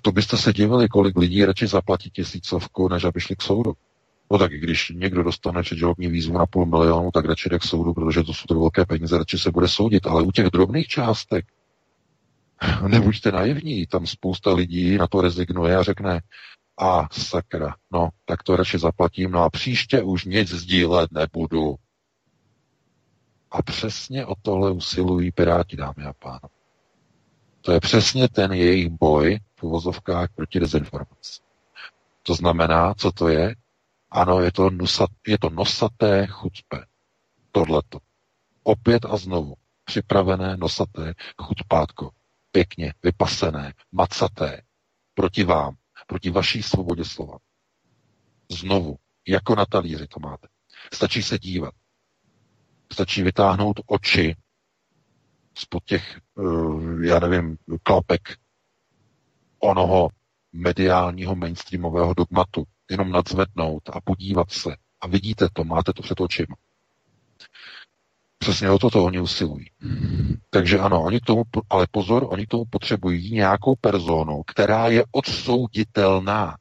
to 0.02 0.12
byste 0.12 0.36
se 0.36 0.52
divili, 0.52 0.88
kolik 0.88 1.16
lidí 1.16 1.44
radši 1.44 1.66
zaplatí 1.66 2.10
tisícovku, 2.10 2.88
než 2.88 3.04
aby 3.04 3.20
šli 3.20 3.36
k 3.36 3.42
soudu. 3.42 3.72
No 4.30 4.38
tak 4.38 4.52
když 4.52 4.92
někdo 4.94 5.22
dostane 5.22 5.62
předžalobní 5.62 6.08
výzvu 6.08 6.38
na 6.38 6.46
půl 6.46 6.66
milionu, 6.66 7.10
tak 7.10 7.24
radši 7.24 7.48
jde 7.48 7.58
k 7.58 7.62
soudu, 7.62 7.94
protože 7.94 8.22
to 8.22 8.34
jsou 8.34 8.46
to 8.48 8.54
velké 8.54 8.86
peníze, 8.86 9.18
radši 9.18 9.38
se 9.38 9.50
bude 9.50 9.68
soudit. 9.68 10.06
Ale 10.06 10.22
u 10.22 10.32
těch 10.32 10.46
drobných 10.46 10.88
částek, 10.88 11.46
Nebuďte 12.88 13.32
naivní, 13.32 13.86
tam 13.86 14.06
spousta 14.06 14.54
lidí 14.54 14.98
na 14.98 15.06
to 15.06 15.20
rezignuje 15.20 15.76
a 15.76 15.82
řekne, 15.82 16.20
a 16.78 17.08
sakra, 17.12 17.76
no, 17.92 18.08
tak 18.24 18.42
to 18.42 18.56
radši 18.56 18.78
zaplatím, 18.78 19.30
no 19.30 19.42
a 19.42 19.50
příště 19.50 20.02
už 20.02 20.24
nic 20.24 20.48
sdílet 20.48 21.12
nebudu. 21.12 21.76
A 23.50 23.62
přesně 23.62 24.26
o 24.26 24.34
tohle 24.42 24.70
usilují 24.70 25.32
Piráti, 25.32 25.76
dámy 25.76 26.04
a 26.06 26.12
pánové. 26.12 26.48
To 27.60 27.72
je 27.72 27.80
přesně 27.80 28.28
ten 28.28 28.52
jejich 28.52 28.88
boj 28.88 29.38
v 29.56 29.62
uvozovkách 29.62 30.28
proti 30.34 30.60
dezinformaci. 30.60 31.40
To 32.22 32.34
znamená, 32.34 32.94
co 32.94 33.12
to 33.12 33.28
je? 33.28 33.54
Ano, 34.10 34.40
je 34.40 34.52
to, 34.52 34.70
nosat, 34.70 35.10
je 35.26 35.38
to 35.38 35.50
nosaté 35.50 36.26
chucpe. 36.26 36.84
Tohleto. 37.52 37.98
Opět 38.62 39.04
a 39.04 39.16
znovu. 39.16 39.54
Připravené 39.84 40.56
nosaté 40.56 41.14
chutpátko 41.42 42.10
pěkně 42.52 42.94
vypasené, 43.02 43.74
macaté, 43.92 44.62
proti 45.14 45.44
vám, 45.44 45.76
proti 46.06 46.30
vaší 46.30 46.62
svobodě 46.62 47.04
slova. 47.04 47.38
Znovu, 48.50 48.96
jako 49.28 49.54
na 49.54 49.66
talíři 49.66 50.06
to 50.06 50.20
máte. 50.20 50.48
Stačí 50.94 51.22
se 51.22 51.38
dívat. 51.38 51.74
Stačí 52.92 53.22
vytáhnout 53.22 53.80
oči 53.86 54.36
spod 55.58 55.84
těch, 55.84 56.20
uh, 56.34 57.04
já 57.04 57.18
nevím, 57.18 57.56
klapek 57.82 58.20
onoho 59.58 60.08
mediálního 60.52 61.34
mainstreamového 61.34 62.14
dogmatu. 62.14 62.64
Jenom 62.90 63.10
nadzvednout 63.10 63.88
a 63.92 64.00
podívat 64.00 64.50
se. 64.50 64.76
A 65.00 65.06
vidíte 65.06 65.48
to, 65.52 65.64
máte 65.64 65.92
to 65.92 66.02
před 66.02 66.20
očima. 66.20 66.56
Přesně 68.42 68.70
o 68.70 68.78
toto 68.78 69.04
oni 69.04 69.20
usilují. 69.20 69.66
Takže 70.50 70.78
ano, 70.78 71.02
oni 71.02 71.20
k 71.20 71.24
tomu, 71.24 71.42
ale 71.70 71.86
pozor, 71.90 72.26
oni 72.30 72.46
k 72.46 72.48
tomu 72.48 72.64
potřebují 72.70 73.34
nějakou 73.34 73.74
personu, 73.80 74.42
která 74.46 74.88
je 74.88 75.04
odsouditelná. 75.12 76.56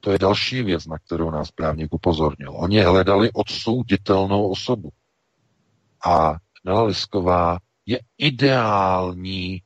To 0.00 0.10
je 0.10 0.18
další 0.18 0.62
věc, 0.62 0.86
na 0.86 0.98
kterou 0.98 1.30
nás 1.30 1.50
právník 1.50 1.94
upozornil. 1.94 2.52
Oni 2.56 2.80
hledali 2.80 3.30
odsouditelnou 3.32 4.48
osobu. 4.48 4.90
A 6.06 6.34
Nela 6.64 6.82
Lisková 6.82 7.58
je 7.86 8.00
ideální 8.18 9.62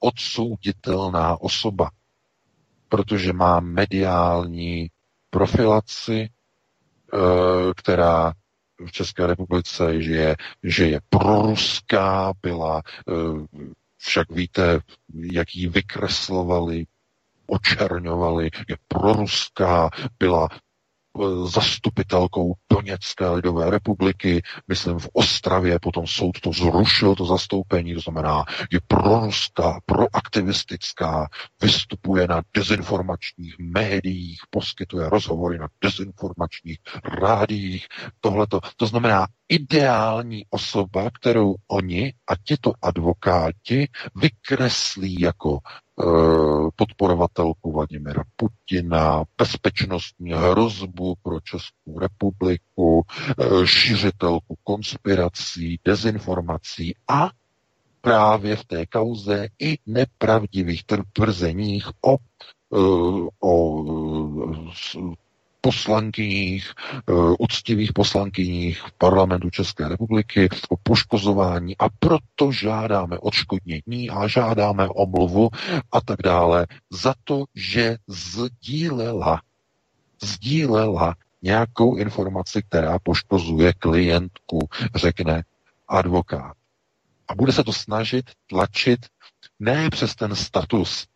odsouditelná 0.00 1.40
osoba, 1.40 1.90
protože 2.88 3.32
má 3.32 3.60
mediální 3.60 4.90
profilaci, 5.30 6.28
eh, 6.28 7.18
která 7.76 8.32
v 8.86 8.92
České 8.92 9.26
republice, 9.26 10.02
že 10.02 10.14
je, 10.14 10.36
že 10.62 10.86
je 10.86 11.00
proruská, 11.08 12.32
byla, 12.42 12.82
eh, 13.08 13.12
však 13.96 14.30
víte, 14.32 14.80
jak 15.32 15.54
ji 15.54 15.68
vykreslovali, 15.68 16.84
očerňovali, 17.46 18.50
je 18.68 18.76
proruská, 18.88 19.90
byla 20.18 20.48
zastupitelkou 21.46 22.54
Doněcké 22.72 23.28
lidové 23.28 23.70
republiky, 23.70 24.42
myslím 24.68 24.98
v 24.98 25.08
Ostravě, 25.12 25.78
potom 25.78 26.06
soud 26.06 26.40
to 26.40 26.52
zrušil, 26.52 27.14
to 27.14 27.24
zastoupení, 27.24 27.94
to 27.94 28.00
znamená, 28.00 28.44
je 28.72 28.80
proruská, 28.88 29.80
proaktivistická, 29.86 31.28
vystupuje 31.62 32.26
na 32.26 32.42
dezinformačních 32.56 33.54
médiích, 33.58 34.40
poskytuje 34.50 35.08
rozhovory 35.08 35.58
na 35.58 35.68
dezinformačních 35.84 36.78
rádiích, 37.20 37.86
tohleto. 38.20 38.60
To 38.76 38.86
znamená 38.86 39.26
ideální 39.48 40.44
osoba, 40.50 41.10
kterou 41.20 41.54
oni 41.68 42.12
a 42.28 42.32
tito 42.44 42.72
advokáti 42.82 43.88
vykreslí 44.14 45.20
jako 45.20 45.58
podporovatelku 46.76 47.72
Vladimira 47.72 48.22
Putina, 48.36 49.24
bezpečnostní 49.38 50.32
hrozbu 50.32 51.14
pro 51.22 51.40
Českou 51.40 51.98
republiku, 51.98 53.06
eh, 53.38 53.66
šířitelku 53.66 54.56
konspirací, 54.64 55.80
dezinformací 55.84 56.94
a 57.08 57.30
právě 58.00 58.56
v 58.56 58.64
té 58.64 58.86
kauze 58.86 59.48
i 59.58 59.78
nepravdivých 59.86 60.84
tvrzeních 61.12 61.88
o, 62.04 62.16
eh, 62.74 63.28
o 63.40 63.84
poslankyních, 65.60 66.72
eh, 67.08 67.12
úctivých 67.38 67.92
poslankyních 67.92 68.82
v 68.82 68.92
parlamentu 68.92 69.50
České 69.50 69.88
republiky 69.88 70.48
o 70.68 70.76
poškozování 70.82 71.76
a 71.78 71.88
proto 71.98 72.52
žádáme 72.52 73.18
odškodnění 73.18 74.10
a 74.10 74.28
žádáme 74.28 74.88
omluvu 74.88 75.48
a 75.92 76.00
tak 76.00 76.22
dále 76.24 76.66
za 76.90 77.14
to, 77.24 77.44
že 77.54 77.96
sdílela, 78.06 79.40
sdílela 80.22 81.14
nějakou 81.42 81.96
informaci, 81.96 82.62
která 82.62 82.98
poškozuje 82.98 83.72
klientku, 83.72 84.58
řekne 84.94 85.42
advokát. 85.88 86.56
A 87.28 87.34
bude 87.34 87.52
se 87.52 87.64
to 87.64 87.72
snažit 87.72 88.30
tlačit 88.46 89.06
ne 89.58 89.90
přes 89.90 90.14
ten 90.14 90.36
status 90.36 91.06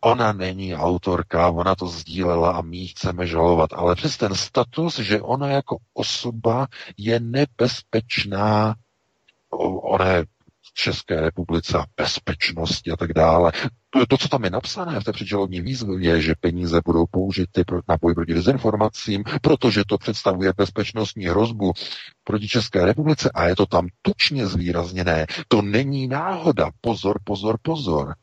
Ona 0.00 0.32
není 0.32 0.74
autorka, 0.74 1.50
ona 1.50 1.74
to 1.74 1.86
sdílela 1.86 2.50
a 2.50 2.62
my 2.62 2.76
ji 2.76 2.88
chceme 2.88 3.26
žalovat, 3.26 3.70
ale 3.72 3.94
přes 3.94 4.16
ten 4.16 4.34
status, 4.34 4.98
že 4.98 5.20
ona 5.20 5.48
jako 5.48 5.76
osoba 5.94 6.66
je 6.96 7.20
nebezpečná, 7.20 8.74
ona 9.82 10.06
je 10.06 10.24
v 10.62 10.74
České 10.74 11.20
republice 11.20 11.78
a 11.78 11.84
bezpečnosti 11.96 12.90
a 12.90 12.96
tak 12.96 13.12
dále. 13.12 13.52
To, 13.90 14.06
to, 14.06 14.18
co 14.18 14.28
tam 14.28 14.44
je 14.44 14.50
napsané 14.50 15.00
v 15.00 15.04
té 15.04 15.12
předžalobní 15.12 15.60
výzvě, 15.60 15.98
je, 16.00 16.20
že 16.20 16.34
peníze 16.40 16.80
budou 16.84 17.06
použity 17.10 17.64
pro, 17.64 17.80
na 17.88 17.96
boj 18.00 18.14
proti 18.14 18.34
dezinformacím, 18.34 19.24
protože 19.42 19.82
to 19.86 19.98
představuje 19.98 20.52
bezpečnostní 20.56 21.24
hrozbu 21.24 21.72
proti 22.24 22.48
České 22.48 22.84
republice 22.84 23.30
a 23.34 23.44
je 23.44 23.56
to 23.56 23.66
tam 23.66 23.86
tučně 24.02 24.46
zvýrazněné. 24.46 25.26
To 25.48 25.62
není 25.62 26.08
náhoda. 26.08 26.70
Pozor, 26.80 27.18
pozor, 27.24 27.58
pozor. 27.62 28.14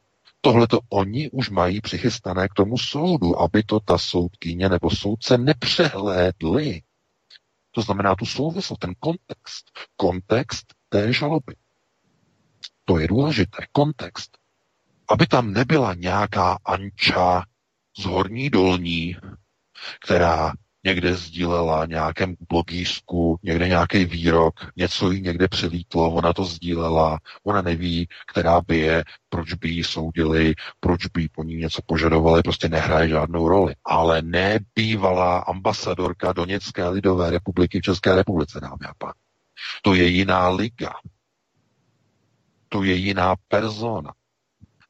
Tohle 0.45 0.67
to 0.67 0.79
oni 0.89 1.29
už 1.29 1.49
mají 1.49 1.81
přichystané 1.81 2.47
k 2.47 2.53
tomu 2.53 2.77
soudu, 2.77 3.39
aby 3.39 3.63
to 3.63 3.79
ta 3.79 3.97
soudkyně 3.97 4.69
nebo 4.69 4.89
soudce 4.89 5.37
nepřehlédli. 5.37 6.81
To 7.71 7.81
znamená 7.81 8.15
tu 8.15 8.25
souvislost, 8.25 8.79
ten 8.79 8.93
kontext. 8.99 9.71
Kontext 9.95 10.65
té 10.89 11.13
žaloby. 11.13 11.55
To 12.85 12.99
je 12.99 13.07
důležité. 13.07 13.57
Kontext. 13.71 14.37
Aby 15.09 15.27
tam 15.27 15.51
nebyla 15.53 15.93
nějaká 15.93 16.57
anča 16.65 17.43
z 17.99 18.05
horní 18.05 18.49
dolní, 18.49 19.15
která 20.05 20.53
někde 20.85 21.15
sdílela 21.15 21.85
nějakém 21.85 22.35
blogísku, 22.49 23.39
někde 23.43 23.67
nějaký 23.67 24.05
výrok, 24.05 24.53
něco 24.75 25.11
jí 25.11 25.21
někde 25.21 25.47
přelítlo, 25.47 26.11
ona 26.11 26.33
to 26.33 26.45
sdílela, 26.45 27.19
ona 27.43 27.61
neví, 27.61 28.07
která 28.27 28.61
by 28.61 28.77
je, 28.77 29.03
proč 29.29 29.53
by 29.53 29.69
ji 29.69 29.83
soudili, 29.83 30.53
proč 30.79 31.05
by 31.05 31.29
po 31.29 31.43
ní 31.43 31.55
něco 31.55 31.81
požadovali, 31.85 32.43
prostě 32.43 32.69
nehraje 32.69 33.09
žádnou 33.09 33.47
roli. 33.47 33.75
Ale 33.85 34.21
nebývalá 34.21 35.37
ambasadorka 35.39 36.33
Doněcké 36.33 36.89
lidové 36.89 37.29
republiky 37.29 37.79
v 37.79 37.83
České 37.83 38.15
republice, 38.15 38.59
dámy 38.59 38.85
a 38.89 38.93
pán. 38.97 39.13
To 39.81 39.93
je 39.93 40.07
jiná 40.07 40.49
liga. 40.49 40.93
To 42.69 42.83
je 42.83 42.95
jiná 42.95 43.35
persona. 43.47 44.13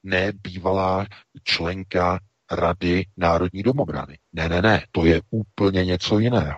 Nebývalá 0.03 1.05
členka 1.43 2.19
Rady 2.51 3.05
Národní 3.17 3.63
domobrany. 3.63 4.17
Ne, 4.33 4.49
ne, 4.49 4.61
ne, 4.61 4.85
to 4.91 5.05
je 5.05 5.21
úplně 5.29 5.85
něco 5.85 6.19
jiného. 6.19 6.57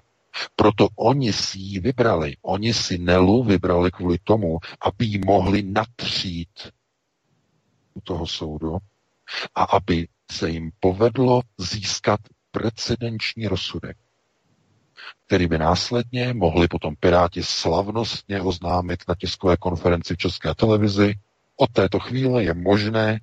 Proto 0.55 0.87
oni 0.95 1.33
si 1.33 1.59
ji 1.59 1.79
vybrali. 1.79 2.37
Oni 2.41 2.73
si 2.73 2.97
Nelu 2.97 3.43
vybrali 3.43 3.91
kvůli 3.91 4.17
tomu, 4.23 4.57
aby 4.81 5.05
ji 5.05 5.21
mohli 5.25 5.63
natřít 5.63 6.71
u 7.93 8.01
toho 8.01 8.27
soudu 8.27 8.77
a 9.55 9.63
aby 9.63 10.07
se 10.31 10.49
jim 10.49 10.71
povedlo 10.79 11.41
získat 11.57 12.19
precedenční 12.51 13.47
rozsudek, 13.47 13.97
který 15.25 15.47
by 15.47 15.57
následně 15.57 16.33
mohli 16.33 16.67
potom 16.67 16.95
Piráti 16.95 17.43
slavnostně 17.43 18.41
oznámit 18.41 19.03
na 19.07 19.15
tiskové 19.15 19.57
konferenci 19.57 20.15
v 20.15 20.17
České 20.17 20.55
televizi. 20.55 21.13
Od 21.55 21.71
této 21.71 21.99
chvíle 21.99 22.43
je 22.43 22.53
možné 22.53 23.19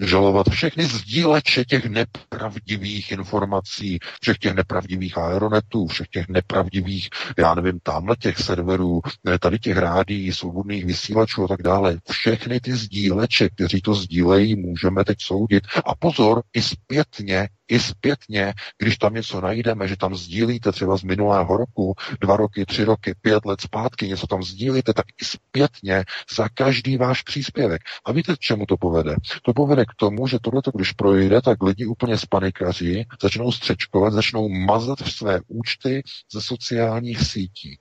žalovat 0.00 0.46
všechny 0.50 0.84
sdíleče 0.84 1.64
těch 1.64 1.84
nepravdivých 1.86 3.12
informací, 3.12 3.98
všech 4.20 4.38
těch 4.38 4.54
nepravdivých 4.54 5.18
aeronetů, 5.18 5.86
všech 5.86 6.08
těch 6.08 6.28
nepravdivých, 6.28 7.08
já 7.38 7.54
nevím, 7.54 7.80
tamhle 7.82 8.16
těch 8.16 8.38
serverů, 8.38 9.00
tady 9.40 9.58
těch 9.58 9.76
rádií, 9.76 10.32
svobodných 10.32 10.84
vysílačů 10.84 11.44
a 11.44 11.48
tak 11.48 11.62
dále. 11.62 11.98
Všechny 12.10 12.60
ty 12.60 12.72
sdíleče, 12.72 13.48
kteří 13.48 13.80
to 13.80 13.94
sdílejí, 13.94 14.56
můžeme 14.56 15.04
teď 15.04 15.18
soudit. 15.22 15.64
A 15.84 15.94
pozor, 15.94 16.42
i 16.54 16.62
zpětně 16.62 17.48
i 17.68 17.80
zpětně, 17.80 18.54
když 18.78 18.96
tam 18.96 19.14
něco 19.14 19.40
najdeme, 19.40 19.88
že 19.88 19.96
tam 19.96 20.14
sdílíte 20.14 20.72
třeba 20.72 20.96
z 20.96 21.02
minulého 21.02 21.56
roku, 21.56 21.94
dva 22.20 22.36
roky, 22.36 22.66
tři 22.66 22.84
roky, 22.84 23.14
pět 23.20 23.44
let 23.44 23.60
zpátky, 23.60 24.08
něco 24.08 24.26
tam 24.26 24.42
sdílíte, 24.42 24.94
tak 24.94 25.06
i 25.22 25.24
zpětně 25.24 26.04
za 26.36 26.48
každý 26.54 26.96
váš 26.96 27.22
příspěvek. 27.22 27.82
A 28.04 28.12
víte, 28.12 28.36
k 28.36 28.38
čemu 28.38 28.66
to 28.66 28.76
povede? 28.76 29.16
To 29.42 29.52
povede 29.52 29.84
k 29.84 29.94
tomu, 29.96 30.26
že 30.26 30.38
tohle, 30.42 30.62
když 30.74 30.92
projde, 30.92 31.42
tak 31.42 31.62
lidi 31.62 31.86
úplně 31.86 32.18
spanikaří, 32.18 33.06
začnou 33.22 33.52
střečkovat, 33.52 34.12
začnou 34.12 34.48
mazat 34.48 35.00
v 35.00 35.12
své 35.12 35.40
účty 35.48 36.02
ze 36.32 36.40
sociálních 36.40 37.20
sítí. 37.20 37.78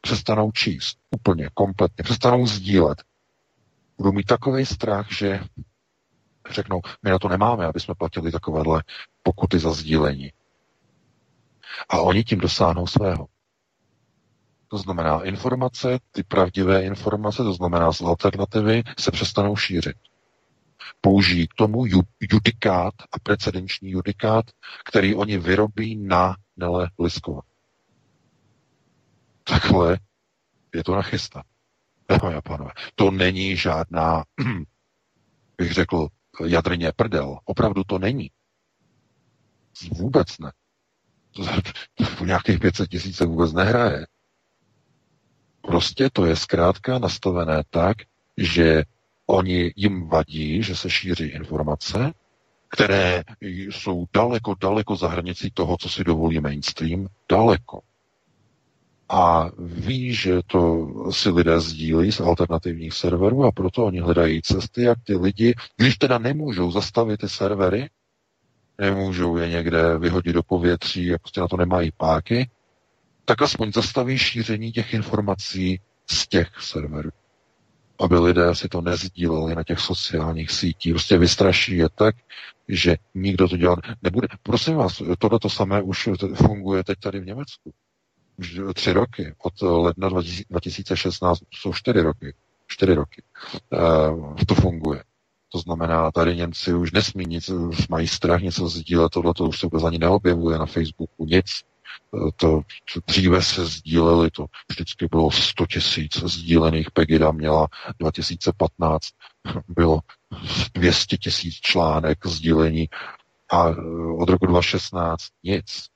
Přestanou 0.00 0.52
číst 0.52 0.98
úplně, 1.10 1.50
kompletně, 1.54 2.02
přestanou 2.04 2.46
sdílet. 2.46 3.02
Budou 3.98 4.12
mít 4.12 4.26
takový 4.26 4.66
strach, 4.66 5.06
že 5.12 5.40
řeknou, 6.52 6.80
my 7.02 7.10
na 7.10 7.18
to 7.18 7.28
nemáme, 7.28 7.66
aby 7.66 7.80
jsme 7.80 7.94
platili 7.94 8.32
takovéhle 8.32 8.82
pokuty 9.22 9.58
za 9.58 9.72
sdílení. 9.72 10.32
A 11.88 12.00
oni 12.00 12.24
tím 12.24 12.38
dosáhnou 12.38 12.86
svého. 12.86 13.26
To 14.68 14.78
znamená, 14.78 15.24
informace, 15.24 15.98
ty 16.10 16.22
pravdivé 16.22 16.82
informace, 16.82 17.42
to 17.42 17.52
znamená 17.52 17.92
z 17.92 18.00
alternativy, 18.00 18.82
se 18.98 19.10
přestanou 19.10 19.56
šířit. 19.56 19.96
Použijí 21.00 21.48
k 21.48 21.54
tomu 21.54 21.84
judikát 22.32 22.94
a 23.12 23.18
precedenční 23.22 23.90
judikát, 23.90 24.44
který 24.84 25.14
oni 25.14 25.38
vyrobí 25.38 25.96
na 25.96 26.36
Nele 26.56 26.90
Liskova. 26.98 27.40
Takhle 29.44 29.98
je 30.74 30.84
to 30.84 30.94
nachystat. 30.94 31.44
Dámy 32.08 32.40
pánové, 32.44 32.70
to 32.94 33.10
není 33.10 33.56
žádná, 33.56 34.24
bych 35.58 35.72
řekl, 35.72 36.08
jadrně 36.46 36.92
prdel. 36.96 37.38
Opravdu 37.44 37.84
to 37.84 37.98
není. 37.98 38.30
Vůbec 39.90 40.38
ne. 40.38 40.52
To 42.18 42.24
nějakých 42.24 42.58
500 42.58 42.90
tisíc 42.90 43.16
se 43.16 43.26
vůbec 43.26 43.52
nehraje. 43.52 44.06
Prostě 45.60 46.10
to 46.12 46.24
je 46.26 46.36
zkrátka 46.36 46.98
nastavené 46.98 47.62
tak, 47.70 47.96
že 48.36 48.84
oni 49.26 49.72
jim 49.76 50.08
vadí, 50.08 50.62
že 50.62 50.76
se 50.76 50.90
šíří 50.90 51.24
informace, 51.24 52.12
které 52.68 53.24
jsou 53.40 54.06
daleko, 54.12 54.54
daleko 54.60 54.96
za 54.96 55.08
hranicí 55.08 55.50
toho, 55.50 55.76
co 55.76 55.88
si 55.88 56.04
dovolí 56.04 56.40
mainstream, 56.40 57.06
daleko 57.30 57.80
a 59.08 59.50
ví, 59.58 60.14
že 60.14 60.40
to 60.46 60.88
si 61.10 61.30
lidé 61.30 61.60
sdílí 61.60 62.12
z 62.12 62.20
alternativních 62.20 62.92
serverů 62.94 63.44
a 63.44 63.52
proto 63.52 63.84
oni 63.84 64.00
hledají 64.00 64.42
cesty, 64.42 64.82
jak 64.82 64.98
ty 65.04 65.16
lidi, 65.16 65.54
když 65.76 65.96
teda 65.96 66.18
nemůžou 66.18 66.70
zastavit 66.70 67.20
ty 67.20 67.28
servery, 67.28 67.88
nemůžou 68.78 69.36
je 69.36 69.48
někde 69.48 69.98
vyhodit 69.98 70.34
do 70.34 70.42
povětří 70.42 71.14
a 71.14 71.18
prostě 71.18 71.40
na 71.40 71.48
to 71.48 71.56
nemají 71.56 71.90
páky, 71.96 72.50
tak 73.24 73.42
aspoň 73.42 73.72
zastaví 73.72 74.18
šíření 74.18 74.72
těch 74.72 74.94
informací 74.94 75.80
z 76.10 76.28
těch 76.28 76.48
serverů. 76.60 77.10
aby 78.00 78.18
lidé 78.18 78.54
si 78.54 78.68
to 78.68 78.80
nezdíleli 78.80 79.54
na 79.54 79.62
těch 79.64 79.78
sociálních 79.78 80.50
sítích. 80.50 80.92
Prostě 80.92 81.18
vystraší 81.18 81.76
je 81.76 81.88
tak, 81.94 82.16
že 82.68 82.96
nikdo 83.14 83.48
to 83.48 83.56
dělat 83.56 83.78
nebude. 84.02 84.28
Prosím 84.42 84.74
vás, 84.74 85.02
tohle 85.18 85.38
to 85.38 85.50
samé 85.50 85.82
už 85.82 86.08
funguje 86.34 86.84
teď 86.84 86.98
tady 86.98 87.20
v 87.20 87.26
Německu. 87.26 87.72
Tři 88.74 88.92
roky. 88.92 89.34
Od 89.38 89.62
ledna 89.62 90.08
2016 90.50 91.40
jsou 91.54 91.72
čtyři 91.72 92.00
roky. 92.00 92.34
Čtyři 92.66 92.94
roky. 92.94 93.22
Uh, 93.72 94.34
to 94.48 94.54
funguje. 94.54 95.04
To 95.52 95.58
znamená, 95.58 96.10
tady 96.10 96.36
Němci 96.36 96.74
už 96.74 96.92
nesmí 96.92 97.24
nic, 97.24 97.50
mají 97.90 98.08
strach 98.08 98.40
něco 98.40 98.68
sdílet, 98.68 99.12
tohle 99.12 99.34
to 99.34 99.44
už 99.44 99.60
se 99.60 99.66
vůbec 99.66 99.84
ani 99.84 99.98
neobjevuje 99.98 100.58
na 100.58 100.66
Facebooku, 100.66 101.24
nic. 101.24 101.46
To, 102.36 102.60
to 102.94 103.00
dříve 103.06 103.42
se 103.42 103.66
sdíleli, 103.66 104.30
to 104.30 104.46
vždycky 104.70 105.06
bylo 105.10 105.30
100 105.30 105.66
tisíc 105.66 106.16
sdílených, 106.16 106.90
Pegida 106.90 107.32
měla 107.32 107.68
2015, 107.98 109.08
bylo 109.68 110.00
200 110.74 111.16
tisíc 111.16 111.54
článek 111.54 112.26
sdílení 112.26 112.88
a 113.50 113.64
od 114.18 114.28
roku 114.28 114.46
2016 114.46 115.22
nic. 115.44 115.86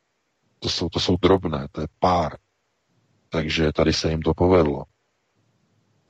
To 0.63 0.69
jsou, 0.69 0.89
to 0.89 1.01
jsou 1.01 1.17
drobné, 1.17 1.67
to 1.73 1.81
je 1.81 1.87
pár. 1.99 2.37
Takže 3.29 3.73
tady 3.73 3.93
se 3.93 4.11
jim 4.11 4.23
to 4.23 4.35
povedlo. 4.35 4.85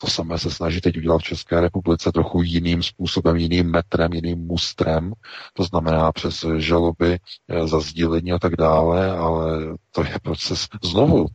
To 0.01 0.07
samé 0.07 0.39
se 0.39 0.51
snaží 0.51 0.81
teď 0.81 0.97
udělat 0.97 1.19
v 1.19 1.25
České 1.25 1.61
republice 1.61 2.13
trochu 2.13 2.43
jiným 2.43 2.83
způsobem, 2.83 3.37
jiným 3.37 3.71
metrem, 3.71 4.13
jiným 4.13 4.39
mustrem, 4.39 5.13
to 5.55 5.65
znamená 5.65 6.13
přes 6.13 6.45
žaloby 6.57 7.19
eh, 7.49 7.67
za 7.69 7.81
sdílení 7.81 8.33
a 8.33 8.39
tak 8.39 8.57
dále, 8.57 9.11
ale 9.11 9.77
to 9.91 10.05
je 10.05 10.19
proces 10.23 10.69
znovu. 10.83 11.27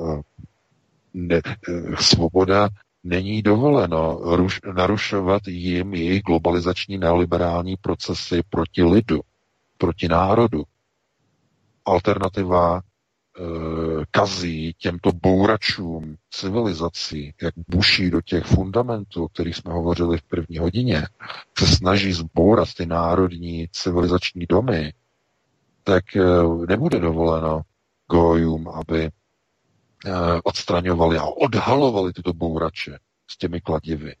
Eh, 0.00 0.20
ne, 1.14 1.40
eh, 1.46 1.96
svoboda 2.00 2.68
není 3.04 3.42
dovoleno 3.42 4.18
ruš, 4.22 4.60
narušovat 4.74 5.42
jim 5.46 5.94
jejich 5.94 6.22
globalizační 6.22 6.98
neoliberální 6.98 7.76
procesy 7.76 8.40
proti 8.50 8.82
lidu, 8.82 9.20
proti 9.78 10.08
národu. 10.08 10.62
Alternativa 11.84 12.80
Eh, 13.38 14.04
kazí 14.10 14.74
těmto 14.78 15.12
bouračům 15.12 16.16
civilizací, 16.30 17.34
jak 17.42 17.54
buší 17.68 18.10
do 18.10 18.20
těch 18.20 18.44
fundamentů, 18.44 19.24
o 19.24 19.28
kterých 19.28 19.56
jsme 19.56 19.72
hovořili 19.72 20.18
v 20.18 20.22
první 20.22 20.58
hodině, 20.58 21.06
se 21.58 21.66
snaží 21.66 22.12
zbourat 22.12 22.68
ty 22.76 22.86
národní 22.86 23.68
civilizační 23.72 24.46
domy, 24.46 24.92
tak 25.84 26.16
eh, 26.16 26.22
nebude 26.68 27.00
dovoleno 27.00 27.62
gojům, 28.10 28.68
aby 28.68 29.04
eh, 29.04 29.10
odstraňovali 30.44 31.18
a 31.18 31.24
odhalovali 31.24 32.12
tyto 32.12 32.32
bourače 32.32 32.98
s 33.30 33.36
těmi 33.38 33.60
kladivy. 33.60 34.14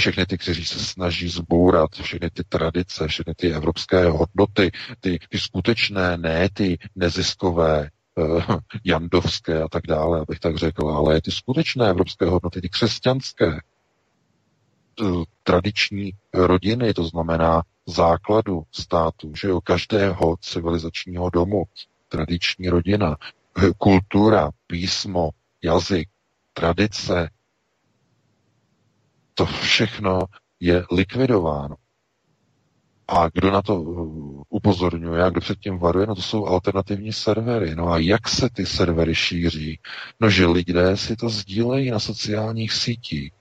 Všechny 0.00 0.26
ty, 0.26 0.38
kteří 0.38 0.64
se 0.64 0.78
snaží 0.78 1.28
zbourat, 1.28 1.90
všechny 2.02 2.30
ty 2.30 2.44
tradice, 2.44 3.08
všechny 3.08 3.34
ty 3.34 3.52
evropské 3.52 4.04
hodnoty, 4.04 4.70
ty, 5.00 5.18
ty 5.28 5.38
skutečné, 5.38 6.16
ne 6.16 6.48
ty 6.52 6.78
neziskové, 6.96 7.90
Eh, 8.18 8.20
jandovské 8.84 9.62
a 9.62 9.68
tak 9.68 9.82
dále, 9.86 10.20
abych 10.20 10.40
tak 10.40 10.56
řekl, 10.56 10.88
ale 10.88 11.20
ty 11.20 11.30
skutečné 11.30 11.90
evropské 11.90 12.26
hodnoty, 12.26 12.60
ty 12.60 12.68
křesťanské, 12.68 13.60
tradiční 15.42 16.12
rodiny, 16.34 16.94
to 16.94 17.04
znamená 17.04 17.62
základu 17.86 18.62
státu, 18.72 19.32
že 19.34 19.48
jo, 19.48 19.60
každého 19.60 20.36
civilizačního 20.40 21.30
domu, 21.30 21.64
tradiční 22.08 22.68
rodina, 22.68 23.16
eh, 23.58 23.70
kultura, 23.78 24.50
písmo, 24.66 25.30
jazyk, 25.62 26.08
tradice, 26.52 27.30
to 29.40 29.46
všechno 29.46 30.20
je 30.60 30.84
likvidováno. 30.92 31.76
A 33.08 33.28
kdo 33.28 33.50
na 33.50 33.62
to 33.62 33.82
uh, 33.82 34.42
upozorňuje 34.48 35.22
a 35.22 35.30
kdo 35.30 35.40
před 35.40 35.58
tím 35.58 35.78
varuje, 35.78 36.06
no 36.06 36.14
to 36.14 36.22
jsou 36.22 36.46
alternativní 36.46 37.12
servery. 37.12 37.74
No 37.74 37.88
a 37.88 37.98
jak 37.98 38.28
se 38.28 38.48
ty 38.52 38.66
servery 38.66 39.14
šíří? 39.14 39.78
No, 40.20 40.30
že 40.30 40.46
lidé 40.46 40.96
si 40.96 41.16
to 41.16 41.28
sdílejí 41.28 41.90
na 41.90 41.98
sociálních 41.98 42.72
sítích. 42.72 43.32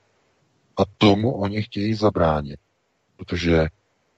A 0.77 0.81
tomu 0.97 1.31
oni 1.31 1.63
chtějí 1.63 1.93
zabránit. 1.93 2.59
Protože 3.15 3.67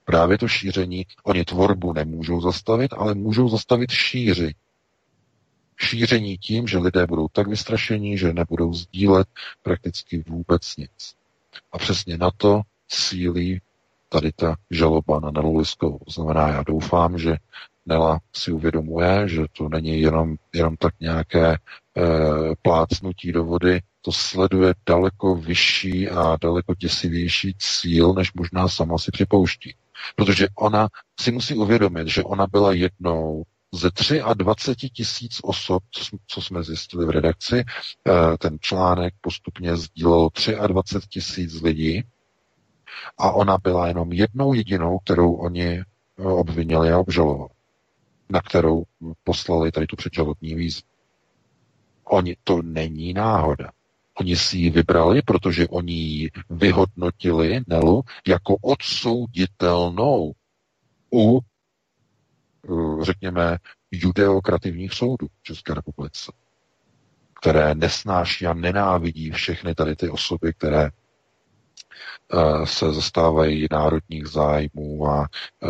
právě 0.05 0.37
to 0.37 0.47
šíření, 0.47 1.05
oni 1.23 1.45
tvorbu 1.45 1.93
nemůžou 1.93 2.41
zastavit, 2.41 2.93
ale 2.93 3.13
můžou 3.13 3.49
zastavit 3.49 3.91
šíři. 3.91 4.53
Šíření 5.77 6.37
tím, 6.37 6.67
že 6.67 6.77
lidé 6.77 7.07
budou 7.07 7.27
tak 7.27 7.47
vystrašení, 7.47 8.17
že 8.17 8.33
nebudou 8.33 8.73
sdílet 8.73 9.27
prakticky 9.63 10.23
vůbec 10.27 10.77
nic. 10.77 11.20
A 11.71 11.77
přesně 11.77 12.17
na 12.17 12.31
to 12.37 12.61
sílí 12.87 13.61
tady 14.09 14.31
ta 14.31 14.55
žaloba 14.71 15.19
na 15.19 15.31
Nelu 15.31 15.57
Liskovou. 15.57 15.99
Znamená, 16.07 16.47
já 16.47 16.63
doufám, 16.63 17.17
že 17.17 17.37
Nela 17.85 18.19
si 18.35 18.51
uvědomuje, 18.51 19.27
že 19.27 19.41
to 19.57 19.69
není 19.69 20.01
jenom, 20.01 20.35
jenom 20.53 20.77
tak 20.77 20.93
nějaké 20.99 21.53
e, 21.53 21.57
plácnutí 22.61 23.31
do 23.31 23.45
vody, 23.45 23.81
to 24.01 24.11
sleduje 24.11 24.73
daleko 24.85 25.35
vyšší 25.35 26.09
a 26.09 26.37
daleko 26.41 26.75
děsivější 26.75 27.55
cíl, 27.59 28.13
než 28.13 28.33
možná 28.33 28.67
sama 28.67 28.97
si 28.97 29.11
připouští. 29.11 29.75
Protože 30.15 30.47
ona 30.55 30.87
si 31.19 31.31
musí 31.31 31.53
uvědomit, 31.55 32.07
že 32.07 32.23
ona 32.23 32.47
byla 32.47 32.73
jednou 32.73 33.43
ze 33.73 33.89
23 34.33 34.89
tisíc 34.89 35.39
osob, 35.43 35.83
co 36.27 36.41
jsme 36.41 36.63
zjistili 36.63 37.05
v 37.05 37.09
redakci, 37.09 37.55
e, 37.57 37.63
ten 38.37 38.57
článek 38.61 39.13
postupně 39.21 39.77
sdílelo 39.77 40.29
23 40.67 41.07
tisíc 41.09 41.61
lidí, 41.61 42.03
a 43.17 43.31
ona 43.31 43.57
byla 43.57 43.87
jenom 43.87 44.11
jednou 44.13 44.53
jedinou, 44.53 44.99
kterou 44.99 45.33
oni 45.33 45.67
eh, 45.79 45.83
obvinili 46.23 46.91
a 46.91 46.99
obžalovali, 46.99 47.49
na 48.29 48.41
kterou 48.41 48.83
poslali 49.23 49.71
tady 49.71 49.87
tu 49.87 49.95
předžalobní 49.95 50.55
výzvu. 50.55 50.87
Oni, 52.03 52.35
to 52.43 52.61
není 52.61 53.13
náhoda. 53.13 53.71
Oni 54.19 54.35
si 54.35 54.57
ji 54.57 54.69
vybrali, 54.69 55.21
protože 55.21 55.67
oni 55.67 55.93
ji 55.93 56.29
vyhodnotili, 56.49 57.61
Nelu, 57.67 58.01
jako 58.27 58.55
odsouditelnou 58.61 60.33
u, 61.13 61.39
eh, 61.39 61.41
řekněme, 63.01 63.57
judeokrativních 63.91 64.93
soudů 64.93 65.27
v 65.27 65.43
České 65.43 65.73
republice, 65.73 66.31
které 67.41 67.75
nesnáší 67.75 68.47
a 68.47 68.53
nenávidí 68.53 69.31
všechny 69.31 69.75
tady 69.75 69.95
ty 69.95 70.09
osoby, 70.09 70.53
které 70.53 70.89
Eh, 72.33 72.65
se 72.65 72.93
zastávají 72.93 73.67
národních 73.71 74.27
zájmů 74.27 75.07
a 75.07 75.27
eh, 75.63 75.67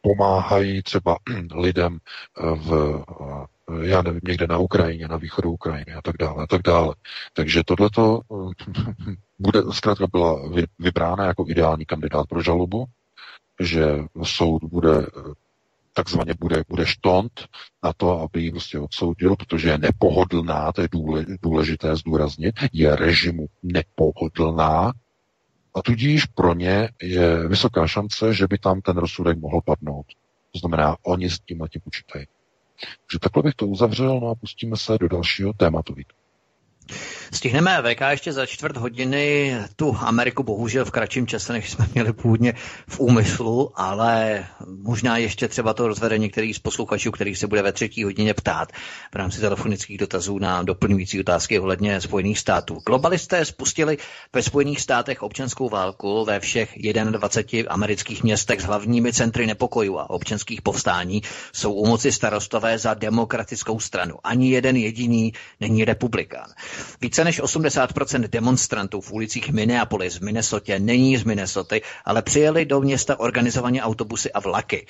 pomáhají 0.00 0.82
třeba 0.82 1.16
lidem 1.54 1.98
eh, 2.38 2.42
v 2.54 3.04
já 3.82 4.02
nevím, 4.02 4.20
někde 4.28 4.46
na 4.46 4.58
Ukrajině, 4.58 5.08
na 5.08 5.16
východu 5.16 5.50
Ukrajiny 5.52 5.94
a 5.94 6.02
tak 6.02 6.16
dále, 6.16 6.42
a 6.44 6.46
tak 6.46 6.62
dále. 6.62 6.94
Takže 7.32 7.62
tohleto 7.64 8.20
bude, 9.38 9.62
zkrátka 9.72 10.06
byla 10.12 10.42
vybrána 10.78 11.24
jako 11.24 11.44
ideální 11.48 11.86
kandidát 11.86 12.26
pro 12.26 12.42
žalobu, 12.42 12.84
že 13.60 13.86
soud 14.22 14.64
bude 14.64 15.06
takzvaně 15.98 16.34
bude, 16.40 16.62
bude 16.68 16.86
štont 16.86 17.32
na 17.82 17.92
to, 17.92 18.20
aby 18.20 18.42
ji 18.42 18.50
prostě 18.50 18.78
odsoudil, 18.78 19.36
protože 19.36 19.68
je 19.68 19.78
nepohodlná, 19.78 20.72
to 20.72 20.82
je 20.82 20.88
důležité 21.42 21.96
zdůraznit, 21.96 22.54
je 22.72 22.96
režimu 22.96 23.46
nepohodlná, 23.62 24.92
a 25.74 25.82
tudíž 25.82 26.24
pro 26.24 26.54
ně 26.54 26.88
je 27.02 27.48
vysoká 27.48 27.86
šance, 27.86 28.34
že 28.34 28.46
by 28.46 28.58
tam 28.58 28.80
ten 28.80 28.96
rozsudek 28.96 29.38
mohl 29.38 29.60
padnout. 29.64 30.06
To 30.52 30.58
znamená, 30.58 30.96
oni 31.02 31.30
s 31.30 31.40
tím 31.40 31.60
letím 31.60 31.80
počítají. 31.84 32.26
Takže 32.78 33.18
takhle 33.20 33.42
bych 33.42 33.54
to 33.54 33.66
uzavřel, 33.66 34.20
no 34.20 34.28
a 34.28 34.34
pustíme 34.34 34.76
se 34.76 34.98
do 35.00 35.08
dalšího 35.08 35.52
tématu. 35.52 35.94
Stihneme 37.32 37.82
VK 37.82 38.00
ještě 38.10 38.32
za 38.32 38.46
čtvrt 38.46 38.76
hodiny 38.76 39.56
tu 39.76 39.96
Ameriku, 40.00 40.42
bohužel 40.42 40.84
v 40.84 40.90
kratším 40.90 41.26
čase, 41.26 41.52
než 41.52 41.70
jsme 41.70 41.88
měli 41.94 42.12
původně 42.12 42.54
v 42.88 43.00
úmyslu, 43.00 43.72
ale 43.74 44.44
možná 44.82 45.16
ještě 45.16 45.48
třeba 45.48 45.74
to 45.74 45.88
rozvede 45.88 46.18
některý 46.18 46.54
z 46.54 46.58
posluchačů, 46.58 47.10
který 47.10 47.34
se 47.34 47.46
bude 47.46 47.62
ve 47.62 47.72
třetí 47.72 48.04
hodině 48.04 48.34
ptát 48.34 48.72
v 49.12 49.16
rámci 49.16 49.40
telefonických 49.40 49.98
dotazů 49.98 50.38
na 50.38 50.62
doplňující 50.62 51.20
otázky 51.20 51.58
ohledně 51.58 52.00
Spojených 52.00 52.38
států. 52.38 52.78
Globalisté 52.86 53.44
spustili 53.44 53.98
ve 54.32 54.42
Spojených 54.42 54.80
státech 54.80 55.22
občanskou 55.22 55.68
válku 55.68 56.24
ve 56.24 56.40
všech 56.40 56.78
21 57.10 57.72
amerických 57.72 58.22
městech 58.22 58.60
s 58.60 58.64
hlavními 58.64 59.12
centry 59.12 59.46
nepokojů 59.46 59.98
a 59.98 60.10
občanských 60.10 60.62
povstání 60.62 61.22
jsou 61.52 61.72
u 61.72 61.86
moci 61.86 62.12
starostové 62.12 62.78
za 62.78 62.94
demokratickou 62.94 63.80
stranu. 63.80 64.14
Ani 64.24 64.50
jeden 64.50 64.76
jediný 64.76 65.32
není 65.60 65.84
republikán. 65.84 66.46
Více 67.00 67.24
než 67.24 67.42
80% 67.42 68.28
demonstrantů 68.28 69.00
v 69.00 69.12
ulicích 69.12 69.52
Minneapolis 69.52 70.16
v 70.16 70.22
Minnesotě 70.22 70.78
není 70.78 71.16
z 71.16 71.24
Minnesoty, 71.24 71.82
ale 72.04 72.22
přijeli 72.22 72.64
do 72.64 72.80
města 72.80 73.20
organizovaně 73.20 73.82
autobusy 73.82 74.32
a 74.32 74.40
vlaky. 74.40 74.86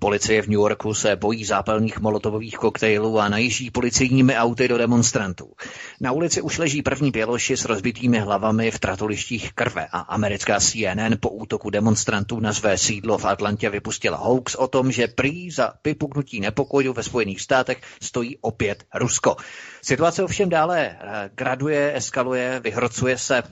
Policie 0.00 0.42
v 0.42 0.46
New 0.46 0.60
Yorku 0.60 0.94
se 0.94 1.16
bojí 1.16 1.44
zápalných 1.44 2.00
molotových 2.00 2.56
koktejlů 2.56 3.20
a 3.20 3.28
najíždí 3.28 3.70
policijními 3.70 4.36
auty 4.36 4.68
do 4.68 4.78
demonstrantů. 4.78 5.52
Na 6.00 6.12
ulici 6.12 6.42
už 6.42 6.58
leží 6.58 6.82
první 6.82 7.10
běloši 7.10 7.56
s 7.56 7.64
rozbitými 7.64 8.18
hlavami 8.18 8.70
v 8.70 8.78
tratolištích 8.78 9.52
krve 9.52 9.86
a 9.92 9.98
americká 9.98 10.60
CNN 10.60 11.16
po 11.20 11.28
útoku 11.28 11.70
demonstrantů 11.70 12.40
na 12.40 12.52
své 12.52 12.78
sídlo 12.78 13.18
v 13.18 13.24
Atlantě 13.24 13.70
vypustila 13.70 14.18
hoax 14.18 14.54
o 14.54 14.68
tom, 14.68 14.92
že 14.92 15.08
prý 15.08 15.50
za 15.50 15.72
vypuknutí 15.84 16.40
nepokoju 16.40 16.92
ve 16.92 17.02
Spojených 17.02 17.40
státech 17.40 17.78
stojí 18.02 18.38
opět 18.40 18.84
Rusko. 18.94 19.36
Situace 19.82 20.22
ovšem 20.22 20.48
dále 20.48 20.96
eh, 21.00 21.30
graduje, 21.34 21.96
eskaluje, 21.96 22.60
vyhrocuje 22.60 23.18
se, 23.18 23.42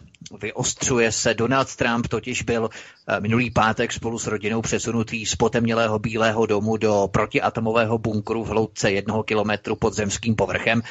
vyostřuje 0.41 1.13
se. 1.13 1.35
Donald 1.35 1.77
Trump 1.77 2.09
totiž 2.09 2.43
byl 2.43 2.71
eh, 3.09 3.21
minulý 3.21 3.51
pátek 3.51 3.93
spolu 3.93 4.19
s 4.19 4.27
rodinou 4.27 4.63
přesunutý 4.63 5.27
z 5.27 5.37
potemnělého 5.37 5.99
bílého 5.99 6.47
domu 6.47 6.77
do 6.77 7.09
protiatomového 7.13 7.99
bunkru 7.99 8.45
v 8.45 8.49
hloubce 8.49 8.91
jednoho 8.91 9.23
kilometru 9.23 9.77
pod 9.77 9.95
zemským 9.95 10.35
povrchem. 10.35 10.83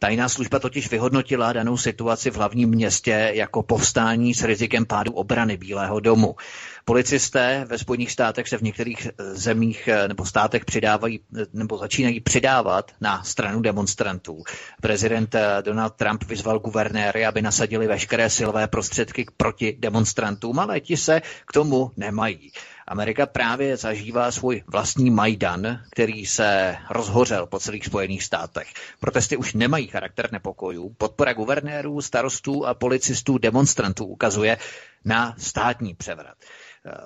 Tajná 0.00 0.28
služba 0.28 0.58
totiž 0.58 0.90
vyhodnotila 0.90 1.52
danou 1.52 1.76
situaci 1.76 2.30
v 2.30 2.36
hlavním 2.36 2.68
městě 2.68 3.30
jako 3.34 3.62
povstání 3.62 4.34
s 4.34 4.44
rizikem 4.44 4.86
pádu 4.86 5.12
obrany 5.12 5.56
Bílého 5.56 6.00
domu. 6.00 6.36
Policisté 6.84 7.64
ve 7.68 7.78
Spojených 7.78 8.12
státech 8.12 8.48
se 8.48 8.58
v 8.58 8.62
některých 8.62 9.06
eh, 9.06 9.34
zemích 9.34 9.88
eh, 9.88 10.08
nebo 10.08 10.24
státech 10.24 10.64
přidávají 10.64 11.20
eh, 11.38 11.46
nebo 11.52 11.78
začínají 11.78 12.20
přidávat 12.20 12.92
na 13.00 13.22
stranu 13.24 13.60
demonstrantů. 13.60 14.42
Prezident 14.80 15.36
Donald 15.62 15.94
Trump 15.94 16.24
vyzval 16.24 16.58
guvernéry, 16.58 17.26
aby 17.26 17.42
nasadili 17.42 17.86
veškeré 17.86 18.30
silové 18.30 18.66
prostředky 18.66 19.26
proti 19.36 19.76
demonstrantům, 19.78 20.58
ale 20.58 20.80
ti 20.80 20.96
se 20.96 21.22
k 21.46 21.52
tomu 21.52 21.90
nemají. 21.96 22.52
Amerika 22.88 23.26
právě 23.26 23.76
zažívá 23.76 24.30
svůj 24.30 24.62
vlastní 24.66 25.10
Majdan, 25.10 25.80
který 25.90 26.26
se 26.26 26.76
rozhořel 26.90 27.46
po 27.46 27.58
celých 27.58 27.86
Spojených 27.86 28.24
státech. 28.24 28.68
Protesty 29.00 29.36
už 29.36 29.54
nemají 29.54 29.86
charakter 29.86 30.32
nepokojů. 30.32 30.94
Podpora 30.98 31.32
guvernérů, 31.32 32.00
starostů 32.00 32.66
a 32.66 32.74
policistů 32.74 33.38
demonstrantů 33.38 34.04
ukazuje 34.04 34.58
na 35.04 35.34
státní 35.38 35.94
převrat. 35.94 36.36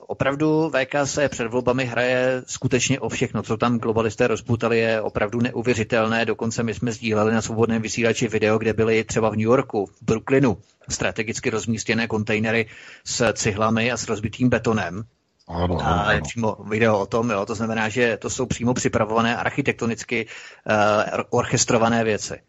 Opravdu 0.07 0.71
VK 0.71 0.95
se 1.05 1.29
před 1.29 1.49
volbami 1.49 1.85
hraje 1.85 2.43
skutečně 2.47 3.01
o 3.01 3.09
všechno, 3.09 3.43
co 3.43 3.57
tam 3.57 3.79
globalisté 3.79 4.27
rozputali, 4.27 4.79
je 4.79 5.01
opravdu 5.01 5.41
neuvěřitelné. 5.41 6.25
Dokonce 6.25 6.63
my 6.63 6.75
jsme 6.75 6.93
sdíleli 6.93 7.33
na 7.33 7.43
svobodném 7.43 7.83
vysílači 7.83 8.29
video, 8.29 8.59
kde 8.59 8.73
byly 8.73 9.05
třeba 9.05 9.31
v 9.31 9.37
New 9.37 9.45
Yorku, 9.45 9.87
v 9.87 10.03
Brooklynu, 10.03 10.59
strategicky 10.89 11.51
rozmístěné 11.51 12.07
kontejnery 12.07 12.67
s 13.05 13.33
cihlami 13.33 13.93
a 13.93 13.97
s 13.97 14.09
rozbitým 14.09 14.49
betonem. 14.49 15.05
Ano, 15.53 15.65
ano, 15.65 15.81
ano. 15.81 16.07
A 16.07 16.13
je 16.13 16.21
přímo 16.21 16.57
video 16.71 16.99
o 16.99 17.07
tom, 17.07 17.31
jo, 17.31 17.47
to 17.47 17.55
znamená, 17.55 17.89
že 17.89 18.17
to 18.17 18.31
jsou 18.31 18.47
přímo 18.47 18.75
připravované 18.75 19.37
architektonicky 19.37 20.27
uh, 20.27 21.23
orchestrované 21.31 22.05
věci. 22.05 22.41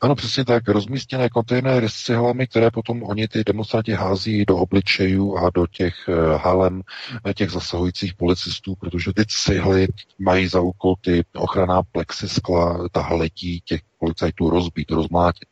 Ano, 0.00 0.14
přesně 0.14 0.44
tak. 0.44 0.68
Rozmístěné 0.68 1.28
kontejnery 1.28 1.88
s 1.88 1.94
cihlami, 1.94 2.46
které 2.46 2.70
potom 2.70 3.02
oni 3.02 3.28
ty 3.28 3.44
demonstranti 3.44 3.92
hází 3.92 4.44
do 4.44 4.56
obličejů 4.56 5.36
a 5.36 5.50
do 5.50 5.66
těch 5.66 5.94
eh, 6.08 6.36
halem 6.36 6.82
eh, 7.26 7.34
těch 7.34 7.50
zasahujících 7.50 8.14
policistů, 8.14 8.74
protože 8.74 9.12
ty 9.12 9.24
cihly 9.28 9.88
mají 10.18 10.48
za 10.48 10.60
úkol 10.60 10.94
ty 11.00 11.24
ochranná 11.34 11.82
plexiskla, 11.82 12.88
ta 12.92 13.02
hletí 13.02 13.60
těch 13.64 13.80
policajtů 13.98 14.50
rozbít, 14.50 14.90
rozmlátit. 14.90 15.51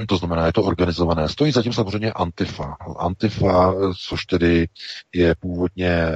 E, 0.00 0.06
to 0.06 0.16
znamená, 0.16 0.46
je 0.46 0.52
to 0.52 0.62
organizované. 0.62 1.28
Stojí 1.28 1.52
zatím 1.52 1.72
samozřejmě 1.72 2.12
Antifa. 2.12 2.76
Antifa, 2.98 3.74
což 4.08 4.24
tedy 4.24 4.68
je 5.14 5.34
původně, 5.34 6.08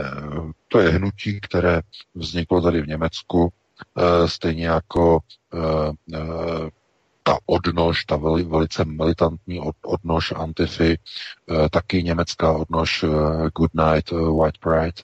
to 0.69 0.81
je 0.81 0.91
hnutí, 0.91 1.41
které 1.41 1.81
vzniklo 2.15 2.63
tady 2.63 2.83
v 2.83 2.89
Německu, 2.89 3.53
e, 3.97 4.29
stejně 4.29 4.67
jako 4.67 5.21
ta 7.23 7.39
odnož, 7.47 8.05
ta 8.05 8.17
veli, 8.17 8.43
velice 8.43 8.85
militantní 8.85 9.61
od, 9.61 9.77
odnož 9.85 10.33
Antify, 10.37 10.99
taky 11.71 12.03
německá 12.03 12.53
odnož 12.53 13.05
Good 13.57 13.71
Night, 13.75 14.11
White 14.11 14.59
Pride. 14.59 15.03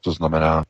To 0.00 0.12
znamená, 0.12 0.64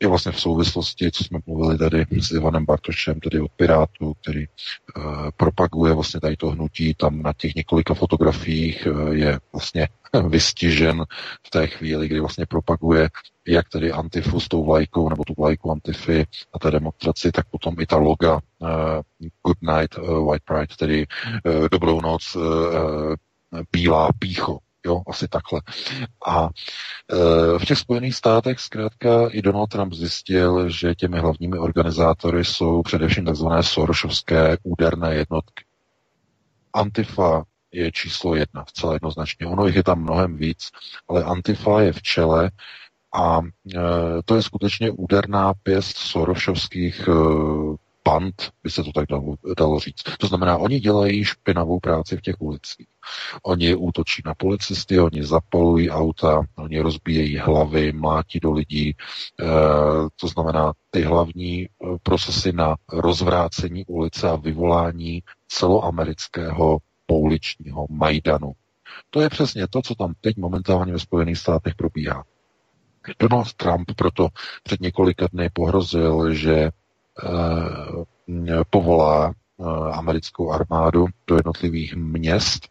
je 0.00 0.08
vlastně 0.08 0.32
v 0.32 0.40
souvislosti, 0.40 1.10
co 1.12 1.24
jsme 1.24 1.38
mluvili 1.46 1.78
tady 1.78 2.06
s 2.20 2.30
Ivanem 2.30 2.64
Bartošem, 2.64 3.20
tedy 3.20 3.40
od 3.40 3.50
Pirátů, 3.56 4.14
který 4.14 4.46
propaguje 5.36 5.94
vlastně 5.94 6.20
tady 6.20 6.36
to 6.36 6.50
hnutí. 6.50 6.94
Tam 6.94 7.22
na 7.22 7.32
těch 7.32 7.54
několika 7.54 7.94
fotografiích 7.94 8.88
je 9.10 9.38
vlastně 9.52 9.88
vystižen 10.28 11.04
v 11.46 11.50
té 11.50 11.66
chvíli, 11.66 12.08
kdy 12.08 12.20
vlastně 12.20 12.46
propaguje 12.46 13.08
jak 13.48 13.68
tedy 13.68 13.92
Antifu 13.92 14.40
s 14.40 14.48
tou 14.48 14.64
vlajkou, 14.64 15.08
nebo 15.08 15.24
tu 15.24 15.34
vlajku 15.38 15.70
Antify 15.70 16.26
a 16.52 16.58
té 16.58 16.70
demonstraci, 16.70 17.32
tak 17.32 17.46
potom 17.50 17.74
i 17.80 17.86
ta 17.86 17.96
loga 17.96 18.40
Good 19.46 19.62
Night 19.62 19.96
White 19.96 20.44
Pride, 20.44 20.76
tedy 20.78 21.06
dobrou 21.70 22.00
noc, 22.00 22.36
bílá 23.72 24.08
pícho. 24.18 24.58
Jo, 24.86 25.02
asi 25.08 25.28
takhle. 25.28 25.60
A 26.26 26.48
e, 26.48 27.58
v 27.58 27.64
těch 27.64 27.78
Spojených 27.78 28.14
státech 28.14 28.60
zkrátka 28.60 29.28
i 29.30 29.42
Donald 29.42 29.66
Trump 29.66 29.92
zjistil, 29.92 30.70
že 30.70 30.94
těmi 30.94 31.18
hlavními 31.18 31.58
organizátory 31.58 32.44
jsou 32.44 32.82
především 32.82 33.26
tzv. 33.26 33.46
Sorosovské 33.60 34.56
úderné 34.62 35.14
jednotky. 35.14 35.64
Antifa 36.72 37.44
je 37.72 37.92
číslo 37.92 38.34
jedna, 38.34 38.64
vcela 38.64 38.92
jednoznačně. 38.92 39.46
Ono 39.46 39.66
jich 39.66 39.76
je 39.76 39.82
tam 39.82 40.02
mnohem 40.02 40.36
víc, 40.36 40.68
ale 41.08 41.24
Antifa 41.24 41.80
je 41.80 41.92
v 41.92 42.02
čele 42.02 42.50
a 43.14 43.40
e, 43.74 43.78
to 44.24 44.36
je 44.36 44.42
skutečně 44.42 44.90
úderná 44.90 45.54
pěst 45.62 45.96
sorošovských 45.96 47.08
e, 47.08 47.12
band, 48.04 48.50
by 48.62 48.70
se 48.70 48.84
to 48.84 48.92
tak 48.92 49.06
dalo, 49.08 49.34
dalo 49.58 49.80
říct. 49.80 50.02
To 50.18 50.26
znamená, 50.26 50.58
oni 50.58 50.80
dělají 50.80 51.24
špinavou 51.24 51.80
práci 51.80 52.16
v 52.16 52.20
těch 52.20 52.40
ulicích. 52.40 52.86
Oni 53.42 53.74
útočí 53.74 54.22
na 54.24 54.34
policisty, 54.34 55.00
oni 55.00 55.24
zapalují 55.24 55.90
auta, 55.90 56.42
oni 56.58 56.80
rozbíjejí 56.80 57.36
hlavy, 57.36 57.92
mlátí 57.92 58.40
do 58.40 58.52
lidí. 58.52 58.88
E, 58.90 58.94
to 60.16 60.28
znamená, 60.28 60.72
ty 60.90 61.02
hlavní 61.02 61.62
e, 61.62 61.68
procesy 62.02 62.52
na 62.52 62.76
rozvrácení 62.92 63.84
ulice 63.86 64.28
a 64.28 64.36
vyvolání 64.36 65.22
celoamerického 65.48 66.78
pouličního 67.06 67.86
Majdanu. 67.90 68.52
To 69.10 69.20
je 69.20 69.28
přesně 69.28 69.68
to, 69.68 69.82
co 69.82 69.94
tam 69.94 70.14
teď 70.20 70.36
momentálně 70.36 70.92
ve 70.92 70.98
Spojených 70.98 71.38
státech 71.38 71.74
probíhá. 71.74 72.24
Donald 73.18 73.54
Trump 73.54 73.92
proto 73.96 74.28
před 74.62 74.80
několika 74.80 75.26
dny 75.32 75.50
pohrozil, 75.52 76.34
že 76.34 76.70
povolá 78.70 79.28
e, 79.28 79.32
americkou 79.92 80.52
armádu 80.52 81.06
do 81.26 81.36
jednotlivých 81.36 81.96
měst 81.96 82.68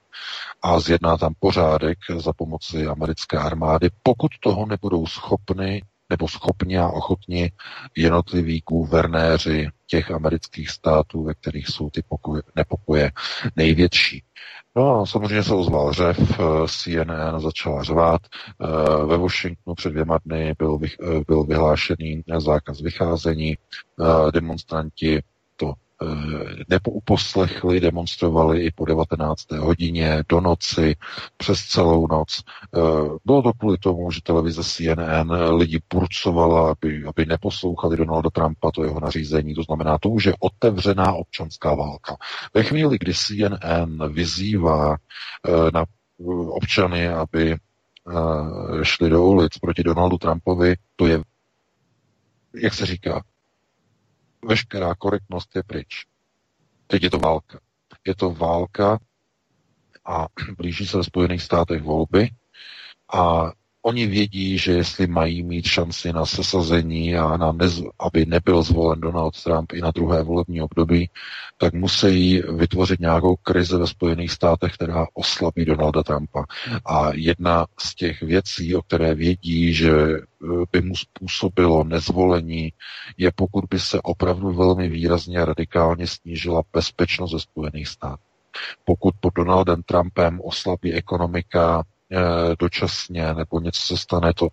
a 0.62 0.80
zjedná 0.80 1.18
tam 1.18 1.34
pořádek 1.40 1.98
za 2.18 2.34
pomoci 2.34 2.88
americké 2.88 3.38
armády, 3.38 3.90
pokud 4.04 4.32
toho 4.40 4.66
nebudou 4.66 5.08
schopny 5.08 5.84
nebo 6.10 6.28
schopni 6.28 6.78
a 6.78 6.88
ochotni 6.88 7.52
jednotliví 7.98 8.64
guvernéři 8.70 9.70
těch 9.88 10.12
amerických 10.12 10.70
států, 10.70 11.24
ve 11.24 11.34
kterých 11.34 11.68
jsou 11.68 11.90
ty 11.90 12.02
pokoje, 12.10 12.42
nepokoje 12.56 13.12
největší. 13.56 14.24
No 14.76 15.02
a 15.02 15.06
samozřejmě 15.06 15.44
se 15.44 15.54
ozval 15.56 15.94
řev, 15.94 16.20
eh, 16.40 16.44
CNN 16.68 17.40
začala 17.40 17.84
řvát. 17.84 18.22
Eh, 18.62 19.06
ve 19.06 19.18
Washingtonu 19.18 19.76
před 19.76 19.90
dvěma 19.90 20.20
dny 20.26 20.54
byl, 20.58 20.80
eh, 20.84 21.22
byl 21.28 21.44
vyhlášený 21.44 22.24
zákaz 22.38 22.82
vycházení. 22.82 23.58
Demonstranti 24.34 25.24
to 26.00 26.06
nepouposlechli, 26.70 27.80
demonstrovali 27.80 28.66
i 28.66 28.72
po 28.72 28.86
19. 28.86 29.52
hodině, 29.52 30.24
do 30.30 30.42
noci, 30.42 30.96
přes 31.38 31.60
celou 31.60 32.08
noc. 32.08 32.44
Bylo 33.26 33.42
to 33.42 33.54
kvůli 33.54 33.78
tomu, 33.78 34.12
že 34.12 34.22
televize 34.24 34.64
CNN 34.64 35.32
lidi 35.56 35.82
purcovala, 35.88 36.72
aby, 36.72 37.04
aby 37.06 37.26
neposlouchali 37.26 37.98
Donalda 37.98 38.30
Trumpa, 38.30 38.72
to 38.72 38.84
jeho 38.84 39.00
nařízení. 39.00 39.56
To 39.56 39.64
znamená, 39.64 39.98
to 39.98 40.10
už 40.10 40.26
je 40.26 40.34
otevřená 40.40 41.14
občanská 41.14 41.76
válka. 41.76 42.16
Ve 42.54 42.64
chvíli, 42.64 42.98
kdy 43.00 43.14
CNN 43.14 44.14
vyzývá 44.14 44.96
na 45.74 45.86
občany, 46.50 47.08
aby 47.10 47.56
šli 48.84 49.10
do 49.10 49.26
ulic 49.26 49.58
proti 49.58 49.84
Donaldu 49.84 50.18
Trumpovi, 50.18 50.76
to 50.96 51.08
je, 51.08 51.22
jak 52.56 52.74
se 52.74 52.86
říká, 52.86 53.24
veškerá 54.46 54.96
korektnost 54.96 55.56
je 55.56 55.64
pryč. 55.64 56.06
Teď 56.88 57.04
je 57.04 57.10
to 57.10 57.20
válka. 57.20 57.60
Je 58.08 58.16
to 58.16 58.32
válka 58.32 59.00
a 60.06 60.28
blíží 60.58 60.88
se 60.88 60.98
ve 60.98 61.04
Spojených 61.04 61.42
státech 61.42 61.84
volby 61.84 62.30
a 63.14 63.52
Oni 63.82 64.08
vědí, 64.08 64.58
že 64.58 64.72
jestli 64.72 65.08
mají 65.08 65.44
mít 65.44 65.66
šanci 65.66 66.14
na 66.14 66.26
sesazení 66.26 67.16
a 67.16 67.38
na 67.38 67.52
nez, 67.52 67.82
aby 68.00 68.26
nebyl 68.26 68.64
zvolen 68.64 69.02
Donald 69.02 69.44
Trump 69.44 69.72
i 69.74 69.82
na 69.82 69.92
druhé 69.92 70.24
volební 70.24 70.62
období, 70.62 71.10
tak 71.58 71.74
musí 71.74 72.42
vytvořit 72.42 73.00
nějakou 73.00 73.36
krizi 73.36 73.78
ve 73.78 73.88
Spojených 73.88 74.32
státech, 74.32 74.74
která 74.74 75.06
oslabí 75.14 75.66
Donalda 75.66 76.04
Trumpa. 76.04 76.46
A 76.86 77.10
jedna 77.14 77.66
z 77.80 77.96
těch 77.96 78.22
věcí, 78.22 78.76
o 78.76 78.82
které 78.82 79.16
vědí, 79.16 79.74
že 79.74 79.92
eh, 79.92 80.18
by 80.72 80.82
mu 80.82 80.96
způsobilo 80.96 81.84
nezvolení, 81.84 82.74
je 83.18 83.32
pokud 83.32 83.66
by 83.70 83.80
se 83.80 84.02
opravdu 84.02 84.54
velmi 84.54 84.90
výrazně 84.90 85.40
a 85.40 85.46
radikálně 85.46 86.08
snížila 86.08 86.62
bezpečnost 86.74 87.32
ze 87.32 87.40
Spojených 87.40 87.88
států. 87.88 88.24
Pokud 88.86 89.16
pod 89.20 89.34
Donaldem 89.34 89.84
Trumpem 89.84 90.42
oslabí 90.44 90.94
ekonomika, 90.94 91.84
dočasně 92.60 93.34
nebo 93.34 93.60
něco 93.60 93.82
se 93.82 93.98
stane, 93.98 94.34
to 94.34 94.48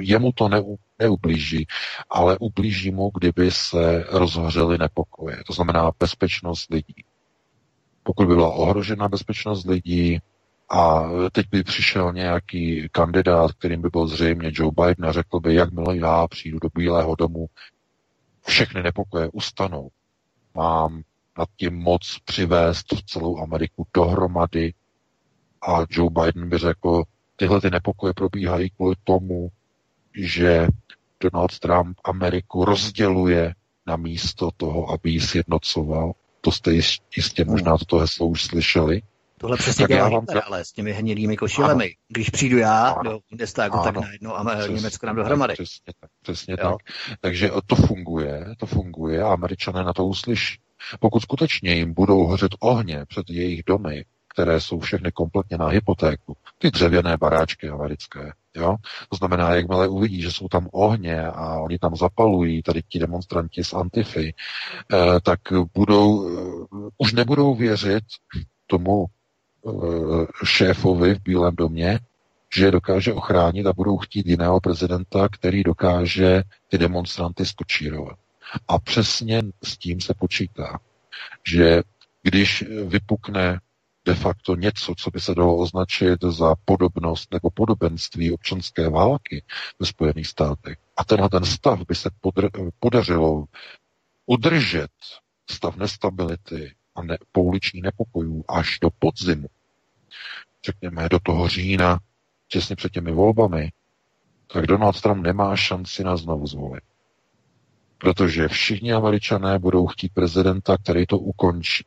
jemu 0.00 0.32
to 0.32 0.48
ne, 0.48 0.62
neublíží, 0.98 1.66
ale 2.10 2.38
ublíží 2.38 2.90
mu, 2.90 3.10
kdyby 3.14 3.50
se 3.50 4.04
rozhořely 4.08 4.78
nepokoje. 4.78 5.36
To 5.46 5.52
znamená 5.52 5.90
bezpečnost 6.00 6.70
lidí. 6.70 7.04
Pokud 8.02 8.28
by 8.28 8.34
byla 8.34 8.52
ohrožena 8.52 9.08
bezpečnost 9.08 9.64
lidí 9.66 10.18
a 10.70 11.02
teď 11.32 11.46
by 11.50 11.62
přišel 11.62 12.12
nějaký 12.12 12.88
kandidát, 12.92 13.52
kterým 13.52 13.82
by 13.82 13.88
byl 13.88 14.06
zřejmě 14.06 14.50
Joe 14.54 14.72
Biden 14.76 15.06
a 15.08 15.12
řekl 15.12 15.40
by, 15.40 15.54
jakmile 15.54 15.96
já 15.96 16.28
přijdu 16.28 16.58
do 16.58 16.68
Bílého 16.74 17.14
domu, 17.14 17.46
všechny 18.46 18.82
nepokoje 18.82 19.28
ustanou. 19.32 19.88
Mám 20.54 21.02
nad 21.38 21.48
tím 21.56 21.74
moc 21.74 22.18
přivést 22.24 22.86
celou 23.06 23.38
Ameriku 23.38 23.86
dohromady, 23.94 24.74
a 25.66 25.84
Joe 25.90 26.10
Biden 26.10 26.48
by 26.48 26.58
řekl, 26.58 27.02
tyhle 27.36 27.60
ty 27.60 27.70
nepokoje 27.70 28.12
probíhají 28.14 28.70
kvůli 28.70 28.94
tomu, 29.04 29.48
že 30.14 30.68
Donald 31.20 31.58
Trump 31.58 31.98
Ameriku 32.04 32.64
rozděluje 32.64 33.54
na 33.86 33.96
místo 33.96 34.50
toho, 34.56 34.90
aby 34.90 35.10
ji 35.10 35.20
sjednocoval. 35.20 36.12
To 36.40 36.52
jste 36.52 36.72
jistě 37.16 37.44
možná 37.44 37.78
toto 37.78 37.98
heslo 37.98 38.26
už 38.26 38.44
slyšeli. 38.44 39.02
Tohle 39.38 39.56
přesně 39.56 39.86
dělá 39.86 40.08
Hitler, 40.08 40.42
ale 40.46 40.64
s 40.64 40.72
těmi 40.72 40.92
hnědými 40.92 41.36
košilemi. 41.36 41.84
Ano. 41.84 41.92
Když 42.08 42.30
přijdu 42.30 42.58
já 42.58 42.88
ano. 42.88 43.10
do 43.10 43.20
Bundestagu, 43.30 43.78
tak 43.84 43.96
najednou 43.96 44.34
a 44.34 44.54
přesně, 44.54 44.74
Německo 44.74 45.06
nám 45.06 45.16
dohromady. 45.16 45.54
Přesně 45.54 45.92
tak. 46.00 46.10
Přesně 46.22 46.56
tak. 46.56 46.76
Takže 47.20 47.50
to 47.66 47.76
funguje, 47.76 48.46
to 48.58 48.66
funguje 48.66 49.22
a 49.22 49.32
američané 49.32 49.84
na 49.84 49.92
to 49.92 50.06
uslyší. 50.06 50.58
Pokud 51.00 51.20
skutečně 51.20 51.74
jim 51.74 51.94
budou 51.94 52.26
hořet 52.26 52.52
ohně 52.60 53.04
před 53.08 53.30
jejich 53.30 53.62
domy, 53.66 54.04
které 54.34 54.60
jsou 54.60 54.78
všechny 54.80 55.12
kompletně 55.12 55.58
na 55.58 55.68
hypotéku. 55.68 56.36
Ty 56.58 56.70
dřevěné 56.70 57.16
baráčky 57.16 57.68
americké. 57.68 58.32
Jo? 58.54 58.76
To 59.08 59.16
znamená, 59.16 59.54
jakmile 59.54 59.88
uvidí, 59.88 60.22
že 60.22 60.30
jsou 60.30 60.48
tam 60.48 60.68
ohně 60.72 61.26
a 61.26 61.58
oni 61.60 61.78
tam 61.78 61.96
zapalují, 61.96 62.62
tady 62.62 62.82
ti 62.82 62.98
demonstranti 62.98 63.64
z 63.64 63.72
Antify, 63.72 64.34
eh, 64.92 65.20
tak 65.22 65.40
budou, 65.74 66.28
eh, 66.28 66.90
už 66.98 67.12
nebudou 67.12 67.54
věřit 67.54 68.04
tomu 68.66 69.06
eh, 69.66 70.26
šéfovi 70.44 71.14
v 71.14 71.22
Bílém 71.22 71.56
domě, 71.56 72.00
že 72.54 72.64
je 72.64 72.70
dokáže 72.70 73.12
ochránit 73.12 73.66
a 73.66 73.72
budou 73.72 73.98
chtít 73.98 74.26
jiného 74.26 74.60
prezidenta, 74.60 75.28
který 75.28 75.62
dokáže 75.62 76.42
ty 76.68 76.78
demonstranty 76.78 77.46
skočírovat. 77.46 78.18
A 78.68 78.78
přesně 78.78 79.42
s 79.64 79.78
tím 79.78 80.00
se 80.00 80.14
počítá, 80.14 80.78
že 81.46 81.82
když 82.22 82.64
vypukne 82.86 83.60
de 84.06 84.14
facto 84.14 84.56
něco, 84.56 84.94
co 84.96 85.10
by 85.10 85.20
se 85.20 85.34
dalo 85.34 85.56
označit 85.56 86.18
za 86.28 86.54
podobnost 86.64 87.32
nebo 87.32 87.50
podobenství 87.50 88.32
občanské 88.32 88.88
války 88.88 89.44
ve 89.80 89.86
Spojených 89.86 90.26
státech. 90.26 90.78
A 90.96 91.04
tenhle 91.04 91.28
ten 91.28 91.44
stav 91.44 91.80
by 91.88 91.94
se 91.94 92.10
podr- 92.22 92.70
podařilo 92.78 93.44
udržet 94.26 94.90
stav 95.50 95.76
nestability 95.76 96.74
a 96.94 97.02
ne- 97.02 97.18
pouliční 97.32 97.80
nepokojů 97.80 98.44
až 98.48 98.78
do 98.82 98.90
podzimu, 98.98 99.48
řekněme 100.64 101.08
do 101.08 101.18
toho 101.22 101.48
října, 101.48 102.00
těsně 102.48 102.76
před 102.76 102.92
těmi 102.92 103.12
volbami, 103.12 103.72
tak 104.52 104.66
Donald 104.66 105.00
Trump 105.00 105.22
nemá 105.22 105.56
šanci 105.56 106.04
na 106.04 106.16
znovu 106.16 106.46
zvolit. 106.46 106.84
Protože 107.98 108.48
všichni 108.48 108.92
američané 108.92 109.58
budou 109.58 109.86
chtít 109.86 110.14
prezidenta, 110.14 110.76
který 110.78 111.06
to 111.06 111.18
ukončí. 111.18 111.84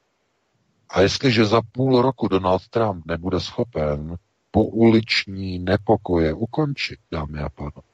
A 0.89 1.01
jestliže 1.01 1.45
za 1.45 1.61
půl 1.71 2.01
roku 2.01 2.27
Donald 2.27 2.67
Trump 2.67 3.05
nebude 3.05 3.39
schopen 3.39 4.15
pouliční 4.51 5.59
nepokoje 5.59 6.33
ukončit, 6.33 6.99
dámy 7.11 7.39
a 7.39 7.49
pánové, 7.49 7.87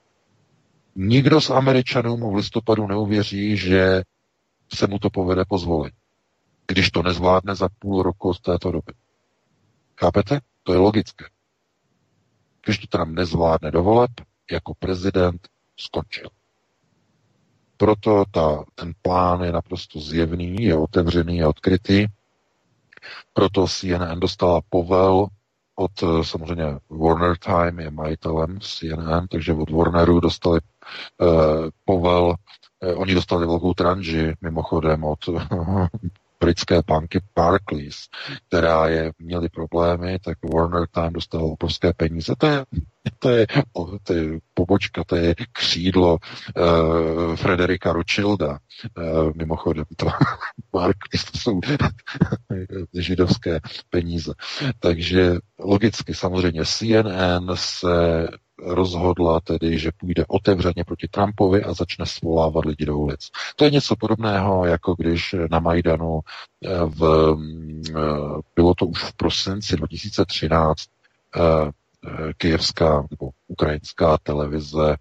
nikdo 0.95 1.41
z 1.41 1.49
Američanů 1.49 2.18
mu 2.18 2.32
v 2.32 2.36
listopadu 2.36 2.88
neuvěří, 2.88 3.57
že 3.57 4.03
se 4.74 4.88
mu 4.88 4.99
to 4.99 5.10
povede 5.10 5.45
pozvolit, 5.45 5.94
když 6.68 6.91
to 6.91 7.03
nezvládne 7.03 7.56
za 7.56 7.70
půl 7.80 8.03
roku 8.03 8.34
z 8.34 8.41
této 8.41 8.72
doby. 8.72 8.94
Chápete? 9.99 10.40
To 10.64 10.74
je 10.74 10.80
logické. 10.80 11.26
Když 12.65 12.78
to 12.78 12.88
Trump 12.88 13.15
nezvládne 13.15 13.72
do 13.72 13.84
voleb, 13.84 14.11
jako 14.52 14.74
prezident 14.80 15.48
skončil. 15.78 16.30
Proto 17.78 18.24
ta, 18.32 18.64
ten 18.76 18.94
plán 19.02 19.41
je 19.44 19.52
naprosto 19.52 19.99
zjevný, 19.99 20.56
je 20.60 20.78
otevřený 20.78 21.44
a 21.44 21.49
odkrytý 21.49 22.07
proto 23.34 23.67
CNN 23.67 24.19
dostala 24.19 24.61
povel 24.69 25.27
od 25.75 25.91
eh, 26.03 26.23
samozřejmě 26.23 26.65
Warner 26.89 27.38
Time 27.38 27.84
je 27.84 27.91
majitelem 27.91 28.59
CNN, 28.59 29.27
takže 29.27 29.53
od 29.53 29.69
Warneru 29.69 30.19
dostali 30.19 30.59
uh, 31.21 31.27
povel, 31.85 32.25
uh, 32.25 33.01
oni 33.01 33.13
dostali 33.13 33.47
velkou 33.47 33.73
tranži 33.73 34.34
mimochodem 34.41 35.03
od 35.03 35.19
britské 36.44 36.82
banky 36.88 37.20
Barclays, 37.36 37.98
která 38.48 38.88
je, 38.88 39.11
měly 39.20 39.49
problémy, 39.49 40.20
tak 40.20 40.38
Warner 40.53 40.88
tam 40.91 41.14
dostal 41.14 41.45
obrovské 41.45 41.94
peníze. 41.94 42.34
To 42.38 42.48
je, 42.48 42.65
to 43.20 43.30
je, 43.30 43.48
to 44.03 44.14
je 44.14 44.40
pobočka, 44.53 45.03
to 45.03 45.15
je 45.15 45.36
křídlo 45.52 46.18
uh, 46.18 47.36
Frederika 47.36 47.94
Rothschilda. 47.94 48.60
Uh, 48.98 49.32
mimochodem, 49.36 49.86
to 49.95 50.06
Barclays, 50.74 51.26
to 51.32 51.38
jsou 51.38 51.60
židovské 52.94 53.60
peníze. 53.90 54.34
Takže 54.80 55.36
logicky 55.60 56.14
samozřejmě 56.14 56.65
CNN 56.65 57.52
se 57.56 58.28
rozhodla 58.65 59.40
tedy, 59.40 59.80
že 59.80 59.91
půjde 59.98 60.26
otevřeně 60.27 60.84
proti 60.85 61.07
Trumpovi 61.07 61.64
a 61.64 61.73
začne 61.73 62.06
svolávat 62.06 62.65
lidi 62.65 62.85
do 62.85 62.98
ulic. 62.98 63.30
To 63.56 63.65
je 63.65 63.72
něco 63.72 63.95
podobného, 63.95 64.65
jako 64.65 64.95
když 64.98 65.35
na 65.52 65.60
Majdanu 65.60 66.19
eh, 66.65 66.69
v, 66.85 67.35
eh, 67.90 68.41
bylo 68.56 68.73
to 68.76 68.85
už 68.85 69.03
v 69.03 69.14
prosinci 69.14 69.76
2013 69.76 70.80
eh, 71.35 71.72
kijevská 72.38 73.07
nebo 73.11 73.30
ukrajinská 73.48 74.18
televize 74.23 74.95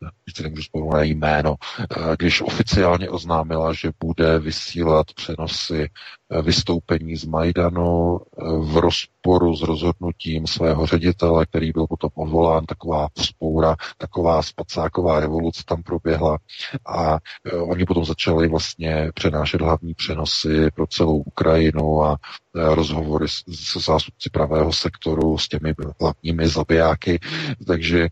když 0.00 0.36
si 0.36 0.42
nemůžu 0.42 0.62
vzpomenout 0.62 0.92
na 0.92 1.02
jméno, 1.02 1.54
eh, 1.80 2.16
když 2.18 2.42
oficiálně 2.42 3.10
oznámila, 3.10 3.72
že 3.72 3.90
bude 4.04 4.38
vysílat 4.38 5.06
přenosy 5.14 5.90
eh, 6.30 6.42
vystoupení 6.42 7.16
z 7.16 7.24
Majdanu 7.24 8.18
eh, 8.18 8.42
v 8.58 8.76
rozporu 8.76 9.56
s 9.56 9.62
rozhodnutím 9.62 10.46
svého 10.46 10.86
ředitele, 10.86 11.46
který 11.46 11.72
byl 11.72 11.86
potom 11.86 12.10
odvolán, 12.14 12.64
taková 12.66 13.08
spoura, 13.18 13.76
taková 13.98 14.42
spacáková 14.42 15.20
revoluce 15.20 15.62
tam 15.66 15.82
proběhla. 15.82 16.38
A 16.86 17.18
oni 17.60 17.84
potom 17.84 18.04
začali 18.04 18.48
vlastně 18.48 19.10
přenášet 19.14 19.60
hlavní 19.60 19.94
přenosy 19.94 20.70
pro 20.74 20.86
celou 20.86 21.16
Ukrajinu 21.16 22.02
a 22.04 22.16
rozhovory 22.54 23.26
se 23.54 23.80
zástupci 23.80 24.30
pravého 24.30 24.72
sektoru, 24.72 25.38
s 25.38 25.48
těmi 25.48 25.74
hlavními 26.00 26.48
zabijáky, 26.48 27.20
takže 27.66 28.08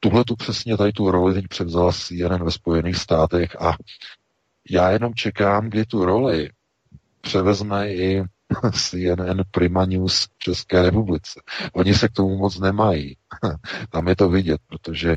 tuhle 0.00 0.24
tu 0.24 0.36
přesně 0.36 0.76
tady 0.76 0.92
tu 0.92 1.10
roli 1.10 1.34
teď 1.34 1.48
převzala 1.48 1.92
CNN 1.92 2.44
ve 2.44 2.50
Spojených 2.50 2.96
státech 2.96 3.62
a 3.62 3.76
já 4.70 4.90
jenom 4.90 5.14
čekám, 5.14 5.70
kdy 5.70 5.86
tu 5.86 6.04
roli 6.04 6.50
převezme 7.20 7.92
i 7.92 8.24
CNN 8.72 9.42
Prima 9.50 9.84
News 9.84 10.24
v 10.24 10.38
České 10.38 10.82
republice. 10.82 11.40
Oni 11.72 11.94
se 11.94 12.08
k 12.08 12.12
tomu 12.12 12.38
moc 12.38 12.58
nemají. 12.58 13.16
Tam 13.90 14.08
je 14.08 14.16
to 14.16 14.28
vidět, 14.28 14.60
protože 14.66 15.16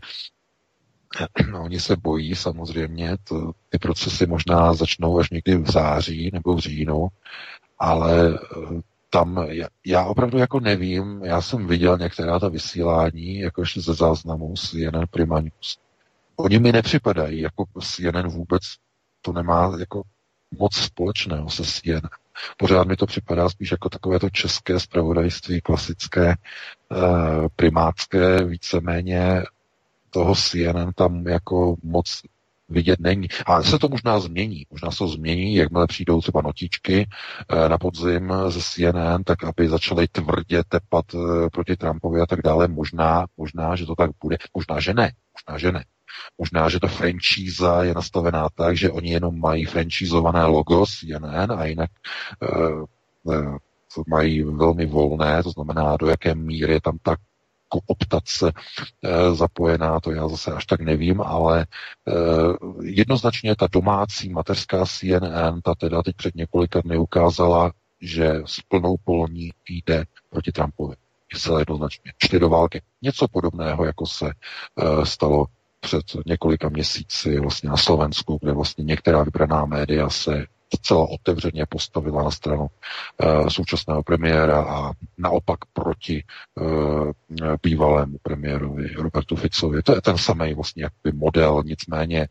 no, 1.51 1.63
oni 1.63 1.79
se 1.79 1.95
bojí 1.95 2.35
samozřejmě, 2.35 3.17
to, 3.23 3.51
ty 3.69 3.79
procesy 3.79 4.25
možná 4.25 4.73
začnou 4.73 5.19
až 5.19 5.29
někdy 5.29 5.57
v 5.57 5.71
září 5.71 6.29
nebo 6.33 6.55
v 6.55 6.59
říjnu, 6.59 7.07
ale 7.79 8.39
tam 9.13 9.47
já 9.85 10.05
opravdu 10.05 10.37
jako 10.37 10.59
nevím, 10.59 11.21
já 11.23 11.41
jsem 11.41 11.67
viděl 11.67 11.97
některá 11.97 12.39
ta 12.39 12.49
vysílání, 12.49 13.39
jakož 13.39 13.77
ze 13.77 13.93
záznamu 13.93 14.53
CNN 14.57 15.05
Prima 15.09 15.41
News. 15.41 15.77
Oni 16.35 16.59
mi 16.59 16.71
nepřipadají, 16.71 17.41
jako 17.41 17.65
CNN 17.81 18.27
vůbec 18.27 18.61
to 19.21 19.33
nemá 19.33 19.75
jako 19.79 20.01
moc 20.59 20.75
společného 20.75 21.49
se 21.49 21.63
CNN. 21.63 22.09
Pořád 22.57 22.87
mi 22.87 22.95
to 22.95 23.05
připadá 23.05 23.49
spíš 23.49 23.71
jako 23.71 23.89
takové 23.89 24.19
to 24.19 24.29
české 24.29 24.79
spravodajství, 24.79 25.61
klasické, 25.61 26.29
eh, 26.31 26.95
primátské, 27.55 28.45
víceméně 28.45 29.43
toho 30.09 30.35
CNN 30.35 30.91
tam 30.95 31.27
jako 31.27 31.75
moc 31.83 32.21
vidět 32.69 32.99
není. 32.99 33.27
A 33.45 33.63
se 33.63 33.79
to 33.79 33.89
možná 33.89 34.19
změní. 34.19 34.65
Možná 34.71 34.91
se 34.91 34.97
to 34.97 35.07
změní, 35.07 35.55
jakmile 35.55 35.87
přijdou 35.87 36.21
třeba 36.21 36.41
notičky 36.41 37.07
eh, 37.49 37.69
na 37.69 37.77
podzim 37.77 38.33
ze 38.47 38.61
CNN, 38.61 39.23
tak 39.23 39.43
aby 39.43 39.69
začaly 39.69 40.07
tvrdě 40.07 40.63
tepat 40.67 41.05
eh, 41.15 41.49
proti 41.49 41.75
Trumpovi 41.75 42.21
a 42.21 42.25
tak 42.25 42.41
dále. 42.41 42.67
Možná, 42.67 43.25
možná, 43.37 43.75
že 43.75 43.85
to 43.85 43.95
tak 43.95 44.11
bude. 44.23 44.37
Možná, 44.55 44.79
že 44.79 44.93
ne. 44.93 45.11
Možná, 45.33 45.57
že 45.57 45.71
ne. 45.71 45.85
Možná, 46.37 46.69
že 46.69 46.79
ta 46.79 46.87
franchíza 46.87 47.83
je 47.83 47.93
nastavená 47.93 48.49
tak, 48.49 48.77
že 48.77 48.91
oni 48.91 49.11
jenom 49.11 49.39
mají 49.39 49.65
franchízované 49.65 50.45
logo 50.45 50.85
CNN 50.85 51.51
a 51.51 51.65
jinak 51.65 51.91
uh, 52.41 52.85
uh, 53.23 53.57
mají 54.07 54.43
velmi 54.43 54.85
volné, 54.85 55.43
to 55.43 55.49
znamená, 55.49 55.97
do 55.97 56.07
jaké 56.07 56.35
míry 56.35 56.73
je 56.73 56.81
tam 56.81 56.97
tak 57.01 57.19
kooptace 57.73 58.51
e, 59.03 59.35
zapojená, 59.35 59.99
to 59.99 60.11
já 60.11 60.27
zase 60.27 60.51
až 60.51 60.65
tak 60.65 60.81
nevím, 60.81 61.21
ale 61.21 61.61
e, 61.61 61.65
jednoznačně 62.81 63.55
ta 63.55 63.67
domácí 63.71 64.29
mateřská 64.29 64.85
CNN, 64.85 65.61
ta 65.63 65.75
teda 65.75 66.03
teď 66.03 66.15
před 66.15 66.35
několika 66.35 66.81
dny 66.81 66.97
ukázala, 66.97 67.71
že 68.01 68.41
s 68.45 68.61
plnou 68.67 68.95
polní 69.03 69.51
jde 69.69 70.05
proti 70.29 70.51
Trumpovi. 70.51 70.95
Je 71.33 71.59
jednoznačně. 71.59 72.13
Šli 72.25 72.39
do 72.39 72.49
války. 72.49 72.81
Něco 73.01 73.27
podobného, 73.27 73.85
jako 73.85 74.05
se 74.05 74.27
e, 74.29 75.05
stalo 75.05 75.45
před 75.79 76.03
několika 76.25 76.69
měsíci 76.69 77.39
vlastně 77.39 77.69
na 77.69 77.77
Slovensku, 77.77 78.37
kde 78.41 78.53
vlastně 78.53 78.83
některá 78.83 79.23
vybraná 79.23 79.65
média 79.65 80.09
se 80.09 80.45
zcela 80.75 81.07
otevřeně 81.09 81.65
postavila 81.69 82.23
na 82.23 82.31
stranu 82.31 82.67
uh, 83.23 83.47
současného 83.47 84.03
premiéra 84.03 84.61
a 84.63 84.91
naopak 85.17 85.59
proti 85.73 86.23
uh, 86.55 87.11
bývalému 87.63 88.17
premiérovi 88.23 88.87
Robertu 88.87 89.35
Ficovi. 89.35 89.83
To 89.83 89.95
je 89.95 90.01
ten 90.01 90.17
samý 90.17 90.53
vlastně 90.53 90.83
jakby 90.83 91.11
model, 91.11 91.63
nicméně 91.65 92.27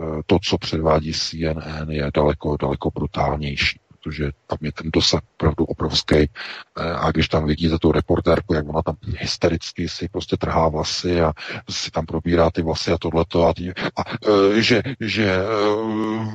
uh, 0.00 0.20
to, 0.26 0.38
co 0.42 0.58
předvádí 0.58 1.12
CNN, 1.12 1.90
je 1.90 2.10
daleko, 2.14 2.56
daleko 2.56 2.90
brutálnější 2.90 3.80
protože 4.06 4.30
tam 4.46 4.58
je 4.62 4.72
ten 4.72 4.90
dosah 4.90 5.20
opravdu 5.34 5.64
obrovský. 5.64 6.16
Eh, 6.16 6.28
a 6.76 7.10
když 7.10 7.28
tam 7.28 7.46
vidíte 7.46 7.78
tu 7.78 7.92
reportérku, 7.92 8.54
jak 8.54 8.68
ona 8.68 8.82
tam 8.82 8.96
hystericky 9.02 9.88
si 9.88 10.08
prostě 10.08 10.36
trhá 10.36 10.68
vlasy 10.68 11.20
a 11.20 11.32
si 11.70 11.90
tam 11.90 12.06
probírá 12.06 12.50
ty 12.50 12.62
vlasy 12.62 12.92
a 12.92 12.98
tohleto 12.98 13.46
a, 13.46 13.54
tí, 13.54 13.70
a 13.70 14.02
eh, 14.28 14.62
že, 14.62 14.82
že, 15.00 15.30
eh, 15.30 16.26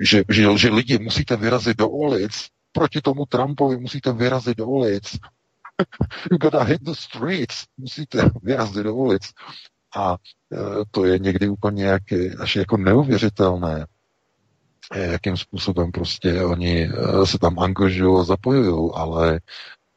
že, 0.00 0.24
že, 0.28 0.58
že 0.58 0.70
lidi 0.70 0.98
musíte 0.98 1.36
vyrazit 1.36 1.76
do 1.76 1.88
ulic, 1.88 2.48
proti 2.72 3.00
tomu 3.00 3.26
Trumpovi 3.26 3.76
musíte 3.76 4.12
vyrazit 4.12 4.58
do 4.58 4.66
ulic. 4.66 5.18
you 6.30 6.38
gotta 6.40 6.62
hit 6.62 6.82
the 6.82 6.92
streets, 6.94 7.64
musíte 7.76 8.30
vyrazit 8.42 8.84
do 8.84 8.94
ulic. 8.94 9.22
A 9.96 10.16
to 10.90 11.04
je 11.04 11.18
někdy 11.18 11.48
úplně 11.48 11.84
jak, 11.84 12.02
až 12.40 12.56
jako 12.56 12.76
neuvěřitelné 12.76 13.86
jakým 14.94 15.36
způsobem 15.36 15.92
prostě 15.92 16.44
oni 16.44 16.88
eh, 16.88 17.26
se 17.26 17.38
tam 17.38 17.58
angažují 17.58 18.20
a 18.20 18.24
zapojují, 18.24 18.90
ale 18.94 19.40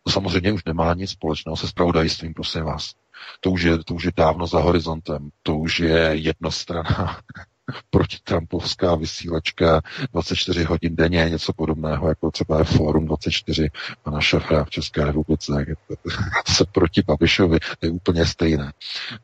to 0.03 0.11
samozřejmě 0.11 0.51
už 0.51 0.65
nemá 0.65 0.93
nic 0.93 1.11
společného 1.11 1.57
se 1.57 1.67
spravodajstvím, 1.67 2.33
prosím 2.33 2.63
vás. 2.63 2.91
To 3.39 3.51
už, 3.51 3.61
je, 3.61 3.77
to 3.83 3.93
už 3.93 4.03
je 4.03 4.11
dávno 4.17 4.47
za 4.47 4.59
horizontem, 4.59 5.29
to 5.43 5.57
už 5.57 5.79
je 5.79 6.09
jednostrana 6.13 7.19
protitrampovská 7.89 8.95
vysílačka 8.95 9.81
24 10.11 10.63
hodin 10.63 10.95
denně, 10.95 11.25
něco 11.29 11.53
podobného, 11.53 12.07
jako 12.07 12.31
třeba 12.31 12.57
je 12.57 12.63
Fórum 12.63 13.05
24 13.05 13.69
pana 14.03 14.21
Šafra 14.21 14.63
v 14.63 14.69
České 14.69 15.05
republice, 15.05 15.65
se 16.47 16.65
proti 16.71 17.01
Babišovi, 17.07 17.59
to 17.79 17.85
je 17.85 17.91
úplně 17.91 18.25
stejné. 18.25 18.73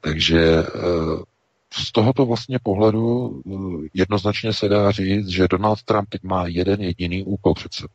Takže 0.02 0.40
eh, 0.40 1.24
z 1.74 1.92
tohoto 1.92 2.26
vlastně 2.26 2.60
pohledu 2.64 3.42
eh, 3.48 3.88
jednoznačně 3.94 4.54
se 4.54 4.70
dá 4.70 4.92
říct, 4.92 5.28
že 5.28 5.48
Donald 5.48 5.84
Trump 5.84 6.10
teď 6.10 6.24
má 6.24 6.48
jeden 6.48 6.82
jediný 6.82 7.24
úkol 7.24 7.54
přece. 7.54 7.88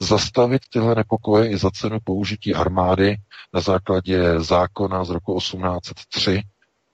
Zastavit 0.00 0.62
tyhle 0.72 0.94
nepokoje 0.94 1.50
i 1.50 1.56
za 1.58 1.70
cenu 1.70 1.98
použití 2.04 2.54
armády 2.54 3.16
na 3.52 3.60
základě 3.60 4.40
zákona 4.40 5.04
z 5.04 5.10
roku 5.10 5.38
1803, 5.38 6.42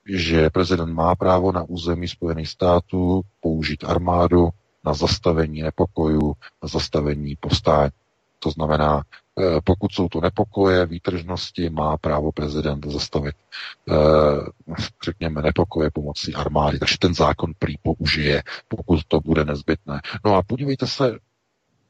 že 0.09 0.51
prezident 0.51 0.95
má 0.95 1.15
právo 1.15 1.53
na 1.53 1.62
území 1.62 2.09
Spojených 2.09 2.49
států 2.49 3.23
použít 3.41 3.85
armádu 3.85 4.49
na 4.85 4.95
zastavení 4.95 5.62
nepokojů, 5.62 6.35
na 6.62 6.69
zastavení 6.69 7.36
povstání. 7.41 7.91
To 8.39 8.51
znamená, 8.51 9.03
pokud 9.65 9.93
jsou 9.93 10.09
to 10.09 10.20
nepokoje, 10.20 10.86
výtržnosti, 10.86 11.70
má 11.70 11.97
právo 11.97 12.32
prezident 12.32 12.86
zastavit, 12.86 13.35
eh, 13.90 13.94
řekněme, 15.05 15.43
nepokoje 15.43 15.90
pomocí 15.90 16.35
armády. 16.35 16.78
Takže 16.78 16.98
ten 16.98 17.15
zákon 17.15 17.52
prý 17.59 17.74
použije, 17.82 18.43
pokud 18.69 19.01
to 19.09 19.20
bude 19.20 19.44
nezbytné. 19.44 20.01
No 20.24 20.35
a 20.35 20.43
podívejte 20.43 20.86
se, 20.86 21.19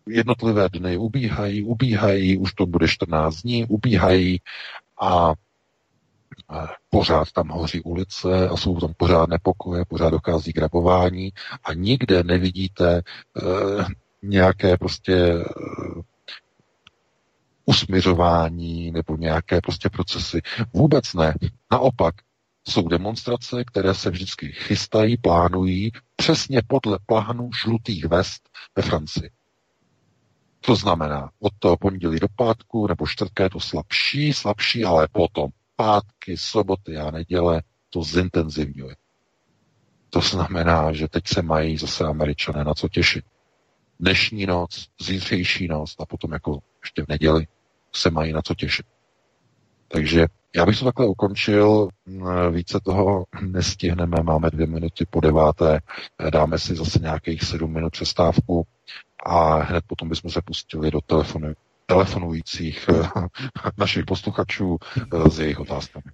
jednotlivé 0.09 0.69
dny 0.69 0.97
ubíhají, 0.97 1.63
ubíhají, 1.63 2.39
už 2.39 2.53
to 2.55 2.67
bude 2.67 2.89
14 2.89 3.37
dní, 3.43 3.65
ubíhají 3.67 4.41
a 5.01 5.35
pořád 6.91 7.33
tam 7.33 7.49
hoří 7.49 7.81
ulice 7.81 8.49
a 8.49 8.57
jsou 8.57 8.81
tam 8.81 8.93
pořád 8.97 9.29
nepokoje, 9.29 9.85
pořád 9.85 10.11
dochází 10.11 10.53
k 10.53 10.59
rabování 10.59 11.33
a 11.65 11.75
nikde 11.75 12.23
nevidíte 12.23 13.03
uh, 13.43 13.85
nějaké 14.23 14.77
prostě 14.77 15.45
usmiřování 17.67 18.91
nebo 18.91 19.17
nějaké 19.17 19.61
prostě 19.61 19.89
procesy. 19.89 20.41
Vůbec 20.73 21.15
ne. 21.15 21.35
Naopak, 21.73 22.15
jsou 22.69 22.89
demonstrace, 22.89 23.65
které 23.65 23.95
se 23.95 24.11
vždycky 24.11 24.53
chystají, 24.53 25.17
plánují 25.17 25.91
přesně 26.17 26.63
podle 26.67 26.99
plánu 27.07 27.51
žlutých 27.63 28.05
vest 28.05 28.49
ve 28.77 28.83
Francii. 28.83 29.31
To 30.61 30.77
znamená, 30.77 31.31
od 31.41 31.53
toho 31.59 31.77
pondělí 31.77 32.21
do 32.21 32.29
pátku 32.37 32.87
nebo 32.87 33.07
čtvrtka 33.07 33.43
je 33.45 33.51
to 33.51 33.61
slabší, 33.61 34.33
slabší, 34.33 34.85
ale 34.85 35.09
potom 35.13 35.51
pátky, 35.77 36.37
soboty 36.37 36.97
a 36.97 37.11
neděle 37.11 37.63
to 37.91 38.03
zintenzivňuje. 38.03 38.97
To 40.11 40.21
znamená, 40.21 40.93
že 40.93 41.09
teď 41.09 41.29
se 41.29 41.43
mají 41.43 41.77
zase 41.79 42.05
američané 42.05 42.65
na 42.65 42.75
co 42.75 42.89
těšit. 42.89 43.25
Dnešní 44.01 44.47
noc, 44.47 44.89
zítřejší 45.01 45.69
noc 45.69 45.95
a 45.99 46.07
potom 46.07 46.33
jako 46.33 46.59
ještě 46.83 47.03
v 47.05 47.09
neděli 47.09 47.47
se 47.95 48.11
mají 48.11 48.33
na 48.33 48.43
co 48.43 48.55
těšit. 48.55 48.87
Takže 49.89 50.27
já 50.57 50.67
bych 50.67 50.79
to 50.79 50.85
takhle 50.85 51.07
ukončil, 51.07 51.89
více 52.51 52.81
toho 52.85 53.25
nestihneme, 53.41 54.17
máme 54.23 54.51
dvě 54.51 54.67
minuty 54.67 55.07
po 55.11 55.21
deváté, 55.21 55.81
dáme 56.33 56.59
si 56.59 56.75
zase 56.75 56.99
nějakých 56.99 57.43
sedm 57.43 57.73
minut 57.73 57.93
přestávku 57.93 58.67
a 59.27 59.57
hned 59.57 59.85
potom 59.87 60.09
bychom 60.09 60.31
se 60.31 60.43
pustili 60.43 60.91
do 60.91 61.01
telefonu, 61.01 61.53
telefonujících 61.87 62.89
našich 63.79 64.05
posluchačů 64.05 64.79
s 65.31 65.39
jejich 65.39 65.61
otázkami. 65.61 66.05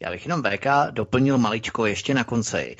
Já 0.00 0.10
bych 0.10 0.26
jenom 0.26 0.42
VK 0.42 0.66
doplnil 0.90 1.38
maličko 1.38 1.86
ještě 1.86 2.14
na 2.14 2.24
konci. 2.24 2.76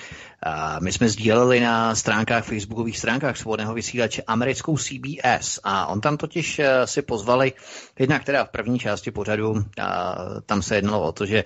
My 0.80 0.92
jsme 0.92 1.08
sdíleli 1.08 1.60
na 1.60 1.94
stránkách, 1.94 2.44
facebookových 2.44 2.98
stránkách 2.98 3.36
svobodného 3.36 3.74
vysílače 3.74 4.22
americkou 4.22 4.76
CBS 4.76 5.60
a 5.64 5.86
on 5.86 6.00
tam 6.00 6.16
totiž 6.16 6.58
eh, 6.58 6.86
si 6.86 7.02
pozvali, 7.02 7.52
jednak 7.98 8.24
teda 8.24 8.44
v 8.44 8.50
první 8.50 8.78
části 8.78 9.10
pořadu, 9.10 9.64
tam 10.46 10.62
se 10.62 10.74
jednalo 10.74 11.02
o 11.02 11.12
to, 11.12 11.26
že 11.26 11.44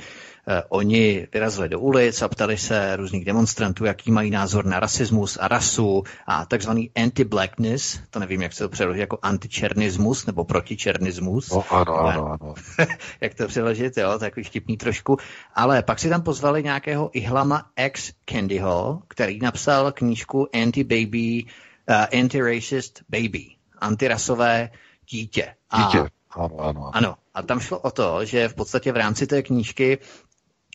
Eh, 0.50 0.62
oni 0.68 1.26
vyrazili 1.32 1.68
do 1.68 1.80
ulic 1.80 2.22
a 2.22 2.28
ptali 2.28 2.58
se 2.58 2.96
různých 2.96 3.24
demonstrantů, 3.24 3.84
jaký 3.84 4.10
mají 4.10 4.30
názor 4.30 4.64
na 4.64 4.80
rasismus 4.80 5.38
a 5.40 5.48
rasu 5.48 6.02
a 6.26 6.46
takzvaný 6.46 6.90
anti-blackness, 6.94 8.00
to 8.10 8.18
nevím, 8.18 8.42
jak 8.42 8.52
se 8.52 8.64
to 8.64 8.68
přeloží, 8.68 9.00
jako 9.00 9.18
antičernismus 9.22 10.26
nebo 10.26 10.44
protičernismus. 10.44 11.50
No, 11.50 11.64
ano, 11.70 11.98
ano, 11.98 12.26
ano. 12.26 12.54
jak 13.20 13.34
to 13.34 13.46
přeložit, 13.46 13.96
jo, 13.96 14.18
takový 14.18 14.44
štipný 14.44 14.76
trošku. 14.76 15.16
Ale 15.54 15.82
pak 15.82 15.98
si 15.98 16.08
tam 16.08 16.22
pozvali 16.22 16.62
nějakého 16.62 17.10
Ihlama 17.12 17.66
X 17.76 18.12
Candyho, 18.24 18.87
který 19.08 19.38
napsal 19.38 19.92
knížku 19.92 20.48
Anti-Baby, 20.52 21.44
uh, 21.44 22.20
Anti-Racist 22.20 23.02
Baby, 23.08 23.46
antirasové 23.78 24.70
dítě. 25.10 25.54
A, 25.70 25.82
dítě. 25.82 25.98
Ano, 26.30 26.60
ano, 26.60 26.90
ano. 26.94 27.14
A 27.34 27.42
tam 27.42 27.60
šlo 27.60 27.78
o 27.78 27.90
to, 27.90 28.24
že 28.24 28.48
v 28.48 28.54
podstatě 28.54 28.92
v 28.92 28.96
rámci 28.96 29.26
té 29.26 29.42
knížky 29.42 29.98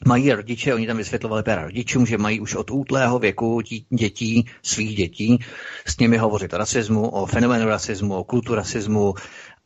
mají 0.06 0.34
rodiče, 0.34 0.74
oni 0.74 0.88
tam 0.88 0.98
vysvětlovali 0.98 1.44
pěra 1.44 1.64
rodičům, 1.64 2.06
že 2.06 2.18
mají 2.18 2.40
už 2.40 2.56
od 2.56 2.72
útlého 2.72 3.20
věku 3.20 3.62
dětí, 3.90 4.50
svých 4.62 4.96
dětí, 4.96 5.40
s 5.86 5.98
nimi 5.98 6.18
hovořit 6.18 6.54
o 6.54 6.58
rasismu, 6.58 7.10
o 7.10 7.26
fenoménu 7.26 7.66
rasismu, 7.66 8.16
o 8.16 8.24
kultu 8.24 8.56
rasismu 8.56 9.14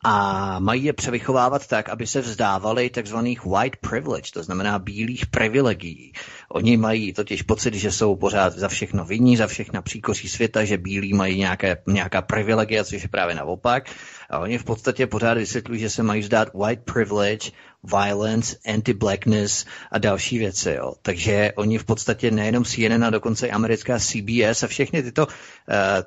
a 0.03 0.60
mají 0.60 0.84
je 0.84 0.94
převychovávat 0.94 1.68
tak, 1.68 1.90
aby 1.90 2.07
se 2.07 2.22
vzdávali 2.22 2.90
takzvaných 2.90 3.45
white 3.45 3.76
privilege, 3.76 4.32
to 4.34 4.44
znamená 4.44 4.80
bílých 4.80 5.26
privilegií. 5.26 6.14
Oni 6.49 6.78
mají 6.78 7.14
totiž 7.14 7.41
pocit, 7.41 7.74
že 7.74 7.91
jsou 7.91 8.15
pořád 8.15 8.53
za 8.53 8.68
všechno 8.68 9.06
vinní, 9.06 9.38
za 9.38 9.48
všechna 9.48 9.82
příkoří 9.82 10.30
světa, 10.30 10.65
že 10.65 10.78
bílí 10.78 11.14
mají 11.14 11.38
nějaké, 11.38 11.78
nějaká 11.88 12.22
privilegia, 12.22 12.84
což 12.84 13.03
je 13.03 13.10
právě 13.10 13.36
naopak. 13.36 13.90
A 14.30 14.40
oni 14.40 14.57
v 14.57 14.64
podstatě 14.64 15.07
pořád 15.07 15.34
vysvětlují, 15.34 15.80
že 15.80 15.90
se 15.90 16.03
mají 16.03 16.22
vzdát 16.22 16.53
white 16.53 16.84
privilege, 16.84 17.52
violence, 17.88 18.57
anti-blackness 18.73 19.65
a 19.91 19.97
další 19.97 20.38
věci. 20.38 20.72
Jo. 20.72 20.93
Takže 21.01 21.51
oni 21.55 21.77
v 21.77 21.85
podstatě 21.85 22.31
nejenom 22.31 22.65
CNN 22.65 23.03
a 23.05 23.09
dokonce 23.09 23.47
i 23.47 23.51
americká 23.51 23.99
CBS 23.99 24.64
a 24.64 24.68
všechny 24.68 25.03
tyto 25.03 25.26
uh, 25.26 25.34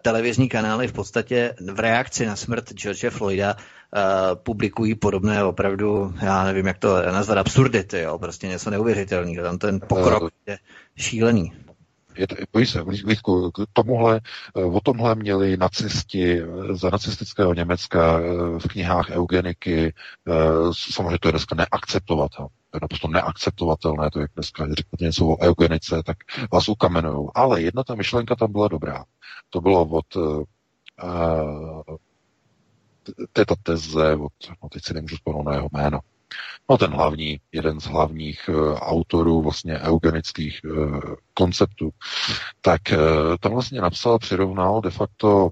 televizní 0.02 0.48
kanály 0.48 0.89
v 0.89 0.93
podstatě 0.93 1.55
v 1.73 1.81
reakci 1.81 2.27
na 2.27 2.36
smrt 2.36 2.73
George 2.73 3.11
Floyda 3.11 3.57
uh, 3.57 4.01
publikují 4.35 4.94
podobné 4.94 5.44
opravdu, 5.44 6.15
já 6.23 6.44
nevím, 6.44 6.66
jak 6.66 6.78
to 6.78 7.02
nazvat, 7.02 7.39
absurdity, 7.39 8.01
jo, 8.01 8.19
prostě 8.19 8.48
něco 8.48 8.70
neuvěřitelného. 8.70 9.43
Tam 9.44 9.59
ten 9.59 9.81
pokrok 9.81 10.23
uh, 10.23 10.28
je 10.47 10.59
šílený. 10.97 11.52
Je 12.15 12.27
to, 12.27 12.35
bojí 12.53 12.66
se, 12.66 12.85
Vítku, 12.85 13.53
tomuhle, 13.73 14.20
eh, 14.57 14.65
o 14.65 14.81
tomhle 14.81 15.15
měli 15.15 15.57
nacisti 15.57 16.43
za 16.73 16.91
nacistického 16.91 17.55
Německa 17.55 18.19
v 18.59 18.69
knihách 18.69 19.11
eugeniky, 19.11 19.95
samozřejmě 20.73 21.19
to 21.19 21.28
je 21.28 21.32
dneska 21.32 21.55
neakceptovatelné. 21.55 22.51
To 22.70 22.77
je 22.77 22.81
naprosto 22.82 23.09
neakceptovatelné, 23.09 24.11
to 24.11 24.20
jak 24.20 24.31
dneska 24.35 24.66
řeknete 24.74 25.05
něco 25.05 25.27
o 25.27 25.39
eugenice, 25.43 26.03
tak 26.03 26.16
vás 26.53 26.69
ukamenují. 26.69 27.28
Ale 27.35 27.62
jedna 27.62 27.85
ta 27.85 27.95
myšlenka 27.95 28.37
tam 28.37 28.53
byla 28.53 28.69
dobrá. 28.69 29.05
To 29.51 29.61
bylo 29.61 29.89
od 29.89 30.16
uh, 30.16 30.45
této 33.32 33.55
teze, 33.62 34.15
od, 34.15 34.32
no 34.62 34.69
teď 34.69 34.85
si 34.85 34.95
nemůžu 34.95 35.16
vzpomenout 35.16 35.43
na 35.43 35.55
jeho 35.55 35.69
jméno, 35.73 36.01
no 36.71 36.79
ten 36.79 36.91
hlavní, 36.91 37.41
jeden 37.53 37.81
z 37.81 37.85
hlavních 37.85 38.49
uh, 38.49 38.73
autorů 38.75 39.43
vlastně 39.43 39.79
eugenických 39.79 40.61
uh, 40.65 41.01
konceptů, 41.35 41.91
tak 42.61 42.81
uh, 42.93 42.99
tam 43.41 43.53
vlastně 43.53 43.81
napsal, 43.81 44.19
přirovnal 44.19 44.81
de 44.81 44.91
facto 44.91 45.51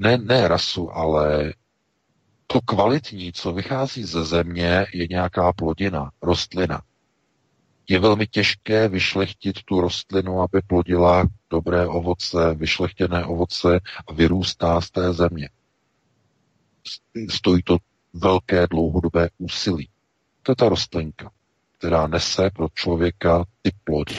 ne, 0.00 0.18
ne 0.18 0.48
rasu, 0.48 0.90
ale 0.90 1.54
to 2.46 2.60
kvalitní, 2.60 3.32
co 3.32 3.52
vychází 3.52 4.04
ze 4.04 4.24
země, 4.24 4.86
je 4.94 5.06
nějaká 5.10 5.52
plodina, 5.52 6.10
rostlina 6.22 6.82
je 7.90 7.98
velmi 7.98 8.26
těžké 8.26 8.88
vyšlechtit 8.88 9.62
tu 9.64 9.80
rostlinu, 9.80 10.40
aby 10.40 10.62
plodila 10.66 11.24
dobré 11.50 11.86
ovoce, 11.86 12.54
vyšlechtěné 12.54 13.24
ovoce 13.24 13.80
a 14.08 14.12
vyrůstá 14.12 14.80
z 14.80 14.90
té 14.90 15.12
země. 15.12 15.48
Stojí 17.28 17.62
to 17.62 17.78
velké 18.12 18.66
dlouhodobé 18.66 19.28
úsilí. 19.38 19.88
To 20.42 20.52
je 20.52 20.56
ta 20.56 20.68
rostlinka, 20.68 21.30
která 21.78 22.06
nese 22.06 22.50
pro 22.50 22.68
člověka 22.74 23.44
ty 23.62 23.70
plody. 23.84 24.14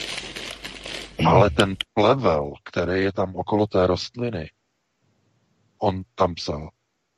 Ale 1.26 1.49
ten 1.49 1.76
plevel, 1.93 2.53
který 2.63 3.03
je 3.03 3.11
tam 3.11 3.35
okolo 3.35 3.68
té 3.68 3.88
rostliny, 3.88 4.49
on 5.77 6.03
tam 6.15 6.35
psal, 6.35 6.69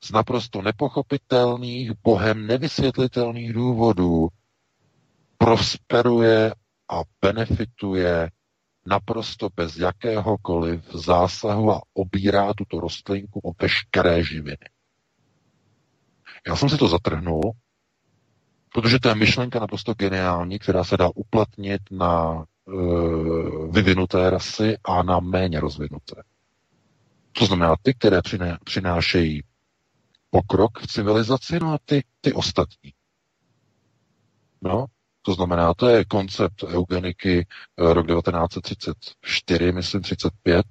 z 0.04 0.12
naprosto 0.12 0.62
nepochopitelných, 0.62 1.91
bohem 2.04 2.48
nevysvětlitelných 2.48 3.54
důvodů 3.54 4.28
prosperuje 5.38 6.54
a 6.90 7.02
benefituje 7.22 8.30
naprosto 8.86 9.50
bez 9.56 9.78
jakéhokoliv 9.78 10.94
zásahu 10.94 11.72
a 11.72 11.82
obírá 11.94 12.54
tuto 12.54 12.80
rostlinku 12.80 13.40
o 13.40 13.54
veškeré 13.62 14.24
živiny. 14.24 14.73
Já 16.48 16.56
jsem 16.56 16.70
si 16.70 16.78
to 16.78 16.88
zatrhnul, 16.88 17.52
protože 18.74 18.99
to 18.99 19.10
je 19.10 19.15
myšlenka 19.15 19.60
naprosto 19.60 19.94
geniální, 19.94 20.60
která 20.60 20.84
se 20.84 20.98
dá 20.98 21.10
uplatnit 21.15 21.82
na 21.91 22.44
e, 22.68 22.72
vyvinuté 23.72 24.30
rasy 24.30 24.78
a 24.84 25.03
na 25.03 25.20
méně 25.20 25.60
rozvinuté. 25.60 26.24
To 27.32 27.45
znamená 27.45 27.76
ty, 27.82 27.94
které 27.94 28.22
přinášejí 28.64 29.44
pokrok 30.30 30.80
v 30.80 30.88
civilizaci, 30.88 31.60
no 31.60 31.74
a 31.74 31.78
ty, 31.86 32.03
ty 32.22 32.34
ostatní. 32.34 32.94
No, 34.61 34.86
to 35.22 35.34
znamená, 35.34 35.74
to 35.74 35.88
je 35.88 36.06
koncept 36.06 36.64
eugeniky 36.64 37.48
eh, 37.78 37.94
rok 37.94 38.07
1934, 38.07 39.72
myslím 39.72 40.02
35. 40.02 40.65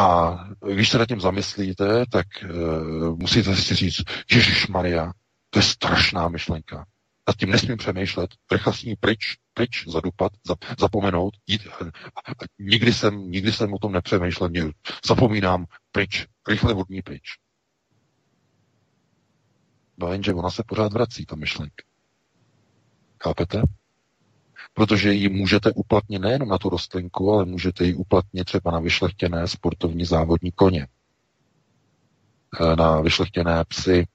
A 0.00 0.36
když 0.72 0.88
se 0.88 0.98
nad 0.98 1.08
tím 1.08 1.20
zamyslíte, 1.20 2.04
tak 2.12 2.26
uh, 2.44 3.18
musíte 3.18 3.56
si 3.56 3.74
říct, 3.74 4.02
Ježíš 4.30 4.68
Maria, 4.68 5.12
to 5.50 5.58
je 5.58 5.62
strašná 5.62 6.28
myšlenka. 6.28 6.86
Nad 7.28 7.36
tím 7.36 7.50
nesmím 7.50 7.76
přemýšlet, 7.76 8.30
rychle 8.52 8.74
s 8.74 8.82
ní 8.82 8.96
pryč, 8.96 9.36
pryč, 9.54 9.88
zadupat, 9.88 10.32
zapomenout. 10.78 11.34
Jít, 11.46 11.62
nikdy, 12.58 12.92
jsem, 12.92 13.30
nikdy 13.30 13.52
jsem 13.52 13.74
o 13.74 13.78
tom 13.78 13.92
nepřemýšlel, 13.92 14.50
zapomínám, 15.06 15.66
pryč, 15.92 16.26
rychle 16.48 16.74
od 16.74 16.88
ní 16.88 17.02
pryč. 17.02 17.22
No 19.98 20.12
jenže 20.12 20.34
ona 20.34 20.50
se 20.50 20.62
pořád 20.66 20.92
vrací, 20.92 21.26
ta 21.26 21.36
myšlenka. 21.36 21.84
Chápete? 23.22 23.62
Protože 24.76 25.12
ji 25.12 25.28
můžete 25.28 25.72
uplatnit 25.72 26.18
nejen 26.18 26.48
na 26.48 26.58
tu 26.58 26.68
rostlinku, 26.68 27.32
ale 27.32 27.44
můžete 27.44 27.84
ji 27.84 27.94
uplatnit 27.94 28.44
třeba 28.44 28.70
na 28.70 28.80
vyšlechtěné 28.80 29.48
sportovní 29.48 30.04
závodní 30.04 30.52
koně, 30.52 30.88
eh, 32.60 32.76
na 32.76 33.00
vyšlechtěné 33.00 33.64
psy, 33.64 34.06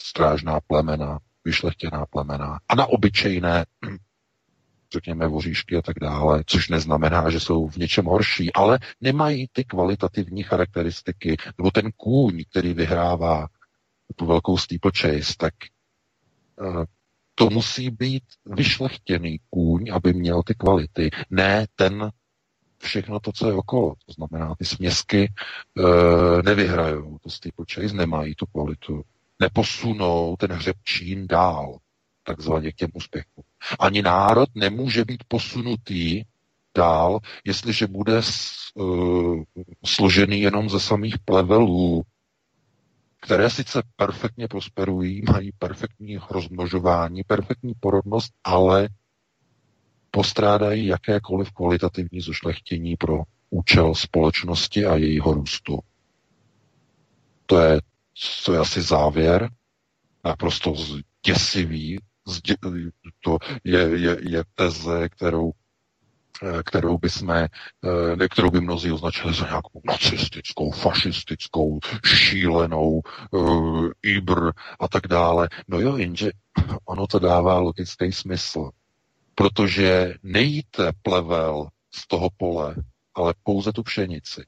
strážná 0.00 0.60
plemena, 0.66 1.18
vyšlechtěná 1.44 2.06
plemena 2.06 2.58
a 2.68 2.74
na 2.74 2.86
obyčejné, 2.86 3.66
řekněme, 4.92 5.28
voříšky 5.28 5.76
a 5.76 5.82
tak 5.82 5.96
dále, 6.00 6.44
což 6.46 6.68
neznamená, 6.68 7.30
že 7.30 7.40
jsou 7.40 7.68
v 7.68 7.76
něčem 7.76 8.04
horší, 8.04 8.52
ale 8.52 8.78
nemají 9.00 9.46
ty 9.52 9.64
kvalitativní 9.64 10.42
charakteristiky, 10.42 11.36
nebo 11.58 11.70
ten 11.70 11.92
kůň, 11.96 12.44
který 12.50 12.74
vyhrává 12.74 13.48
tu 14.16 14.26
velkou 14.26 14.58
steeplechase, 14.58 15.34
tak 15.38 15.54
eh, 16.60 16.95
to 17.38 17.50
musí 17.50 17.90
být 17.90 18.24
vyšlechtěný 18.46 19.40
kůň, 19.50 19.90
aby 19.92 20.12
měl 20.12 20.42
ty 20.42 20.54
kvality, 20.54 21.10
ne 21.30 21.66
ten 21.74 22.10
všechno 22.78 23.20
to, 23.20 23.32
co 23.32 23.48
je 23.48 23.54
okolo. 23.54 23.94
To 24.06 24.12
znamená, 24.12 24.54
ty 24.54 24.64
směsky 24.64 25.22
e, 25.22 25.32
nevyhrajou, 26.42 27.18
to 27.18 27.30
steeplechase 27.30 27.94
nemají 27.94 28.34
tu 28.34 28.46
kvalitu, 28.46 29.02
neposunou 29.40 30.36
ten 30.36 30.52
hřebčín 30.52 31.26
dál, 31.26 31.78
takzvaně 32.22 32.72
k 32.72 32.76
těm 32.76 32.90
úspěchům. 32.94 33.44
Ani 33.78 34.02
národ 34.02 34.48
nemůže 34.54 35.04
být 35.04 35.24
posunutý 35.28 36.22
dál, 36.76 37.18
jestliže 37.44 37.86
bude 37.86 38.22
s, 38.22 38.50
e, 38.80 38.82
složený 39.86 40.40
jenom 40.40 40.70
ze 40.70 40.80
samých 40.80 41.18
plevelů, 41.18 42.02
které 43.20 43.50
sice 43.50 43.82
perfektně 43.96 44.48
prosperují, 44.48 45.22
mají 45.32 45.52
perfektní 45.58 46.18
rozmnožování, 46.30 47.22
perfektní 47.24 47.72
porodnost, 47.80 48.32
ale 48.44 48.88
postrádají 50.10 50.86
jakékoliv 50.86 51.50
kvalitativní 51.50 52.20
zošlechtění 52.20 52.96
pro 52.96 53.22
účel 53.50 53.94
společnosti 53.94 54.86
a 54.86 54.96
jejího 54.96 55.32
růstu. 55.34 55.78
To 57.46 57.60
je, 57.60 57.80
to 58.44 58.52
je 58.52 58.58
asi 58.58 58.82
závěr, 58.82 59.50
naprosto 60.24 60.74
děsivý, 61.26 61.98
to 63.20 63.38
je, 63.64 63.80
je, 63.80 64.16
je 64.30 64.44
teze, 64.54 65.08
kterou 65.08 65.52
kterou 66.64 66.98
by 66.98 67.10
jsme, 67.10 67.48
eh, 68.22 68.28
kterou 68.28 68.50
by 68.50 68.60
mnozí 68.60 68.92
označili 68.92 69.34
za 69.34 69.46
nějakou 69.46 69.80
nacistickou, 69.84 70.70
fašistickou, 70.70 71.78
šílenou, 72.04 73.00
uh, 73.30 73.90
Ibr 74.02 74.50
a 74.80 74.88
tak 74.88 75.06
dále. 75.06 75.48
No 75.68 75.80
jo, 75.80 75.96
jenže 75.96 76.30
ono 76.84 77.06
to 77.06 77.18
dává 77.18 77.58
logický 77.58 78.12
smysl, 78.12 78.70
protože 79.34 80.14
nejíte 80.22 80.92
plevel 81.02 81.68
z 81.90 82.06
toho 82.06 82.28
pole, 82.36 82.74
ale 83.14 83.34
pouze 83.42 83.72
tu 83.72 83.82
pšenici, 83.82 84.44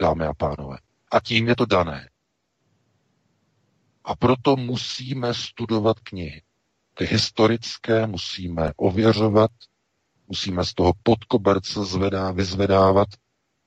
dámy 0.00 0.26
a 0.26 0.34
pánové. 0.34 0.76
A 1.10 1.20
tím 1.20 1.48
je 1.48 1.56
to 1.56 1.66
dané. 1.66 2.08
A 4.04 4.16
proto 4.16 4.56
musíme 4.56 5.34
studovat 5.34 6.00
knihy. 6.00 6.42
Ty 6.94 7.04
historické 7.04 8.06
musíme 8.06 8.72
ověřovat, 8.76 9.50
musíme 10.28 10.64
z 10.64 10.74
toho 10.74 10.92
podkoberce 11.02 11.84
zvedá, 11.84 12.32
vyzvedávat 12.32 13.08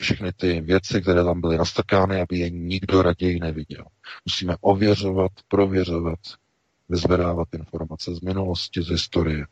všechny 0.02 0.34
ty 0.34 0.61
věci, 0.61 1.02
které 1.02 1.23
tam 1.23 1.41
byly 1.41 1.57
nastrkány, 1.57 2.22
aby 2.22 2.38
je 2.40 2.49
nikdo 2.49 3.02
raději 3.02 3.40
neviděl. 3.40 3.86
Musíme 4.26 4.56
ověřovat, 4.61 5.32
prověřovat, 5.48 6.19
vyzvedávat 6.90 7.48
informace 7.53 8.15
z 8.15 8.22
minulosti, 8.22 8.82
z 8.82 8.90
historie, 8.90 9.45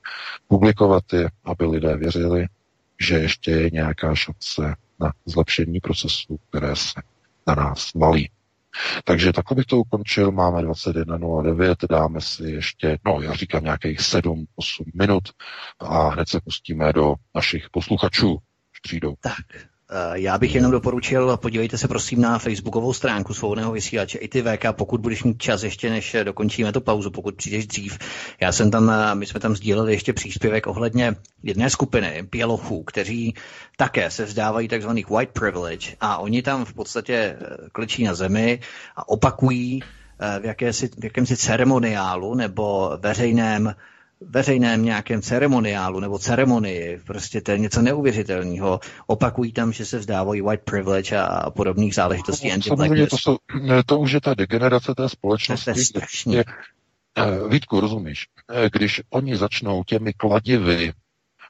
publikovat 0.48 1.04
je, 1.14 1.30
aby 1.44 1.66
lidé 1.66 1.98
věřili, 1.98 2.48
že 3.02 3.16
ještě 3.16 3.52
je 3.52 3.70
nějaká 3.70 4.16
šance 4.16 4.76
na 5.00 5.12
zlepšení 5.26 5.80
procesů, 5.80 6.40
které 6.50 6.76
se 6.76 7.02
na 7.48 7.56
nás 7.56 7.94
valí. 7.94 8.30
Takže 9.04 9.32
bych 9.56 9.66
to 9.66 9.78
ukončil, 9.78 10.32
máme 10.32 10.62
21.09, 10.62 11.76
dáme 11.90 12.22
si 12.22 12.44
ještě, 12.44 12.98
no 13.06 13.22
já 13.22 13.34
říkám 13.34 13.64
nějakých 13.64 14.00
7-8 14.00 14.44
minut 14.96 15.24
a 15.80 16.08
hned 16.10 16.30
se 16.30 16.40
pustíme 16.42 16.94
do 16.94 17.16
našich 17.36 17.70
posluchačů, 17.70 18.38
přijdou. 18.82 19.16
Tak, 19.22 19.73
já 20.14 20.38
bych 20.38 20.56
jenom 20.56 20.72
doporučil, 20.72 21.38
podívejte 21.38 21.78
se 21.78 21.88
prosím 21.88 22.22
na 22.22 22.40
facebookovou 22.40 22.94
stránku 22.94 23.34
svobodného 23.34 23.72
vysílače 23.72 24.18
i 24.18 24.28
ty 24.28 24.42
VK, 24.42 24.66
pokud 24.72 25.02
budeš 25.02 25.24
mít 25.24 25.42
čas 25.42 25.64
ještě, 25.64 25.90
než 25.90 26.16
dokončíme 26.24 26.72
tu 26.72 26.82
pauzu, 26.82 27.12
pokud 27.12 27.36
přijdeš 27.36 27.68
dřív. 27.68 27.98
Já 28.42 28.52
jsem 28.52 28.72
tam, 28.72 28.90
eh, 28.90 29.16
my 29.16 29.26
jsme 29.26 29.40
tam 29.40 29.56
sdíleli 29.56 29.94
ještě 29.94 30.14
příspěvek 30.14 30.68
ohledně 30.68 31.16
jedné 31.44 31.70
skupiny 31.70 32.28
bělochů, 32.32 32.84
kteří 32.84 33.34
také 33.78 34.12
se 34.12 34.26
vzdávají 34.26 34.68
takzvaných 34.68 35.10
white 35.10 35.32
privilege 35.32 35.96
a 36.02 36.18
oni 36.18 36.42
tam 36.42 36.66
v 36.66 36.74
podstatě 36.74 37.16
eh, 37.16 37.38
klečí 37.72 38.04
na 38.04 38.14
zemi 38.14 38.60
a 38.96 39.10
opakují 39.10 39.84
v, 40.40 40.46
jakési, 40.46 40.88
v 40.88 41.04
jakémsi 41.04 41.38
ceremoniálu 41.38 42.36
nebo 42.36 42.98
veřejném 43.02 43.76
veřejném 44.30 44.86
nějakém 44.86 45.22
ceremoniálu 45.22 46.00
nebo 46.00 46.20
ceremonii, 46.20 47.00
prostě 47.08 47.42
to 47.42 47.52
je 47.52 47.58
něco 47.58 47.82
neuvěřitelného. 47.82 48.80
Opakují 49.08 49.52
tam, 49.54 49.74
že 49.74 49.86
se 49.86 49.98
vzdávají 49.98 50.42
white 50.42 50.64
privilege 50.64 51.18
a 51.18 51.50
podobných 51.50 51.96
záležitostí. 51.96 52.52
No, 52.56 52.62
samozřejmě 52.62 53.08
to, 53.08 53.18
jsou, 53.18 53.38
to 53.86 54.00
už 54.00 54.12
je 54.12 54.22
ta 54.22 54.34
degenerace 54.34 54.96
té 54.96 55.10
společnosti. 55.10 55.74
To 55.74 55.80
je 55.80 55.86
strašně. 55.86 56.38
Je, 56.38 56.44
uh, 57.42 57.50
Vítku, 57.50 57.80
rozumíš? 57.80 58.28
Eh, 58.52 58.70
když 58.74 59.02
oni 59.10 59.38
začnou 59.38 59.84
těmi 59.84 60.14
kladivy 60.14 60.94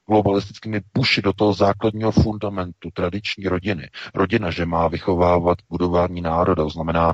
globalistickými 0.08 0.82
puši 0.94 1.22
do 1.22 1.34
toho 1.34 1.54
základního 1.54 2.12
fundamentu 2.12 2.90
tradiční 2.94 3.44
rodiny. 3.44 3.90
Rodina, 4.16 4.52
že 4.52 4.66
má 4.66 4.88
vychovávat 4.88 5.58
budování 5.70 6.22
národa, 6.22 6.64
to 6.64 6.70
znamená 6.70 7.14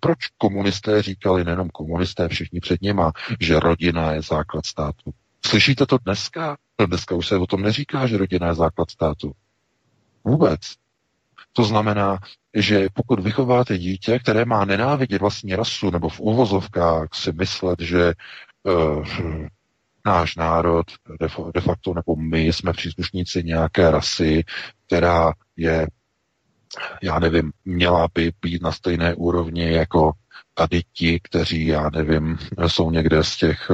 proč 0.00 0.18
komunisté 0.38 1.02
říkali, 1.02 1.44
nejenom 1.44 1.68
komunisté, 1.68 2.28
všichni 2.28 2.60
před 2.60 2.82
něma, 2.82 3.12
že 3.40 3.60
rodina 3.60 4.12
je 4.12 4.22
základ 4.22 4.66
státu. 4.66 5.10
Slyšíte 5.46 5.86
to 5.86 5.98
dneska? 5.98 6.56
Dneska 6.86 7.14
už 7.14 7.26
se 7.26 7.36
o 7.36 7.46
tom 7.46 7.62
neříká, 7.62 8.06
že 8.06 8.18
rodina 8.18 8.46
je 8.46 8.54
základ 8.54 8.90
státu. 8.90 9.32
Vůbec. 10.24 10.60
To 11.52 11.64
znamená, 11.64 12.18
že 12.54 12.88
pokud 12.94 13.20
vychováte 13.20 13.78
dítě, 13.78 14.18
které 14.18 14.44
má 14.44 14.64
nenávidět 14.64 15.20
vlastní 15.20 15.56
rasu, 15.56 15.90
nebo 15.90 16.08
v 16.08 16.20
uvozovkách 16.20 17.08
si 17.14 17.32
myslet, 17.32 17.80
že 17.80 18.12
uh, 18.62 19.06
náš 20.06 20.36
národ 20.36 20.86
de 21.54 21.60
facto, 21.60 21.94
nebo 21.94 22.16
my 22.16 22.40
jsme 22.40 22.72
příslušníci 22.72 23.42
nějaké 23.44 23.90
rasy, 23.90 24.44
která 24.86 25.32
je 25.56 25.86
já 27.02 27.18
nevím, 27.18 27.52
měla 27.64 28.08
by 28.14 28.32
být 28.42 28.62
na 28.62 28.72
stejné 28.72 29.14
úrovni 29.14 29.72
jako 29.72 30.12
tady 30.54 30.82
ti, 30.92 31.20
kteří, 31.22 31.66
já 31.66 31.90
nevím, 31.90 32.38
jsou 32.66 32.90
někde 32.90 33.24
z 33.24 33.36
těch, 33.36 33.70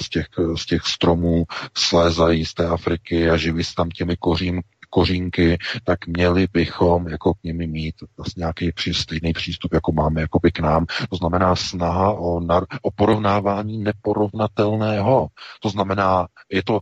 z 0.00 0.08
těch, 0.08 0.26
z 0.56 0.66
těch 0.66 0.82
stromů, 0.82 1.44
slézají 1.76 2.44
z 2.44 2.54
té 2.54 2.66
Afriky 2.66 3.30
a 3.30 3.36
živí 3.36 3.64
se 3.64 3.74
tam 3.74 3.90
těmi 3.90 4.16
kořím, 4.16 4.60
kořínky, 4.90 5.58
tak 5.84 6.06
měli 6.06 6.46
bychom 6.52 7.08
jako 7.08 7.34
k 7.34 7.42
nimi 7.44 7.66
mít 7.66 7.94
vlastně 8.16 8.40
nějaký 8.40 8.72
stejný 8.92 9.32
přístup, 9.32 9.74
jako 9.74 9.92
máme 9.92 10.20
jako 10.20 10.38
by 10.42 10.52
k 10.52 10.60
nám. 10.60 10.86
To 11.10 11.16
znamená 11.16 11.56
snaha 11.56 12.12
o, 12.12 12.40
nar, 12.40 12.64
o 12.82 12.90
porovnávání 12.90 13.78
neporovnatelného. 13.78 15.28
To 15.62 15.68
znamená, 15.68 16.26
je 16.50 16.62
to 16.64 16.80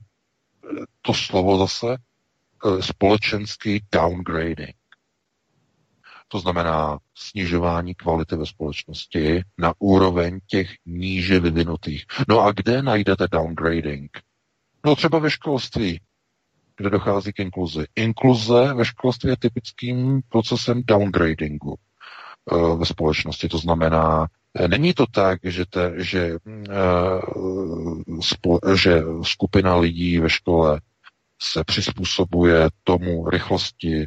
to 1.02 1.14
slovo 1.14 1.58
zase 1.58 1.86
eh, 1.96 2.82
společenský 2.82 3.80
downgrading. 3.92 4.79
To 6.32 6.38
znamená 6.38 6.98
snižování 7.14 7.94
kvality 7.94 8.36
ve 8.36 8.46
společnosti 8.46 9.42
na 9.58 9.74
úroveň 9.78 10.40
těch 10.46 10.70
níže 10.86 11.40
vyvinutých. 11.40 12.04
No 12.28 12.40
a 12.40 12.52
kde 12.52 12.82
najdete 12.82 13.28
downgrading? 13.30 14.10
No 14.86 14.96
třeba 14.96 15.18
ve 15.18 15.30
školství, 15.30 16.00
kde 16.76 16.90
dochází 16.90 17.32
k 17.32 17.38
inkluzi. 17.38 17.84
Inkluze 17.96 18.74
ve 18.74 18.84
školství 18.84 19.30
je 19.30 19.36
typickým 19.36 20.20
procesem 20.28 20.82
downgradingu 20.84 21.74
uh, 22.52 22.78
ve 22.78 22.86
společnosti. 22.86 23.48
To 23.48 23.58
znamená, 23.58 24.26
eh, 24.54 24.68
Není 24.68 24.94
to 24.94 25.06
tak, 25.06 25.40
že, 25.44 25.66
te, 25.66 25.92
že, 25.96 26.38
spo, 28.20 28.58
že 28.74 29.02
skupina 29.22 29.76
lidí 29.76 30.18
ve 30.18 30.30
škole 30.30 30.80
se 31.42 31.64
přizpůsobuje 31.64 32.68
tomu 32.84 33.30
rychlosti 33.30 34.06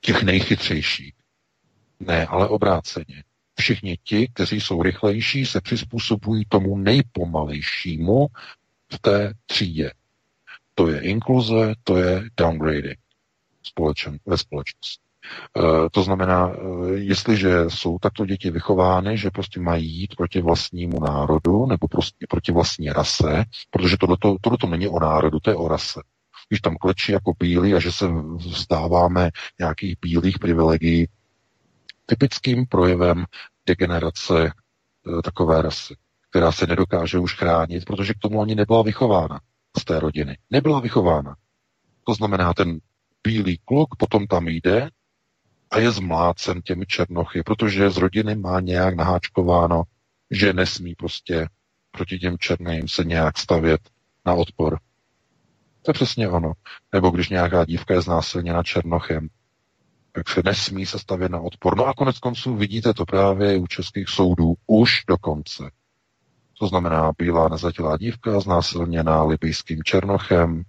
těch 0.00 0.22
nejchytřejších. 0.22 1.14
Ne, 2.00 2.26
ale 2.26 2.48
obráceně. 2.48 3.24
Všichni 3.58 3.98
ti, 4.04 4.28
kteří 4.28 4.60
jsou 4.60 4.82
rychlejší, 4.82 5.46
se 5.46 5.60
přizpůsobují 5.60 6.44
tomu 6.48 6.78
nejpomalejšímu 6.78 8.26
v 8.92 8.98
té 8.98 9.32
třídě. 9.46 9.90
To 10.74 10.88
je 10.88 11.00
inkluze, 11.00 11.74
to 11.84 11.96
je 11.96 12.24
downgrading 12.36 12.98
společen, 13.62 14.18
ve 14.26 14.38
společnosti. 14.38 15.04
E, 15.56 15.90
to 15.90 16.02
znamená, 16.02 16.50
e, 16.50 16.54
jestliže 16.94 17.64
jsou 17.68 17.98
takto 17.98 18.26
děti 18.26 18.50
vychovány, 18.50 19.18
že 19.18 19.30
prostě 19.30 19.60
mají 19.60 19.90
jít 19.90 20.16
proti 20.16 20.40
vlastnímu 20.40 21.00
národu 21.00 21.66
nebo 21.66 21.88
prostě 21.88 22.26
proti 22.28 22.52
vlastní 22.52 22.88
rase, 22.88 23.44
protože 23.70 23.96
tohleto, 23.96 24.36
tohleto 24.40 24.66
není 24.66 24.88
o 24.88 25.00
národu, 25.00 25.40
to 25.40 25.50
je 25.50 25.56
o 25.56 25.68
rase 25.68 26.00
když 26.48 26.60
tam 26.60 26.76
klečí 26.76 27.12
jako 27.12 27.32
bílí 27.38 27.74
a 27.74 27.80
že 27.80 27.92
se 27.92 28.06
vzdáváme 28.36 29.30
nějakých 29.58 29.96
bílých 30.00 30.38
privilegií, 30.38 31.08
typickým 32.06 32.66
projevem 32.66 33.24
degenerace 33.66 34.46
e, 34.46 34.52
takové 35.22 35.62
rasy, 35.62 35.94
která 36.30 36.52
se 36.52 36.66
nedokáže 36.66 37.18
už 37.18 37.36
chránit, 37.36 37.84
protože 37.84 38.14
k 38.14 38.18
tomu 38.18 38.40
ani 38.40 38.54
nebyla 38.54 38.82
vychována 38.82 39.40
z 39.78 39.84
té 39.84 40.00
rodiny. 40.00 40.38
Nebyla 40.50 40.80
vychována. 40.80 41.36
To 42.04 42.14
znamená, 42.14 42.54
ten 42.54 42.78
bílý 43.24 43.58
kluk 43.64 43.96
potom 43.96 44.26
tam 44.26 44.48
jde 44.48 44.90
a 45.70 45.78
je 45.78 45.90
zmlácen 45.90 46.62
těmi 46.62 46.86
černochy, 46.86 47.42
protože 47.42 47.90
z 47.90 47.96
rodiny 47.96 48.36
má 48.36 48.60
nějak 48.60 48.94
naháčkováno, 48.96 49.82
že 50.30 50.52
nesmí 50.52 50.94
prostě 50.94 51.48
proti 51.90 52.18
těm 52.18 52.38
černým 52.38 52.88
se 52.88 53.04
nějak 53.04 53.38
stavět 53.38 53.80
na 54.26 54.34
odpor. 54.34 54.78
To 55.82 55.90
je 55.90 55.94
přesně 55.94 56.28
ono. 56.28 56.52
Nebo 56.92 57.10
když 57.10 57.28
nějaká 57.28 57.64
dívka 57.64 57.94
je 57.94 58.02
znásilněna 58.02 58.62
černochem, 58.62 59.28
tak 60.12 60.28
se 60.28 60.42
nesmí 60.44 60.86
se 60.86 60.98
stavět 60.98 61.32
na 61.32 61.40
odpor. 61.40 61.76
No 61.76 61.86
a 61.86 61.94
konec 61.94 62.18
konců 62.18 62.56
vidíte 62.56 62.94
to 62.94 63.04
právě 63.04 63.58
u 63.58 63.66
českých 63.66 64.08
soudů 64.08 64.54
už 64.66 65.04
dokonce. 65.08 65.70
To 66.58 66.66
znamená 66.66 67.12
bílá 67.18 67.48
nezletilá 67.48 67.96
dívka 67.96 68.40
znásilněná 68.40 69.22
libijským 69.22 69.82
černochem 69.82 70.62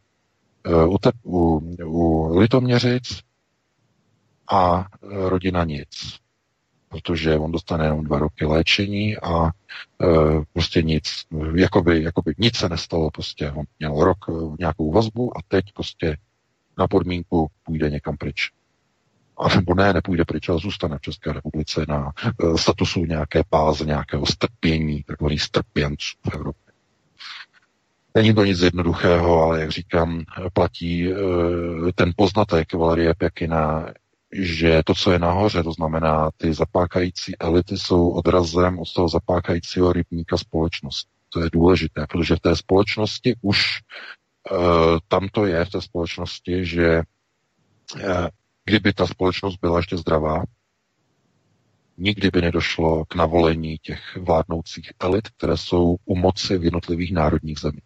e, 0.64 0.86
u, 0.86 0.98
te, 0.98 1.12
u, 1.24 1.58
u 1.86 2.38
Litoměřic 2.40 3.20
a 4.52 4.86
rodina 5.02 5.64
nic 5.64 6.20
protože 6.90 7.38
on 7.38 7.52
dostane 7.52 7.86
jenom 7.86 8.04
dva 8.04 8.20
roky 8.20 8.46
léčení 8.46 9.18
a 9.18 9.48
e, 9.48 9.52
prostě 10.54 10.82
nic, 10.82 11.04
jakoby, 11.56 12.04
jakoby 12.04 12.34
nic 12.38 12.58
se 12.58 12.70
nestalo, 12.70 13.12
prostě 13.12 13.52
on 13.52 13.66
měl 13.80 14.04
rok 14.04 14.18
e, 14.30 14.32
nějakou 14.60 14.92
vazbu 14.92 15.38
a 15.38 15.42
teď 15.48 15.66
prostě 15.74 16.18
na 16.78 16.88
podmínku 16.88 17.48
půjde 17.64 17.90
někam 17.90 18.18
pryč. 18.18 18.52
A 19.38 19.56
nebo 19.56 19.76
ne, 19.76 19.94
nepůjde 19.94 20.26
pryč, 20.26 20.50
ale 20.50 20.60
zůstane 20.60 20.98
v 20.98 21.02
České 21.02 21.34
republice 21.34 21.86
na 21.88 22.12
e, 22.18 22.58
statusu 22.58 23.06
nějaké 23.06 23.44
páze, 23.50 23.86
nějakého 23.86 24.26
strpění, 24.26 25.04
takový 25.04 25.40
strpěnců 25.40 26.18
v 26.30 26.34
Evropě. 26.34 26.74
Není 28.16 28.34
to 28.34 28.46
nic 28.46 28.60
jednoduchého, 28.60 29.44
ale 29.44 29.62
jak 29.62 29.72
říkám, 29.72 30.24
platí 30.54 31.12
e, 31.12 31.16
ten 31.96 32.12
poznatek 32.16 32.74
Valerie 32.74 33.14
Pekina, 33.14 33.86
že 34.32 34.82
to, 34.86 34.94
co 34.94 35.12
je 35.12 35.20
nahoře, 35.20 35.64
to 35.64 35.72
znamená, 35.72 36.30
ty 36.38 36.54
zapákající 36.54 37.38
elity 37.40 37.78
jsou 37.78 38.10
odrazem 38.10 38.80
od 38.80 38.94
toho 38.94 39.10
zapákajícího 39.10 39.94
rybníka 39.94 40.38
společnosti. 40.38 41.12
To 41.30 41.44
je 41.44 41.50
důležité, 41.54 42.06
protože 42.10 42.36
v 42.36 42.40
té 42.40 42.56
společnosti 42.56 43.36
už 43.42 43.80
uh, 44.52 44.58
tam 45.08 45.28
to 45.32 45.46
je, 45.46 45.66
v 45.66 45.70
té 45.70 45.82
společnosti, 45.82 46.66
že 46.66 47.02
uh, 47.96 48.28
kdyby 48.66 48.94
ta 48.94 49.08
společnost 49.08 49.58
byla 49.62 49.78
ještě 49.78 49.98
zdravá, 49.98 50.44
nikdy 51.98 52.32
by 52.32 52.42
nedošlo 52.42 53.06
k 53.06 53.16
navolení 53.16 53.78
těch 53.78 54.18
vládnoucích 54.18 54.92
elit, 55.00 55.30
které 55.30 55.58
jsou 55.58 55.98
u 56.06 56.16
moci 56.16 56.58
v 56.58 56.64
jednotlivých 56.64 57.14
národních 57.14 57.60
zemích. 57.60 57.84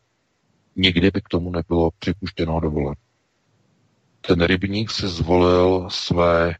Nikdy 0.75 1.11
by 1.11 1.21
k 1.21 1.29
tomu 1.29 1.51
nebylo 1.51 1.89
připuštěno 1.99 2.59
dovoleno 2.59 2.95
ten 4.27 4.41
rybník 4.41 4.91
si 4.91 5.07
zvolil 5.07 5.89
své 5.89 6.55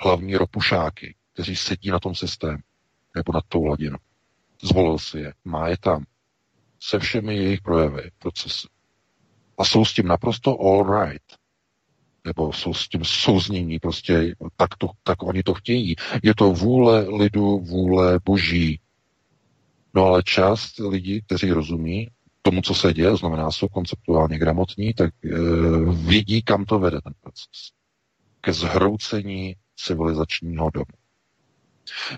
hlavní 0.00 0.36
ropušáky, 0.36 1.14
kteří 1.32 1.56
sedí 1.56 1.90
na 1.90 1.98
tom 1.98 2.14
systému 2.14 2.58
nebo 3.14 3.32
nad 3.32 3.44
tou 3.48 3.62
hladinou. 3.62 3.98
Zvolil 4.62 4.98
si 4.98 5.18
je, 5.18 5.34
má 5.44 5.68
je 5.68 5.76
tam, 5.78 6.04
se 6.80 6.98
všemi 6.98 7.36
jejich 7.36 7.60
projevy, 7.60 8.10
procesy. 8.18 8.68
A 9.58 9.64
jsou 9.64 9.84
s 9.84 9.94
tím 9.94 10.06
naprosto 10.06 10.60
all 10.60 11.04
right. 11.04 11.22
nebo 12.24 12.52
jsou 12.52 12.74
s 12.74 12.88
tím 12.88 13.04
souznění, 13.04 13.78
prostě 13.78 14.34
tak, 14.56 14.76
to, 14.78 14.88
tak 15.02 15.22
oni 15.22 15.42
to 15.42 15.54
chtějí. 15.54 15.96
Je 16.22 16.34
to 16.34 16.52
vůle 16.52 17.06
lidu, 17.08 17.58
vůle 17.58 18.18
boží. 18.24 18.80
No 19.94 20.04
ale 20.04 20.22
část 20.22 20.78
lidí, 20.78 21.22
kteří 21.22 21.50
rozumí 21.50 22.08
tomu, 22.46 22.62
co 22.62 22.74
se 22.74 22.92
děje, 22.92 23.16
znamená, 23.16 23.50
jsou 23.50 23.68
konceptuálně 23.68 24.38
gramotní, 24.38 24.94
tak 24.94 25.10
e, 25.24 25.28
vidí, 25.92 26.42
kam 26.42 26.64
to 26.64 26.78
vede 26.78 27.00
ten 27.00 27.12
proces. 27.20 27.72
Ke 28.40 28.52
zhroucení 28.52 29.56
civilizačního 29.76 30.70
domu. 30.70 30.94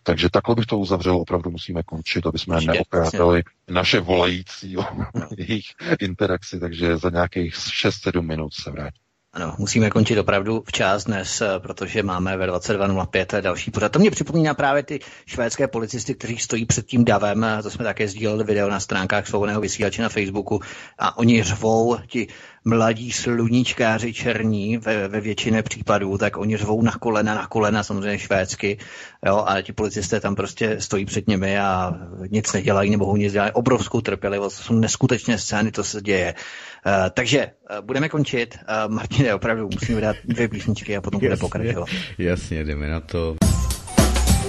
Takže 0.03 0.31
takhle 0.31 0.55
bych 0.55 0.67
to 0.67 0.79
uzavřel, 0.79 1.17
opravdu 1.17 1.51
musíme 1.51 1.83
končit, 1.83 2.27
aby 2.27 2.39
jsme 2.39 2.61
neokrádali 2.61 3.43
naše 3.69 4.01
volající 4.01 4.77
o 4.77 4.85
jejich 5.37 5.67
interakci, 6.01 6.61
takže 6.61 6.97
za 6.97 7.11
nějakých 7.11 7.55
6-7 7.55 8.23
minut 8.23 8.55
se 8.55 8.71
vrátím. 8.71 9.08
Ano, 9.33 9.55
musíme 9.59 9.91
končit 9.91 10.19
opravdu 10.19 10.63
včas 10.67 11.05
dnes, 11.05 11.41
eh, 11.41 11.59
protože 11.59 12.03
máme 12.03 12.37
ve 12.37 12.47
22.05 12.47 13.41
další 13.41 13.71
pořad. 13.71 13.93
To 13.93 13.99
mě 13.99 14.11
připomíná 14.11 14.55
právě 14.55 14.83
ty 14.83 15.01
švédské 15.27 15.69
policisty, 15.69 16.15
kteří 16.15 16.39
stojí 16.39 16.67
před 16.67 16.87
tím 16.87 17.05
davem, 17.05 17.47
to 17.63 17.71
jsme 17.71 17.85
také 17.85 18.09
sdíleli 18.09 18.45
video 18.45 18.71
na 18.71 18.81
stránkách 18.81 19.27
svobodného 19.27 19.61
vysílače 19.61 20.03
na 20.03 20.09
Facebooku 20.09 20.61
a 20.99 21.19
oni 21.19 21.43
řvou, 21.43 21.97
ti 22.07 22.27
mladí 22.69 23.13
sluníčkáři 23.13 24.13
černí 24.13 24.77
ve, 24.77 25.09
ve 25.09 25.21
většině 25.21 25.63
případů, 25.63 26.19
tak 26.19 26.37
oni 26.37 26.57
řvou 26.57 26.83
na 26.83 26.93
kolena, 26.93 27.35
na 27.35 27.47
kolena 27.47 27.83
samozřejmě 27.83 28.19
švédsky, 28.19 28.79
jo, 29.27 29.45
a 29.47 29.63
ti 29.63 29.73
policisté 29.73 30.21
tam 30.21 30.35
prostě 30.35 30.81
stojí 30.81 31.05
před 31.05 31.29
nimi 31.29 31.59
a 31.59 31.95
nic 32.31 32.53
nedělají, 32.53 32.91
nebo 32.91 33.17
nic 33.17 33.33
dělají, 33.33 33.53
obrovskou 33.53 34.01
trpělivost, 34.01 34.57
to 34.57 34.63
jsou 34.63 34.75
neskutečné 34.75 35.39
scény, 35.39 35.73
to 35.73 35.85
se 35.85 36.01
děje. 36.01 36.35
Uh, 36.87 36.93
takže 37.15 37.47
uh, 37.47 37.87
budeme 37.87 38.09
končit. 38.09 38.59
Uh, 38.87 38.93
Martine, 38.95 39.35
opravdu 39.35 39.69
musíme 39.73 40.01
dát 40.01 40.17
dvě 40.25 40.49
písničky 40.49 40.97
a 40.97 41.01
potom 41.01 41.21
bude 41.21 41.37
pokračovat. 41.37 41.89
Jasně, 42.19 42.65
jdeme 42.65 42.89
na 42.89 43.01
to. 43.01 43.37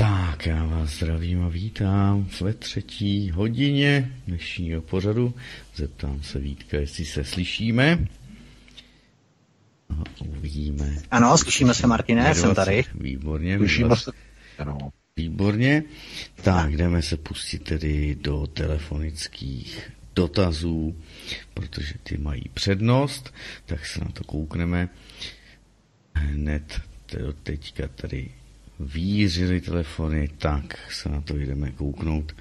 Tak 0.00 0.46
já 0.46 0.64
vás 0.64 0.90
zdravím 0.90 1.42
a 1.42 1.48
vítám 1.48 2.28
ve 2.40 2.54
třetí 2.54 3.30
hodině 3.30 4.12
dnešního 4.26 4.82
pořadu. 4.82 5.34
Zeptám 5.74 6.22
se 6.22 6.38
Vítka, 6.38 6.76
jestli 6.76 7.04
se 7.04 7.24
slyšíme. 7.24 8.06
A 9.90 10.02
uvidíme. 10.28 10.96
Ano, 11.10 11.38
slyšíme 11.38 11.74
se, 11.74 11.86
Martine, 11.86 12.34
jsem 12.34 12.54
tady. 12.54 12.84
Výborně. 12.94 13.58
Slyšíme 13.58 13.96
se. 13.96 14.12
Ano. 14.58 14.78
Výborně. 15.16 15.82
Tak, 16.42 16.76
jdeme 16.76 17.02
se 17.02 17.16
pustit 17.16 17.62
tedy 17.62 18.16
do 18.20 18.46
telefonických 18.46 19.90
dotazů, 20.14 20.96
protože 21.54 21.94
ty 22.02 22.16
mají 22.16 22.44
přednost, 22.54 23.34
tak 23.66 23.86
se 23.86 24.00
na 24.00 24.10
to 24.10 24.24
koukneme 24.24 24.88
hned 26.14 26.80
teďka 27.42 27.88
tady 27.88 28.30
výřily 28.80 29.60
telefony, 29.60 30.28
tak 30.38 30.92
se 30.92 31.08
na 31.08 31.20
to 31.20 31.36
jdeme 31.36 31.70
kouknout, 31.70 32.36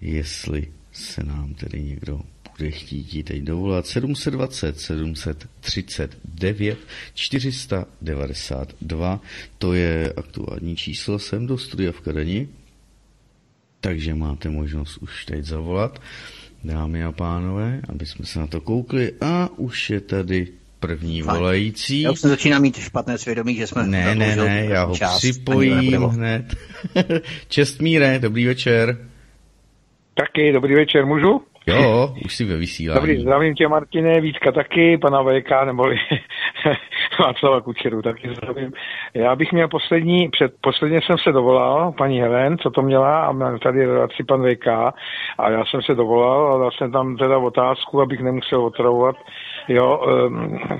jestli 0.00 0.72
se 0.92 1.24
nám 1.24 1.54
tedy 1.54 1.82
někdo 1.82 2.20
bude 2.58 2.70
chtít 2.70 3.22
teď 3.22 3.42
dovolat. 3.42 3.86
720 3.86 4.80
739 4.80 6.78
492, 7.14 9.20
to 9.58 9.74
je 9.74 10.12
aktuální 10.16 10.76
číslo. 10.76 11.18
Sem 11.18 11.46
do 11.46 11.58
studia 11.58 11.92
v 11.92 12.00
Kadani, 12.00 12.48
takže 13.80 14.14
máte 14.14 14.48
možnost 14.48 14.96
už 14.96 15.24
teď 15.24 15.44
zavolat, 15.44 16.02
dámy 16.64 17.04
a 17.04 17.12
pánové, 17.12 17.80
aby 17.88 18.06
jsme 18.06 18.26
se 18.26 18.38
na 18.38 18.46
to 18.46 18.60
koukli. 18.60 19.12
A 19.20 19.48
už 19.56 19.90
je 19.90 20.00
tady 20.00 20.48
první 20.86 21.22
Fajn. 21.22 21.38
volající. 21.38 22.00
Já 22.00 22.10
už 22.10 22.20
jsem 22.20 22.30
začíná 22.30 22.58
mít 22.58 22.76
špatné 22.76 23.18
svědomí, 23.18 23.54
že 23.54 23.66
jsme... 23.66 23.86
Ne, 23.86 24.14
ne, 24.14 24.36
ne, 24.36 24.66
já 24.70 24.84
ho 24.84 24.96
část, 24.96 25.18
připojím 25.18 26.02
hned. 26.02 26.44
Čestmíre, 27.48 28.18
dobrý 28.18 28.46
večer. 28.46 28.96
Taky, 30.14 30.52
dobrý 30.52 30.74
večer, 30.74 31.06
můžu? 31.06 31.40
Jo, 31.66 32.14
už 32.24 32.36
si 32.36 32.44
ve 32.44 32.56
vysílání. 32.56 33.00
Dobrý, 33.00 33.20
zdravím 33.20 33.54
tě 33.54 33.68
Martine, 33.68 34.20
Vítka 34.20 34.52
taky, 34.52 34.98
pana 34.98 35.22
VK, 35.22 35.66
neboli 35.66 35.96
Václava 37.20 37.60
Kučeru 37.60 38.02
taky 38.02 38.28
zdravím. 38.34 38.72
Já 39.14 39.36
bych 39.36 39.52
měl 39.52 39.68
poslední, 39.68 40.28
před, 40.28 40.52
posledně 40.60 41.00
jsem 41.02 41.18
se 41.18 41.32
dovolal, 41.32 41.92
paní 41.92 42.20
Helen, 42.20 42.58
co 42.58 42.70
to 42.70 42.82
měla, 42.82 43.26
a 43.26 43.32
měl 43.32 43.58
tady 43.58 43.86
relaci 43.86 44.24
pan 44.28 44.42
VK, 44.42 44.66
a 45.38 45.50
já 45.50 45.64
jsem 45.64 45.82
se 45.82 45.94
dovolal 45.94 46.54
a 46.54 46.58
dal 46.58 46.70
jsem 46.70 46.92
tam 46.92 47.16
teda 47.16 47.38
otázku, 47.38 48.00
abych 48.00 48.20
nemusel 48.20 48.64
otravovat 48.64 49.16
jo, 49.68 50.00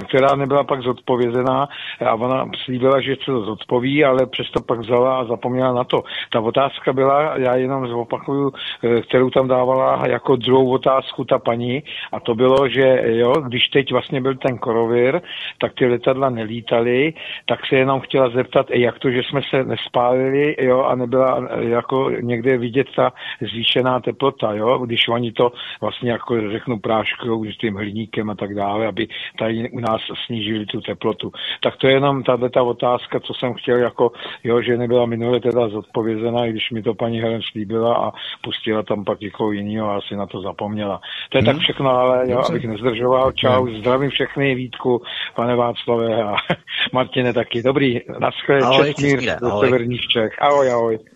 která 0.09 0.37
nebyla 0.37 0.65
pak 0.65 0.83
zodpovězená 0.83 1.69
a 2.07 2.15
ona 2.15 2.47
slíbila, 2.65 3.01
že 3.01 3.17
se 3.17 3.25
to 3.27 3.41
zodpoví, 3.41 4.05
ale 4.05 4.27
přesto 4.27 4.63
pak 4.63 4.81
vzala 4.81 5.19
a 5.19 5.25
zapomněla 5.25 5.73
na 5.73 5.85
to. 5.85 6.03
Ta 6.33 6.41
otázka 6.41 6.93
byla, 6.93 7.39
já 7.39 7.55
jenom 7.55 7.89
zopakuju, 7.89 8.53
eh, 8.85 9.01
kterou 9.03 9.31
tam 9.31 9.49
dávala 9.49 10.03
jako 10.09 10.37
druhou 10.37 10.71
otázku 10.71 11.25
ta 11.25 11.39
paní 11.39 11.83
a 12.13 12.21
to 12.21 12.35
bylo, 12.35 12.69
že 12.69 13.03
jo, 13.05 13.33
když 13.33 13.69
teď 13.69 13.93
vlastně 13.93 14.21
byl 14.21 14.35
ten 14.35 14.59
korovir, 14.59 15.21
tak 15.59 15.73
ty 15.75 15.87
letadla 15.87 16.31
nelítaly, 16.31 17.15
tak 17.47 17.67
se 17.67 17.77
jenom 17.77 18.01
chtěla 18.01 18.31
zeptat, 18.31 18.71
jak 18.71 18.99
to, 18.99 19.11
že 19.11 19.23
jsme 19.23 19.41
se 19.51 19.65
nespálili, 19.65 20.57
jo, 20.61 20.83
a 20.83 20.95
nebyla 20.95 21.49
eh, 21.51 21.65
jako 21.65 22.11
někde 22.21 22.59
vidět 22.59 22.87
ta 22.97 23.13
zvýšená 23.41 24.01
teplota, 24.01 24.53
jo, 24.53 24.79
když 24.79 25.09
oni 25.09 25.33
to 25.33 25.53
vlastně 25.81 26.11
jako 26.11 26.51
řeknu 26.51 26.79
práškou 26.79 27.45
s 27.45 27.59
tím 27.59 27.75
hliníkem 27.75 28.31
a 28.31 28.35
tak 28.35 28.55
dále 28.55 28.74
dále, 28.75 28.87
aby 28.87 29.09
tady 29.39 29.71
u 29.71 29.81
nás 29.81 30.01
snížili 30.27 30.67
tu 30.67 30.81
teplotu. 30.81 31.33
Tak 31.63 31.77
to 31.77 31.87
je 31.87 31.93
jenom 31.93 32.23
tato 32.23 32.49
ta 32.49 32.63
otázka, 32.63 33.21
co 33.21 33.35
jsem 33.35 33.55
chtěl, 33.55 33.77
jako, 33.77 34.13
jo, 34.45 34.63
že 34.63 34.77
nebyla 34.77 35.07
minule 35.07 35.41
teda 35.41 35.69
zodpovězená, 35.69 36.47
i 36.47 36.51
když 36.51 36.71
mi 36.71 36.83
to 36.83 36.95
paní 36.95 37.21
Helen 37.21 37.41
slíbila 37.53 37.97
a 37.97 38.13
pustila 38.43 38.83
tam 38.83 39.05
pak 39.05 39.21
někoho 39.21 39.53
jiného 39.53 39.91
a 39.91 39.97
asi 39.97 40.17
na 40.17 40.27
to 40.27 40.41
zapomněla. 40.41 41.01
To 41.29 41.39
je 41.39 41.43
hmm. 41.43 41.53
tak 41.53 41.63
všechno, 41.63 41.91
ale 41.91 42.31
jo, 42.31 42.43
abych 42.49 42.65
nezdržoval. 42.65 43.33
Čau, 43.33 43.67
zdravím 43.79 44.11
všechny, 44.11 44.55
Vítku, 44.55 45.03
pane 45.35 45.57
Václave 45.57 46.23
a 46.23 46.35
Martine 46.93 47.33
taky. 47.33 47.63
Dobrý, 47.63 48.01
naschle, 48.19 48.61
Četmír 48.77 49.21
do 49.41 49.61
severních 49.61 50.01
Čech. 50.09 50.43
Ahoj, 50.43 50.71
ahoj. 50.71 51.14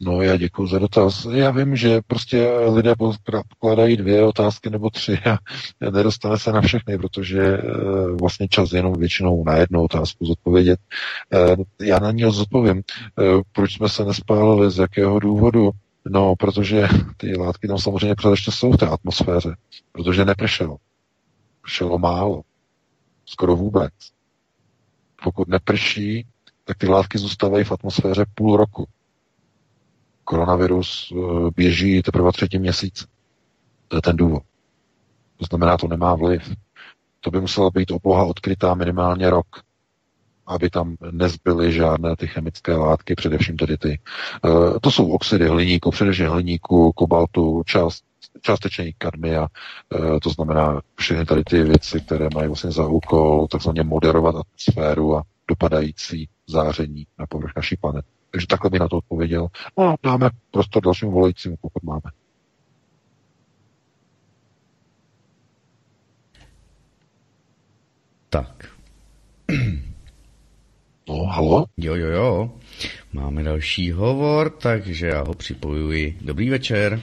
No 0.00 0.22
já 0.22 0.36
děkuji 0.36 0.66
za 0.66 0.78
dotaz. 0.78 1.26
Já 1.32 1.50
vím, 1.50 1.76
že 1.76 2.00
prostě 2.06 2.50
lidé 2.74 2.94
pokladají 3.48 3.96
dvě 3.96 4.24
otázky 4.24 4.70
nebo 4.70 4.90
tři 4.90 5.18
a 5.18 5.38
nedostane 5.90 6.38
se 6.38 6.52
na 6.52 6.60
všechny, 6.60 6.98
protože 6.98 7.42
eh, 7.42 7.62
vlastně 8.20 8.48
čas 8.48 8.72
jenom 8.72 8.92
většinou 8.92 9.44
na 9.44 9.56
jednu 9.56 9.82
otázku 9.82 10.26
zodpovědět. 10.26 10.80
Eh, 11.32 11.56
já 11.84 11.98
na 11.98 12.10
ní 12.10 12.22
zodpovím. 12.28 12.82
Eh, 13.18 13.22
proč 13.52 13.76
jsme 13.76 13.88
se 13.88 14.04
nespálili, 14.04 14.70
z 14.70 14.78
jakého 14.78 15.18
důvodu? 15.18 15.70
No, 16.08 16.34
protože 16.38 16.88
ty 17.16 17.36
látky 17.36 17.68
tam 17.68 17.78
samozřejmě 17.78 18.14
pořád 18.14 18.36
jsou 18.36 18.72
v 18.72 18.76
té 18.76 18.86
atmosféře, 18.86 19.56
protože 19.92 20.24
nepršelo. 20.24 20.76
Pršelo 21.62 21.98
málo. 21.98 22.42
Skoro 23.26 23.56
vůbec. 23.56 23.92
Pokud 25.24 25.48
neprší, 25.48 26.26
tak 26.64 26.78
ty 26.78 26.88
látky 26.88 27.18
zůstávají 27.18 27.64
v 27.64 27.72
atmosféře 27.72 28.24
půl 28.34 28.56
roku 28.56 28.88
koronavirus 30.24 31.12
eh, 31.16 31.50
běží 31.56 32.02
teprve 32.02 32.32
třetí 32.32 32.58
měsíc. 32.58 33.06
To 33.88 33.96
je 33.96 34.02
ten 34.02 34.16
důvod. 34.16 34.42
To 35.36 35.44
znamená, 35.44 35.76
to 35.76 35.88
nemá 35.88 36.14
vliv. 36.14 36.54
To 37.20 37.30
by 37.30 37.40
musela 37.40 37.70
být 37.70 37.90
obloha 37.90 38.24
odkrytá 38.24 38.74
minimálně 38.74 39.30
rok, 39.30 39.46
aby 40.46 40.70
tam 40.70 40.96
nezbyly 41.10 41.72
žádné 41.72 42.16
ty 42.16 42.26
chemické 42.26 42.76
látky, 42.76 43.14
především 43.14 43.56
tedy 43.56 43.78
ty. 43.78 44.00
Eh, 44.44 44.80
to 44.80 44.90
jsou 44.90 45.10
oxidy 45.10 45.48
hliníku, 45.48 45.90
především 45.90 46.26
hliníku, 46.26 46.92
kobaltu, 46.92 47.62
část, 47.66 48.04
částečně 48.40 48.92
kadmia, 48.98 49.46
eh, 49.94 50.20
to 50.20 50.30
znamená 50.30 50.80
všechny 50.94 51.24
tady 51.24 51.44
ty 51.44 51.62
věci, 51.62 52.00
které 52.00 52.28
mají 52.34 52.46
vlastně 52.48 52.70
za 52.70 52.86
úkol 52.86 53.46
takzvaně 53.50 53.82
moderovat 53.82 54.34
atmosféru 54.36 55.16
a 55.16 55.22
dopadající 55.48 56.28
záření 56.46 57.06
na 57.18 57.26
povrch 57.26 57.52
naší 57.56 57.76
planety. 57.76 58.08
Takže 58.32 58.46
takhle 58.46 58.70
by 58.70 58.78
na 58.78 58.88
to 58.88 58.96
odpověděl. 58.96 59.46
No 59.78 59.84
a 59.84 59.96
dáme 60.02 60.30
prostor 60.50 60.82
dalším 60.82 61.10
volajícím, 61.10 61.56
pokud 61.60 61.82
máme. 61.82 62.10
Tak. 68.28 68.68
No, 71.08 71.24
halo? 71.24 71.64
Jo, 71.76 71.94
jo, 71.94 72.08
jo. 72.08 72.50
Máme 73.12 73.42
další 73.42 73.92
hovor, 73.92 74.50
takže 74.50 75.06
já 75.06 75.22
ho 75.22 75.34
připojuji. 75.34 76.18
Dobrý 76.20 76.50
večer. 76.50 77.00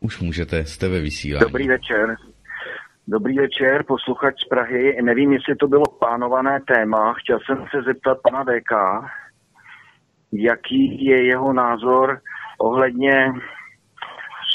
Už 0.00 0.20
můžete, 0.20 0.64
jste 0.64 0.88
ve 0.88 1.00
vysílání. 1.00 1.40
Dobrý 1.40 1.68
večer. 1.68 2.16
Dobrý 3.08 3.38
večer, 3.38 3.84
posluchač 3.86 4.34
z 4.44 4.48
Prahy. 4.48 5.02
Nevím, 5.02 5.32
jestli 5.32 5.56
to 5.56 5.68
bylo 5.68 5.84
plánované 5.84 6.60
téma. 6.74 7.14
Chtěl 7.14 7.38
jsem 7.46 7.64
se 7.70 7.82
zeptat 7.82 8.18
pana 8.22 8.44
VK, 8.44 8.72
jaký 10.32 11.04
je 11.04 11.26
jeho 11.26 11.52
názor 11.52 12.20
ohledně 12.58 13.32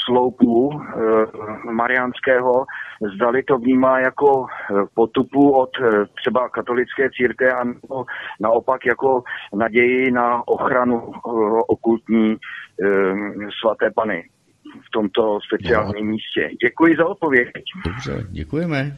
sloupu 0.06 0.70
e, 0.72 1.72
mariánského, 1.72 2.66
zdali 3.14 3.42
to 3.42 3.58
vnímá 3.58 4.00
jako 4.00 4.46
eh, 4.46 4.74
potupu 4.94 5.50
od 5.50 5.70
e, 5.80 6.06
třeba 6.20 6.48
katolické 6.48 7.10
církve 7.10 7.52
a 7.52 7.64
naopak 8.40 8.86
jako 8.86 9.22
naději 9.54 10.10
na 10.10 10.48
ochranu 10.48 11.12
okultní 11.68 12.32
e, 12.32 12.36
svaté 13.60 13.90
pany 13.94 14.28
v 14.86 14.90
tomto 14.92 15.38
speciálním 15.46 16.06
no. 16.06 16.12
místě. 16.12 16.50
Děkuji 16.64 16.96
za 16.96 17.06
odpověď. 17.06 17.48
Dobře, 17.86 18.26
děkujeme. 18.30 18.96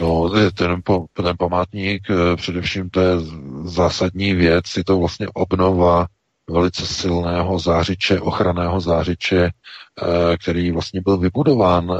No, 0.00 0.30
ten, 0.54 0.82
ten 1.12 1.36
památník, 1.38 2.02
především 2.36 2.90
to 2.90 3.00
je 3.00 3.16
zásadní 3.62 4.34
věc, 4.34 4.76
je 4.76 4.84
to 4.84 4.98
vlastně 4.98 5.28
obnova 5.34 6.06
velice 6.50 6.86
silného 6.86 7.58
zářiče, 7.58 8.20
ochranného 8.20 8.80
zářiče, 8.80 9.44
eh, 9.44 10.36
který 10.36 10.70
vlastně 10.70 11.00
byl 11.00 11.16
vybudován 11.16 11.90
eh, 11.92 11.96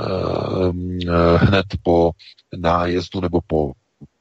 eh, 1.09 1.36
hned 1.36 1.66
po 1.82 2.10
nájezdu 2.56 3.20
nebo 3.20 3.40
po 3.47 3.72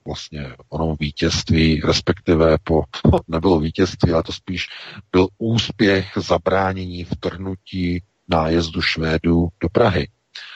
vlastně 0.05 0.55
onom 0.69 0.95
vítězství, 0.99 1.81
respektive 1.85 2.57
po, 2.63 2.83
nebylo 3.27 3.59
vítězství, 3.59 4.11
ale 4.11 4.23
to 4.23 4.33
spíš 4.33 4.67
byl 5.11 5.27
úspěch 5.37 6.11
zabránění 6.15 7.03
vtrhnutí 7.03 8.03
nájezdu 8.27 8.81
Švédů 8.81 9.47
do 9.61 9.69
Prahy. 9.69 10.07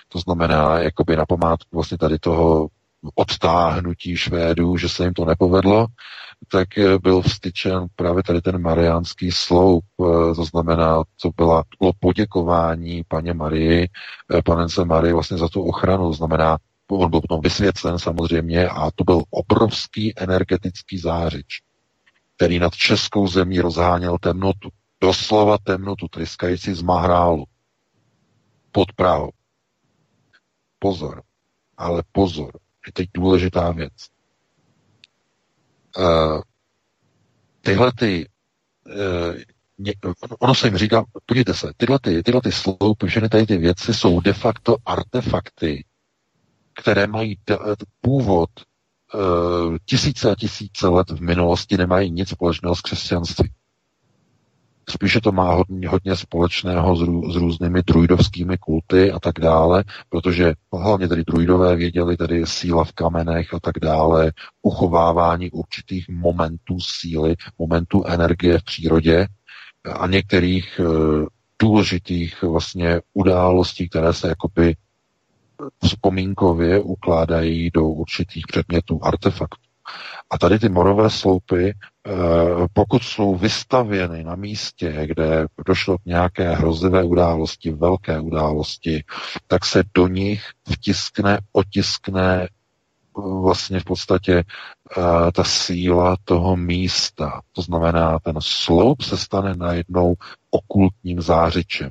To 0.09 0.19
znamená, 0.19 0.79
jakoby 0.79 1.15
na 1.15 1.25
památku 1.25 1.69
vlastně 1.73 1.97
tady 1.97 2.19
toho 2.19 2.67
odtáhnutí 3.15 4.17
Švédů, 4.17 4.77
že 4.77 4.89
se 4.89 5.03
jim 5.03 5.13
to 5.13 5.25
nepovedlo, 5.25 5.87
tak 6.47 6.67
byl 7.01 7.21
vstyčen 7.21 7.85
právě 7.95 8.23
tady 8.23 8.41
ten 8.41 8.61
mariánský 8.61 9.31
sloup, 9.31 9.85
eh, 10.01 10.35
to 10.35 10.45
znamená, 10.45 11.03
to 11.21 11.29
byla, 11.35 11.63
bylo 11.79 11.91
poděkování 11.99 13.03
paně 13.07 13.33
Marii, 13.33 13.89
eh, 14.33 14.41
panence 14.41 14.85
Marie 14.85 15.13
vlastně 15.13 15.37
za 15.37 15.49
tu 15.49 15.63
ochranu, 15.63 16.07
to 16.07 16.13
znamená, 16.13 16.57
on 16.91 17.09
byl 17.09 17.21
potom 17.21 17.41
vysvěcen 17.41 17.99
samozřejmě 17.99 18.67
a 18.67 18.91
to 18.95 19.03
byl 19.03 19.23
obrovský 19.29 20.19
energetický 20.19 20.97
zářič, 20.97 21.61
který 22.35 22.59
nad 22.59 22.75
českou 22.75 23.27
zemí 23.27 23.59
rozháněl 23.59 24.17
temnotu, 24.17 24.69
doslova 25.01 25.57
temnotu, 25.63 26.07
tryskající 26.07 26.73
z 26.73 26.81
mahrálu 26.81 27.45
pod 28.71 28.93
Prahou. 28.95 29.31
Pozor, 30.79 31.21
ale 31.77 32.03
pozor, 32.11 32.51
je 32.87 32.93
teď 32.93 33.09
důležitá 33.13 33.71
věc. 33.71 33.93
Uh, 35.97 36.41
tyhle 37.61 37.91
ty, 37.99 38.29
uh, 38.85 40.13
ono 40.39 40.55
se 40.55 40.67
jim 40.67 40.77
říká, 40.77 41.03
podívejte 41.25 41.53
se, 41.53 41.71
tyhle, 41.77 41.99
ty, 41.99 42.23
tyhle 42.23 42.41
ty 42.41 42.51
sloupy, 42.51 43.07
všechny 43.07 43.29
tady 43.29 43.45
ty 43.45 43.57
věci 43.57 43.93
jsou 43.93 44.19
de 44.21 44.33
facto 44.33 44.77
artefakty, 44.85 45.85
které 46.73 47.07
mají 47.07 47.37
původ 48.01 48.49
uh, 49.13 49.77
tisíce 49.85 50.31
a 50.31 50.35
tisíce 50.35 50.87
let 50.87 51.09
v 51.09 51.21
minulosti, 51.21 51.77
nemají 51.77 52.11
nic 52.11 52.29
společného 52.29 52.75
s 52.75 52.81
křesťanstvím. 52.81 53.51
Spíše 54.89 55.21
to 55.21 55.31
má 55.31 55.53
hodně, 55.53 55.87
hodně 55.89 56.15
společného 56.15 56.95
s, 56.95 57.01
rů, 57.01 57.31
s 57.31 57.35
různými 57.35 57.81
druidovskými 57.83 58.57
kulty 58.57 59.11
a 59.11 59.19
tak 59.19 59.39
dále, 59.39 59.83
protože 60.09 60.53
hlavně 60.73 61.07
tedy 61.07 61.23
druidové 61.23 61.75
věděli 61.75 62.17
tedy 62.17 62.45
síla 62.45 62.83
v 62.83 62.91
kamenech 62.91 63.53
a 63.53 63.59
tak 63.59 63.75
dále, 63.81 64.31
uchovávání 64.61 65.51
určitých 65.51 66.09
momentů 66.09 66.79
síly, 66.79 67.35
momentů 67.59 68.03
energie 68.05 68.59
v 68.59 68.63
přírodě 68.63 69.27
a 69.99 70.07
některých 70.07 70.79
e, 70.79 70.83
důležitých 71.61 72.41
vlastně 72.43 73.01
událostí, 73.13 73.89
které 73.89 74.13
se 74.13 74.27
jakoby 74.27 74.75
vzpomínkově 75.83 76.79
ukládají 76.79 77.69
do 77.73 77.87
určitých 77.87 78.43
předmětů, 78.47 78.99
artefaktů. 79.03 79.72
A 80.29 80.37
tady 80.37 80.59
ty 80.59 80.69
morové 80.69 81.09
sloupy, 81.09 81.69
eh, 81.69 82.11
pokud 82.73 83.03
jsou 83.03 83.35
vystavěny 83.35 84.23
na 84.23 84.35
místě, 84.35 85.07
kde 85.07 85.45
došlo 85.65 85.97
k 85.97 86.05
nějaké 86.05 86.55
hrozivé 86.55 87.03
události, 87.03 87.71
velké 87.71 88.19
události, 88.19 89.03
tak 89.47 89.65
se 89.65 89.83
do 89.93 90.07
nich 90.07 90.43
vtiskne, 90.71 91.39
otiskne 91.51 92.43
eh, 92.43 92.47
vlastně 93.41 93.79
v 93.79 93.83
podstatě 93.83 94.43
eh, 94.97 95.31
ta 95.31 95.43
síla 95.43 96.15
toho 96.23 96.55
místa. 96.55 97.41
To 97.51 97.61
znamená, 97.61 98.19
ten 98.19 98.35
sloup 98.39 99.01
se 99.01 99.17
stane 99.17 99.55
najednou 99.55 100.15
okultním 100.49 101.21
zářičem. 101.21 101.89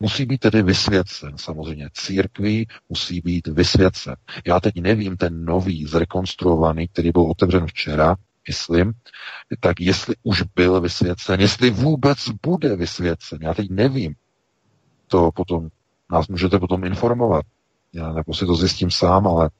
Musí 0.00 0.26
být 0.26 0.38
tedy 0.38 0.62
vysvěcen, 0.62 1.38
samozřejmě. 1.38 1.88
Církví 1.92 2.66
musí 2.88 3.20
být 3.20 3.46
vysvěcen. 3.46 4.14
Já 4.46 4.60
teď 4.60 4.74
nevím, 4.80 5.16
ten 5.16 5.44
nový, 5.44 5.86
zrekonstruovaný, 5.86 6.88
který 6.88 7.10
byl 7.12 7.22
otevřen 7.22 7.66
včera, 7.66 8.16
myslím, 8.48 8.92
tak 9.60 9.80
jestli 9.80 10.14
už 10.22 10.42
byl 10.54 10.80
vysvěcen, 10.80 11.40
jestli 11.40 11.70
vůbec 11.70 12.28
bude 12.46 12.76
vysvěcen, 12.76 13.38
já 13.42 13.54
teď 13.54 13.70
nevím. 13.70 14.14
To 15.06 15.30
potom, 15.34 15.68
nás 16.12 16.28
můžete 16.28 16.58
potom 16.58 16.84
informovat. 16.84 17.44
Já 17.92 18.12
nebo 18.12 18.34
si 18.34 18.46
to 18.46 18.54
zjistím 18.54 18.90
sám, 18.90 19.26
ale 19.26 19.50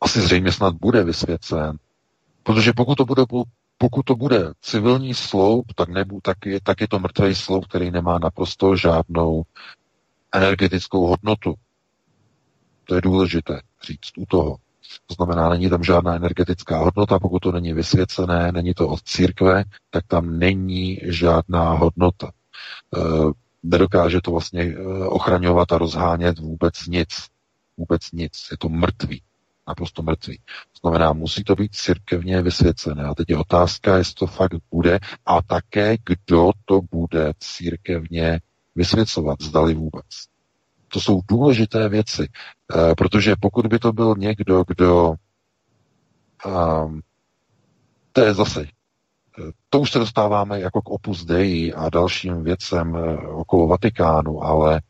asi 0.00 0.20
zřejmě 0.20 0.52
snad 0.52 0.74
bude 0.74 1.04
vysvěcen. 1.04 1.78
Protože 2.42 2.72
pokud 2.72 2.94
to 2.94 3.04
bude 3.04 3.22
pokud 3.78 4.02
to 4.02 4.16
bude 4.16 4.52
civilní 4.60 5.14
sloup, 5.14 5.66
tak, 5.74 5.88
nebu, 5.88 6.20
tak, 6.22 6.46
je, 6.46 6.60
tak 6.62 6.80
je 6.80 6.88
to 6.88 6.98
mrtvý 6.98 7.34
sloup, 7.34 7.66
který 7.66 7.90
nemá 7.90 8.18
naprosto 8.18 8.76
žádnou 8.76 9.42
energetickou 10.34 11.06
hodnotu. 11.06 11.54
To 12.84 12.94
je 12.94 13.00
důležité 13.00 13.60
říct 13.86 14.18
u 14.18 14.26
toho. 14.26 14.56
To 15.06 15.14
znamená, 15.14 15.48
není 15.48 15.70
tam 15.70 15.84
žádná 15.84 16.14
energetická 16.14 16.78
hodnota, 16.78 17.18
pokud 17.18 17.38
to 17.38 17.52
není 17.52 17.72
vysvěcené, 17.72 18.52
není 18.52 18.74
to 18.74 18.88
od 18.88 19.02
církve, 19.02 19.64
tak 19.90 20.06
tam 20.06 20.38
není 20.38 21.00
žádná 21.02 21.70
hodnota. 21.70 22.30
E, 22.96 23.00
nedokáže 23.62 24.20
to 24.20 24.30
vlastně 24.30 24.62
e, 24.62 24.78
ochraňovat 25.06 25.72
a 25.72 25.78
rozhánět 25.78 26.38
vůbec 26.38 26.86
nic. 26.86 27.08
Vůbec 27.76 28.12
nic. 28.12 28.48
Je 28.50 28.56
to 28.56 28.68
mrtvý 28.68 29.22
naprosto 29.68 30.02
mrtvý. 30.02 30.38
To 30.72 30.78
znamená, 30.88 31.12
musí 31.12 31.44
to 31.44 31.54
být 31.54 31.74
církevně 31.74 32.42
vysvěcené. 32.42 33.04
A 33.04 33.14
teď 33.14 33.30
je 33.30 33.36
otázka, 33.38 33.96
jestli 33.96 34.14
to 34.14 34.26
fakt 34.26 34.54
bude 34.70 34.98
a 35.26 35.42
také, 35.42 35.96
kdo 36.06 36.50
to 36.64 36.80
bude 36.90 37.32
církevně 37.40 38.40
vysvěcovat, 38.74 39.42
zdali 39.42 39.74
vůbec. 39.74 40.06
To 40.88 41.00
jsou 41.00 41.20
důležité 41.28 41.88
věci, 41.88 42.22
e, 42.22 42.94
protože 42.94 43.34
pokud 43.40 43.66
by 43.66 43.78
to 43.78 43.92
byl 43.92 44.14
někdo, 44.18 44.64
kdo 44.68 45.14
um, 46.46 47.02
to 48.16 48.24
je 48.24 48.34
zase 48.34 48.60
eh, 48.62 49.50
to 49.70 49.80
už 49.80 49.90
se 49.92 49.98
dostáváme 49.98 50.60
jako 50.60 50.82
k 50.82 50.88
Opus 50.90 51.24
Dei 51.24 51.72
a 51.72 51.90
dalším 51.90 52.42
věcem 52.44 52.96
eh, 52.96 53.16
okolo 53.28 53.66
Vatikánu, 53.66 54.44
ale 54.44 54.80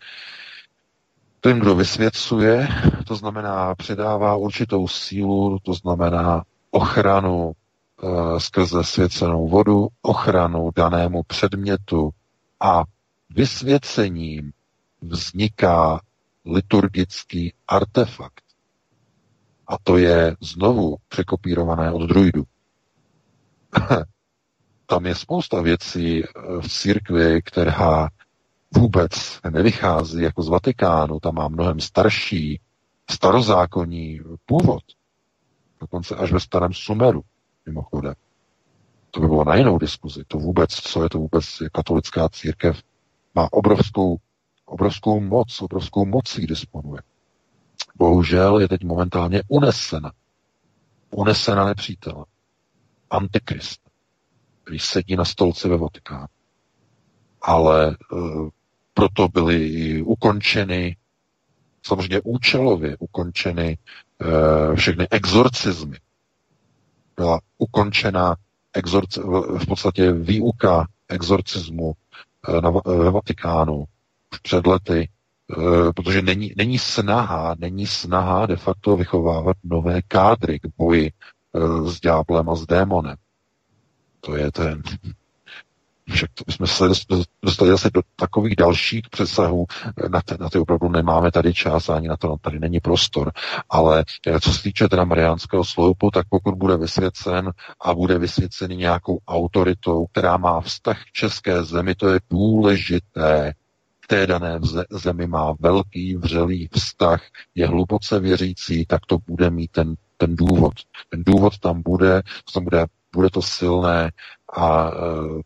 ten, 1.46 1.58
kdo 1.58 1.74
vysvěcuje, 1.74 2.68
to 3.06 3.16
znamená 3.16 3.74
předává 3.74 4.36
určitou 4.36 4.88
sílu, 4.88 5.58
to 5.62 5.74
znamená 5.74 6.42
ochranu 6.70 7.52
e, 7.52 8.40
skrze 8.40 8.84
svěcenou 8.84 9.48
vodu, 9.48 9.88
ochranu 10.02 10.70
danému 10.76 11.22
předmětu 11.22 12.10
a 12.60 12.82
vysvěcením 13.30 14.52
vzniká 15.00 16.00
liturgický 16.44 17.52
artefakt. 17.68 18.44
A 19.66 19.78
to 19.82 19.96
je 19.98 20.36
znovu 20.40 20.96
překopírované 21.08 21.92
od 21.92 22.02
druidu. 22.06 22.44
Tam 24.86 25.06
je 25.06 25.14
spousta 25.14 25.60
věcí 25.60 26.24
eh, 26.24 26.28
v 26.60 26.68
církvi, 26.68 27.42
která 27.42 28.08
vůbec 28.76 29.40
nevychází 29.50 30.22
jako 30.22 30.42
z 30.42 30.48
Vatikánu, 30.48 31.20
tam 31.20 31.34
má 31.34 31.48
mnohem 31.48 31.80
starší, 31.80 32.60
starozákonní 33.10 34.20
původ. 34.46 34.82
Dokonce 35.80 36.16
až 36.16 36.32
ve 36.32 36.40
starém 36.40 36.72
Sumeru, 36.72 37.22
mimochodem. 37.66 38.14
To 39.10 39.20
by 39.20 39.26
bylo 39.26 39.44
na 39.44 39.54
jinou 39.54 39.78
diskuzi. 39.78 40.24
To 40.28 40.38
vůbec, 40.38 40.70
co 40.70 41.02
je 41.02 41.08
to 41.08 41.18
vůbec 41.18 41.62
katolická 41.72 42.28
církev, 42.28 42.82
má 43.34 43.48
obrovskou, 43.52 44.16
obrovskou 44.64 45.20
moc, 45.20 45.62
obrovskou 45.62 46.04
mocí 46.04 46.46
disponuje. 46.46 47.02
bohužel 47.94 48.58
je 48.58 48.68
teď 48.68 48.84
momentálně 48.84 49.42
unesena. 49.48 50.12
Unesena 51.10 51.64
nepřítel. 51.64 52.24
Antikrist, 53.10 53.80
který 54.62 54.78
sedí 54.78 55.16
na 55.16 55.24
stolci 55.24 55.68
ve 55.68 55.76
Vatikánu. 55.76 56.26
Ale 57.42 57.90
e, 57.90 57.94
proto 58.96 59.28
byly 59.28 60.02
ukončeny, 60.02 60.96
samozřejmě 61.82 62.20
účelově 62.24 62.96
ukončeny 62.98 63.78
e, 64.22 64.76
všechny 64.76 65.08
exorcizmy. 65.10 65.96
Byla 67.16 67.40
ukončena 67.58 68.36
exorc, 68.72 69.16
v 69.58 69.66
podstatě 69.68 70.12
výuka 70.12 70.86
exorcismu 71.08 71.92
e, 72.48 72.60
na, 72.60 72.70
ve 72.70 73.10
Vatikánu 73.10 73.84
už 74.32 74.38
před 74.38 74.66
lety 74.66 75.08
Eh, 75.50 75.92
protože 75.92 76.22
není, 76.22 76.52
není 76.56 76.78
snaha, 76.78 77.54
není 77.58 77.86
snaha 77.86 78.46
de 78.46 78.56
facto 78.56 78.96
vychovávat 78.96 79.56
nové 79.64 80.02
kádry 80.02 80.58
k 80.60 80.66
boji 80.76 81.10
eh, 81.54 81.90
s 81.90 82.00
ďáblem 82.00 82.48
a 82.48 82.54
s 82.54 82.66
démonem. 82.66 83.16
To 84.20 84.36
je 84.36 84.52
ten, 84.52 84.82
však 86.10 86.30
to 86.34 86.52
jsme 86.52 86.66
se 86.66 86.84
dostali 87.42 87.70
zase 87.70 87.90
do 87.94 88.02
takových 88.16 88.56
dalších 88.56 89.08
přesahů, 89.10 89.66
na, 90.08 90.22
te, 90.22 90.36
na 90.40 90.50
ty 90.50 90.58
opravdu 90.58 90.88
nemáme 90.88 91.32
tady 91.32 91.54
čas, 91.54 91.88
ani 91.88 92.08
na 92.08 92.16
to 92.16 92.36
tady 92.40 92.58
není 92.58 92.80
prostor, 92.80 93.32
ale 93.70 94.04
eh, 94.26 94.40
co 94.40 94.52
se 94.52 94.62
týče 94.62 94.88
teda 94.88 95.04
mariánského 95.04 95.64
sloupu, 95.64 96.10
tak 96.10 96.26
pokud 96.28 96.54
bude 96.54 96.76
vysvěcen 96.76 97.50
a 97.80 97.94
bude 97.94 98.18
vysvěcený 98.18 98.76
nějakou 98.76 99.18
autoritou, 99.28 100.06
která 100.06 100.36
má 100.36 100.60
vztah 100.60 101.02
k 101.02 101.12
české 101.12 101.64
zemi, 101.64 101.94
to 101.94 102.08
je 102.08 102.20
důležité, 102.30 103.52
té 104.06 104.26
dané 104.26 104.60
zemi 104.90 105.26
má 105.26 105.54
velký 105.60 106.16
vřelý 106.16 106.68
vztah, 106.72 107.22
je 107.54 107.66
hluboce 107.66 108.20
věřící, 108.20 108.86
tak 108.86 109.06
to 109.06 109.18
bude 109.26 109.50
mít 109.50 109.70
ten, 109.70 109.94
ten 110.16 110.36
důvod. 110.36 110.72
Ten 111.08 111.22
důvod 111.26 111.58
tam 111.58 111.82
bude, 111.82 112.22
tam 112.54 112.64
bude, 112.64 112.86
bude 113.16 113.30
to 113.30 113.42
silné 113.42 114.10
a 114.56 114.88
e, 114.88 114.92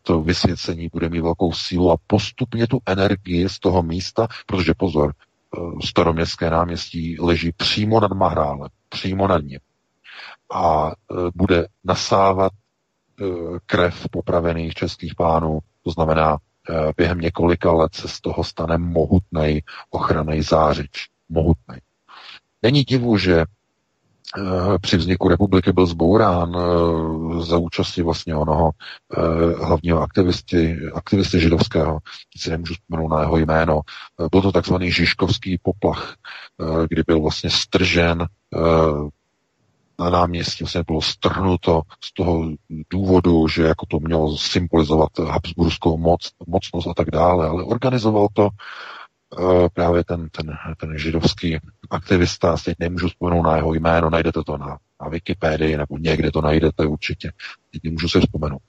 to 0.01 0.21
vysvěcení 0.21 0.89
bude 0.93 1.09
mít 1.09 1.21
velkou 1.21 1.53
sílu 1.53 1.91
a 1.91 1.97
postupně 2.07 2.67
tu 2.67 2.79
energii 2.85 3.49
z 3.49 3.59
toho 3.59 3.83
místa, 3.83 4.27
protože 4.45 4.73
pozor, 4.77 5.13
e, 5.13 5.87
staroměstské 5.87 6.49
náměstí 6.49 7.17
leží 7.19 7.51
přímo 7.51 7.99
nad 7.99 8.11
Mahrálem, 8.11 8.69
přímo 8.89 9.27
nad 9.27 9.43
ním 9.43 9.59
a 10.53 10.91
e, 10.91 11.15
bude 11.35 11.67
nasávat 11.83 12.51
krev 13.65 14.09
popravených 14.11 14.73
českých 14.73 15.15
pánů, 15.15 15.59
to 15.83 15.91
znamená 15.91 16.37
během 16.97 17.19
několika 17.19 17.71
let 17.71 17.95
se 17.95 18.07
z 18.07 18.21
toho 18.21 18.43
stane 18.43 18.77
mohutný 18.77 19.61
ochranný 19.89 20.41
zářič. 20.41 21.07
Mohutný. 21.29 21.75
Není 22.61 22.83
divu, 22.83 23.17
že 23.17 23.45
při 24.81 24.97
vzniku 24.97 25.27
republiky 25.27 25.71
byl 25.71 25.85
zbourán 25.85 26.55
eh, 26.55 27.43
za 27.43 27.57
účasti 27.57 28.01
vlastně 28.01 28.35
onoho 28.35 28.71
hlavního 29.63 30.01
aktivisty, 30.01 30.79
aktivisty 30.93 31.39
židovského, 31.39 31.99
si 32.37 32.49
nemůžu 32.49 32.73
vzpomenout 32.73 33.07
na 33.07 33.21
jeho 33.21 33.37
jméno. 33.37 33.81
Byl 34.31 34.41
to 34.41 34.51
takzvaný 34.51 34.91
Žižkovský 34.91 35.59
poplach, 35.63 36.15
kdy 36.89 37.03
byl 37.07 37.21
vlastně 37.21 37.49
stržen 37.49 38.27
na 40.01 40.09
náměstí 40.09 40.63
vlastně 40.63 40.83
bylo 40.87 41.01
strhnuto 41.01 41.81
z 42.03 42.13
toho 42.13 42.51
důvodu, 42.89 43.47
že 43.47 43.63
jako 43.63 43.85
to 43.85 43.99
mělo 43.99 44.37
symbolizovat 44.37 45.19
habsburskou 45.19 45.97
moc, 45.97 46.31
mocnost 46.47 46.87
a 46.87 46.93
tak 46.93 47.11
dále, 47.11 47.47
ale 47.47 47.63
organizoval 47.63 48.27
to 48.33 48.49
právě 49.73 50.03
ten, 50.03 50.29
ten, 50.29 50.57
ten 50.77 50.97
židovský 50.97 51.59
aktivista, 51.89 52.55
teď 52.65 52.75
nemůžu 52.79 53.07
vzpomenout 53.07 53.43
na 53.43 53.55
jeho 53.55 53.73
jméno, 53.73 54.09
najdete 54.09 54.43
to 54.43 54.57
na 54.57 54.77
na 55.01 55.09
Wikipedii 55.09 55.77
nebo 55.77 55.97
někde 55.97 56.31
to 56.31 56.41
najdete 56.41 56.85
určitě. 56.85 57.31
Teď 57.71 57.91
můžu 57.91 58.09
se 58.09 58.19
vzpomenout. 58.19 58.61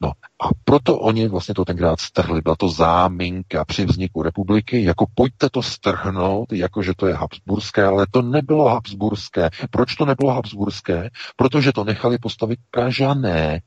No 0.00 0.08
a 0.42 0.48
proto 0.64 0.98
oni 0.98 1.28
vlastně 1.28 1.54
to 1.54 1.64
tenkrát 1.64 2.00
strhli. 2.00 2.40
Byla 2.40 2.56
to 2.56 2.68
záminka 2.68 3.64
při 3.64 3.84
vzniku 3.84 4.22
republiky, 4.22 4.82
jako 4.82 5.06
pojďte 5.14 5.50
to 5.50 5.62
strhnout, 5.62 6.52
jako 6.52 6.82
že 6.82 6.92
to 6.96 7.06
je 7.06 7.14
Habsburské, 7.14 7.84
ale 7.84 8.06
to 8.10 8.22
nebylo 8.22 8.68
Habsburské. 8.68 9.50
Proč 9.70 9.94
to 9.94 10.04
nebylo 10.04 10.34
Habsburské? 10.34 11.10
Protože 11.36 11.72
to 11.72 11.84
nechali 11.84 12.18
postavit 12.18 12.58
Pražané 12.70 13.60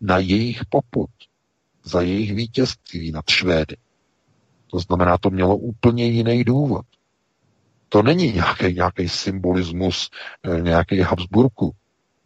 na 0.00 0.18
jejich 0.18 0.64
poput, 0.64 1.10
za 1.84 2.00
jejich 2.00 2.34
vítězství 2.34 3.12
nad 3.12 3.24
Švédy. 3.30 3.76
To 4.72 4.78
znamená, 4.78 5.18
to 5.18 5.30
mělo 5.30 5.56
úplně 5.56 6.06
jiný 6.06 6.44
důvod. 6.44 6.86
To 7.88 8.02
není 8.02 8.32
nějaký, 8.32 8.74
nějaký 8.74 9.08
symbolismus 9.08 10.10
eh, 10.42 10.60
nějaký 10.60 11.00
Habsburku. 11.00 11.72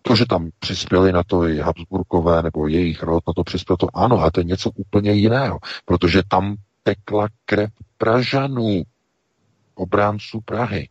To, 0.03 0.17
že 0.17 0.27
tam 0.27 0.51
přispěli 0.59 1.13
na 1.13 1.23
to 1.23 1.45
i 1.47 1.59
Habsburkové 1.59 2.43
nebo 2.43 2.69
jejich 2.69 3.03
rod, 3.03 3.25
na 3.27 3.33
to 3.33 3.45
přispělo 3.45 3.77
to 3.77 3.89
ano, 3.95 4.19
ale 4.19 4.31
to 4.31 4.41
je 4.41 4.45
něco 4.45 4.71
úplně 4.71 5.13
jiného, 5.13 5.59
protože 5.85 6.23
tam 6.29 6.57
tekla 6.83 7.29
krev 7.45 7.71
Pražanů, 7.99 8.83
obránců 9.75 10.41
Prahy. 10.45 10.89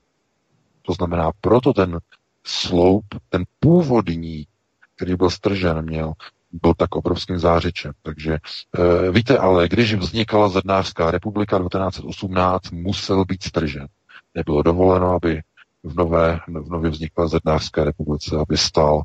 To 0.81 0.93
znamená, 0.93 1.31
proto 1.41 1.73
ten 1.73 1.99
sloup, 2.43 3.05
ten 3.29 3.43
původní, 3.59 4.47
který 4.95 5.15
byl 5.15 5.29
stržen, 5.29 5.85
měl, 5.85 6.13
byl 6.61 6.73
tak 6.77 6.95
obrovským 6.95 7.39
zářičem. 7.39 7.91
Takže 8.01 8.33
e, 8.33 9.11
víte, 9.11 9.37
ale 9.37 9.67
když 9.67 9.93
vznikala 9.93 10.49
Zednářská 10.49 11.11
republika 11.11 11.57
1918, 11.57 12.71
musel 12.71 13.25
být 13.25 13.43
stržen 13.43 13.87
nebylo 14.35 14.63
dovoleno, 14.63 15.11
aby 15.11 15.41
v 15.83 15.95
nové, 15.95 16.39
v 16.47 16.69
nově 16.69 16.89
vzniklé 16.91 17.27
Zednářské 17.27 17.83
republice, 17.83 18.35
aby 18.37 18.57
stal 18.57 19.01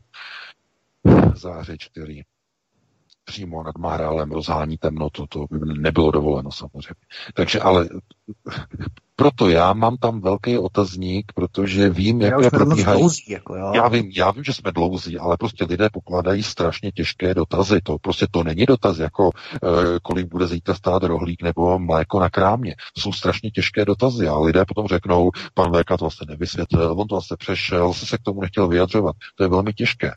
zářič, 1.35 1.89
který 1.89 2.23
přímo 3.31 3.63
nad 3.63 3.79
Mahrálem 3.79 4.31
rozhání 4.33 4.79
temnotu, 4.79 5.27
to 5.29 5.47
by 5.51 5.59
nebylo 5.81 6.11
dovoleno 6.11 6.51
samozřejmě. 6.51 6.95
Takže 7.35 7.61
ale 7.61 7.89
proto 9.17 9.49
já 9.49 9.73
mám 9.73 9.97
tam 9.97 10.21
velký 10.21 10.59
otazník, 10.59 11.33
protože 11.35 11.91
vím, 11.91 12.21
jak 12.21 12.35
je 12.43 12.51
probíhají. 12.51 12.99
Dlouzí, 12.99 13.33
jako 13.33 13.57
jo. 13.57 13.73
Já 13.75 13.89
vím, 13.89 14.11
já 14.17 14.31
vím, 14.31 14.45
že 14.45 14.53
jsme 14.53 14.73
dlouzí, 14.73 15.19
ale 15.19 15.37
prostě 15.37 15.65
lidé 15.65 15.89
pokládají 15.93 16.43
strašně 16.43 16.93
těžké 16.93 17.35
dotazy. 17.35 17.81
To 17.83 17.99
prostě 17.99 18.27
to 18.31 18.45
není 18.45 18.67
dotaz, 18.67 18.99
jako 18.99 19.31
e, 19.31 20.01
kolik 20.03 20.27
bude 20.27 20.47
zítra 20.47 20.75
stát 20.75 21.03
rohlík 21.03 21.43
nebo 21.43 21.79
mléko 21.79 22.21
na 22.21 22.31
krámě. 22.31 22.75
To 22.95 23.01
jsou 23.01 23.13
strašně 23.13 23.51
těžké 23.51 23.85
dotazy 23.85 24.29
a 24.29 24.39
lidé 24.39 24.65
potom 24.65 24.87
řeknou, 24.87 25.31
pan 25.55 25.73
Véka 25.73 25.97
to 25.97 26.05
vlastně 26.05 26.27
nevysvětlil, 26.31 26.93
on 26.99 27.09
to 27.09 27.15
vlastně 27.15 27.37
přešel, 27.37 27.95
se 27.95 28.19
k 28.19 28.23
tomu 28.23 28.41
nechtěl 28.41 28.69
vyjadřovat. 28.69 29.17
To 29.35 29.45
je 29.45 29.49
velmi 29.49 29.73
těžké 29.73 30.13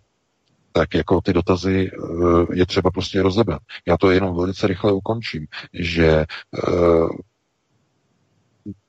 tak 0.73 0.93
jako 0.93 1.21
ty 1.21 1.33
dotazy 1.33 1.91
eh, 1.93 2.45
je 2.53 2.65
třeba 2.65 2.91
prostě 2.91 3.21
rozebrat. 3.21 3.61
Já 3.87 3.97
to 3.97 4.11
jenom 4.11 4.35
velice 4.35 4.67
rychle 4.67 4.91
ukončím, 4.91 5.47
že 5.73 6.07
eh, 6.07 7.07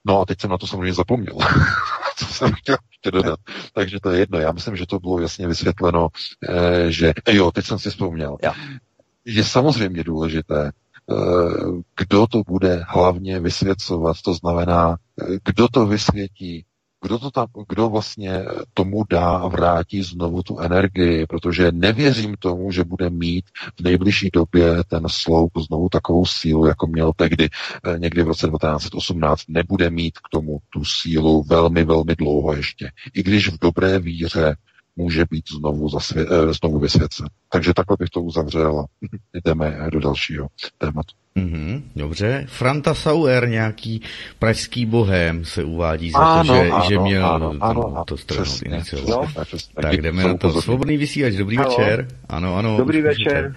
no 0.05 0.21
a 0.21 0.25
teď 0.25 0.41
jsem 0.41 0.51
na 0.51 0.59
to 0.59 0.67
samozřejmě 0.67 0.95
zapomněl, 0.95 1.35
co 2.17 2.25
jsem 2.25 2.53
chtěl 2.53 2.77
ještě 2.91 3.11
dodat. 3.11 3.41
Takže 3.73 4.01
to 4.01 4.11
je 4.11 4.19
jedno. 4.19 4.39
Já 4.39 4.53
myslím, 4.53 4.77
že 4.77 4.87
to 4.87 4.99
bylo 4.99 5.21
jasně 5.21 5.49
vysvětleno, 5.49 6.09
eh, 6.49 6.93
že 6.93 7.13
jo, 7.31 7.51
teď 7.51 7.67
jsem 7.67 7.79
si 7.79 7.91
vzpomněl. 7.91 8.37
Ja. 8.43 8.53
Je 9.25 9.45
samozřejmě 9.45 10.05
důležité, 10.05 10.71
kdo 11.97 12.27
to 12.27 12.43
bude 12.47 12.85
hlavně 12.89 13.41
vysvěcovat, 13.41 14.17
to 14.25 14.35
znamená, 14.35 14.97
kdo 15.45 15.69
to 15.69 15.87
vysvětí, 15.87 16.65
kdo, 17.05 17.19
to 17.19 17.31
tam, 17.31 17.47
kdo 17.69 17.89
vlastně 17.89 18.45
tomu 18.75 19.05
dá 19.11 19.37
a 19.37 19.49
vrátí 19.49 20.03
znovu 20.03 20.43
tu 20.43 20.59
energii, 20.59 21.27
protože 21.27 21.73
nevěřím 21.73 22.37
tomu, 22.39 22.71
že 22.71 22.85
bude 22.85 23.11
mít 23.11 23.45
v 23.81 23.83
nejbližší 23.83 24.31
době 24.33 24.85
ten 24.89 25.03
sloup 25.09 25.53
znovu 25.69 25.89
takovou 25.89 26.27
sílu, 26.27 26.67
jako 26.67 26.87
měl 26.87 27.13
tehdy 27.17 27.49
eh, 27.85 27.99
někdy 27.99 28.23
v 28.23 28.27
roce 28.27 28.47
1918. 28.47 29.43
Nebude 29.49 29.91
mít 29.91 30.19
k 30.19 30.29
tomu 30.33 30.59
tu 30.71 30.85
sílu 30.85 31.43
velmi, 31.43 31.85
velmi 31.85 32.15
dlouho 32.17 32.57
ještě. 32.57 32.91
I 33.15 33.23
když 33.23 33.49
v 33.49 33.59
dobré 33.59 33.99
víře 33.99 34.57
může 34.97 35.25
být 35.31 35.45
znovu, 35.59 35.89
zasvě- 35.89 36.27
eh, 36.31 36.53
znovu 36.55 36.79
vysvěcen. 36.79 37.27
Takže 37.53 37.75
takhle 37.75 37.97
bych 38.01 38.11
to 38.11 38.23
uzavřel 38.23 38.81
a 38.81 38.85
jdeme 39.45 39.79
do 39.93 40.01
dalšího 40.01 40.49
tématu. 40.79 41.15
Mm-hmm, 41.37 41.83
dobře. 41.97 42.47
Franta 42.49 42.95
Sauer, 42.95 43.49
nějaký 43.49 44.01
pražský 44.39 44.87
bohem, 44.87 45.45
se 45.45 45.65
uvádí 45.65 46.11
za 46.11 46.19
ano, 46.19 46.55
to, 46.55 46.65
že, 46.65 46.71
ano, 46.71 46.85
že 46.89 46.99
měl 46.99 47.27
ano, 47.27 47.55
ano, 47.61 47.87
ano, 47.87 48.05
to 48.05 48.17
strhnout 48.17 48.63
iniciovat. 48.63 49.29
No, 49.37 49.45
tak 49.83 49.93
jdeme 49.97 50.25
na 50.25 50.37
to. 50.37 50.63
Svobodný 50.63 50.97
vysílač, 50.97 51.35
dobrý 51.35 51.57
Halo. 51.57 51.71
večer. 51.71 52.09
Ano, 52.29 52.57
ano. 52.57 52.77
Dobrý 52.77 53.03
večer. 53.03 53.55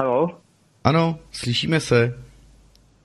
Halo? 0.00 0.38
Ano, 0.84 1.18
slyšíme 1.30 1.80
se. 1.80 2.14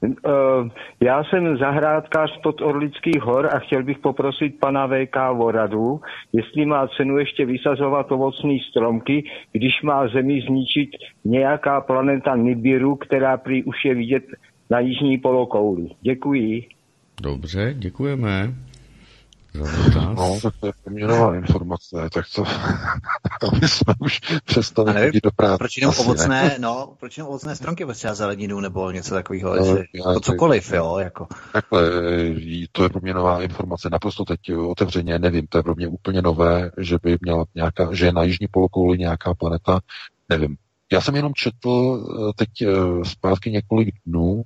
Eh, 0.03 0.69
já 0.99 1.23
jsem 1.23 1.57
zahrádkář 1.57 2.41
pod 2.43 2.61
Orlických 2.61 3.21
hor 3.21 3.49
a 3.55 3.59
chtěl 3.59 3.83
bych 3.83 3.99
poprosit 3.99 4.59
pana 4.59 4.87
VK 4.87 5.15
o 5.39 5.51
radu, 5.51 6.01
jestli 6.33 6.65
má 6.65 6.87
cenu 6.87 7.17
ještě 7.17 7.45
vysazovat 7.45 8.11
ovocné 8.11 8.57
stromky, 8.69 9.23
když 9.51 9.81
má 9.81 10.07
zemi 10.07 10.41
zničit 10.41 10.89
nějaká 11.25 11.81
planeta 11.81 12.35
Nibiru, 12.35 12.95
která 12.95 13.37
prý 13.37 13.63
už 13.63 13.85
je 13.85 13.95
vidět 13.95 14.23
na 14.69 14.79
jižní 14.79 15.17
polokouli. 15.17 15.87
Děkuji. 16.01 16.63
Dobře, 17.21 17.73
děkujeme. 17.77 18.53
No, 20.15 20.39
tak 20.43 20.53
to 20.59 20.67
je 20.67 20.73
pro 20.83 20.93
mě 20.93 21.07
nová 21.07 21.35
informace, 21.35 22.09
tak 22.13 22.25
to, 22.35 22.43
aby 23.47 23.67
jsme 23.67 23.93
už 23.99 24.19
přestali 24.45 24.93
nevím, 24.93 25.09
chodit 25.09 25.23
do 25.23 25.31
práce. 25.31 25.57
Proč 25.57 25.77
jenom 25.77 25.95
ovocné, 25.99 26.43
ne. 26.43 26.55
no, 26.59 26.93
proč 26.99 27.17
jenom 27.17 27.29
ovocné 27.29 27.55
stromky, 27.55 27.85
bez 27.85 27.97
třeba 27.97 28.13
zeleninu 28.13 28.59
nebo 28.59 28.91
něco 28.91 29.13
takového, 29.13 29.55
No, 29.55 29.65
no, 29.65 29.77
já 29.93 30.03
to 30.03 30.13
tak- 30.13 30.23
cokoliv, 30.23 30.73
jo, 30.73 30.97
jako. 30.97 31.27
Takhle, 31.53 31.81
to 32.71 32.83
je 32.83 32.89
pro 32.89 33.01
mě 33.01 33.13
nová 33.13 33.41
informace, 33.41 33.89
naprosto 33.89 34.25
teď 34.25 34.39
otevřeně 34.53 35.19
nevím, 35.19 35.47
to 35.47 35.57
je 35.57 35.63
pro 35.63 35.75
mě 35.75 35.87
úplně 35.87 36.21
nové, 36.21 36.71
že 36.77 36.97
by 37.03 37.17
měla 37.21 37.45
nějaká, 37.55 37.89
že 37.91 38.05
je 38.05 38.13
na 38.13 38.23
jižní 38.23 38.47
polokouli 38.47 38.97
nějaká 38.97 39.33
planeta, 39.33 39.79
nevím. 40.29 40.57
Já 40.91 41.01
jsem 41.01 41.15
jenom 41.15 41.33
četl 41.33 42.05
eh, 42.29 42.33
teď 42.35 42.49
eh, 42.61 43.05
zpátky 43.05 43.51
několik 43.51 43.95
dnů, 44.05 44.43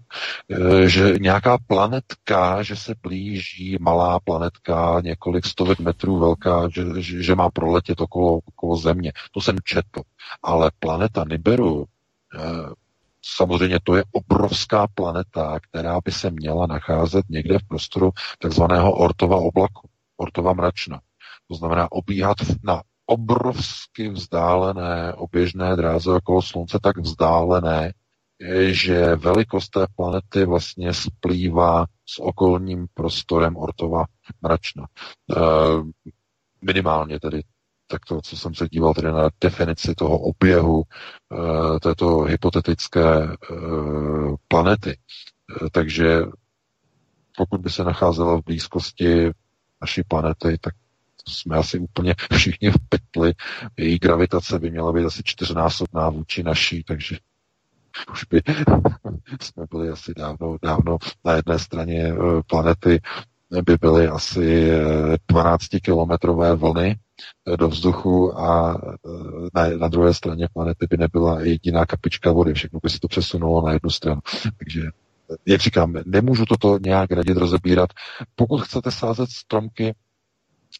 eh, 0.52 0.90
že 0.90 1.14
nějaká 1.20 1.58
planetka, 1.68 2.64
že 2.64 2.76
se 2.76 2.96
blíží 3.02 3.78
malá 3.80 4.20
planetka, 4.20 5.02
několik 5.04 5.46
stovek 5.46 5.80
metrů 5.80 6.20
velká, 6.20 6.70
že, 6.74 6.84
že, 7.02 7.36
má 7.36 7.50
proletět 7.50 8.02
okolo, 8.02 8.40
okolo 8.46 8.76
Země. 8.76 9.12
To 9.32 9.42
jsem 9.42 9.56
četl. 9.64 10.02
Ale 10.44 10.72
planeta 10.80 11.26
Nibiru, 11.30 11.86
samozřejmě 13.22 13.80
to 13.84 13.96
je 13.96 14.04
obrovská 14.12 14.88
planeta, 14.88 15.60
která 15.60 16.00
by 16.06 16.12
se 16.12 16.30
měla 16.32 16.68
nacházet 16.68 17.26
někde 17.30 17.60
v 17.60 17.68
prostoru 17.68 18.12
takzvaného 18.40 18.92
Ortova 18.92 19.38
oblaku, 19.38 19.90
Ortova 20.18 20.54
mračna. 20.54 21.00
To 21.48 21.56
znamená 21.56 21.92
obíhat 21.92 22.38
na 22.64 22.82
obrovsky 23.10 24.10
vzdálené 24.10 25.14
oběžné 25.14 25.76
dráze 25.76 26.12
okolo 26.12 26.42
Slunce, 26.42 26.80
tak 26.82 26.98
vzdálené, 26.98 27.94
eh, 28.42 28.74
že 28.74 29.16
velikost 29.16 29.70
té 29.70 29.88
planety 29.96 30.46
vlastně 30.46 30.94
splývá 30.94 31.86
s 32.06 32.20
okolním 32.20 32.88
prostorem 32.94 33.58
Ortova 33.58 34.06
mračna. 34.42 34.86
E, 34.86 35.36
minimálně 36.62 37.20
tedy 37.20 37.44
tak 37.88 38.06
to, 38.06 38.22
co 38.22 38.38
jsem 38.38 38.56
se 38.56 38.68
díval 38.70 38.94
tedy 38.94 39.12
na 39.12 39.30
definici 39.42 39.96
toho 39.96 40.20
oběhu 40.20 40.84
e, 40.84 41.80
této 41.80 42.20
hypotetické 42.20 43.24
e, 43.24 43.36
planety. 44.48 44.98
Takže 45.72 46.22
pokud 47.38 47.62
by 47.62 47.70
se 47.70 47.84
nacházela 47.84 48.38
v 48.38 48.44
blízkosti 48.44 49.32
naší 49.82 50.04
planety, 50.04 50.58
tak 50.62 50.74
jsme 51.28 51.58
asi 51.58 51.80
úplně 51.80 52.16
všichni 52.34 52.72
v 52.72 52.78
pytli. 52.90 53.34
Její 53.78 54.00
gravitace 54.00 54.60
by 54.60 54.72
měla 54.72 54.94
být 54.94 55.06
asi 55.06 55.22
čtyřnásobná 55.26 56.10
vůči 56.10 56.44
naší, 56.44 56.84
takže 56.84 57.18
už 58.12 58.24
by 58.24 58.42
jsme 59.42 59.66
byli 59.72 59.90
asi 59.90 60.14
dávno, 60.18 60.58
dávno 60.62 60.98
na 61.26 61.34
jedné 61.34 61.60
straně 61.60 62.14
eh, 62.14 62.42
planety 62.48 63.02
by 63.66 63.78
byly 63.82 64.08
asi 64.08 64.72
12-kilometrové 65.32 66.56
vlny 66.56 66.96
eh, 67.54 67.58
do 67.58 67.68
vzduchu 67.68 68.40
a 68.40 68.82
eh, 69.06 69.10
na, 69.54 69.78
na 69.78 69.88
druhé 69.88 70.14
straně 70.14 70.48
planety 70.54 70.88
by 70.90 70.98
nebyla 70.98 71.42
jediná 71.42 71.86
kapička 71.86 72.32
vody, 72.32 72.54
všechno 72.54 72.80
by 72.84 72.90
se 72.90 73.00
to 73.00 73.08
přesunulo 73.08 73.66
na 73.66 73.74
jednu 73.74 73.90
stranu. 73.90 74.22
Takže 74.58 74.82
jak 75.46 75.62
říkám, 75.62 75.94
nemůžu 76.06 76.46
toto 76.46 76.80
nějak 76.82 77.12
radit 77.12 77.38
rozebírat. 77.38 77.90
Pokud 78.36 78.62
chcete 78.62 78.92
sázet 78.92 79.30
stromky, 79.30 79.96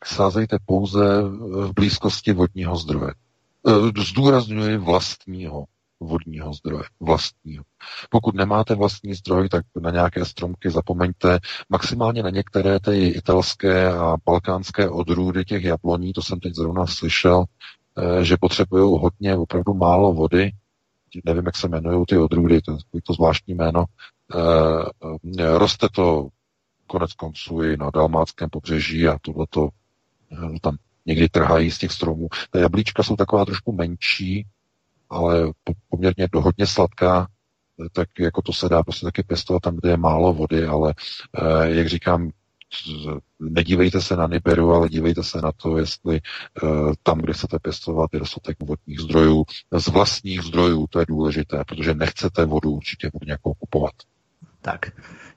sázejte 0.06 0.58
pouze 0.66 1.22
v 1.68 1.74
blízkosti 1.74 2.34
vodního 2.34 2.76
zdroje. 2.76 3.12
E, 3.68 4.04
Zdůrazňuji 4.04 4.78
vlastního 4.78 5.66
vodního 6.00 6.54
zdroje. 6.54 6.84
Vlastního. 7.00 7.64
Pokud 8.10 8.36
nemáte 8.36 8.76
vlastní 8.76 9.14
zdroj, 9.14 9.50
tak 9.50 9.66
na 9.82 9.92
nějaké 9.92 10.26
stromky 10.26 10.70
zapomeňte. 10.70 11.40
Maximálně 11.70 12.24
na 12.24 12.30
některé 12.30 12.80
ty 12.80 13.08
italské 13.08 13.94
a 13.94 14.18
balkánské 14.26 14.90
odrůdy 14.90 15.46
těch 15.46 15.64
jabloní, 15.64 16.14
to 16.14 16.22
jsem 16.22 16.40
teď 16.40 16.56
zrovna 16.56 16.88
slyšel, 16.88 17.46
e, 17.98 18.26
že 18.26 18.38
potřebují 18.38 19.00
hodně, 19.02 19.36
opravdu 19.36 19.74
málo 19.74 20.14
vody. 20.14 20.52
Nevím, 21.26 21.46
jak 21.46 21.58
se 21.58 21.68
jmenují 21.68 22.06
ty 22.08 22.18
odrůdy, 22.18 22.62
to 22.62 22.78
je 22.94 23.02
to 23.04 23.14
zvláštní 23.14 23.54
jméno. 23.54 23.86
E, 24.36 25.58
roste 25.58 25.88
to 25.92 26.28
konec 26.88 27.14
konců 27.14 27.64
i 27.64 27.78
na 27.78 27.90
dalmáckém 27.90 28.50
pobřeží 28.50 29.08
a 29.08 29.18
tohleto 29.22 29.70
tam 30.62 30.78
někdy 31.06 31.30
trhají 31.30 31.72
z 31.72 31.78
těch 31.78 31.92
stromů. 31.92 32.28
Ta 32.52 32.60
jablíčka 32.60 33.04
jsou 33.04 33.16
taková 33.16 33.46
trošku 33.46 33.72
menší, 33.72 34.46
ale 35.10 35.52
poměrně 35.90 36.28
dohodně 36.32 36.68
sladká, 36.68 37.28
eh, 37.86 37.90
tak 37.94 38.10
jako 38.20 38.42
to 38.42 38.54
se 38.54 38.70
dá 38.70 38.84
prostě 38.84 39.06
taky 39.06 39.24
pěstovat 39.24 39.62
tam, 39.62 39.76
kde 39.76 39.90
je 39.90 39.98
málo 39.98 40.34
vody, 40.34 40.66
ale 40.66 40.94
eh, 41.38 41.70
jak 41.70 41.88
říkám, 41.88 42.30
nedívejte 43.40 44.02
se 44.02 44.16
na 44.16 44.28
Nibiru, 44.28 44.72
ale 44.72 44.90
dívejte 44.90 45.24
se 45.24 45.42
na 45.42 45.52
to, 45.52 45.78
jestli 45.78 46.22
tam, 47.04 47.18
kde 47.18 47.34
chcete 47.34 47.60
pěstovat, 47.60 48.10
je 48.14 48.20
dostatek 48.20 48.58
vodních 48.64 49.00
zdrojů, 49.00 49.44
z 49.78 49.88
vlastních 49.88 50.42
zdrojů, 50.42 50.88
to 50.90 51.00
je 51.00 51.06
důležité, 51.06 51.64
protože 51.68 51.94
nechcete 51.94 52.46
vodu 52.46 52.72
určitě 52.72 53.12
někoho 53.26 53.54
kupovat. 53.54 53.94
Tak, 54.62 54.86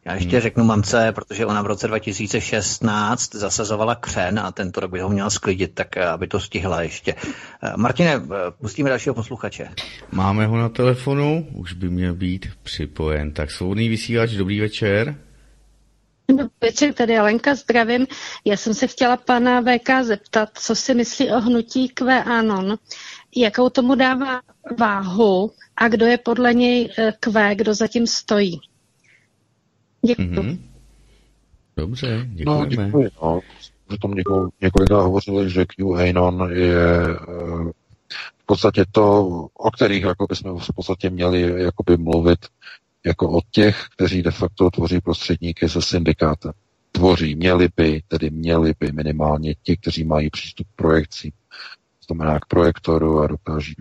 já 0.04 0.14
ještě 0.14 0.36
hmm. 0.36 0.40
řeknu 0.40 0.64
mamce, 0.64 1.12
protože 1.12 1.46
ona 1.46 1.62
v 1.62 1.66
roce 1.66 1.88
2016 1.88 3.34
zasazovala 3.34 3.94
křen 3.94 4.38
a 4.38 4.52
tento 4.52 4.80
rok 4.80 4.90
by 4.90 5.00
ho 5.00 5.08
měla 5.08 5.30
sklidit, 5.30 5.74
tak 5.74 5.96
aby 5.96 6.26
to 6.26 6.40
stihla 6.40 6.82
ještě. 6.82 7.14
Martine, 7.76 8.22
pustíme 8.60 8.90
dalšího 8.90 9.14
posluchače. 9.14 9.68
Máme 10.12 10.46
ho 10.46 10.56
na 10.56 10.68
telefonu, 10.68 11.48
už 11.54 11.72
by 11.72 11.88
měl 11.88 12.14
být 12.14 12.46
připojen. 12.62 13.32
Tak 13.32 13.50
svobodný 13.50 13.88
vysílač, 13.88 14.30
dobrý 14.30 14.60
večer. 14.60 15.16
Dobrý 16.28 16.48
večer, 16.60 16.94
tady 16.94 17.18
Alenka, 17.18 17.54
zdravím. 17.54 18.06
Já 18.44 18.56
jsem 18.56 18.74
se 18.74 18.86
chtěla 18.86 19.16
pana 19.16 19.62
VK 19.62 19.90
zeptat, 20.02 20.48
co 20.54 20.74
si 20.74 20.94
myslí 20.94 21.30
o 21.30 21.40
hnutí 21.40 21.88
QAnon, 21.88 22.78
jakou 23.36 23.68
tomu 23.68 23.94
dává 23.94 24.40
váhu 24.78 25.52
a 25.76 25.88
kdo 25.88 26.06
je 26.06 26.18
podle 26.18 26.54
něj 26.54 26.88
Q, 27.20 27.54
kdo 27.54 27.74
zatím 27.74 28.06
stojí. 28.06 28.60
Děkuji. 30.06 30.28
Mm-hmm. 30.28 30.58
Dobře, 31.76 32.26
děkujeme. 32.28 32.64
No, 32.64 32.66
děkuji. 32.66 33.10
No. 33.22 33.40
Že 33.90 33.98
tom 33.98 34.10
něko, 34.10 34.48
několika 34.60 34.96
hovořili, 34.96 35.50
že 35.50 35.64
QAnon 35.64 36.50
je 36.52 36.86
v 38.38 38.46
podstatě 38.46 38.84
to, 38.92 39.26
o 39.54 39.70
kterých 39.70 40.02
jako 40.02 40.26
bychom 40.26 40.58
v 40.58 40.70
podstatě 40.74 41.10
měli 41.10 41.62
jakoby 41.62 41.96
mluvit 41.96 42.38
jako 43.06 43.30
o 43.30 43.40
těch, 43.50 43.86
kteří 43.96 44.22
de 44.22 44.30
facto 44.30 44.70
tvoří 44.70 45.00
prostředníky 45.00 45.68
se 45.68 45.82
syndikátem. 45.82 46.52
Tvoří, 46.92 47.34
měli 47.34 47.68
by, 47.76 48.02
tedy 48.08 48.30
měli 48.30 48.74
by 48.80 48.92
minimálně 48.92 49.54
ti, 49.62 49.76
kteří 49.76 50.04
mají 50.04 50.30
přístup 50.30 50.66
k 50.66 50.76
projekcím. 50.76 51.30
To 51.30 52.14
znamená 52.14 52.40
k 52.40 52.46
projektoru 52.46 53.20
a 53.20 53.26
dokáží 53.26 53.74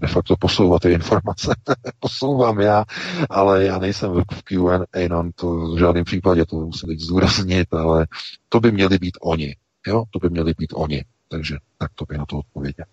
de 0.00 0.08
facto 0.08 0.36
posouvat 0.36 0.82
ty 0.82 0.92
informace. 0.92 1.54
Posouvám 2.00 2.60
já, 2.60 2.84
ale 3.30 3.64
já 3.64 3.78
nejsem 3.78 4.12
v 4.12 4.42
QAnon, 4.42 5.30
to 5.34 5.74
v 5.74 5.78
žádném 5.78 6.04
případě, 6.04 6.46
to 6.46 6.56
musím 6.56 6.88
teď 6.88 7.00
zdůraznit, 7.00 7.74
ale 7.74 8.06
to 8.48 8.60
by 8.60 8.72
měli 8.72 8.98
být 8.98 9.18
oni. 9.22 9.56
Jo, 9.86 10.04
to 10.10 10.18
by 10.18 10.30
měli 10.30 10.54
být 10.58 10.72
oni. 10.74 11.04
Takže 11.28 11.56
tak 11.78 11.90
to 11.94 12.04
by 12.04 12.18
na 12.18 12.26
to 12.26 12.38
odpověděl. 12.38 12.84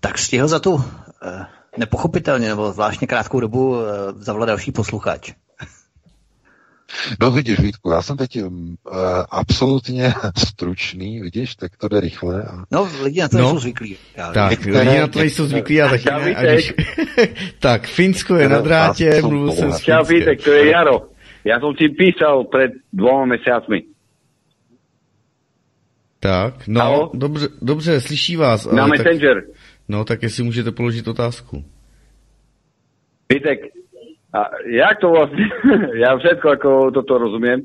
Tak 0.00 0.18
stihl 0.18 0.48
za 0.48 0.58
tu 0.58 0.84
eh, 1.22 1.46
nepochopitelně 1.78 2.48
nebo 2.48 2.72
zvláštně 2.72 3.06
krátkou 3.06 3.40
dobu 3.40 3.76
eh, 3.80 4.12
zavolal 4.16 4.46
další 4.46 4.72
posluchač. 4.72 5.32
No 7.20 7.30
vidíš, 7.30 7.60
Vítku, 7.60 7.90
já 7.90 8.02
jsem 8.02 8.16
teď 8.16 8.42
um, 8.42 8.76
uh, 8.90 8.96
absolutně 9.30 10.14
stručný, 10.38 11.20
vidíš, 11.20 11.56
tak 11.56 11.76
to 11.76 11.88
jde 11.88 12.00
rychle. 12.00 12.42
A... 12.42 12.64
No, 12.70 12.88
lidi 13.02 13.20
na 13.20 13.28
to 13.28 13.36
no. 13.36 13.42
nejsou 13.42 13.58
zvyklí. 13.58 13.96
Já 14.16 14.32
tak, 14.32 14.50
některé... 14.50 14.80
lidi 14.80 15.00
na 15.00 15.06
to 15.06 15.18
nejsou 15.18 15.46
zvyklí 15.46 15.82
a 15.82 15.88
taky 15.88 16.10
ne. 16.10 16.34
Aniž... 16.34 16.74
tak, 17.58 17.86
Finsko 17.86 18.36
je 18.36 18.48
na 18.48 18.60
drátě, 18.60 19.22
mluvil 19.22 19.52
jsem 19.52 19.72
s 19.72 19.80
Čau, 19.80 20.04
Vítek, 20.04 20.44
to 20.44 20.50
je 20.50 20.70
Jaro. 20.70 21.00
Já 21.44 21.60
jsem 21.60 21.74
ti 21.74 21.88
písal 21.88 22.44
před 22.44 22.72
dvoma 22.92 23.24
měsícmi. 23.24 23.82
Tak, 26.20 26.54
no, 26.68 26.80
Halo? 26.80 27.10
dobře, 27.14 27.48
dobře, 27.62 28.00
slyší 28.00 28.36
vás. 28.36 28.66
Na 28.66 28.86
Messenger. 28.86 29.34
Tak, 29.34 29.56
no, 29.88 30.04
tak 30.04 30.22
jestli 30.22 30.42
můžete 30.42 30.70
položit 30.70 31.08
otázku. 31.08 31.64
Vítek, 33.32 33.58
a 34.34 34.50
jak 34.66 34.98
to 34.98 35.10
vlastně, 35.10 35.48
já 35.94 36.18
všetko 36.18 36.48
jako 36.48 36.90
toto 36.90 37.18
rozumím. 37.18 37.62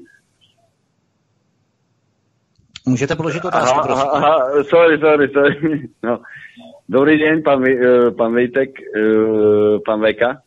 Můžete 2.87 3.15
položit 3.15 3.45
otázku, 3.45 3.79
aha, 3.79 4.03
aha, 4.03 4.11
aha, 4.13 4.63
sorry, 4.63 4.99
sorry, 4.99 5.29
sorry. 5.33 5.89
No. 6.03 6.21
Dobrý 6.89 7.19
den, 7.19 7.43
pan, 7.43 7.63
pan 8.17 8.33
Vejtek, 8.33 8.69
pan 9.85 10.01
Veka. 10.01 10.41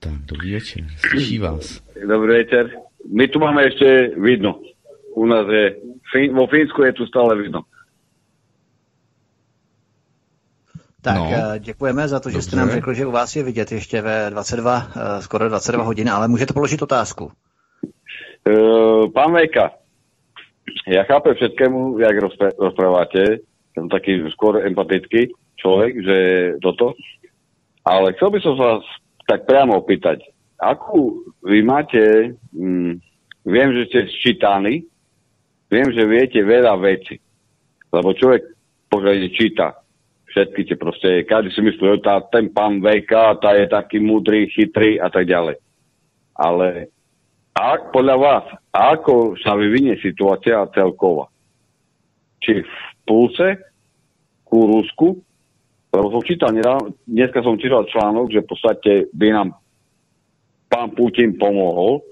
Tak, 0.00 0.12
dobrý 0.12 0.54
večer, 0.54 0.84
slyší 0.96 1.38
vás. 1.38 1.82
Dobrý 2.08 2.32
večer. 2.32 2.70
My 3.14 3.28
tu 3.28 3.38
máme 3.38 3.64
ještě 3.64 4.10
vidno. 4.16 4.60
U 5.14 5.26
nás 5.26 5.46
je, 5.48 5.76
vo 6.32 6.46
Fínsku 6.46 6.82
je 6.82 6.92
tu 6.92 7.06
stále 7.06 7.36
vidno. 7.36 7.60
Tak 11.06 11.16
no. 11.16 11.58
děkujeme 11.58 12.08
za 12.08 12.20
to, 12.20 12.30
že 12.30 12.36
Dobře. 12.36 12.48
jste 12.48 12.56
nám 12.56 12.70
řekl, 12.70 12.94
že 12.94 13.06
u 13.06 13.10
vás 13.10 13.36
je 13.36 13.42
vidět 13.42 13.72
ještě 13.72 14.02
ve 14.02 14.30
22, 14.30 14.86
skoro 15.20 15.48
22 15.48 15.84
hodin, 15.84 16.10
ale 16.10 16.28
můžete 16.28 16.54
položit 16.54 16.82
otázku. 16.82 17.30
Uh, 18.46 19.10
pán 19.10 19.32
Vejka, 19.32 19.70
ja 20.86 21.02
chápem 21.02 21.34
všetkému, 21.34 21.98
jak 21.98 22.14
rozprávate, 22.58 23.42
som 23.74 23.90
taký 23.90 24.22
skôr 24.30 24.62
empatický 24.62 25.34
človek, 25.58 25.92
že 26.02 26.18
toto, 26.62 26.94
ale 27.82 28.14
chcel 28.14 28.30
by 28.30 28.38
som 28.42 28.54
sa 28.54 28.64
vás 28.78 28.86
tak 29.26 29.50
priamo 29.50 29.82
opýtať, 29.82 30.22
akú 30.62 31.26
vy 31.42 31.58
máte, 31.62 32.34
mm, 32.54 33.02
viem, 33.46 33.68
že 33.74 33.82
ste 33.90 34.00
sčítaní, 34.14 34.86
viem, 35.70 35.88
že 35.90 36.06
viete 36.06 36.38
veľa 36.38 36.78
veci, 36.78 37.18
lebo 37.90 38.14
človek 38.14 38.42
pokiaľ 38.90 39.14
číta 39.34 39.85
všetky 40.36 40.68
tie 40.68 40.76
proste, 40.76 41.24
každý 41.24 41.48
si 41.48 41.64
myslí, 41.64 41.96
že 41.96 42.04
tá, 42.04 42.20
ten 42.28 42.52
pán 42.52 42.84
VK, 42.84 43.40
tá 43.40 43.56
je 43.56 43.64
taký 43.72 44.04
múdry, 44.04 44.52
chytrý 44.52 45.00
a 45.00 45.08
tak 45.08 45.24
ďalej. 45.24 45.56
Ale 46.36 46.92
a 47.56 47.80
podľa 47.88 48.16
vás, 48.20 48.44
ako 48.68 49.40
sa 49.40 49.56
vyvinie 49.56 49.96
situácia 50.04 50.60
celková? 50.76 51.32
Či 52.44 52.60
v 52.60 52.74
pulse 53.08 53.64
ku 54.44 54.76
Rusku? 54.76 55.24
Lebo 55.88 56.12
som 56.12 56.20
čítal, 56.20 56.52
dneska 57.08 57.40
som 57.40 57.56
čítal 57.56 57.88
článok, 57.88 58.28
že 58.28 58.44
v 58.44 58.50
podstate 58.52 58.92
by 59.16 59.28
nám 59.32 59.48
pán 60.68 60.92
Putin 60.92 61.40
pomohol, 61.40 62.04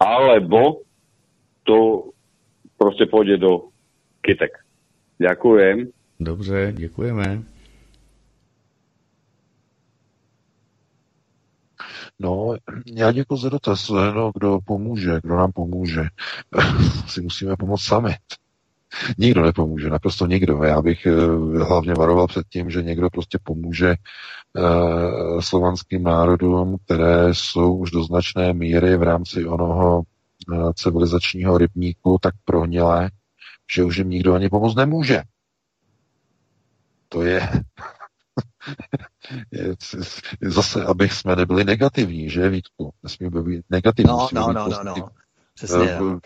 alebo 0.00 0.80
to 1.68 2.08
proste 2.80 3.04
pôjde 3.12 3.36
do 3.36 3.68
kytek. 4.24 4.64
Ďakujem. 5.20 5.92
Dobře, 6.20 6.72
děkujeme. 6.76 7.42
No, 12.18 12.56
já 12.86 13.12
děkuji 13.12 13.36
za 13.36 13.48
dotaz. 13.48 13.88
No, 13.88 14.32
kdo 14.34 14.58
pomůže, 14.64 15.20
kdo 15.22 15.36
nám 15.36 15.52
pomůže, 15.52 16.02
si 17.08 17.20
musíme 17.20 17.56
pomoct 17.56 17.82
sami. 17.82 18.14
Nikdo 19.18 19.42
nepomůže, 19.42 19.90
naprosto 19.90 20.26
nikdo. 20.26 20.62
Já 20.62 20.82
bych 20.82 21.06
eh, 21.06 21.10
hlavně 21.64 21.94
varoval 21.94 22.26
před 22.26 22.46
tím, 22.48 22.70
že 22.70 22.82
někdo 22.82 23.10
prostě 23.10 23.38
pomůže 23.42 23.94
uh, 24.58 25.40
slovanským 25.40 26.02
národům, 26.02 26.76
které 26.84 27.34
jsou 27.34 27.76
už 27.76 27.90
do 27.90 28.04
značné 28.04 28.52
míry 28.52 28.96
v 28.96 29.02
rámci 29.02 29.46
onoho 29.46 30.02
uh, 30.48 30.72
civilizačního 30.72 31.58
rybníku 31.58 32.18
tak 32.22 32.34
prohnilé, 32.44 33.10
že 33.74 33.84
už 33.84 33.96
jim 33.96 34.10
nikdo 34.10 34.34
ani 34.34 34.48
pomoct 34.48 34.74
nemůže. 34.74 35.22
To 37.08 37.22
je, 37.22 37.50
je 39.52 39.74
zase, 40.42 40.84
abych 40.84 41.12
jsme 41.12 41.36
nebyli 41.36 41.64
negativní, 41.64 42.30
že 42.30 42.48
Vítku? 42.48 42.92
Nesmíme 43.02 43.42
být 43.42 43.64
negativní. 43.70 44.08
No, 44.08 44.28
no, 44.32 44.52
no, 44.52 44.68
no, 44.68 44.84
no. 44.84 45.08
Přesně, 45.54 46.00
uh, 46.00 46.18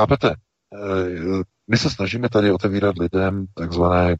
Chápete? 0.00 0.34
Uh, 0.70 1.42
my 1.68 1.78
se 1.78 1.90
snažíme 1.90 2.28
tady 2.28 2.52
otevírat 2.52 2.98
lidem 2.98 3.46
takzvané 3.54 4.16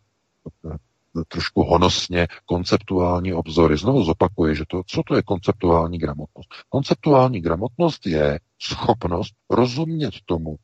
trošku 1.28 1.62
honosně 1.62 2.28
konceptuální 2.46 3.32
obzory. 3.32 3.76
Znovu 3.76 4.04
zopakuji, 4.04 4.56
že 4.56 4.64
to, 4.68 4.82
co 4.86 5.02
to 5.02 5.16
je 5.16 5.22
konceptuální 5.22 5.98
gramotnost? 5.98 6.48
Konceptuální 6.68 7.40
gramotnost 7.40 8.06
je 8.06 8.40
schopnost 8.62 9.34
rozumět 9.50 10.14
tomu, 10.26 10.56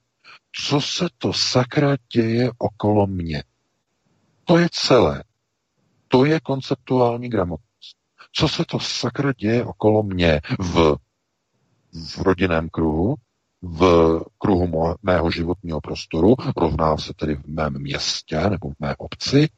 co 0.66 0.80
se 0.80 1.08
to 1.18 1.32
sakra 1.32 1.96
děje 2.12 2.50
okolo 2.58 3.06
mě. 3.06 3.44
To 4.44 4.58
je 4.58 4.68
celé. 4.72 5.24
To 6.14 6.24
je 6.24 6.40
konceptuální 6.40 7.28
gramotnost. 7.28 7.96
Co 8.32 8.48
se 8.48 8.64
to 8.64 8.80
sakra 8.80 9.32
děje 9.32 9.64
okolo 9.64 10.02
mě 10.02 10.40
v, 10.58 10.96
v 11.92 12.18
rodinném 12.18 12.68
kruhu, 12.68 13.14
v 13.62 14.20
kruhu 14.38 14.66
mo- 14.66 14.96
mého 15.02 15.30
životního 15.30 15.80
prostoru, 15.80 16.34
rovná 16.56 16.96
se 16.96 17.14
tedy 17.14 17.34
v 17.36 17.46
mém 17.46 17.78
městě 17.78 18.50
nebo 18.50 18.70
v 18.70 18.74
mé 18.80 18.96
obci 18.98 19.48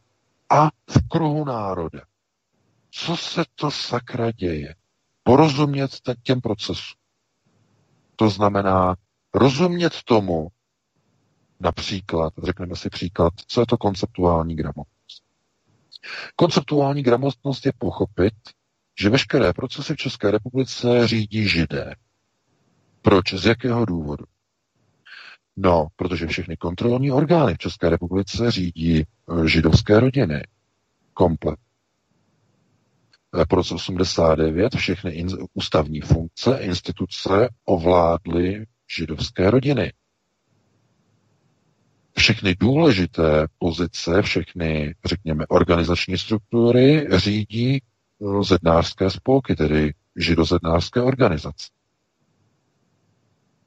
a 0.51 0.67
v 0.67 1.09
kruhu 1.09 1.45
národa. 1.45 2.01
Co 2.91 3.17
se 3.17 3.45
to 3.55 3.71
sakra 3.71 4.31
děje? 4.31 4.75
Porozumět 5.23 5.91
těm 6.23 6.41
procesům. 6.41 6.99
To 8.17 8.31
znamená 8.31 8.97
rozumět 9.35 9.93
tomu, 10.05 10.49
Například, 11.61 12.33
řekneme 12.43 12.77
si 12.77 12.91
příklad, 12.91 13.33
co 13.47 13.61
je 13.61 13.67
to 13.67 13.79
konceptuální 13.79 14.57
gramotnost. 14.57 14.96
Konceptuální 16.37 17.03
gramotnost 17.03 17.67
je 17.67 17.73
pochopit, 17.79 18.35
že 19.01 19.11
veškeré 19.11 19.53
procesy 19.53 19.95
v 19.95 19.97
České 19.97 20.31
republice 20.31 21.09
řídí 21.09 21.49
židé. 21.49 21.95
Proč? 23.03 23.35
Z 23.35 23.47
jakého 23.47 23.85
důvodu? 23.85 24.25
No, 25.57 25.87
protože 25.97 26.27
všechny 26.27 26.57
kontrolní 26.57 27.13
orgány 27.13 27.55
v 27.55 27.59
České 27.59 27.91
republice 27.91 28.51
řídí 28.51 29.01
eh, 29.01 29.49
židovské 29.49 30.01
rodiny. 30.01 30.43
Komplet. 31.15 31.59
Eh, 33.43 33.47
po 33.49 33.57
roce 33.57 33.75
89 33.75 34.75
všechny 34.77 35.27
ústavní 35.55 36.01
funkce, 36.01 36.59
instituce 36.61 37.49
ovládly 37.65 38.67
židovské 38.97 39.51
rodiny 39.51 39.93
všechny 42.19 42.55
důležité 42.55 43.47
pozice, 43.59 44.23
všechny, 44.23 44.95
řekněme, 45.05 45.47
organizační 45.49 46.19
struktury 46.19 47.07
řídí 47.19 47.83
zednářské 48.43 49.11
spolky, 49.11 49.57
tedy 49.57 49.95
židozednářské 50.17 51.03
organizace. 51.03 51.67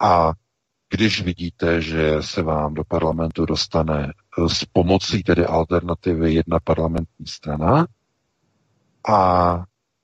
A 0.02 0.32
když 0.90 1.22
vidíte, 1.22 1.82
že 1.82 2.16
se 2.22 2.42
vám 2.44 2.74
do 2.74 2.84
parlamentu 2.84 3.46
dostane 3.46 4.08
eh, 4.14 4.50
s 4.50 4.66
pomocí 4.66 5.24
tedy 5.24 5.46
alternativy 5.46 6.34
jedna 6.34 6.60
parlamentní 6.64 7.26
strana 7.28 7.88
a 9.10 9.54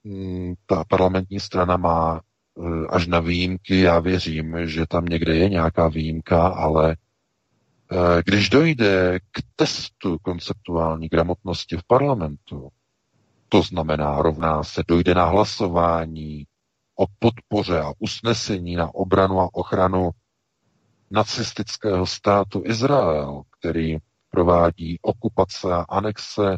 mm, 0.03 0.53
ta 0.65 0.83
parlamentní 0.87 1.39
strana 1.39 1.77
má 1.77 2.21
eh, 2.59 2.87
až 2.89 3.07
na 3.07 3.19
výjimky, 3.19 3.79
já 3.79 3.99
věřím, 3.99 4.67
že 4.67 4.85
tam 4.87 5.05
někde 5.05 5.35
je 5.35 5.49
nějaká 5.49 5.87
výjimka, 5.87 6.47
ale 6.47 6.95
když 8.25 8.49
dojde 8.49 9.19
k 9.19 9.41
testu 9.55 10.17
konceptuální 10.21 11.07
gramotnosti 11.07 11.77
v 11.77 11.83
parlamentu, 11.87 12.69
to 13.49 13.61
znamená, 13.61 14.21
rovná 14.21 14.63
se, 14.63 14.83
dojde 14.87 15.13
na 15.15 15.25
hlasování 15.25 16.45
o 16.95 17.05
podpoře 17.19 17.79
a 17.81 17.91
usnesení 17.99 18.75
na 18.75 18.95
obranu 18.95 19.39
a 19.39 19.49
ochranu 19.53 20.09
nacistického 21.11 22.05
státu 22.05 22.63
Izrael, 22.65 23.41
který 23.59 23.97
provádí 24.29 24.99
okupace 25.01 25.73
a 25.73 25.85
anexe 25.89 26.57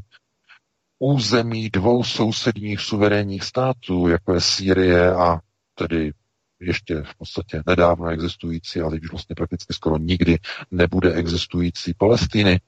území 0.99 1.69
dvou 1.69 2.03
sousedních 2.03 2.79
suverénních 2.79 3.43
států, 3.43 4.07
jako 4.07 4.33
je 4.33 4.41
Sýrie 4.41 5.15
a 5.15 5.39
tedy 5.75 6.11
ještě 6.59 7.01
v 7.01 7.15
podstatě 7.15 7.63
nedávno 7.67 8.07
existující, 8.07 8.81
ale 8.81 8.99
už 9.03 9.11
vlastně 9.11 9.35
prakticky 9.35 9.73
skoro 9.73 9.97
nikdy 9.97 10.39
nebude 10.71 11.13
existující 11.13 11.93
Palestiny, 11.93 12.59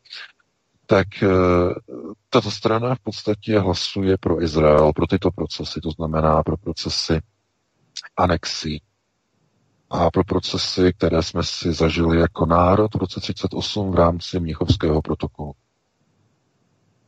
tak 0.85 1.23
eh, 1.23 1.27
tato 2.29 2.51
strana 2.51 2.95
v 2.95 2.99
podstatě 2.99 3.59
hlasuje 3.59 4.17
pro 4.17 4.43
Izrael, 4.43 4.93
pro 4.93 5.07
tyto 5.07 5.31
procesy, 5.31 5.81
to 5.81 5.91
znamená 5.91 6.43
pro 6.43 6.57
procesy 6.57 7.21
anexí 8.17 8.81
a 9.89 10.11
pro 10.11 10.23
procesy, 10.23 10.93
které 10.97 11.23
jsme 11.23 11.43
si 11.43 11.73
zažili 11.73 12.19
jako 12.19 12.45
národ 12.45 12.95
v 12.95 12.97
roce 12.97 13.19
38 13.19 13.91
v 13.91 13.95
rámci 13.95 14.39
Mnichovského 14.39 15.01
protokolu. 15.01 15.53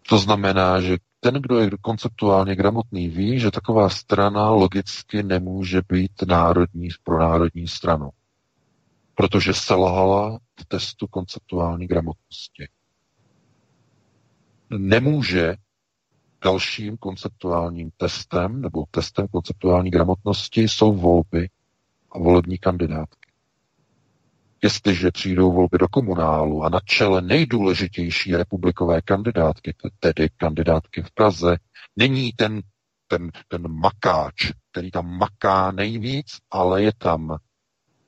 To 0.10 0.18
znamená, 0.18 0.82
že 0.82 0.98
ten, 1.24 1.34
kdo 1.34 1.60
je 1.60 1.70
konceptuálně 1.82 2.56
gramotný, 2.56 3.10
ví, 3.10 3.40
že 3.40 3.52
taková 3.52 3.90
strana 3.90 4.50
logicky 4.50 5.24
nemůže 5.24 5.82
být 5.90 6.12
národní 6.28 6.90
pro 7.04 7.20
národní 7.20 7.68
stranu, 7.68 8.10
protože 9.16 9.54
selhala 9.54 10.40
v 10.60 10.66
testu 10.66 11.08
konceptuální 11.08 11.88
gramotnosti. 11.88 12.68
Nemůže 14.70 15.56
dalším 16.44 16.98
konceptuálním 16.98 17.92
testem 17.98 18.62
nebo 18.62 18.84
testem 18.92 19.28
konceptuální 19.28 19.90
gramotnosti 19.92 20.62
jsou 20.62 20.94
volby 20.94 21.50
a 22.12 22.20
volební 22.20 22.58
kandidátky. 22.58 23.21
Jestliže 24.64 25.12
přijdou 25.12 25.52
volby 25.52 25.78
do 25.78 25.88
komunálu 25.88 26.64
a 26.64 26.70
na 26.70 26.80
čele 26.86 27.22
nejdůležitější 27.22 28.36
republikové 28.36 29.02
kandidátky, 29.02 29.76
tedy 30.00 30.30
kandidátky 30.38 31.02
v 31.02 31.12
Praze, 31.12 31.58
není 31.96 32.32
ten, 32.32 32.62
ten, 33.08 33.32
ten 33.48 33.68
makáč, 33.68 34.52
který 34.72 34.92
tam 34.92 35.18
maká 35.18 35.72
nejvíc, 35.72 36.38
ale 36.52 36.84
je 36.84 36.92
tam 36.98 37.38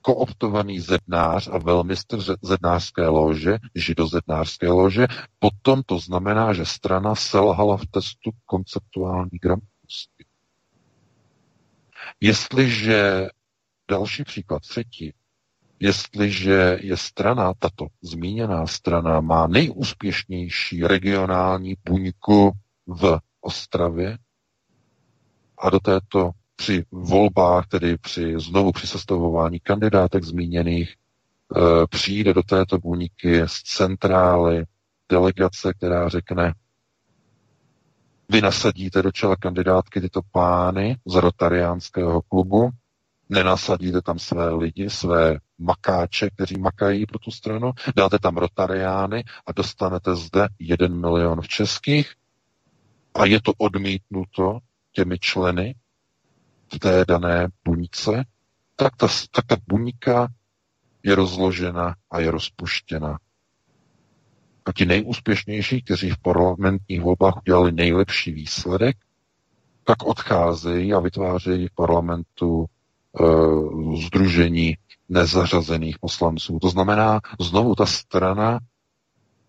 kooptovaný 0.02 0.80
zednář 0.80 1.50
a 1.52 1.58
velmistr 1.58 2.18
zednářské 2.42 3.08
lože, 3.08 3.58
židozednářské 3.76 4.68
lože, 4.68 5.08
potom 5.40 5.84
to 5.86 6.00
znamená, 6.00 6.54
že 6.54 6.66
strana 6.66 7.16
selhala 7.16 7.78
v 7.78 7.86
testu 7.86 8.32
konceptuální 8.46 9.38
gramotnosti. 9.42 10.26
Jestliže 12.22 13.28
další 13.90 14.24
příklad, 14.24 14.62
třetí, 14.62 15.14
jestliže 15.84 16.78
je 16.82 16.98
strana, 16.98 17.54
tato 17.60 17.88
zmíněná 18.02 18.68
strana, 18.68 19.22
má 19.22 19.48
nejúspěšnější 19.48 20.84
regionální 20.88 21.76
buňku 21.90 22.52
v 22.88 23.20
Ostravě 23.42 24.18
a 25.58 25.70
do 25.70 25.80
této 25.80 26.32
při 26.56 26.86
volbách, 26.92 27.68
tedy 27.68 27.98
při 27.98 28.34
znovu 28.38 28.72
při 28.72 28.88
sestavování 28.88 29.60
kandidátek 29.60 30.24
zmíněných, 30.24 30.90
e, 30.92 30.96
přijde 31.88 32.34
do 32.34 32.44
této 32.44 32.78
buňky 32.78 33.42
z 33.46 33.62
centrály 33.64 34.66
delegace, 35.10 35.74
která 35.74 36.10
řekne, 36.10 36.54
vy 38.30 38.42
nasadíte 38.42 39.02
do 39.02 39.12
čela 39.12 39.36
kandidátky 39.36 40.02
tyto 40.02 40.22
pány 40.32 40.98
z 41.08 41.16
rotariánského 41.16 42.22
klubu, 42.22 42.70
nenasadíte 43.30 44.02
tam 44.02 44.20
své 44.20 44.50
lidi, 44.54 44.90
své 44.90 45.40
makáče, 45.64 46.30
kteří 46.30 46.58
makají 46.58 47.06
pro 47.06 47.20
tu 47.20 47.32
stranu, 47.32 47.72
dáte 47.96 48.20
tam 48.20 48.38
rotariány 48.38 49.24
a 49.48 49.52
dostanete 49.52 50.16
zde 50.16 50.48
jeden 50.60 51.02
milion 51.02 51.42
v 51.42 51.48
českých. 51.48 52.14
A 53.14 53.26
je 53.26 53.42
to 53.42 53.54
odmítnuto 53.58 54.60
těmi 54.92 55.20
členy 55.20 55.76
v 56.74 56.80
té 56.80 57.06
dané 57.08 57.48
buňce, 57.66 58.24
tak 58.76 58.96
ta, 58.96 59.08
tak 59.32 59.46
ta 59.46 59.56
buňka 59.68 60.28
je 61.04 61.16
rozložena 61.16 61.96
a 62.12 62.20
je 62.20 62.32
rozpuštěna. 62.32 63.18
A 64.66 64.72
ti 64.72 64.86
nejúspěšnější, 64.86 65.82
kteří 65.82 66.10
v 66.10 66.18
parlamentních 66.18 67.02
volbách 67.02 67.38
udělali 67.38 67.72
nejlepší 67.72 68.32
výsledek, 68.32 68.98
tak 69.84 70.04
odcházejí 70.04 70.94
a 70.94 71.00
vytvářejí 71.00 71.68
v 71.68 71.76
parlamentu 71.76 72.66
e, 72.66 73.24
združení 74.06 74.78
nezařazených 75.14 76.00
poslanců. 76.00 76.60
To 76.62 76.70
znamená, 76.70 77.20
znovu 77.40 77.76
ta 77.76 77.86
strana 77.86 78.60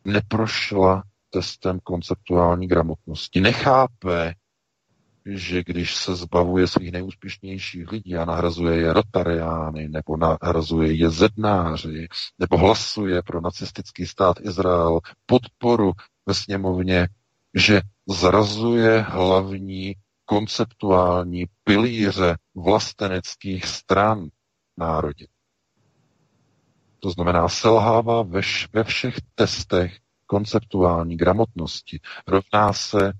neprošla 0.04 1.02
testem 1.30 1.80
konceptuální 1.82 2.68
gramotnosti. 2.68 3.40
Nechápe, 3.40 4.34
že 5.26 5.64
když 5.64 5.94
se 5.94 6.16
zbavuje 6.16 6.66
svých 6.66 6.92
nejúspěšnějších 6.92 7.92
lidí 7.92 8.16
a 8.16 8.24
nahrazuje 8.24 8.76
je 8.76 8.92
rotariány, 8.92 9.88
nebo 9.88 10.16
nahrazuje 10.16 10.92
je 10.92 11.10
zednáři, 11.10 12.08
nebo 12.38 12.58
hlasuje 12.58 13.22
pro 13.22 13.40
nacistický 13.40 14.06
stát 14.06 14.36
Izrael 14.40 15.00
podporu 15.26 15.92
ve 16.26 16.34
sněmovně, 16.34 17.08
že 17.54 17.80
zrazuje 18.08 19.00
hlavní 19.00 19.94
konceptuální 20.24 21.44
pilíře 21.64 22.36
vlasteneckých 22.54 23.66
stran 23.66 24.28
národě. 24.76 25.26
To 27.04 27.10
znamená, 27.10 27.48
selhává 27.48 28.22
ve, 28.22 28.40
ve 28.72 28.84
všech 28.84 29.14
testech 29.34 29.98
konceptuální 30.26 31.16
gramotnosti. 31.16 32.00
Rovná 32.26 32.72
se, 32.72 33.12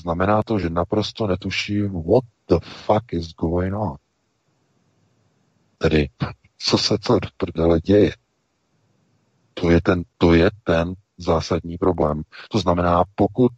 znamená 0.00 0.42
to, 0.42 0.58
že 0.58 0.70
naprosto 0.70 1.26
netuší, 1.26 1.82
what 1.82 2.24
the 2.48 2.56
fuck 2.60 3.12
is 3.12 3.34
going 3.34 3.74
on. 3.74 3.96
Tedy, 5.78 6.08
co 6.58 6.78
se 6.78 6.94
v 6.94 7.32
prdele 7.36 7.80
děje. 7.80 8.12
To 9.54 9.70
je 9.70 9.80
ten, 9.80 10.02
to 10.18 10.34
je 10.34 10.50
ten 10.64 10.94
zásadní 11.18 11.78
problém. 11.78 12.22
To 12.50 12.58
znamená, 12.58 13.04
pokud 13.14 13.52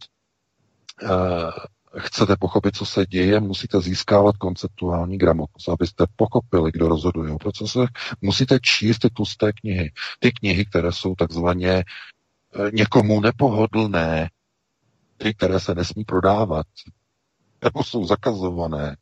uh, 1.03 1.09
chcete 1.97 2.35
pochopit, 2.39 2.75
co 2.75 2.85
se 2.85 3.05
děje, 3.05 3.39
musíte 3.39 3.81
získávat 3.81 4.37
konceptuální 4.37 5.17
gramotnost. 5.17 5.69
Abyste 5.69 6.05
pochopili, 6.15 6.71
kdo 6.71 6.87
rozhoduje 6.87 7.31
o 7.31 7.37
procesech, 7.37 7.89
musíte 8.21 8.59
číst 8.59 8.99
ty 8.99 9.09
tlusté 9.09 9.53
knihy. 9.53 9.91
Ty 10.19 10.31
knihy, 10.31 10.65
které 10.65 10.91
jsou 10.91 11.15
takzvaně 11.15 11.69
eh, 11.71 11.83
někomu 12.73 13.21
nepohodlné, 13.21 14.29
ty, 15.17 15.33
které 15.33 15.59
se 15.59 15.75
nesmí 15.75 16.03
prodávat, 16.03 16.65
nebo 17.63 17.83
jsou 17.83 18.05
zakazované, 18.05 18.95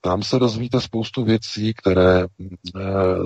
tam 0.00 0.22
se 0.22 0.38
dozvíte 0.38 0.80
spoustu 0.80 1.24
věcí, 1.24 1.74
které 1.74 2.20
e, 2.22 2.26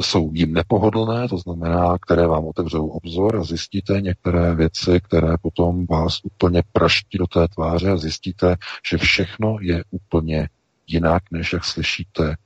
jsou 0.00 0.30
jim 0.34 0.52
nepohodlné, 0.52 1.28
to 1.28 1.38
znamená, 1.38 1.98
které 1.98 2.26
vám 2.26 2.44
otevřou 2.44 2.86
obzor 2.86 3.36
a 3.36 3.44
zjistíte 3.44 4.00
některé 4.00 4.54
věci, 4.54 5.00
které 5.02 5.34
potom 5.42 5.86
vás 5.86 6.18
úplně 6.22 6.62
praští 6.72 7.18
do 7.18 7.26
té 7.26 7.48
tváře 7.48 7.90
a 7.90 7.96
zjistíte, 7.96 8.56
že 8.90 8.98
všechno 8.98 9.56
je 9.60 9.84
úplně 9.90 10.48
jinak, 10.86 11.22
než 11.30 11.52
jak 11.52 11.64
slyšíte 11.64 12.36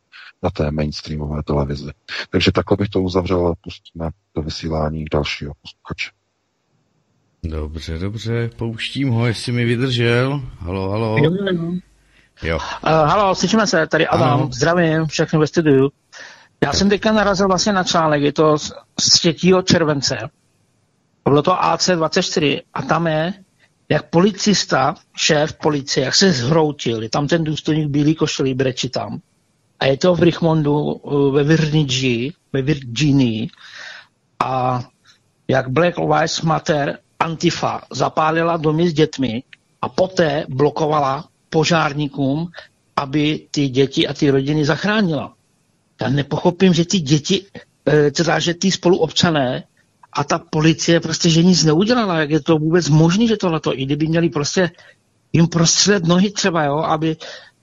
na 0.43 0.51
té 0.51 0.71
mainstreamové 0.71 1.43
televizi. 1.43 1.91
Takže 2.31 2.53
takhle 2.53 2.77
bych 2.77 2.89
to 2.89 3.03
uzavřel 3.03 3.47
a 3.47 3.55
pustíme 3.61 4.11
do 4.37 4.43
vysílání 4.43 5.05
dalšího 5.13 5.53
posluchače. 5.63 6.11
Dobře, 7.43 7.99
dobře, 7.99 8.51
pouštím 8.57 9.09
ho, 9.09 9.27
jestli 9.27 9.53
mi 9.53 9.65
vydržel. 9.65 10.43
Halo, 10.59 10.91
halo. 10.91 11.19
Jo, 11.19 11.31
jo, 11.31 11.47
jo. 11.53 11.73
Jo. 12.43 12.57
Uh, 12.57 12.91
halo, 12.91 13.35
slyšíme 13.35 13.67
se, 13.67 13.87
tady 13.87 14.07
Adam, 14.07 14.41
ano. 14.41 14.49
zdravím, 14.53 15.07
všechny 15.07 15.39
ve 15.39 15.47
studiu. 15.47 15.91
Já 16.65 16.73
jsem 16.73 16.89
teďka 16.89 17.13
narazil 17.13 17.49
vlastně 17.49 17.73
na 17.73 17.85
článek, 17.85 18.23
je 18.23 18.33
to 18.33 18.59
z, 18.59 18.73
z 19.01 19.11
3. 19.11 19.37
července. 19.65 20.19
Bylo 21.25 21.43
to 21.43 21.53
AC24 21.53 22.63
a 22.75 22.83
tam 22.83 23.07
je, 23.07 23.33
jak 23.89 24.11
policista, 24.11 24.95
šéf 25.17 25.53
policie, 25.53 26.05
jak 26.05 26.15
se 26.15 26.33
zhroutil, 26.33 27.03
je 27.03 27.11
tam 27.11 27.29
ten 27.29 27.45
důstojník 27.45 27.89
bílý 27.89 28.15
košilí, 28.15 28.55
breči 28.55 28.89
tam. 28.89 29.21
A 29.81 29.87
je 29.87 29.97
to 29.97 30.15
v 30.15 30.23
Richmondu 30.23 31.01
ve 31.33 31.45
Virginii, 31.45 32.33
ve 32.53 32.63
Virginii. 32.63 33.49
A 34.45 34.83
jak 35.49 35.69
Black 35.69 35.99
Lives 35.99 36.41
Matter 36.41 36.99
Antifa 37.19 37.83
zapálila 37.93 38.57
domy 38.57 38.89
s 38.89 38.93
dětmi 38.93 39.43
a 39.83 39.89
poté 39.89 40.47
blokovala 40.49 41.25
požárníkům, 41.55 42.51
aby 42.97 43.47
ty 43.51 43.69
děti 43.69 44.09
a 44.09 44.15
ty 44.15 44.31
rodiny 44.31 44.65
zachránila. 44.65 45.35
Já 46.03 46.09
nepochopím, 46.09 46.75
že 46.75 46.85
ty 46.85 46.99
děti, 46.99 47.47
eh, 47.87 48.11
teda, 48.11 48.39
že 48.39 48.55
ty 48.55 48.71
spoluobčané 48.71 49.63
a 50.13 50.25
ta 50.25 50.39
policie 50.39 51.01
prostě, 51.01 51.31
že 51.31 51.43
nic 51.43 51.65
neudělala, 51.65 52.27
jak 52.27 52.31
je 52.31 52.41
to 52.43 52.59
vůbec 52.59 52.89
možné, 52.89 53.27
že 53.27 53.37
tohleto, 53.37 53.71
i 53.79 53.87
kdyby 53.87 54.07
měli 54.07 54.29
prostě 54.35 54.71
jim 55.33 55.47
prostřed 55.47 56.07
nohy 56.07 56.31
třeba, 56.31 56.65
jo, 56.65 56.79
aby 56.79 57.17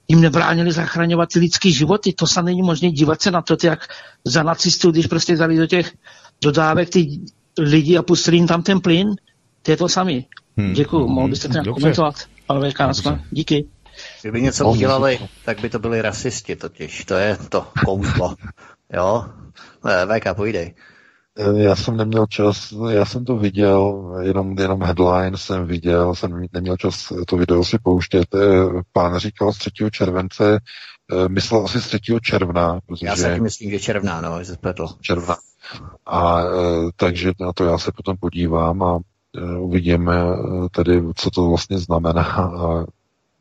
jim 0.08 0.20
nebránili 0.20 0.72
zachraňovat 0.72 1.28
ty 1.28 1.38
lidské 1.38 1.68
životy. 1.70 2.16
To 2.16 2.26
se 2.26 2.42
není 2.42 2.62
možné 2.62 2.90
dívat 2.96 3.22
se 3.22 3.30
na 3.30 3.42
to, 3.42 3.56
jak 3.62 3.92
za 4.24 4.42
nacistů, 4.42 4.90
když 4.90 5.06
prostě 5.06 5.36
dali 5.36 5.56
do 5.56 5.66
těch 5.66 5.92
dodávek 6.40 6.88
ty 6.90 7.20
lidi 7.58 8.00
a 8.00 8.02
pustili 8.02 8.36
jim 8.36 8.46
tam 8.46 8.62
ten 8.62 8.80
plyn, 8.80 9.20
to 9.62 9.70
je 9.70 9.76
to 9.76 9.88
samý. 9.88 10.26
Hmm. 10.56 10.72
Děkuju, 10.72 11.08
mohl 11.08 11.28
byste 11.28 11.48
to 11.48 11.52
nějak 11.52 11.76
komentovat? 11.76 12.14
Ale 12.48 12.70
VK, 12.70 12.80
Díky. 13.30 13.68
Kdyby 14.22 14.42
něco 14.42 14.68
udělali, 14.68 15.18
tak 15.44 15.60
by 15.60 15.70
to 15.70 15.78
byli 15.78 16.02
rasisti 16.02 16.56
totiž. 16.56 17.04
To 17.04 17.14
je 17.14 17.36
to 17.48 17.66
kouzlo. 17.84 18.36
Jo? 18.92 19.24
VK, 19.82 20.36
pojdej. 20.36 20.74
Já 21.56 21.76
jsem 21.76 21.96
neměl 21.96 22.26
čas, 22.26 22.74
já 22.90 23.04
jsem 23.04 23.24
to 23.24 23.36
viděl, 23.36 24.12
jenom, 24.20 24.58
jenom 24.58 24.82
headline 24.82 25.36
jsem 25.36 25.66
viděl, 25.66 26.14
jsem 26.14 26.46
neměl 26.52 26.76
čas 26.76 27.12
to 27.26 27.36
video 27.36 27.64
si 27.64 27.78
pouštět. 27.78 28.26
Pán 28.92 29.18
říkal 29.18 29.52
z 29.52 29.58
3. 29.58 29.70
července, 29.90 30.60
eh, 31.12 31.28
myslel 31.28 31.64
asi 31.64 31.80
z 31.80 31.86
3. 31.86 32.20
června. 32.20 32.80
Protože... 32.86 33.06
Já 33.06 33.16
si 33.16 33.22
taky 33.22 33.40
myslím, 33.40 33.70
že 33.70 33.80
června, 33.80 34.20
no, 34.20 34.44
že 34.44 34.54
spletl. 34.54 34.88
Června. 35.00 35.36
A 36.06 36.42
eh, 36.42 36.90
takže 36.96 37.32
na 37.40 37.52
to 37.52 37.64
já 37.64 37.78
se 37.78 37.92
potom 37.96 38.16
podívám 38.16 38.82
a 38.82 38.98
eh, 39.36 39.58
uvidíme 39.58 40.14
tedy, 40.70 41.02
co 41.16 41.30
to 41.30 41.48
vlastně 41.48 41.78
znamená 41.78 42.22
a 42.22 42.84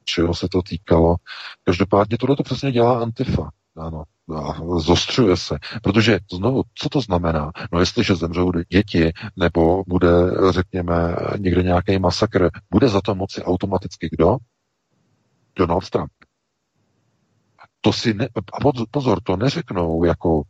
čeho 0.06 0.34
se 0.34 0.48
to 0.52 0.62
týkalo. 0.62 1.16
Každopádně 1.64 2.18
tohle 2.18 2.36
to 2.36 2.44
přesně 2.44 2.72
dělá 2.72 3.02
Antifa. 3.02 3.50
Ano, 3.78 4.04
a 4.36 4.80
zostřuje 4.80 5.38
se. 5.38 5.58
Protože 5.84 6.20
znovu, 6.34 6.64
co 6.76 6.90
to 6.90 7.02
znamená? 7.02 7.52
No 7.72 7.80
jestliže 7.80 8.16
zemřou 8.16 8.52
děti, 8.70 9.12
nebo 9.36 9.84
bude, 9.88 10.10
řekněme, 10.50 11.16
někde 11.38 11.64
nějaký 11.64 12.00
masakr, 12.00 12.50
bude 12.72 12.90
za 12.90 13.02
to 13.02 13.16
moci 13.16 13.44
automaticky 13.44 14.10
kdo? 14.12 14.38
Donald 15.56 15.90
Trump. 15.90 16.12
To 17.82 17.94
si 17.94 18.14
ne, 18.14 18.30
a 18.36 18.58
pozor, 18.92 19.22
to 19.24 19.38
neřeknou 19.38 20.04
jako 20.04 20.42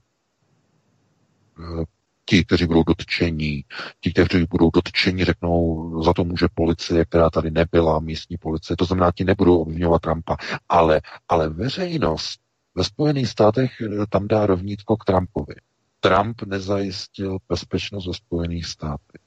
eh, 1.59 1.85
ti, 2.31 2.45
kteří 2.45 2.65
budou 2.65 2.83
dotčení, 2.83 3.65
ti, 4.01 4.11
kteří 4.11 4.45
budou 4.49 4.69
dotčení, 4.73 5.25
řeknou, 5.25 6.03
za 6.03 6.13
to 6.13 6.23
může 6.23 6.47
policie, 6.53 7.05
která 7.05 7.29
tady 7.29 7.51
nebyla, 7.51 7.99
místní 7.99 8.37
policie, 8.37 8.77
to 8.77 8.85
znamená, 8.85 9.11
ti 9.11 9.23
nebudou 9.23 9.57
obvinovat 9.57 10.01
Trumpa, 10.01 10.37
ale, 10.69 11.01
ale 11.27 11.49
veřejnost 11.49 12.39
ve 12.75 12.83
Spojených 12.83 13.27
státech 13.27 13.81
eh, 13.81 14.05
tam 14.09 14.27
dá 14.27 14.45
rovnítko 14.45 14.97
k 14.97 15.05
Trumpovi. 15.05 15.55
Trump 15.99 16.41
nezajistil 16.41 17.37
bezpečnost 17.49 18.07
ve 18.07 18.13
Spojených 18.13 18.65
státech. 18.65 19.21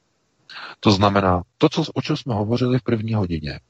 To 0.81 0.91
znamená, 0.91 1.43
to, 1.59 1.69
co, 1.69 1.85
o 1.95 2.03
čem 2.03 2.17
jsme 2.17 2.35
hovořili 2.35 2.79
v 2.79 2.83
první 2.83 3.15
hodině, 3.15 3.61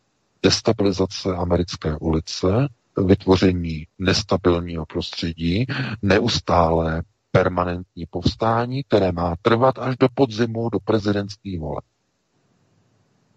destabilizace 0.43 1.37
americké 1.37 1.97
ulice, 1.97 2.69
vytvoření 3.07 3.87
nestabilního 3.99 4.87
prostředí, 4.87 5.67
neustále 6.03 7.03
permanentní 7.35 8.07
povstání, 8.07 8.85
které 8.85 9.13
má 9.13 9.35
trvat 9.43 9.79
až 9.79 9.97
do 9.97 10.09
podzimu, 10.15 10.69
do 10.71 10.81
prezidentských 10.81 11.61
voleb. 11.61 11.85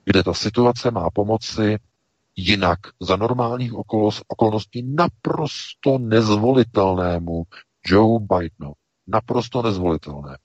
Kde 0.06 0.24
ta 0.24 0.34
situace 0.34 0.92
má 0.92 1.10
pomoci 1.10 1.78
jinak 2.36 2.80
za 3.02 3.16
normálních 3.16 3.74
okolností 4.28 4.84
naprosto 4.96 5.98
nezvolitelnému 5.98 7.44
Joe 7.86 8.20
Bidenu. 8.20 8.74
Naprosto 9.08 9.62
nezvolitelné. 9.62 10.38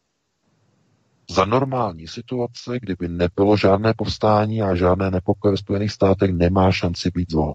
Za 1.31 1.45
normální 1.45 2.09
situace, 2.09 2.81
kdyby 2.81 3.09
nebylo 3.09 3.57
žádné 3.57 3.95
povstání 3.95 4.63
a 4.63 4.75
žádné 4.75 5.11
nepokoje 5.11 5.51
ve 5.51 5.57
Spojených 5.57 5.93
státech, 5.93 6.31
nemá 6.31 6.73
šanci 6.73 7.11
být 7.11 7.31
zvolen. 7.31 7.55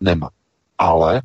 Nemá. 0.00 0.30
Ale 0.78 1.22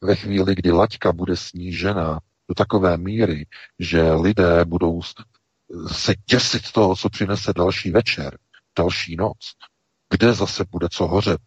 ve 0.00 0.16
chvíli, 0.16 0.54
kdy 0.54 0.70
laťka 0.70 1.12
bude 1.12 1.36
snížena 1.36 2.20
do 2.50 2.54
takové 2.54 2.96
míry, 2.96 3.46
že 3.78 4.12
lidé 4.12 4.64
budou 4.64 5.00
se 5.86 6.14
těsit 6.26 6.72
toho, 6.72 6.96
co 6.96 7.08
přinese 7.08 7.52
další 7.56 7.90
večer, 7.90 8.38
další 8.78 9.16
noc, 9.16 9.38
kde 10.10 10.32
zase 10.32 10.64
bude 10.70 10.88
co 10.90 11.06
hořet, 11.06 11.40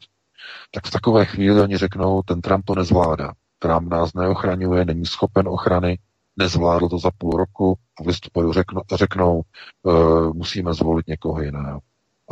tak 0.72 0.88
v 0.88 0.92
takové 0.92 1.26
chvíli 1.26 1.62
oni 1.62 1.78
řeknou, 1.78 2.22
ten 2.22 2.42
Trump 2.42 2.66
to 2.66 2.76
nezvládá. 2.76 3.34
Trump 3.60 3.92
nás 3.92 4.14
neochraňuje, 4.14 4.86
není 4.86 5.06
schopen 5.06 5.48
ochrany, 5.48 6.00
nezvládl 6.38 6.90
to 6.90 7.00
za 7.00 7.12
půl 7.18 7.32
roku 7.32 7.78
v 8.04 8.08
listopadu 8.08 8.54
řeknou, 8.54 8.82
řeknou 8.96 9.42
uh, 9.84 10.34
musíme 10.34 10.74
zvolit 10.74 11.08
někoho 11.08 11.42
jiného. 11.42 11.80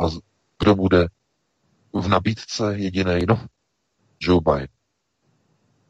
A 0.00 0.04
kdo 0.58 0.74
bude 0.74 1.06
v 1.92 2.08
nabídce 2.08 2.78
jediný? 2.78 3.18
No, 3.28 3.46
Joe 4.20 4.40
Biden. 4.40 4.81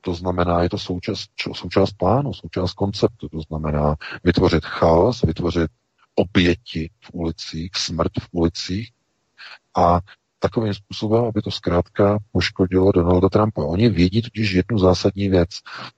To 0.04 0.14
znamená, 0.14 0.62
je 0.62 0.68
to 0.68 0.78
součást, 0.78 1.30
součást 1.52 1.92
plánu, 1.92 2.34
součást 2.34 2.72
konceptu. 2.72 3.28
To 3.28 3.40
znamená 3.40 3.96
vytvořit 4.24 4.64
chaos, 4.64 5.22
vytvořit 5.22 5.70
oběti 6.14 6.90
v 7.00 7.10
ulicích, 7.12 7.70
smrt 7.76 8.12
v 8.20 8.28
ulicích 8.32 8.90
a 9.76 10.00
takovým 10.38 10.74
způsobem, 10.74 11.24
aby 11.24 11.42
to 11.42 11.50
zkrátka 11.50 12.18
poškodilo 12.32 12.92
Donalda 12.92 13.28
Trumpa. 13.28 13.64
Oni 13.64 13.88
vědí 13.88 14.22
totiž 14.22 14.52
jednu 14.52 14.78
zásadní 14.78 15.28
věc. 15.28 15.48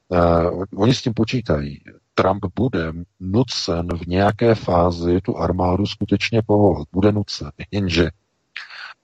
Uh, 0.08 0.64
oni 0.76 0.94
s 0.94 1.02
tím 1.02 1.14
počítají. 1.14 1.80
Trump 2.14 2.44
bude 2.54 2.92
nucen 3.20 3.88
v 3.98 4.06
nějaké 4.06 4.54
fázi 4.54 5.20
tu 5.20 5.36
armádu 5.36 5.86
skutečně 5.86 6.42
povolat. 6.42 6.88
Bude 6.92 7.12
nucen. 7.12 7.50
Jenže 7.70 8.10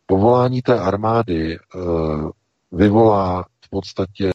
povolání 0.06 0.62
té 0.62 0.80
armády 0.80 1.58
uh, 1.58 2.30
vyvolá 2.72 3.44
podstatě 3.70 4.30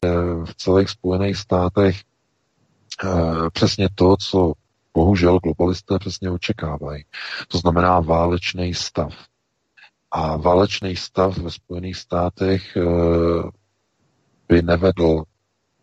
v 0.45 0.55
celých 0.57 0.89
Spojených 0.89 1.37
státech 1.37 2.01
uh, 3.03 3.49
přesně 3.49 3.89
to, 3.95 4.15
co 4.17 4.53
bohužel 4.93 5.39
globalisté 5.39 5.99
přesně 5.99 6.31
očekávají. 6.31 7.05
To 7.47 7.57
znamená 7.57 7.99
válečný 7.99 8.73
stav. 8.73 9.13
A 10.11 10.37
válečný 10.37 10.95
stav 10.95 11.37
ve 11.37 11.51
Spojených 11.51 11.97
státech 11.97 12.77
uh, 12.77 13.49
by 14.47 14.61
nevedl 14.61 15.23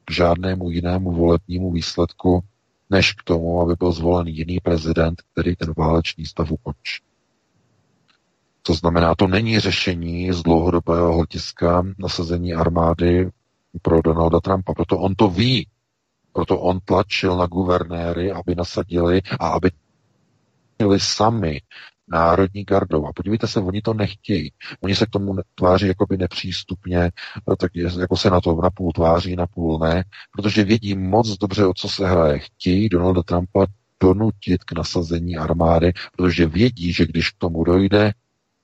k 0.04 0.10
žádnému 0.10 0.70
jinému 0.70 1.12
volebnímu 1.12 1.72
výsledku, 1.72 2.40
než 2.90 3.12
k 3.12 3.22
tomu, 3.22 3.60
aby 3.60 3.74
byl 3.78 3.92
zvolen 3.92 4.28
jiný 4.28 4.60
prezident, 4.60 5.22
který 5.32 5.56
ten 5.56 5.72
válečný 5.76 6.26
stav 6.26 6.50
ukončí. 6.50 7.02
To 8.62 8.74
znamená, 8.74 9.14
to 9.14 9.26
není 9.26 9.60
řešení 9.60 10.32
z 10.32 10.42
dlouhodobého 10.42 11.14
hlediska 11.14 11.82
nasazení 11.98 12.54
armády 12.54 13.30
pro 13.82 14.02
Donalda 14.02 14.40
Trumpa. 14.40 14.74
Proto 14.74 14.98
on 14.98 15.14
to 15.14 15.28
ví. 15.28 15.68
Proto 16.32 16.60
on 16.60 16.80
tlačil 16.84 17.36
na 17.36 17.46
guvernéry, 17.46 18.32
aby 18.32 18.54
nasadili 18.54 19.22
a 19.40 19.48
aby 19.48 19.70
měli 20.78 21.00
sami 21.00 21.60
národní 22.08 22.64
gardou. 22.64 23.06
A 23.06 23.12
podívejte 23.12 23.46
se, 23.46 23.60
oni 23.60 23.82
to 23.82 23.94
nechtějí. 23.94 24.52
Oni 24.80 24.94
se 24.94 25.06
k 25.06 25.10
tomu 25.10 25.36
tváří 25.54 25.86
jakoby 25.86 26.16
nepřístupně, 26.16 27.10
tak 27.58 27.70
jako 28.00 28.16
se 28.16 28.30
na 28.30 28.40
to 28.40 28.60
na 28.62 28.70
půl 28.70 28.92
tváří, 28.92 29.36
na 29.36 29.46
půl 29.46 29.78
ne, 29.78 30.04
protože 30.32 30.64
vědí 30.64 30.94
moc 30.94 31.38
dobře, 31.38 31.66
o 31.66 31.74
co 31.74 31.88
se 31.88 32.08
hraje. 32.08 32.38
Chtějí 32.38 32.88
Donalda 32.88 33.22
Trumpa 33.22 33.66
donutit 34.00 34.64
k 34.64 34.72
nasazení 34.72 35.36
armády, 35.36 35.92
protože 36.16 36.46
vědí, 36.46 36.92
že 36.92 37.06
když 37.06 37.30
k 37.30 37.38
tomu 37.38 37.64
dojde, 37.64 38.12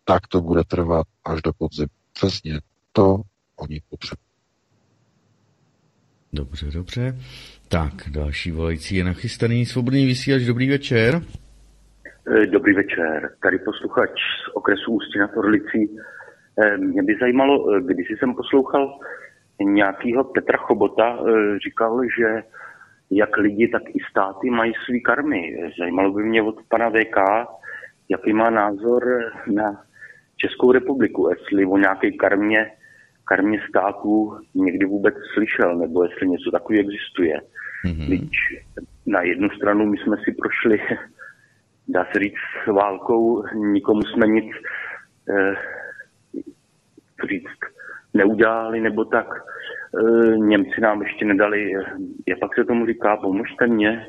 tak 0.04 0.26
to 0.26 0.40
bude 0.40 0.64
trvat 0.64 1.06
až 1.24 1.42
do 1.42 1.52
podzimu. 1.52 1.88
Přesně 2.12 2.60
to 2.92 3.22
oni 3.56 3.80
potřebují. 3.88 4.27
Dobře, 6.32 6.66
dobře. 6.74 7.14
Tak, 7.68 7.92
další 8.10 8.50
volající 8.50 8.96
je 8.96 9.04
nachystaný. 9.04 9.66
Svobodný 9.66 10.06
vysílač, 10.06 10.42
dobrý 10.42 10.70
večer. 10.70 11.22
Eh, 12.30 12.46
dobrý 12.46 12.74
večer, 12.74 13.30
tady 13.42 13.58
posluchač 13.58 14.10
z 14.10 14.54
okresu 14.54 14.92
Ústí 14.92 15.18
nad 15.18 15.36
Orlicí. 15.36 15.98
Eh, 16.62 16.76
mě 16.76 17.02
by 17.02 17.16
zajímalo, 17.20 17.76
eh, 17.76 17.80
když 17.80 18.06
jsem 18.18 18.34
poslouchal 18.34 19.00
nějakého 19.60 20.24
Petra 20.24 20.58
Chobota, 20.58 21.18
říkal, 21.64 22.00
že 22.18 22.42
jak 23.10 23.36
lidi, 23.36 23.68
tak 23.68 23.82
i 23.88 23.98
státy 24.10 24.50
mají 24.50 24.72
svý 24.84 25.02
karmy. 25.02 25.56
Zajímalo 25.78 26.12
by 26.12 26.22
mě 26.22 26.42
od 26.42 26.56
pana 26.68 26.90
VK, 26.90 27.46
jaký 28.08 28.32
má 28.32 28.50
názor 28.50 29.04
na 29.46 29.82
Českou 30.36 30.72
republiku, 30.72 31.28
jestli 31.30 31.66
o 31.66 31.78
nějaké 31.78 32.12
karmě, 32.12 32.70
karmě 33.28 33.60
států 33.68 34.38
někdy 34.54 34.86
vůbec 34.86 35.14
slyšel, 35.34 35.76
nebo 35.76 36.04
jestli 36.04 36.28
něco 36.28 36.50
takového 36.50 36.84
existuje. 36.88 37.40
Mm-hmm. 37.86 38.28
na 39.06 39.22
jednu 39.22 39.50
stranu 39.50 39.86
my 39.86 39.96
jsme 39.98 40.16
si 40.24 40.32
prošli 40.32 40.80
dá 41.88 42.04
se 42.12 42.18
říct, 42.18 42.34
s 42.64 42.66
válkou 42.66 43.44
nikomu 43.54 44.02
jsme 44.02 44.26
nic 44.26 44.46
eh, 45.30 45.54
říct, 47.28 47.58
neudělali, 48.14 48.80
nebo 48.80 49.04
tak 49.04 49.26
eh, 49.34 50.36
Němci 50.36 50.80
nám 50.80 51.02
ještě 51.02 51.24
nedali, 51.24 51.76
eh, 51.76 51.84
jak 52.26 52.38
pak 52.38 52.54
se 52.54 52.64
tomu 52.64 52.86
říká, 52.86 53.16
pomožte 53.16 53.66
mě. 53.66 54.06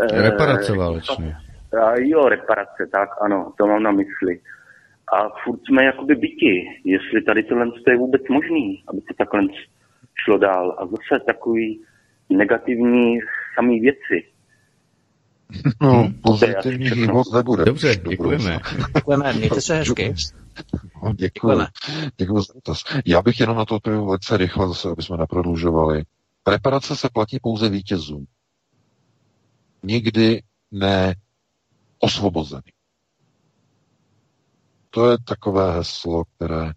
Eh, 0.00 0.22
reparace 0.22 0.76
válečně. 0.76 1.36
A 1.82 1.92
jo, 1.96 2.28
reparace, 2.28 2.86
tak 2.92 3.08
ano, 3.20 3.52
to 3.58 3.66
mám 3.66 3.82
na 3.82 3.90
mysli. 3.90 4.40
A 5.12 5.28
furt 5.44 5.60
jsme 5.64 5.84
jakoby 5.84 6.14
byti, 6.14 6.54
jestli 6.84 7.22
tady 7.22 7.42
tohle 7.42 7.66
je 7.86 7.96
vůbec 7.96 8.22
možný, 8.30 8.84
aby 8.88 9.00
to 9.00 9.14
takhle 9.18 9.42
šlo 10.24 10.38
dál. 10.38 10.76
A 10.78 10.86
zase 10.86 11.24
takový 11.26 11.80
negativní 12.30 13.18
samý 13.54 13.80
věci. 13.80 14.32
No, 15.80 16.02
hmm. 16.02 16.14
pozitivních 16.22 17.08
moc 17.08 17.32
nebude. 17.32 17.64
Dobře, 17.64 17.96
děkujeme. 18.08 18.58
Děkujeme, 18.94 19.32
mějte 19.32 19.60
se 19.60 19.74
hezky. 19.74 20.14
No, 21.04 21.12
děkuji. 21.14 21.58
Děkuji 22.16 22.40
za 22.40 22.54
to. 22.62 22.72
Já 23.06 23.22
bych 23.22 23.40
jenom 23.40 23.56
na 23.56 23.64
to 23.64 23.78
velice 23.84 24.36
rychle 24.36 24.68
zase, 24.68 24.88
aby 24.88 25.02
jsme 25.02 25.16
neprodlužovali. 25.16 26.02
Reparace 26.48 26.96
se 26.96 27.08
platí 27.12 27.38
pouze 27.42 27.68
vítězům. 27.68 28.26
Nikdy 29.82 30.42
ne 30.72 31.14
osvobozený. 31.98 32.62
To 34.98 35.10
je 35.10 35.18
takové 35.24 35.72
heslo, 35.72 36.24
které 36.24 36.66
e, 36.66 36.72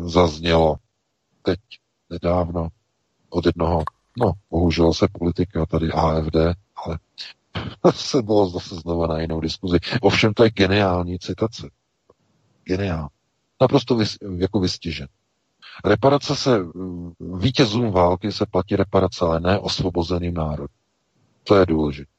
zaznělo 0.00 0.76
teď 1.42 1.60
nedávno 2.10 2.68
od 3.30 3.46
jednoho, 3.46 3.84
no 4.18 4.32
bohužel 4.50 4.92
se 4.92 5.06
politika 5.12 5.66
tady 5.66 5.92
AFD, 5.92 6.36
ale 6.76 6.98
se 7.94 8.22
bylo 8.22 8.48
zase 8.48 8.74
znova 8.74 9.06
na 9.06 9.20
jinou 9.20 9.40
diskuzi. 9.40 9.78
Ovšem 10.00 10.34
to 10.34 10.44
je 10.44 10.50
geniální 10.50 11.18
citace. 11.18 11.70
Geniál. 12.64 13.08
Naprosto 13.60 13.96
vys, 13.96 14.16
jako 14.36 14.60
vystižen. 14.60 15.08
Reparace 15.84 16.36
se, 16.36 16.58
vítězům 17.38 17.90
války 17.90 18.32
se 18.32 18.46
platí 18.46 18.76
reparace, 18.76 19.24
ale 19.24 19.40
ne 19.40 19.58
osvobozeným 19.58 20.34
národům. 20.34 20.76
To 21.44 21.56
je 21.56 21.66
důležité. 21.66 22.12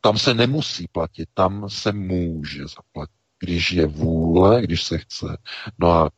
Tam 0.00 0.18
se 0.18 0.34
nemusí 0.34 0.88
platit, 0.92 1.28
tam 1.34 1.70
se 1.70 1.92
může 1.92 2.62
zaplatit, 2.66 3.25
když 3.40 3.72
je 3.72 3.86
vůle, 3.86 4.62
když 4.62 4.84
se 4.84 4.98
chce. 4.98 5.38
No 5.78 5.90
a 5.90 6.10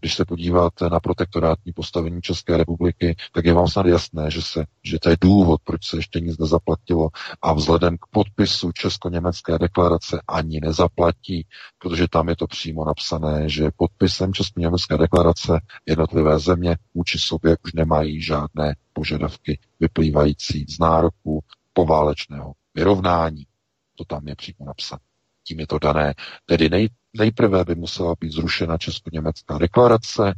když 0.00 0.14
se 0.14 0.24
podíváte 0.24 0.88
na 0.88 1.00
protektorátní 1.00 1.72
postavení 1.72 2.22
České 2.22 2.56
republiky, 2.56 3.16
tak 3.32 3.44
je 3.44 3.52
vám 3.52 3.68
snad 3.68 3.86
jasné, 3.86 4.30
že, 4.30 4.42
se, 4.42 4.64
že 4.84 4.98
to 4.98 5.10
je 5.10 5.16
důvod, 5.20 5.60
proč 5.64 5.86
se 5.86 5.96
ještě 5.96 6.20
nic 6.20 6.38
nezaplatilo 6.38 7.08
a 7.42 7.52
vzhledem 7.52 7.96
k 7.96 8.06
podpisu 8.10 8.72
Česko-německé 8.72 9.58
deklarace 9.58 10.22
ani 10.28 10.60
nezaplatí, 10.60 11.46
protože 11.78 12.08
tam 12.08 12.28
je 12.28 12.36
to 12.36 12.46
přímo 12.46 12.84
napsané, 12.84 13.48
že 13.48 13.70
podpisem 13.76 14.32
Česko-německé 14.32 14.98
deklarace 14.98 15.60
jednotlivé 15.86 16.38
země 16.38 16.76
vůči 16.94 17.18
sobě 17.18 17.56
už 17.64 17.72
nemají 17.72 18.22
žádné 18.22 18.76
požadavky 18.92 19.58
vyplývající 19.80 20.66
z 20.68 20.78
nároků 20.78 21.40
poválečného 21.72 22.52
vyrovnání. 22.74 23.46
To 23.94 24.04
tam 24.04 24.28
je 24.28 24.36
přímo 24.36 24.66
napsané. 24.66 25.07
Tím 25.48 25.60
je 25.60 25.66
to 25.66 25.78
dané. 25.78 26.14
Tedy 26.46 26.68
nej, 26.70 26.88
Nejprve 27.16 27.64
by 27.64 27.74
musela 27.74 28.14
být 28.20 28.32
zrušena 28.32 28.78
Česko-německá 28.78 29.58
deklarace, 29.58 30.34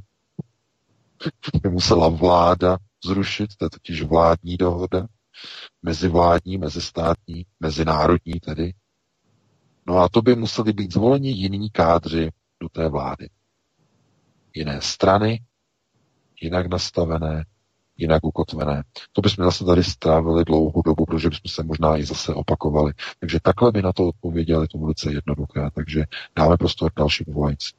by 1.62 1.68
musela 1.68 2.08
vláda 2.08 2.78
zrušit, 3.04 3.56
to 3.56 3.64
je 3.64 3.70
totiž 3.70 4.02
vládní 4.02 4.56
dohoda, 4.56 5.06
Mezivládní, 5.82 6.58
mezistátní, 6.58 7.46
mezinárodní 7.60 8.40
tedy. 8.40 8.74
No 9.86 9.98
a 9.98 10.08
to 10.08 10.22
by 10.22 10.36
museli 10.36 10.72
být 10.72 10.92
zvoleni 10.92 11.30
jiní 11.30 11.70
kádři 11.70 12.30
do 12.60 12.68
té 12.68 12.88
vlády. 12.88 13.30
Jiné 14.54 14.80
strany, 14.80 15.42
jinak 16.40 16.66
nastavené, 16.66 17.44
jinak 18.00 18.24
ukotvené. 18.24 18.82
To 19.12 19.20
bychom 19.22 19.44
zase 19.44 19.64
tady 19.64 19.84
strávili 19.84 20.44
dlouhou 20.44 20.82
dobu, 20.82 21.04
protože 21.04 21.28
bychom 21.28 21.48
se 21.48 21.62
možná 21.62 21.98
i 21.98 22.04
zase 22.04 22.34
opakovali. 22.34 22.92
Takže 23.20 23.38
takhle 23.42 23.72
by 23.72 23.82
na 23.82 23.92
to 23.92 24.08
odpověděli, 24.08 24.68
to 24.68 24.78
velice 24.78 25.12
jednoduché. 25.12 25.60
Takže 25.74 26.04
dáme 26.36 26.56
prostor 26.56 26.90
další 26.96 27.24
volající. 27.28 27.72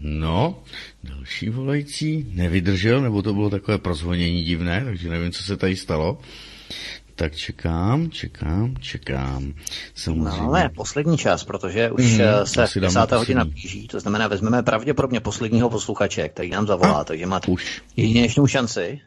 No, 0.00 0.62
další 1.04 1.50
volající 1.50 2.26
nevydržel, 2.34 3.00
nebo 3.00 3.22
to 3.22 3.34
bylo 3.34 3.50
takové 3.50 3.78
prozvonění 3.78 4.44
divné, 4.44 4.84
takže 4.84 5.08
nevím, 5.08 5.32
co 5.32 5.42
se 5.42 5.56
tady 5.56 5.76
stalo. 5.76 6.18
Tak 7.18 7.36
čekám, 7.36 8.10
čekám, 8.10 8.74
čekám. 8.80 9.54
Samozřejmě. 9.94 10.24
No, 10.24 10.48
ale 10.48 10.68
poslední 10.68 11.18
čas, 11.18 11.44
protože 11.44 11.90
už 11.90 12.18
mm, 12.18 12.46
se 12.46 12.80
10. 12.80 13.12
hodina 13.12 13.44
blíží, 13.44 13.88
to 13.88 14.00
znamená, 14.00 14.28
vezmeme 14.28 14.62
pravděpodobně 14.62 15.20
posledního 15.20 15.70
posluchače, 15.70 16.28
který 16.28 16.50
nám 16.50 16.66
zavolá, 16.66 17.04
takže 17.04 17.26
máte 17.26 17.50
už. 17.50 17.82
jedinečnou 17.96 18.46
šanci. 18.46 19.00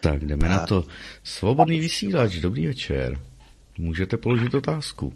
Tak 0.00 0.24
jdeme 0.24 0.48
A... 0.48 0.50
na 0.50 0.66
to. 0.66 0.84
Svobodný 1.22 1.80
vysílač, 1.80 2.36
dobrý 2.36 2.66
večer. 2.66 3.18
Můžete 3.78 4.16
položit 4.16 4.54
otázku. 4.54 5.12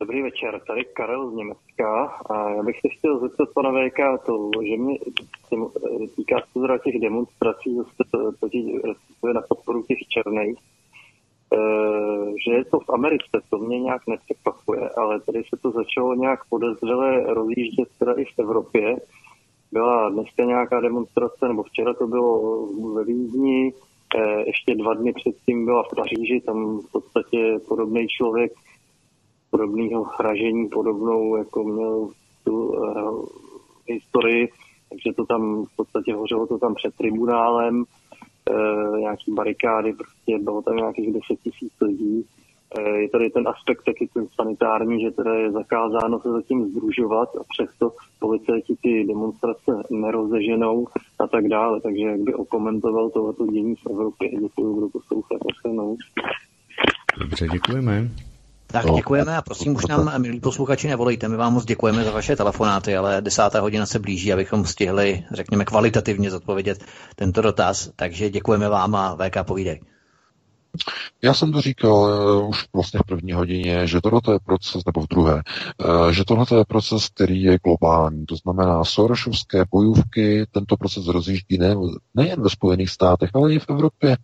Dobrý 0.00 0.22
večer, 0.22 0.60
tady 0.66 0.84
Karel 0.84 1.30
z 1.30 1.34
Německa 1.34 2.04
a 2.30 2.50
já 2.50 2.62
bych 2.62 2.76
se 2.80 2.88
chtěl 2.98 3.20
zeptat 3.20 3.48
pana 3.54 3.70
VK 3.70 4.26
to, 4.26 4.50
že 4.68 4.76
mě 4.76 4.98
týká 6.16 6.36
se 6.40 6.78
těch 6.84 7.00
demonstrací 7.00 7.70
proti, 9.20 9.34
na 9.34 9.42
podporu 9.48 9.82
těch 9.82 9.98
černých, 10.08 10.58
e, 10.58 11.58
že 12.44 12.52
je 12.52 12.64
to 12.64 12.80
v 12.80 12.90
Americe, 12.90 13.40
to 13.50 13.58
mě 13.58 13.80
nějak 13.80 14.02
nepřekvapuje, 14.06 14.90
ale 14.96 15.20
tady 15.20 15.42
se 15.42 15.56
to 15.62 15.70
začalo 15.70 16.14
nějak 16.14 16.40
podezřele 16.48 17.34
rozjíždět 17.34 17.88
teda 17.98 18.12
i 18.12 18.24
v 18.24 18.38
Evropě. 18.38 18.96
Byla 19.72 20.08
dneska 20.08 20.44
nějaká 20.44 20.80
demonstrace, 20.80 21.48
nebo 21.48 21.62
včera 21.62 21.94
to 21.94 22.06
bylo 22.06 22.66
ve 22.94 23.04
Vídni, 23.04 23.72
e, 24.16 24.44
ještě 24.46 24.74
dva 24.74 24.94
dny 24.94 25.12
předtím 25.12 25.64
byla 25.64 25.82
v 25.82 25.96
Paříži, 25.96 26.42
tam 26.46 26.78
v 26.78 26.92
podstatě 26.92 27.58
podobný 27.68 28.06
člověk 28.08 28.52
podobného 29.50 30.04
hražení, 30.18 30.68
podobnou, 30.68 31.36
jako 31.36 31.64
měl 31.64 32.08
tu 32.44 32.66
uh, 32.66 33.24
historii, 33.86 34.48
takže 34.88 35.12
to 35.16 35.26
tam 35.26 35.64
v 35.64 35.76
podstatě 35.76 36.14
hořelo 36.14 36.46
to 36.46 36.58
tam 36.58 36.74
před 36.74 36.94
tribunálem, 36.94 37.84
nějaký 38.98 39.32
barikády, 39.32 39.92
prostě 39.92 40.38
bylo 40.38 40.62
tam 40.62 40.76
nějakých 40.76 41.12
10 41.12 41.22
tisíc 41.42 41.72
lidí. 41.80 42.24
Uh, 42.78 42.96
je 42.96 43.08
tady 43.08 43.30
ten 43.30 43.48
aspekt 43.48 43.82
taky 43.84 44.08
ten 44.14 44.26
sanitární, 44.34 45.00
že 45.00 45.10
teda 45.10 45.34
je 45.34 45.50
zakázáno 45.50 46.20
se 46.20 46.28
zatím 46.28 46.64
združovat 46.64 47.28
a 47.36 47.42
přesto 47.48 47.92
policajti 48.18 48.74
ty 48.82 49.04
demonstrace 49.04 49.72
nerozeženou 49.90 50.86
a 51.18 51.26
tak 51.26 51.48
dále. 51.48 51.80
Takže 51.80 52.04
jak 52.04 52.20
by 52.20 52.34
okomentoval 52.34 53.10
tohoto 53.10 53.46
dění 53.46 53.74
v 53.74 53.90
Evropě. 53.90 54.30
Děkuji, 54.40 54.76
kdo 54.78 54.88
poslouchá. 54.88 55.34
Dobře, 57.20 57.48
děkujeme. 57.48 58.08
Tak 58.72 58.84
no, 58.84 58.94
děkujeme 58.94 59.36
a 59.36 59.42
prosím, 59.42 59.76
už 59.76 59.86
nám, 59.86 60.22
milí 60.22 60.40
posluchači, 60.40 60.88
nevolejte. 60.88 61.28
My 61.28 61.36
vám 61.36 61.52
moc 61.52 61.64
děkujeme 61.64 62.04
za 62.04 62.10
vaše 62.10 62.36
telefonáty, 62.36 62.96
ale 62.96 63.22
desátá 63.22 63.60
hodina 63.60 63.86
se 63.86 63.98
blíží, 63.98 64.32
abychom 64.32 64.66
stihli, 64.66 65.24
řekněme, 65.32 65.64
kvalitativně 65.64 66.30
zodpovědět 66.30 66.84
tento 67.16 67.42
dotaz. 67.42 67.90
Takže 67.96 68.30
děkujeme 68.30 68.68
vám 68.68 68.94
a 68.94 69.16
VK 69.16 69.46
povídej. 69.46 69.80
Já 71.22 71.34
jsem 71.34 71.52
to 71.52 71.60
říkal 71.60 71.94
uh, 71.94 72.48
už 72.48 72.66
vlastně 72.74 73.00
v 73.00 73.06
první 73.06 73.32
hodině, 73.32 73.86
že 73.86 74.00
tohle 74.00 74.20
je 74.32 74.38
proces, 74.44 74.82
nebo 74.86 75.00
v 75.00 75.08
druhé, 75.08 75.34
uh, 75.34 76.10
že 76.10 76.24
tohle 76.24 76.46
je 76.58 76.64
proces, 76.64 77.08
který 77.08 77.42
je 77.42 77.58
globální. 77.64 78.26
To 78.26 78.36
znamená, 78.36 78.84
Sorosovské 78.84 79.64
bojůvky 79.70 80.46
tento 80.50 80.76
proces 80.76 81.06
rozjíždí 81.06 81.58
ne, 81.58 81.76
nejen 82.14 82.42
ve 82.42 82.50
Spojených 82.50 82.90
státech, 82.90 83.30
ale 83.34 83.52
i 83.54 83.58
v 83.58 83.70
Evropě. 83.70 84.16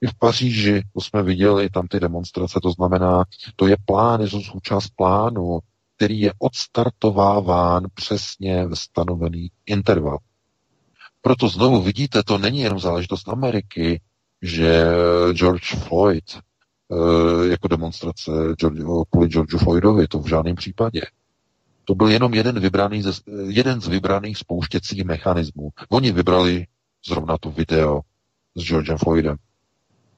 I 0.00 0.06
v 0.06 0.14
Paříži, 0.18 0.82
to 0.94 1.00
jsme 1.00 1.22
viděli, 1.22 1.70
tam 1.70 1.88
ty 1.88 2.00
demonstrace, 2.00 2.60
to 2.62 2.70
znamená, 2.70 3.24
to 3.56 3.66
je 3.66 3.76
plán, 3.84 4.20
je 4.20 4.28
to 4.28 4.40
součást 4.40 4.88
plánu, 4.96 5.58
který 5.96 6.20
je 6.20 6.32
odstartováván 6.38 7.84
přesně 7.94 8.66
ve 8.66 8.76
stanovený 8.76 9.50
interval. 9.66 10.18
Proto 11.20 11.48
znovu 11.48 11.82
vidíte, 11.82 12.22
to 12.22 12.38
není 12.38 12.60
jenom 12.60 12.78
záležitost 12.78 13.28
Ameriky, 13.28 14.00
že 14.42 14.84
George 15.32 15.74
Floyd 15.74 16.24
eh, 16.36 17.48
jako 17.48 17.68
demonstrace 17.68 18.30
kvůli 19.10 19.28
Georgeu 19.28 19.58
Floydovi, 19.58 20.08
to 20.08 20.18
v 20.18 20.28
žádném 20.28 20.56
případě. 20.56 21.00
To 21.84 21.94
byl 21.94 22.08
jenom 22.08 22.34
jeden, 22.34 22.60
vybraný 22.60 23.02
ze, 23.02 23.12
jeden 23.48 23.80
z 23.80 23.88
vybraných 23.88 24.38
spouštěcích 24.38 25.04
mechanismů. 25.04 25.70
Oni 25.88 26.12
vybrali 26.12 26.66
zrovna 27.06 27.38
to 27.38 27.50
video 27.50 28.00
s 28.54 28.62
Georgem 28.62 28.98
Floydem. 28.98 29.36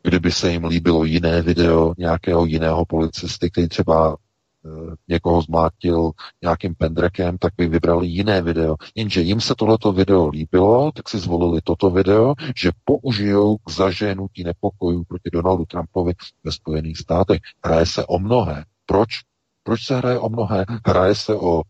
Kdyby 0.03 0.33
se 0.33 0.53
jim 0.53 0.65
líbilo 0.65 1.05
jiné 1.05 1.43
video 1.43 1.95
nějakého 1.99 2.45
jiného 2.45 2.85
policisty, 2.85 3.51
který 3.51 3.69
třeba 3.69 4.17
e, 4.17 4.69
někoho 5.09 5.43
zmátil 5.43 6.11
nějakým 6.43 6.75
pendrekem, 6.75 7.39
tak 7.39 7.53
by 7.57 7.69
vybrali 7.69 8.07
jiné 8.07 8.43
video. 8.43 8.77
Jenže 8.95 9.21
jim 9.21 9.41
se 9.41 9.55
tohleto 9.55 9.93
video 9.93 10.29
líbilo, 10.29 10.93
tak 10.93 11.09
si 11.09 11.19
zvolili 11.19 11.61
toto 11.65 11.91
video, 11.91 12.35
že 12.57 12.71
použijou 12.85 13.57
k 13.57 13.71
zaženutí 13.71 14.45
nepokojů 14.45 15.05
proti 15.05 15.31
Donaldu 15.33 15.65
Trumpovi 15.65 16.13
ve 16.45 16.53
Spojených 16.53 16.99
státech. 16.99 17.41
Hraje 17.65 17.87
se 17.87 18.07
o 18.07 18.19
mnohé. 18.19 18.65
Proč? 18.87 19.09
Proč 19.63 19.85
se 19.87 19.97
hraje 19.97 20.19
o 20.19 20.29
mnohé? 20.29 20.65
Hraje 20.87 21.15
se 21.15 21.35
o 21.35 21.63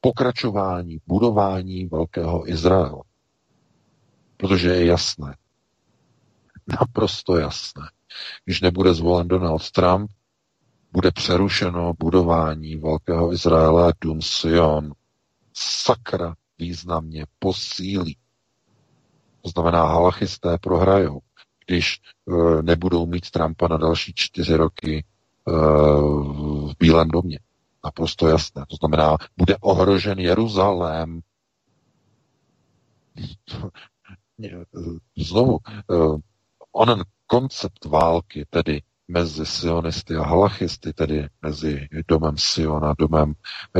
pokračování, 0.00 0.98
budování 1.06 1.86
velkého 1.86 2.48
Izraela. 2.50 3.02
Protože 4.36 4.68
je 4.68 4.86
jasné, 4.86 5.34
naprosto 6.80 7.36
jasné. 7.36 7.82
Když 8.44 8.60
nebude 8.60 8.94
zvolen 8.94 9.28
Donald 9.28 9.70
Trump, 9.70 10.10
bude 10.92 11.10
přerušeno 11.10 11.92
budování 11.98 12.76
Velkého 12.76 13.32
Izraele 13.32 13.88
a 13.88 13.92
Dům 14.00 14.22
Sion. 14.22 14.92
Sakra 15.54 16.34
významně 16.58 17.26
posílí. 17.38 18.16
To 19.42 19.48
znamená, 19.48 19.86
halachisté 19.86 20.58
prohrajou, 20.58 21.20
když 21.66 22.00
e, 22.58 22.62
nebudou 22.62 23.06
mít 23.06 23.30
Trumpa 23.30 23.68
na 23.68 23.76
další 23.76 24.12
čtyři 24.16 24.56
roky 24.56 24.98
e, 24.98 25.02
v 26.70 26.74
Bílém 26.78 27.08
domě. 27.08 27.38
Naprosto 27.84 28.28
jasné. 28.28 28.64
To 28.68 28.76
znamená, 28.76 29.16
bude 29.36 29.56
ohrožen 29.60 30.18
Jeruzalém. 30.18 31.20
Znovu, 35.16 35.58
e, 35.68 35.94
onen 36.72 37.04
koncept 37.26 37.84
války, 37.84 38.46
tedy 38.50 38.82
mezi 39.08 39.46
sionisty 39.46 40.16
a 40.16 40.24
halachisty, 40.24 40.92
tedy 40.92 41.28
mezi 41.42 41.88
domem 42.08 42.34
Siona, 42.38 42.94
domem 42.98 43.34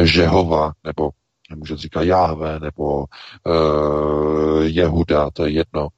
Žehova, 0.04 0.72
nebo 0.84 1.10
může 1.56 1.76
říkat 1.76 2.02
Jáhve, 2.02 2.60
nebo 2.60 3.04
uh, 3.04 4.62
Jehuda, 4.62 5.30
to 5.30 5.44
je 5.44 5.52
jedno, 5.52 5.82
uh, 5.82 5.88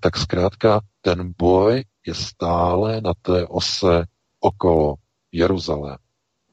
tak 0.00 0.16
zkrátka 0.16 0.80
ten 1.00 1.32
boj 1.38 1.84
je 2.06 2.14
stále 2.14 3.00
na 3.00 3.12
té 3.22 3.46
ose 3.46 4.04
okolo 4.40 4.94
Jeruzalém. 5.32 5.96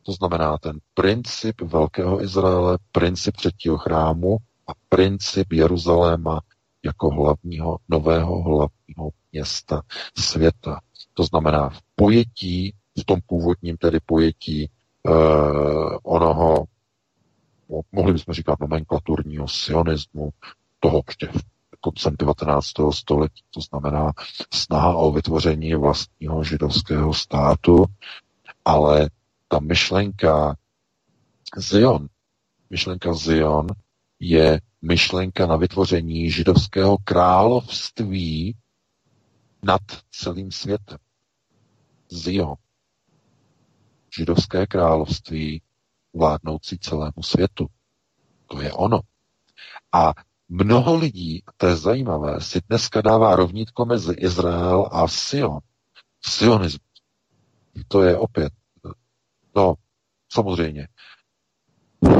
To 0.03 0.11
znamená 0.11 0.57
ten 0.57 0.79
princip 0.93 1.61
Velkého 1.61 2.21
Izraele, 2.23 2.77
princip 2.91 3.35
třetího 3.35 3.77
chrámu 3.77 4.37
a 4.67 4.71
princip 4.89 5.53
Jeruzaléma 5.53 6.39
jako 6.87 7.09
hlavního, 7.09 7.77
nového 7.89 8.43
hlavního 8.43 9.09
města 9.31 9.81
světa. 10.17 10.79
To 11.13 11.23
znamená 11.23 11.69
v 11.69 11.81
pojetí, 11.95 12.73
v 12.99 13.05
tom 13.05 13.19
původním 13.25 13.77
tedy 13.77 13.99
pojetí 14.05 14.69
uh, 15.03 15.97
onoho, 16.03 16.65
mohli 17.91 18.13
bychom 18.13 18.33
říkat 18.33 18.59
nomenklaturního 18.59 19.47
sionismu, 19.47 20.29
toho 20.79 21.01
ještě 21.07 21.29
koncem 21.81 22.15
19. 22.19 22.67
století, 22.91 23.43
to 23.51 23.61
znamená 23.61 24.11
snaha 24.53 24.95
o 24.95 25.11
vytvoření 25.11 25.75
vlastního 25.75 26.43
židovského 26.43 27.13
státu, 27.13 27.85
ale 28.65 29.09
ta 29.47 29.59
myšlenka 29.59 30.55
Zion, 31.57 32.07
myšlenka 32.69 33.13
Zion 33.13 33.67
je 34.19 34.61
myšlenka 34.87 35.45
na 35.45 35.55
vytvoření 35.55 36.31
židovského 36.31 36.97
království 36.97 38.57
nad 39.63 39.81
celým 40.11 40.51
světem. 40.51 40.97
Zion. 42.09 42.55
Židovské 44.17 44.67
království 44.67 45.61
vládnoucí 46.13 46.79
celému 46.79 47.23
světu. 47.23 47.67
To 48.47 48.61
je 48.61 48.73
ono. 48.73 48.99
A 49.91 50.13
Mnoho 50.49 50.95
lidí, 50.95 51.43
to 51.57 51.67
je 51.67 51.75
zajímavé, 51.75 52.41
si 52.41 52.61
dneska 52.69 53.01
dává 53.01 53.35
rovnítko 53.35 53.85
mezi 53.85 54.13
Izrael 54.13 54.89
a 54.91 55.07
Sion. 55.07 55.59
Sionismus. 56.25 56.81
To 57.87 58.03
je 58.03 58.17
opět, 58.17 58.53
no, 59.55 59.73
samozřejmě, 60.31 60.87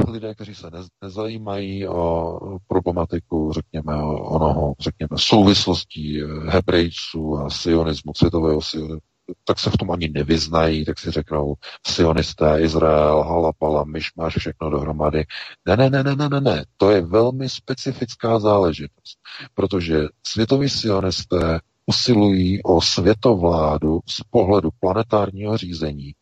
lidé, 0.09 0.35
kteří 0.35 0.55
se 0.55 0.67
nezajímají 1.01 1.87
o 1.87 2.39
problematiku, 2.67 3.51
řekněme, 3.53 3.95
onoho, 4.03 4.73
řekněme, 4.79 5.09
souvislostí 5.15 6.21
hebrejců 6.45 7.37
a 7.37 7.49
sionismu, 7.49 8.11
světového 8.15 8.61
sionismu, 8.61 8.99
tak 9.43 9.59
se 9.59 9.69
v 9.69 9.77
tom 9.77 9.91
ani 9.91 10.09
nevyznají, 10.09 10.85
tak 10.85 10.99
si 10.99 11.11
řeknou 11.11 11.55
sionisté, 11.87 12.61
Izrael, 12.61 13.23
halapala, 13.23 13.85
máš 14.15 14.37
všechno 14.37 14.69
dohromady. 14.69 15.25
Ne, 15.65 15.77
ne, 15.77 15.89
ne, 15.89 16.03
ne, 16.03 16.15
ne, 16.15 16.29
ne, 16.29 16.41
ne, 16.41 16.65
to 16.77 16.91
je 16.91 17.01
velmi 17.01 17.49
specifická 17.49 18.39
záležitost, 18.39 19.17
protože 19.53 19.99
světoví 20.23 20.69
sionisté 20.69 21.59
usilují 21.85 22.63
o 22.63 22.81
světovládu 22.81 23.99
z 24.09 24.21
pohledu 24.29 24.69
planetárního 24.79 25.57
řízení, 25.57 26.13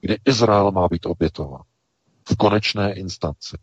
kde 0.00 0.16
Izrael 0.24 0.72
má 0.72 0.88
být 0.88 1.06
obětován 1.06 1.62
v 2.28 2.36
konečné 2.36 2.92
instanci. 2.94 3.56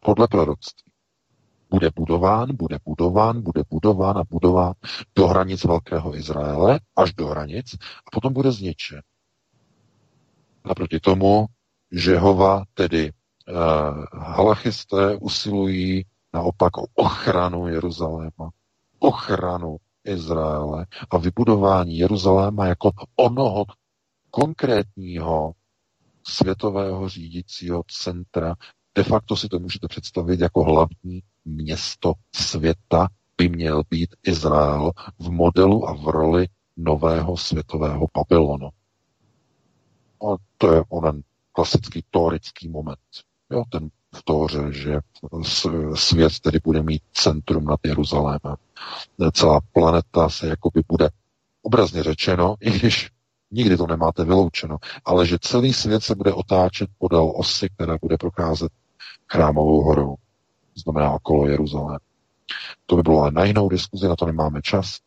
Podle 0.00 0.28
proroctví. 0.28 0.92
Bude 1.70 1.90
budován, 1.96 2.56
bude 2.56 2.78
budován, 2.84 3.42
bude 3.42 3.62
budován 3.70 4.18
a 4.18 4.24
budován 4.24 4.74
do 5.14 5.26
hranic 5.26 5.64
Velkého 5.64 6.16
Izraele, 6.16 6.80
až 6.96 7.12
do 7.14 7.26
hranic, 7.26 7.74
a 7.74 8.08
potom 8.12 8.32
bude 8.32 8.52
zničen. 8.52 9.02
Naproti 10.64 11.00
tomu 11.00 11.46
Žehova, 11.92 12.64
tedy 12.74 13.10
uh, 13.10 13.54
halachisté, 14.12 15.16
usilují 15.16 16.04
naopak 16.34 16.76
o 16.76 16.86
ochranu 16.94 17.68
Jeruzaléma, 17.68 18.50
ochranu 18.98 19.76
Izraele 20.04 20.86
a 21.10 21.18
vybudování 21.18 21.98
Jeruzaléma 21.98 22.66
jako 22.66 22.90
onoho 23.16 23.64
konkrétního 24.30 25.52
světového 26.26 27.08
řídícího 27.08 27.82
centra. 27.88 28.54
De 28.94 29.02
facto 29.02 29.36
si 29.36 29.48
to 29.48 29.58
můžete 29.58 29.88
představit 29.88 30.40
jako 30.40 30.64
hlavní 30.64 31.22
město 31.44 32.12
světa 32.34 33.08
by 33.36 33.48
měl 33.48 33.82
být 33.90 34.14
Izrael 34.22 34.90
v 35.18 35.30
modelu 35.30 35.88
a 35.88 35.94
v 35.94 36.08
roli 36.08 36.48
nového 36.76 37.36
světového 37.36 38.06
Babylonu. 38.14 38.68
A 40.22 40.36
to 40.58 40.72
je 40.72 40.82
onen 40.88 41.22
klasický 41.52 42.04
tórický 42.10 42.68
moment. 42.68 42.98
Jo, 43.50 43.64
ten 43.70 43.90
v 44.14 44.22
Tóře, 44.22 44.72
že 44.72 45.00
svět 45.94 46.40
tedy 46.40 46.58
bude 46.64 46.82
mít 46.82 47.02
centrum 47.12 47.64
nad 47.64 47.80
Jeruzalémem. 47.84 48.56
Celá 49.32 49.60
planeta 49.72 50.28
se 50.28 50.46
jakoby 50.46 50.82
bude 50.88 51.10
obrazně 51.62 52.02
řečeno, 52.02 52.54
i 52.60 52.70
když 52.70 53.10
Nikdy 53.54 53.76
to 53.76 53.86
nemáte 53.86 54.24
vyloučeno. 54.24 54.76
Ale 55.04 55.26
že 55.26 55.38
celý 55.40 55.72
svět 55.72 56.02
se 56.02 56.14
bude 56.14 56.32
otáčet 56.32 56.90
podél 56.98 57.32
osy, 57.36 57.68
která 57.74 57.98
bude 58.02 58.16
procházet 58.16 58.72
chrámovou 59.32 59.82
horou. 59.82 60.14
Znamená 60.74 61.10
okolo 61.10 61.46
Jeruzalém. 61.46 61.98
To 62.86 62.96
by 62.96 63.02
bylo 63.02 63.20
ale 63.20 63.30
na 63.30 63.44
jinou 63.44 63.68
diskuzi, 63.68 64.08
na 64.08 64.16
to 64.16 64.26
nemáme 64.26 64.62
čas. 64.62 64.98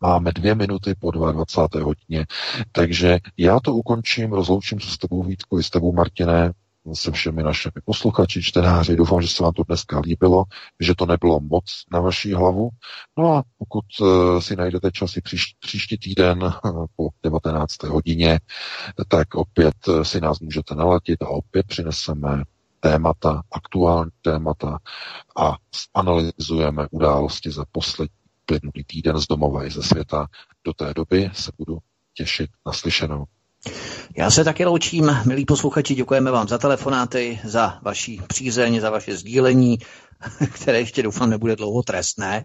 Máme 0.00 0.32
dvě 0.32 0.54
minuty 0.54 0.94
po 0.94 1.10
22. 1.10 1.84
hodině, 1.84 2.26
takže 2.72 3.18
já 3.36 3.60
to 3.60 3.74
ukončím, 3.74 4.32
rozloučím 4.32 4.80
se 4.80 4.90
s 4.90 4.98
tebou 4.98 5.22
Vítku 5.22 5.58
i 5.58 5.62
s 5.62 5.70
tebou 5.70 5.92
Martine 5.92 6.52
se 6.92 7.10
všemi 7.10 7.42
našimi 7.42 7.72
posluchači, 7.84 8.42
čtenáři. 8.42 8.96
Doufám, 8.96 9.22
že 9.22 9.28
se 9.28 9.42
vám 9.42 9.52
to 9.52 9.62
dneska 9.62 10.00
líbilo, 10.00 10.44
že 10.80 10.94
to 10.94 11.06
nebylo 11.06 11.40
moc 11.40 11.64
na 11.92 12.00
vaší 12.00 12.32
hlavu. 12.32 12.68
No 13.18 13.32
a 13.32 13.42
pokud 13.58 13.84
uh, 14.00 14.40
si 14.40 14.56
najdete 14.56 14.90
čas 14.92 15.16
i 15.16 15.20
příští, 15.20 15.56
příští 15.60 15.98
týden 15.98 16.42
uh, 16.42 16.86
po 16.96 17.08
19. 17.22 17.82
hodině, 17.82 18.40
tak 19.08 19.34
opět 19.34 19.88
uh, 19.88 20.02
si 20.02 20.20
nás 20.20 20.40
můžete 20.40 20.74
nalatit 20.74 21.22
a 21.22 21.28
opět 21.28 21.66
přineseme 21.66 22.42
témata, 22.80 23.42
aktuální 23.52 24.10
témata 24.22 24.78
a 25.36 25.56
analyzujeme 25.94 26.86
události 26.90 27.50
za 27.50 27.64
poslední 27.72 28.16
plynulý 28.46 28.84
týden 28.86 29.18
z 29.18 29.26
domova 29.26 29.64
i 29.64 29.70
ze 29.70 29.82
světa. 29.82 30.26
Do 30.64 30.72
té 30.72 30.94
doby 30.94 31.30
se 31.32 31.52
budu 31.58 31.78
těšit 32.14 32.50
na 32.66 32.72
slyšenou. 32.72 33.24
Já 34.16 34.30
se 34.30 34.44
taky 34.44 34.64
loučím, 34.64 35.16
milí 35.26 35.44
posluchači, 35.44 35.94
děkujeme 35.94 36.30
vám 36.30 36.48
za 36.48 36.58
telefonáty, 36.58 37.40
za 37.44 37.78
vaši 37.82 38.20
přízeň, 38.26 38.80
za 38.80 38.90
vaše 38.90 39.16
sdílení, 39.16 39.78
které 40.52 40.78
ještě 40.78 41.02
doufám 41.02 41.30
nebude 41.30 41.56
dlouho 41.56 41.82
trestné. 41.82 42.44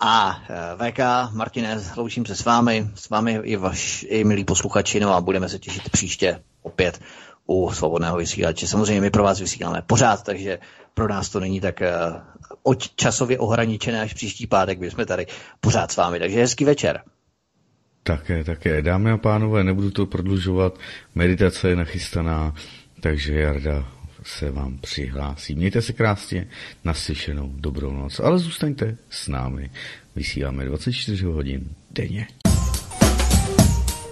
A 0.00 0.42
eh, 0.48 0.90
VK, 0.90 0.98
Martine, 1.32 1.82
loučím 1.96 2.26
se 2.26 2.36
s 2.36 2.44
vámi, 2.44 2.90
s 2.94 3.08
vámi 3.08 3.40
i 3.42 3.56
vaš, 3.56 4.06
i 4.08 4.24
milí 4.24 4.44
posluchači, 4.44 5.00
no 5.00 5.14
a 5.14 5.20
budeme 5.20 5.48
se 5.48 5.58
těšit 5.58 5.90
příště 5.90 6.42
opět 6.62 7.00
u 7.46 7.72
svobodného 7.72 8.16
vysílače. 8.16 8.66
Samozřejmě 8.68 9.00
my 9.00 9.10
pro 9.10 9.22
vás 9.22 9.40
vysíláme 9.40 9.82
pořád, 9.86 10.22
takže 10.22 10.58
pro 10.94 11.08
nás 11.08 11.28
to 11.28 11.40
není 11.40 11.60
tak 11.60 11.82
uh, 12.64 12.74
časově 12.96 13.38
ohraničené 13.38 14.00
až 14.00 14.14
příští 14.14 14.46
pátek, 14.46 14.78
kdy 14.78 14.90
jsme 14.90 15.06
tady 15.06 15.26
pořád 15.60 15.92
s 15.92 15.96
vámi. 15.96 16.18
Takže 16.18 16.40
hezký 16.40 16.64
večer. 16.64 17.02
Také, 18.06 18.44
také. 18.44 18.82
Dámy 18.82 19.10
a 19.10 19.16
pánové, 19.16 19.64
nebudu 19.64 19.90
to 19.90 20.06
prodlužovat. 20.06 20.78
Meditace 21.14 21.68
je 21.68 21.76
nachystaná, 21.76 22.54
takže 23.00 23.34
Jarda 23.34 23.92
se 24.22 24.50
vám 24.50 24.78
přihlásí. 24.78 25.54
Mějte 25.54 25.82
se 25.82 25.92
krásně, 25.92 26.46
naslyšenou 26.84 27.52
dobrou 27.56 27.92
noc, 27.92 28.20
ale 28.20 28.38
zůstaňte 28.38 28.96
s 29.10 29.28
námi. 29.28 29.70
Vysíláme 30.16 30.64
24 30.64 31.24
hodin 31.24 31.68
denně. 31.90 32.26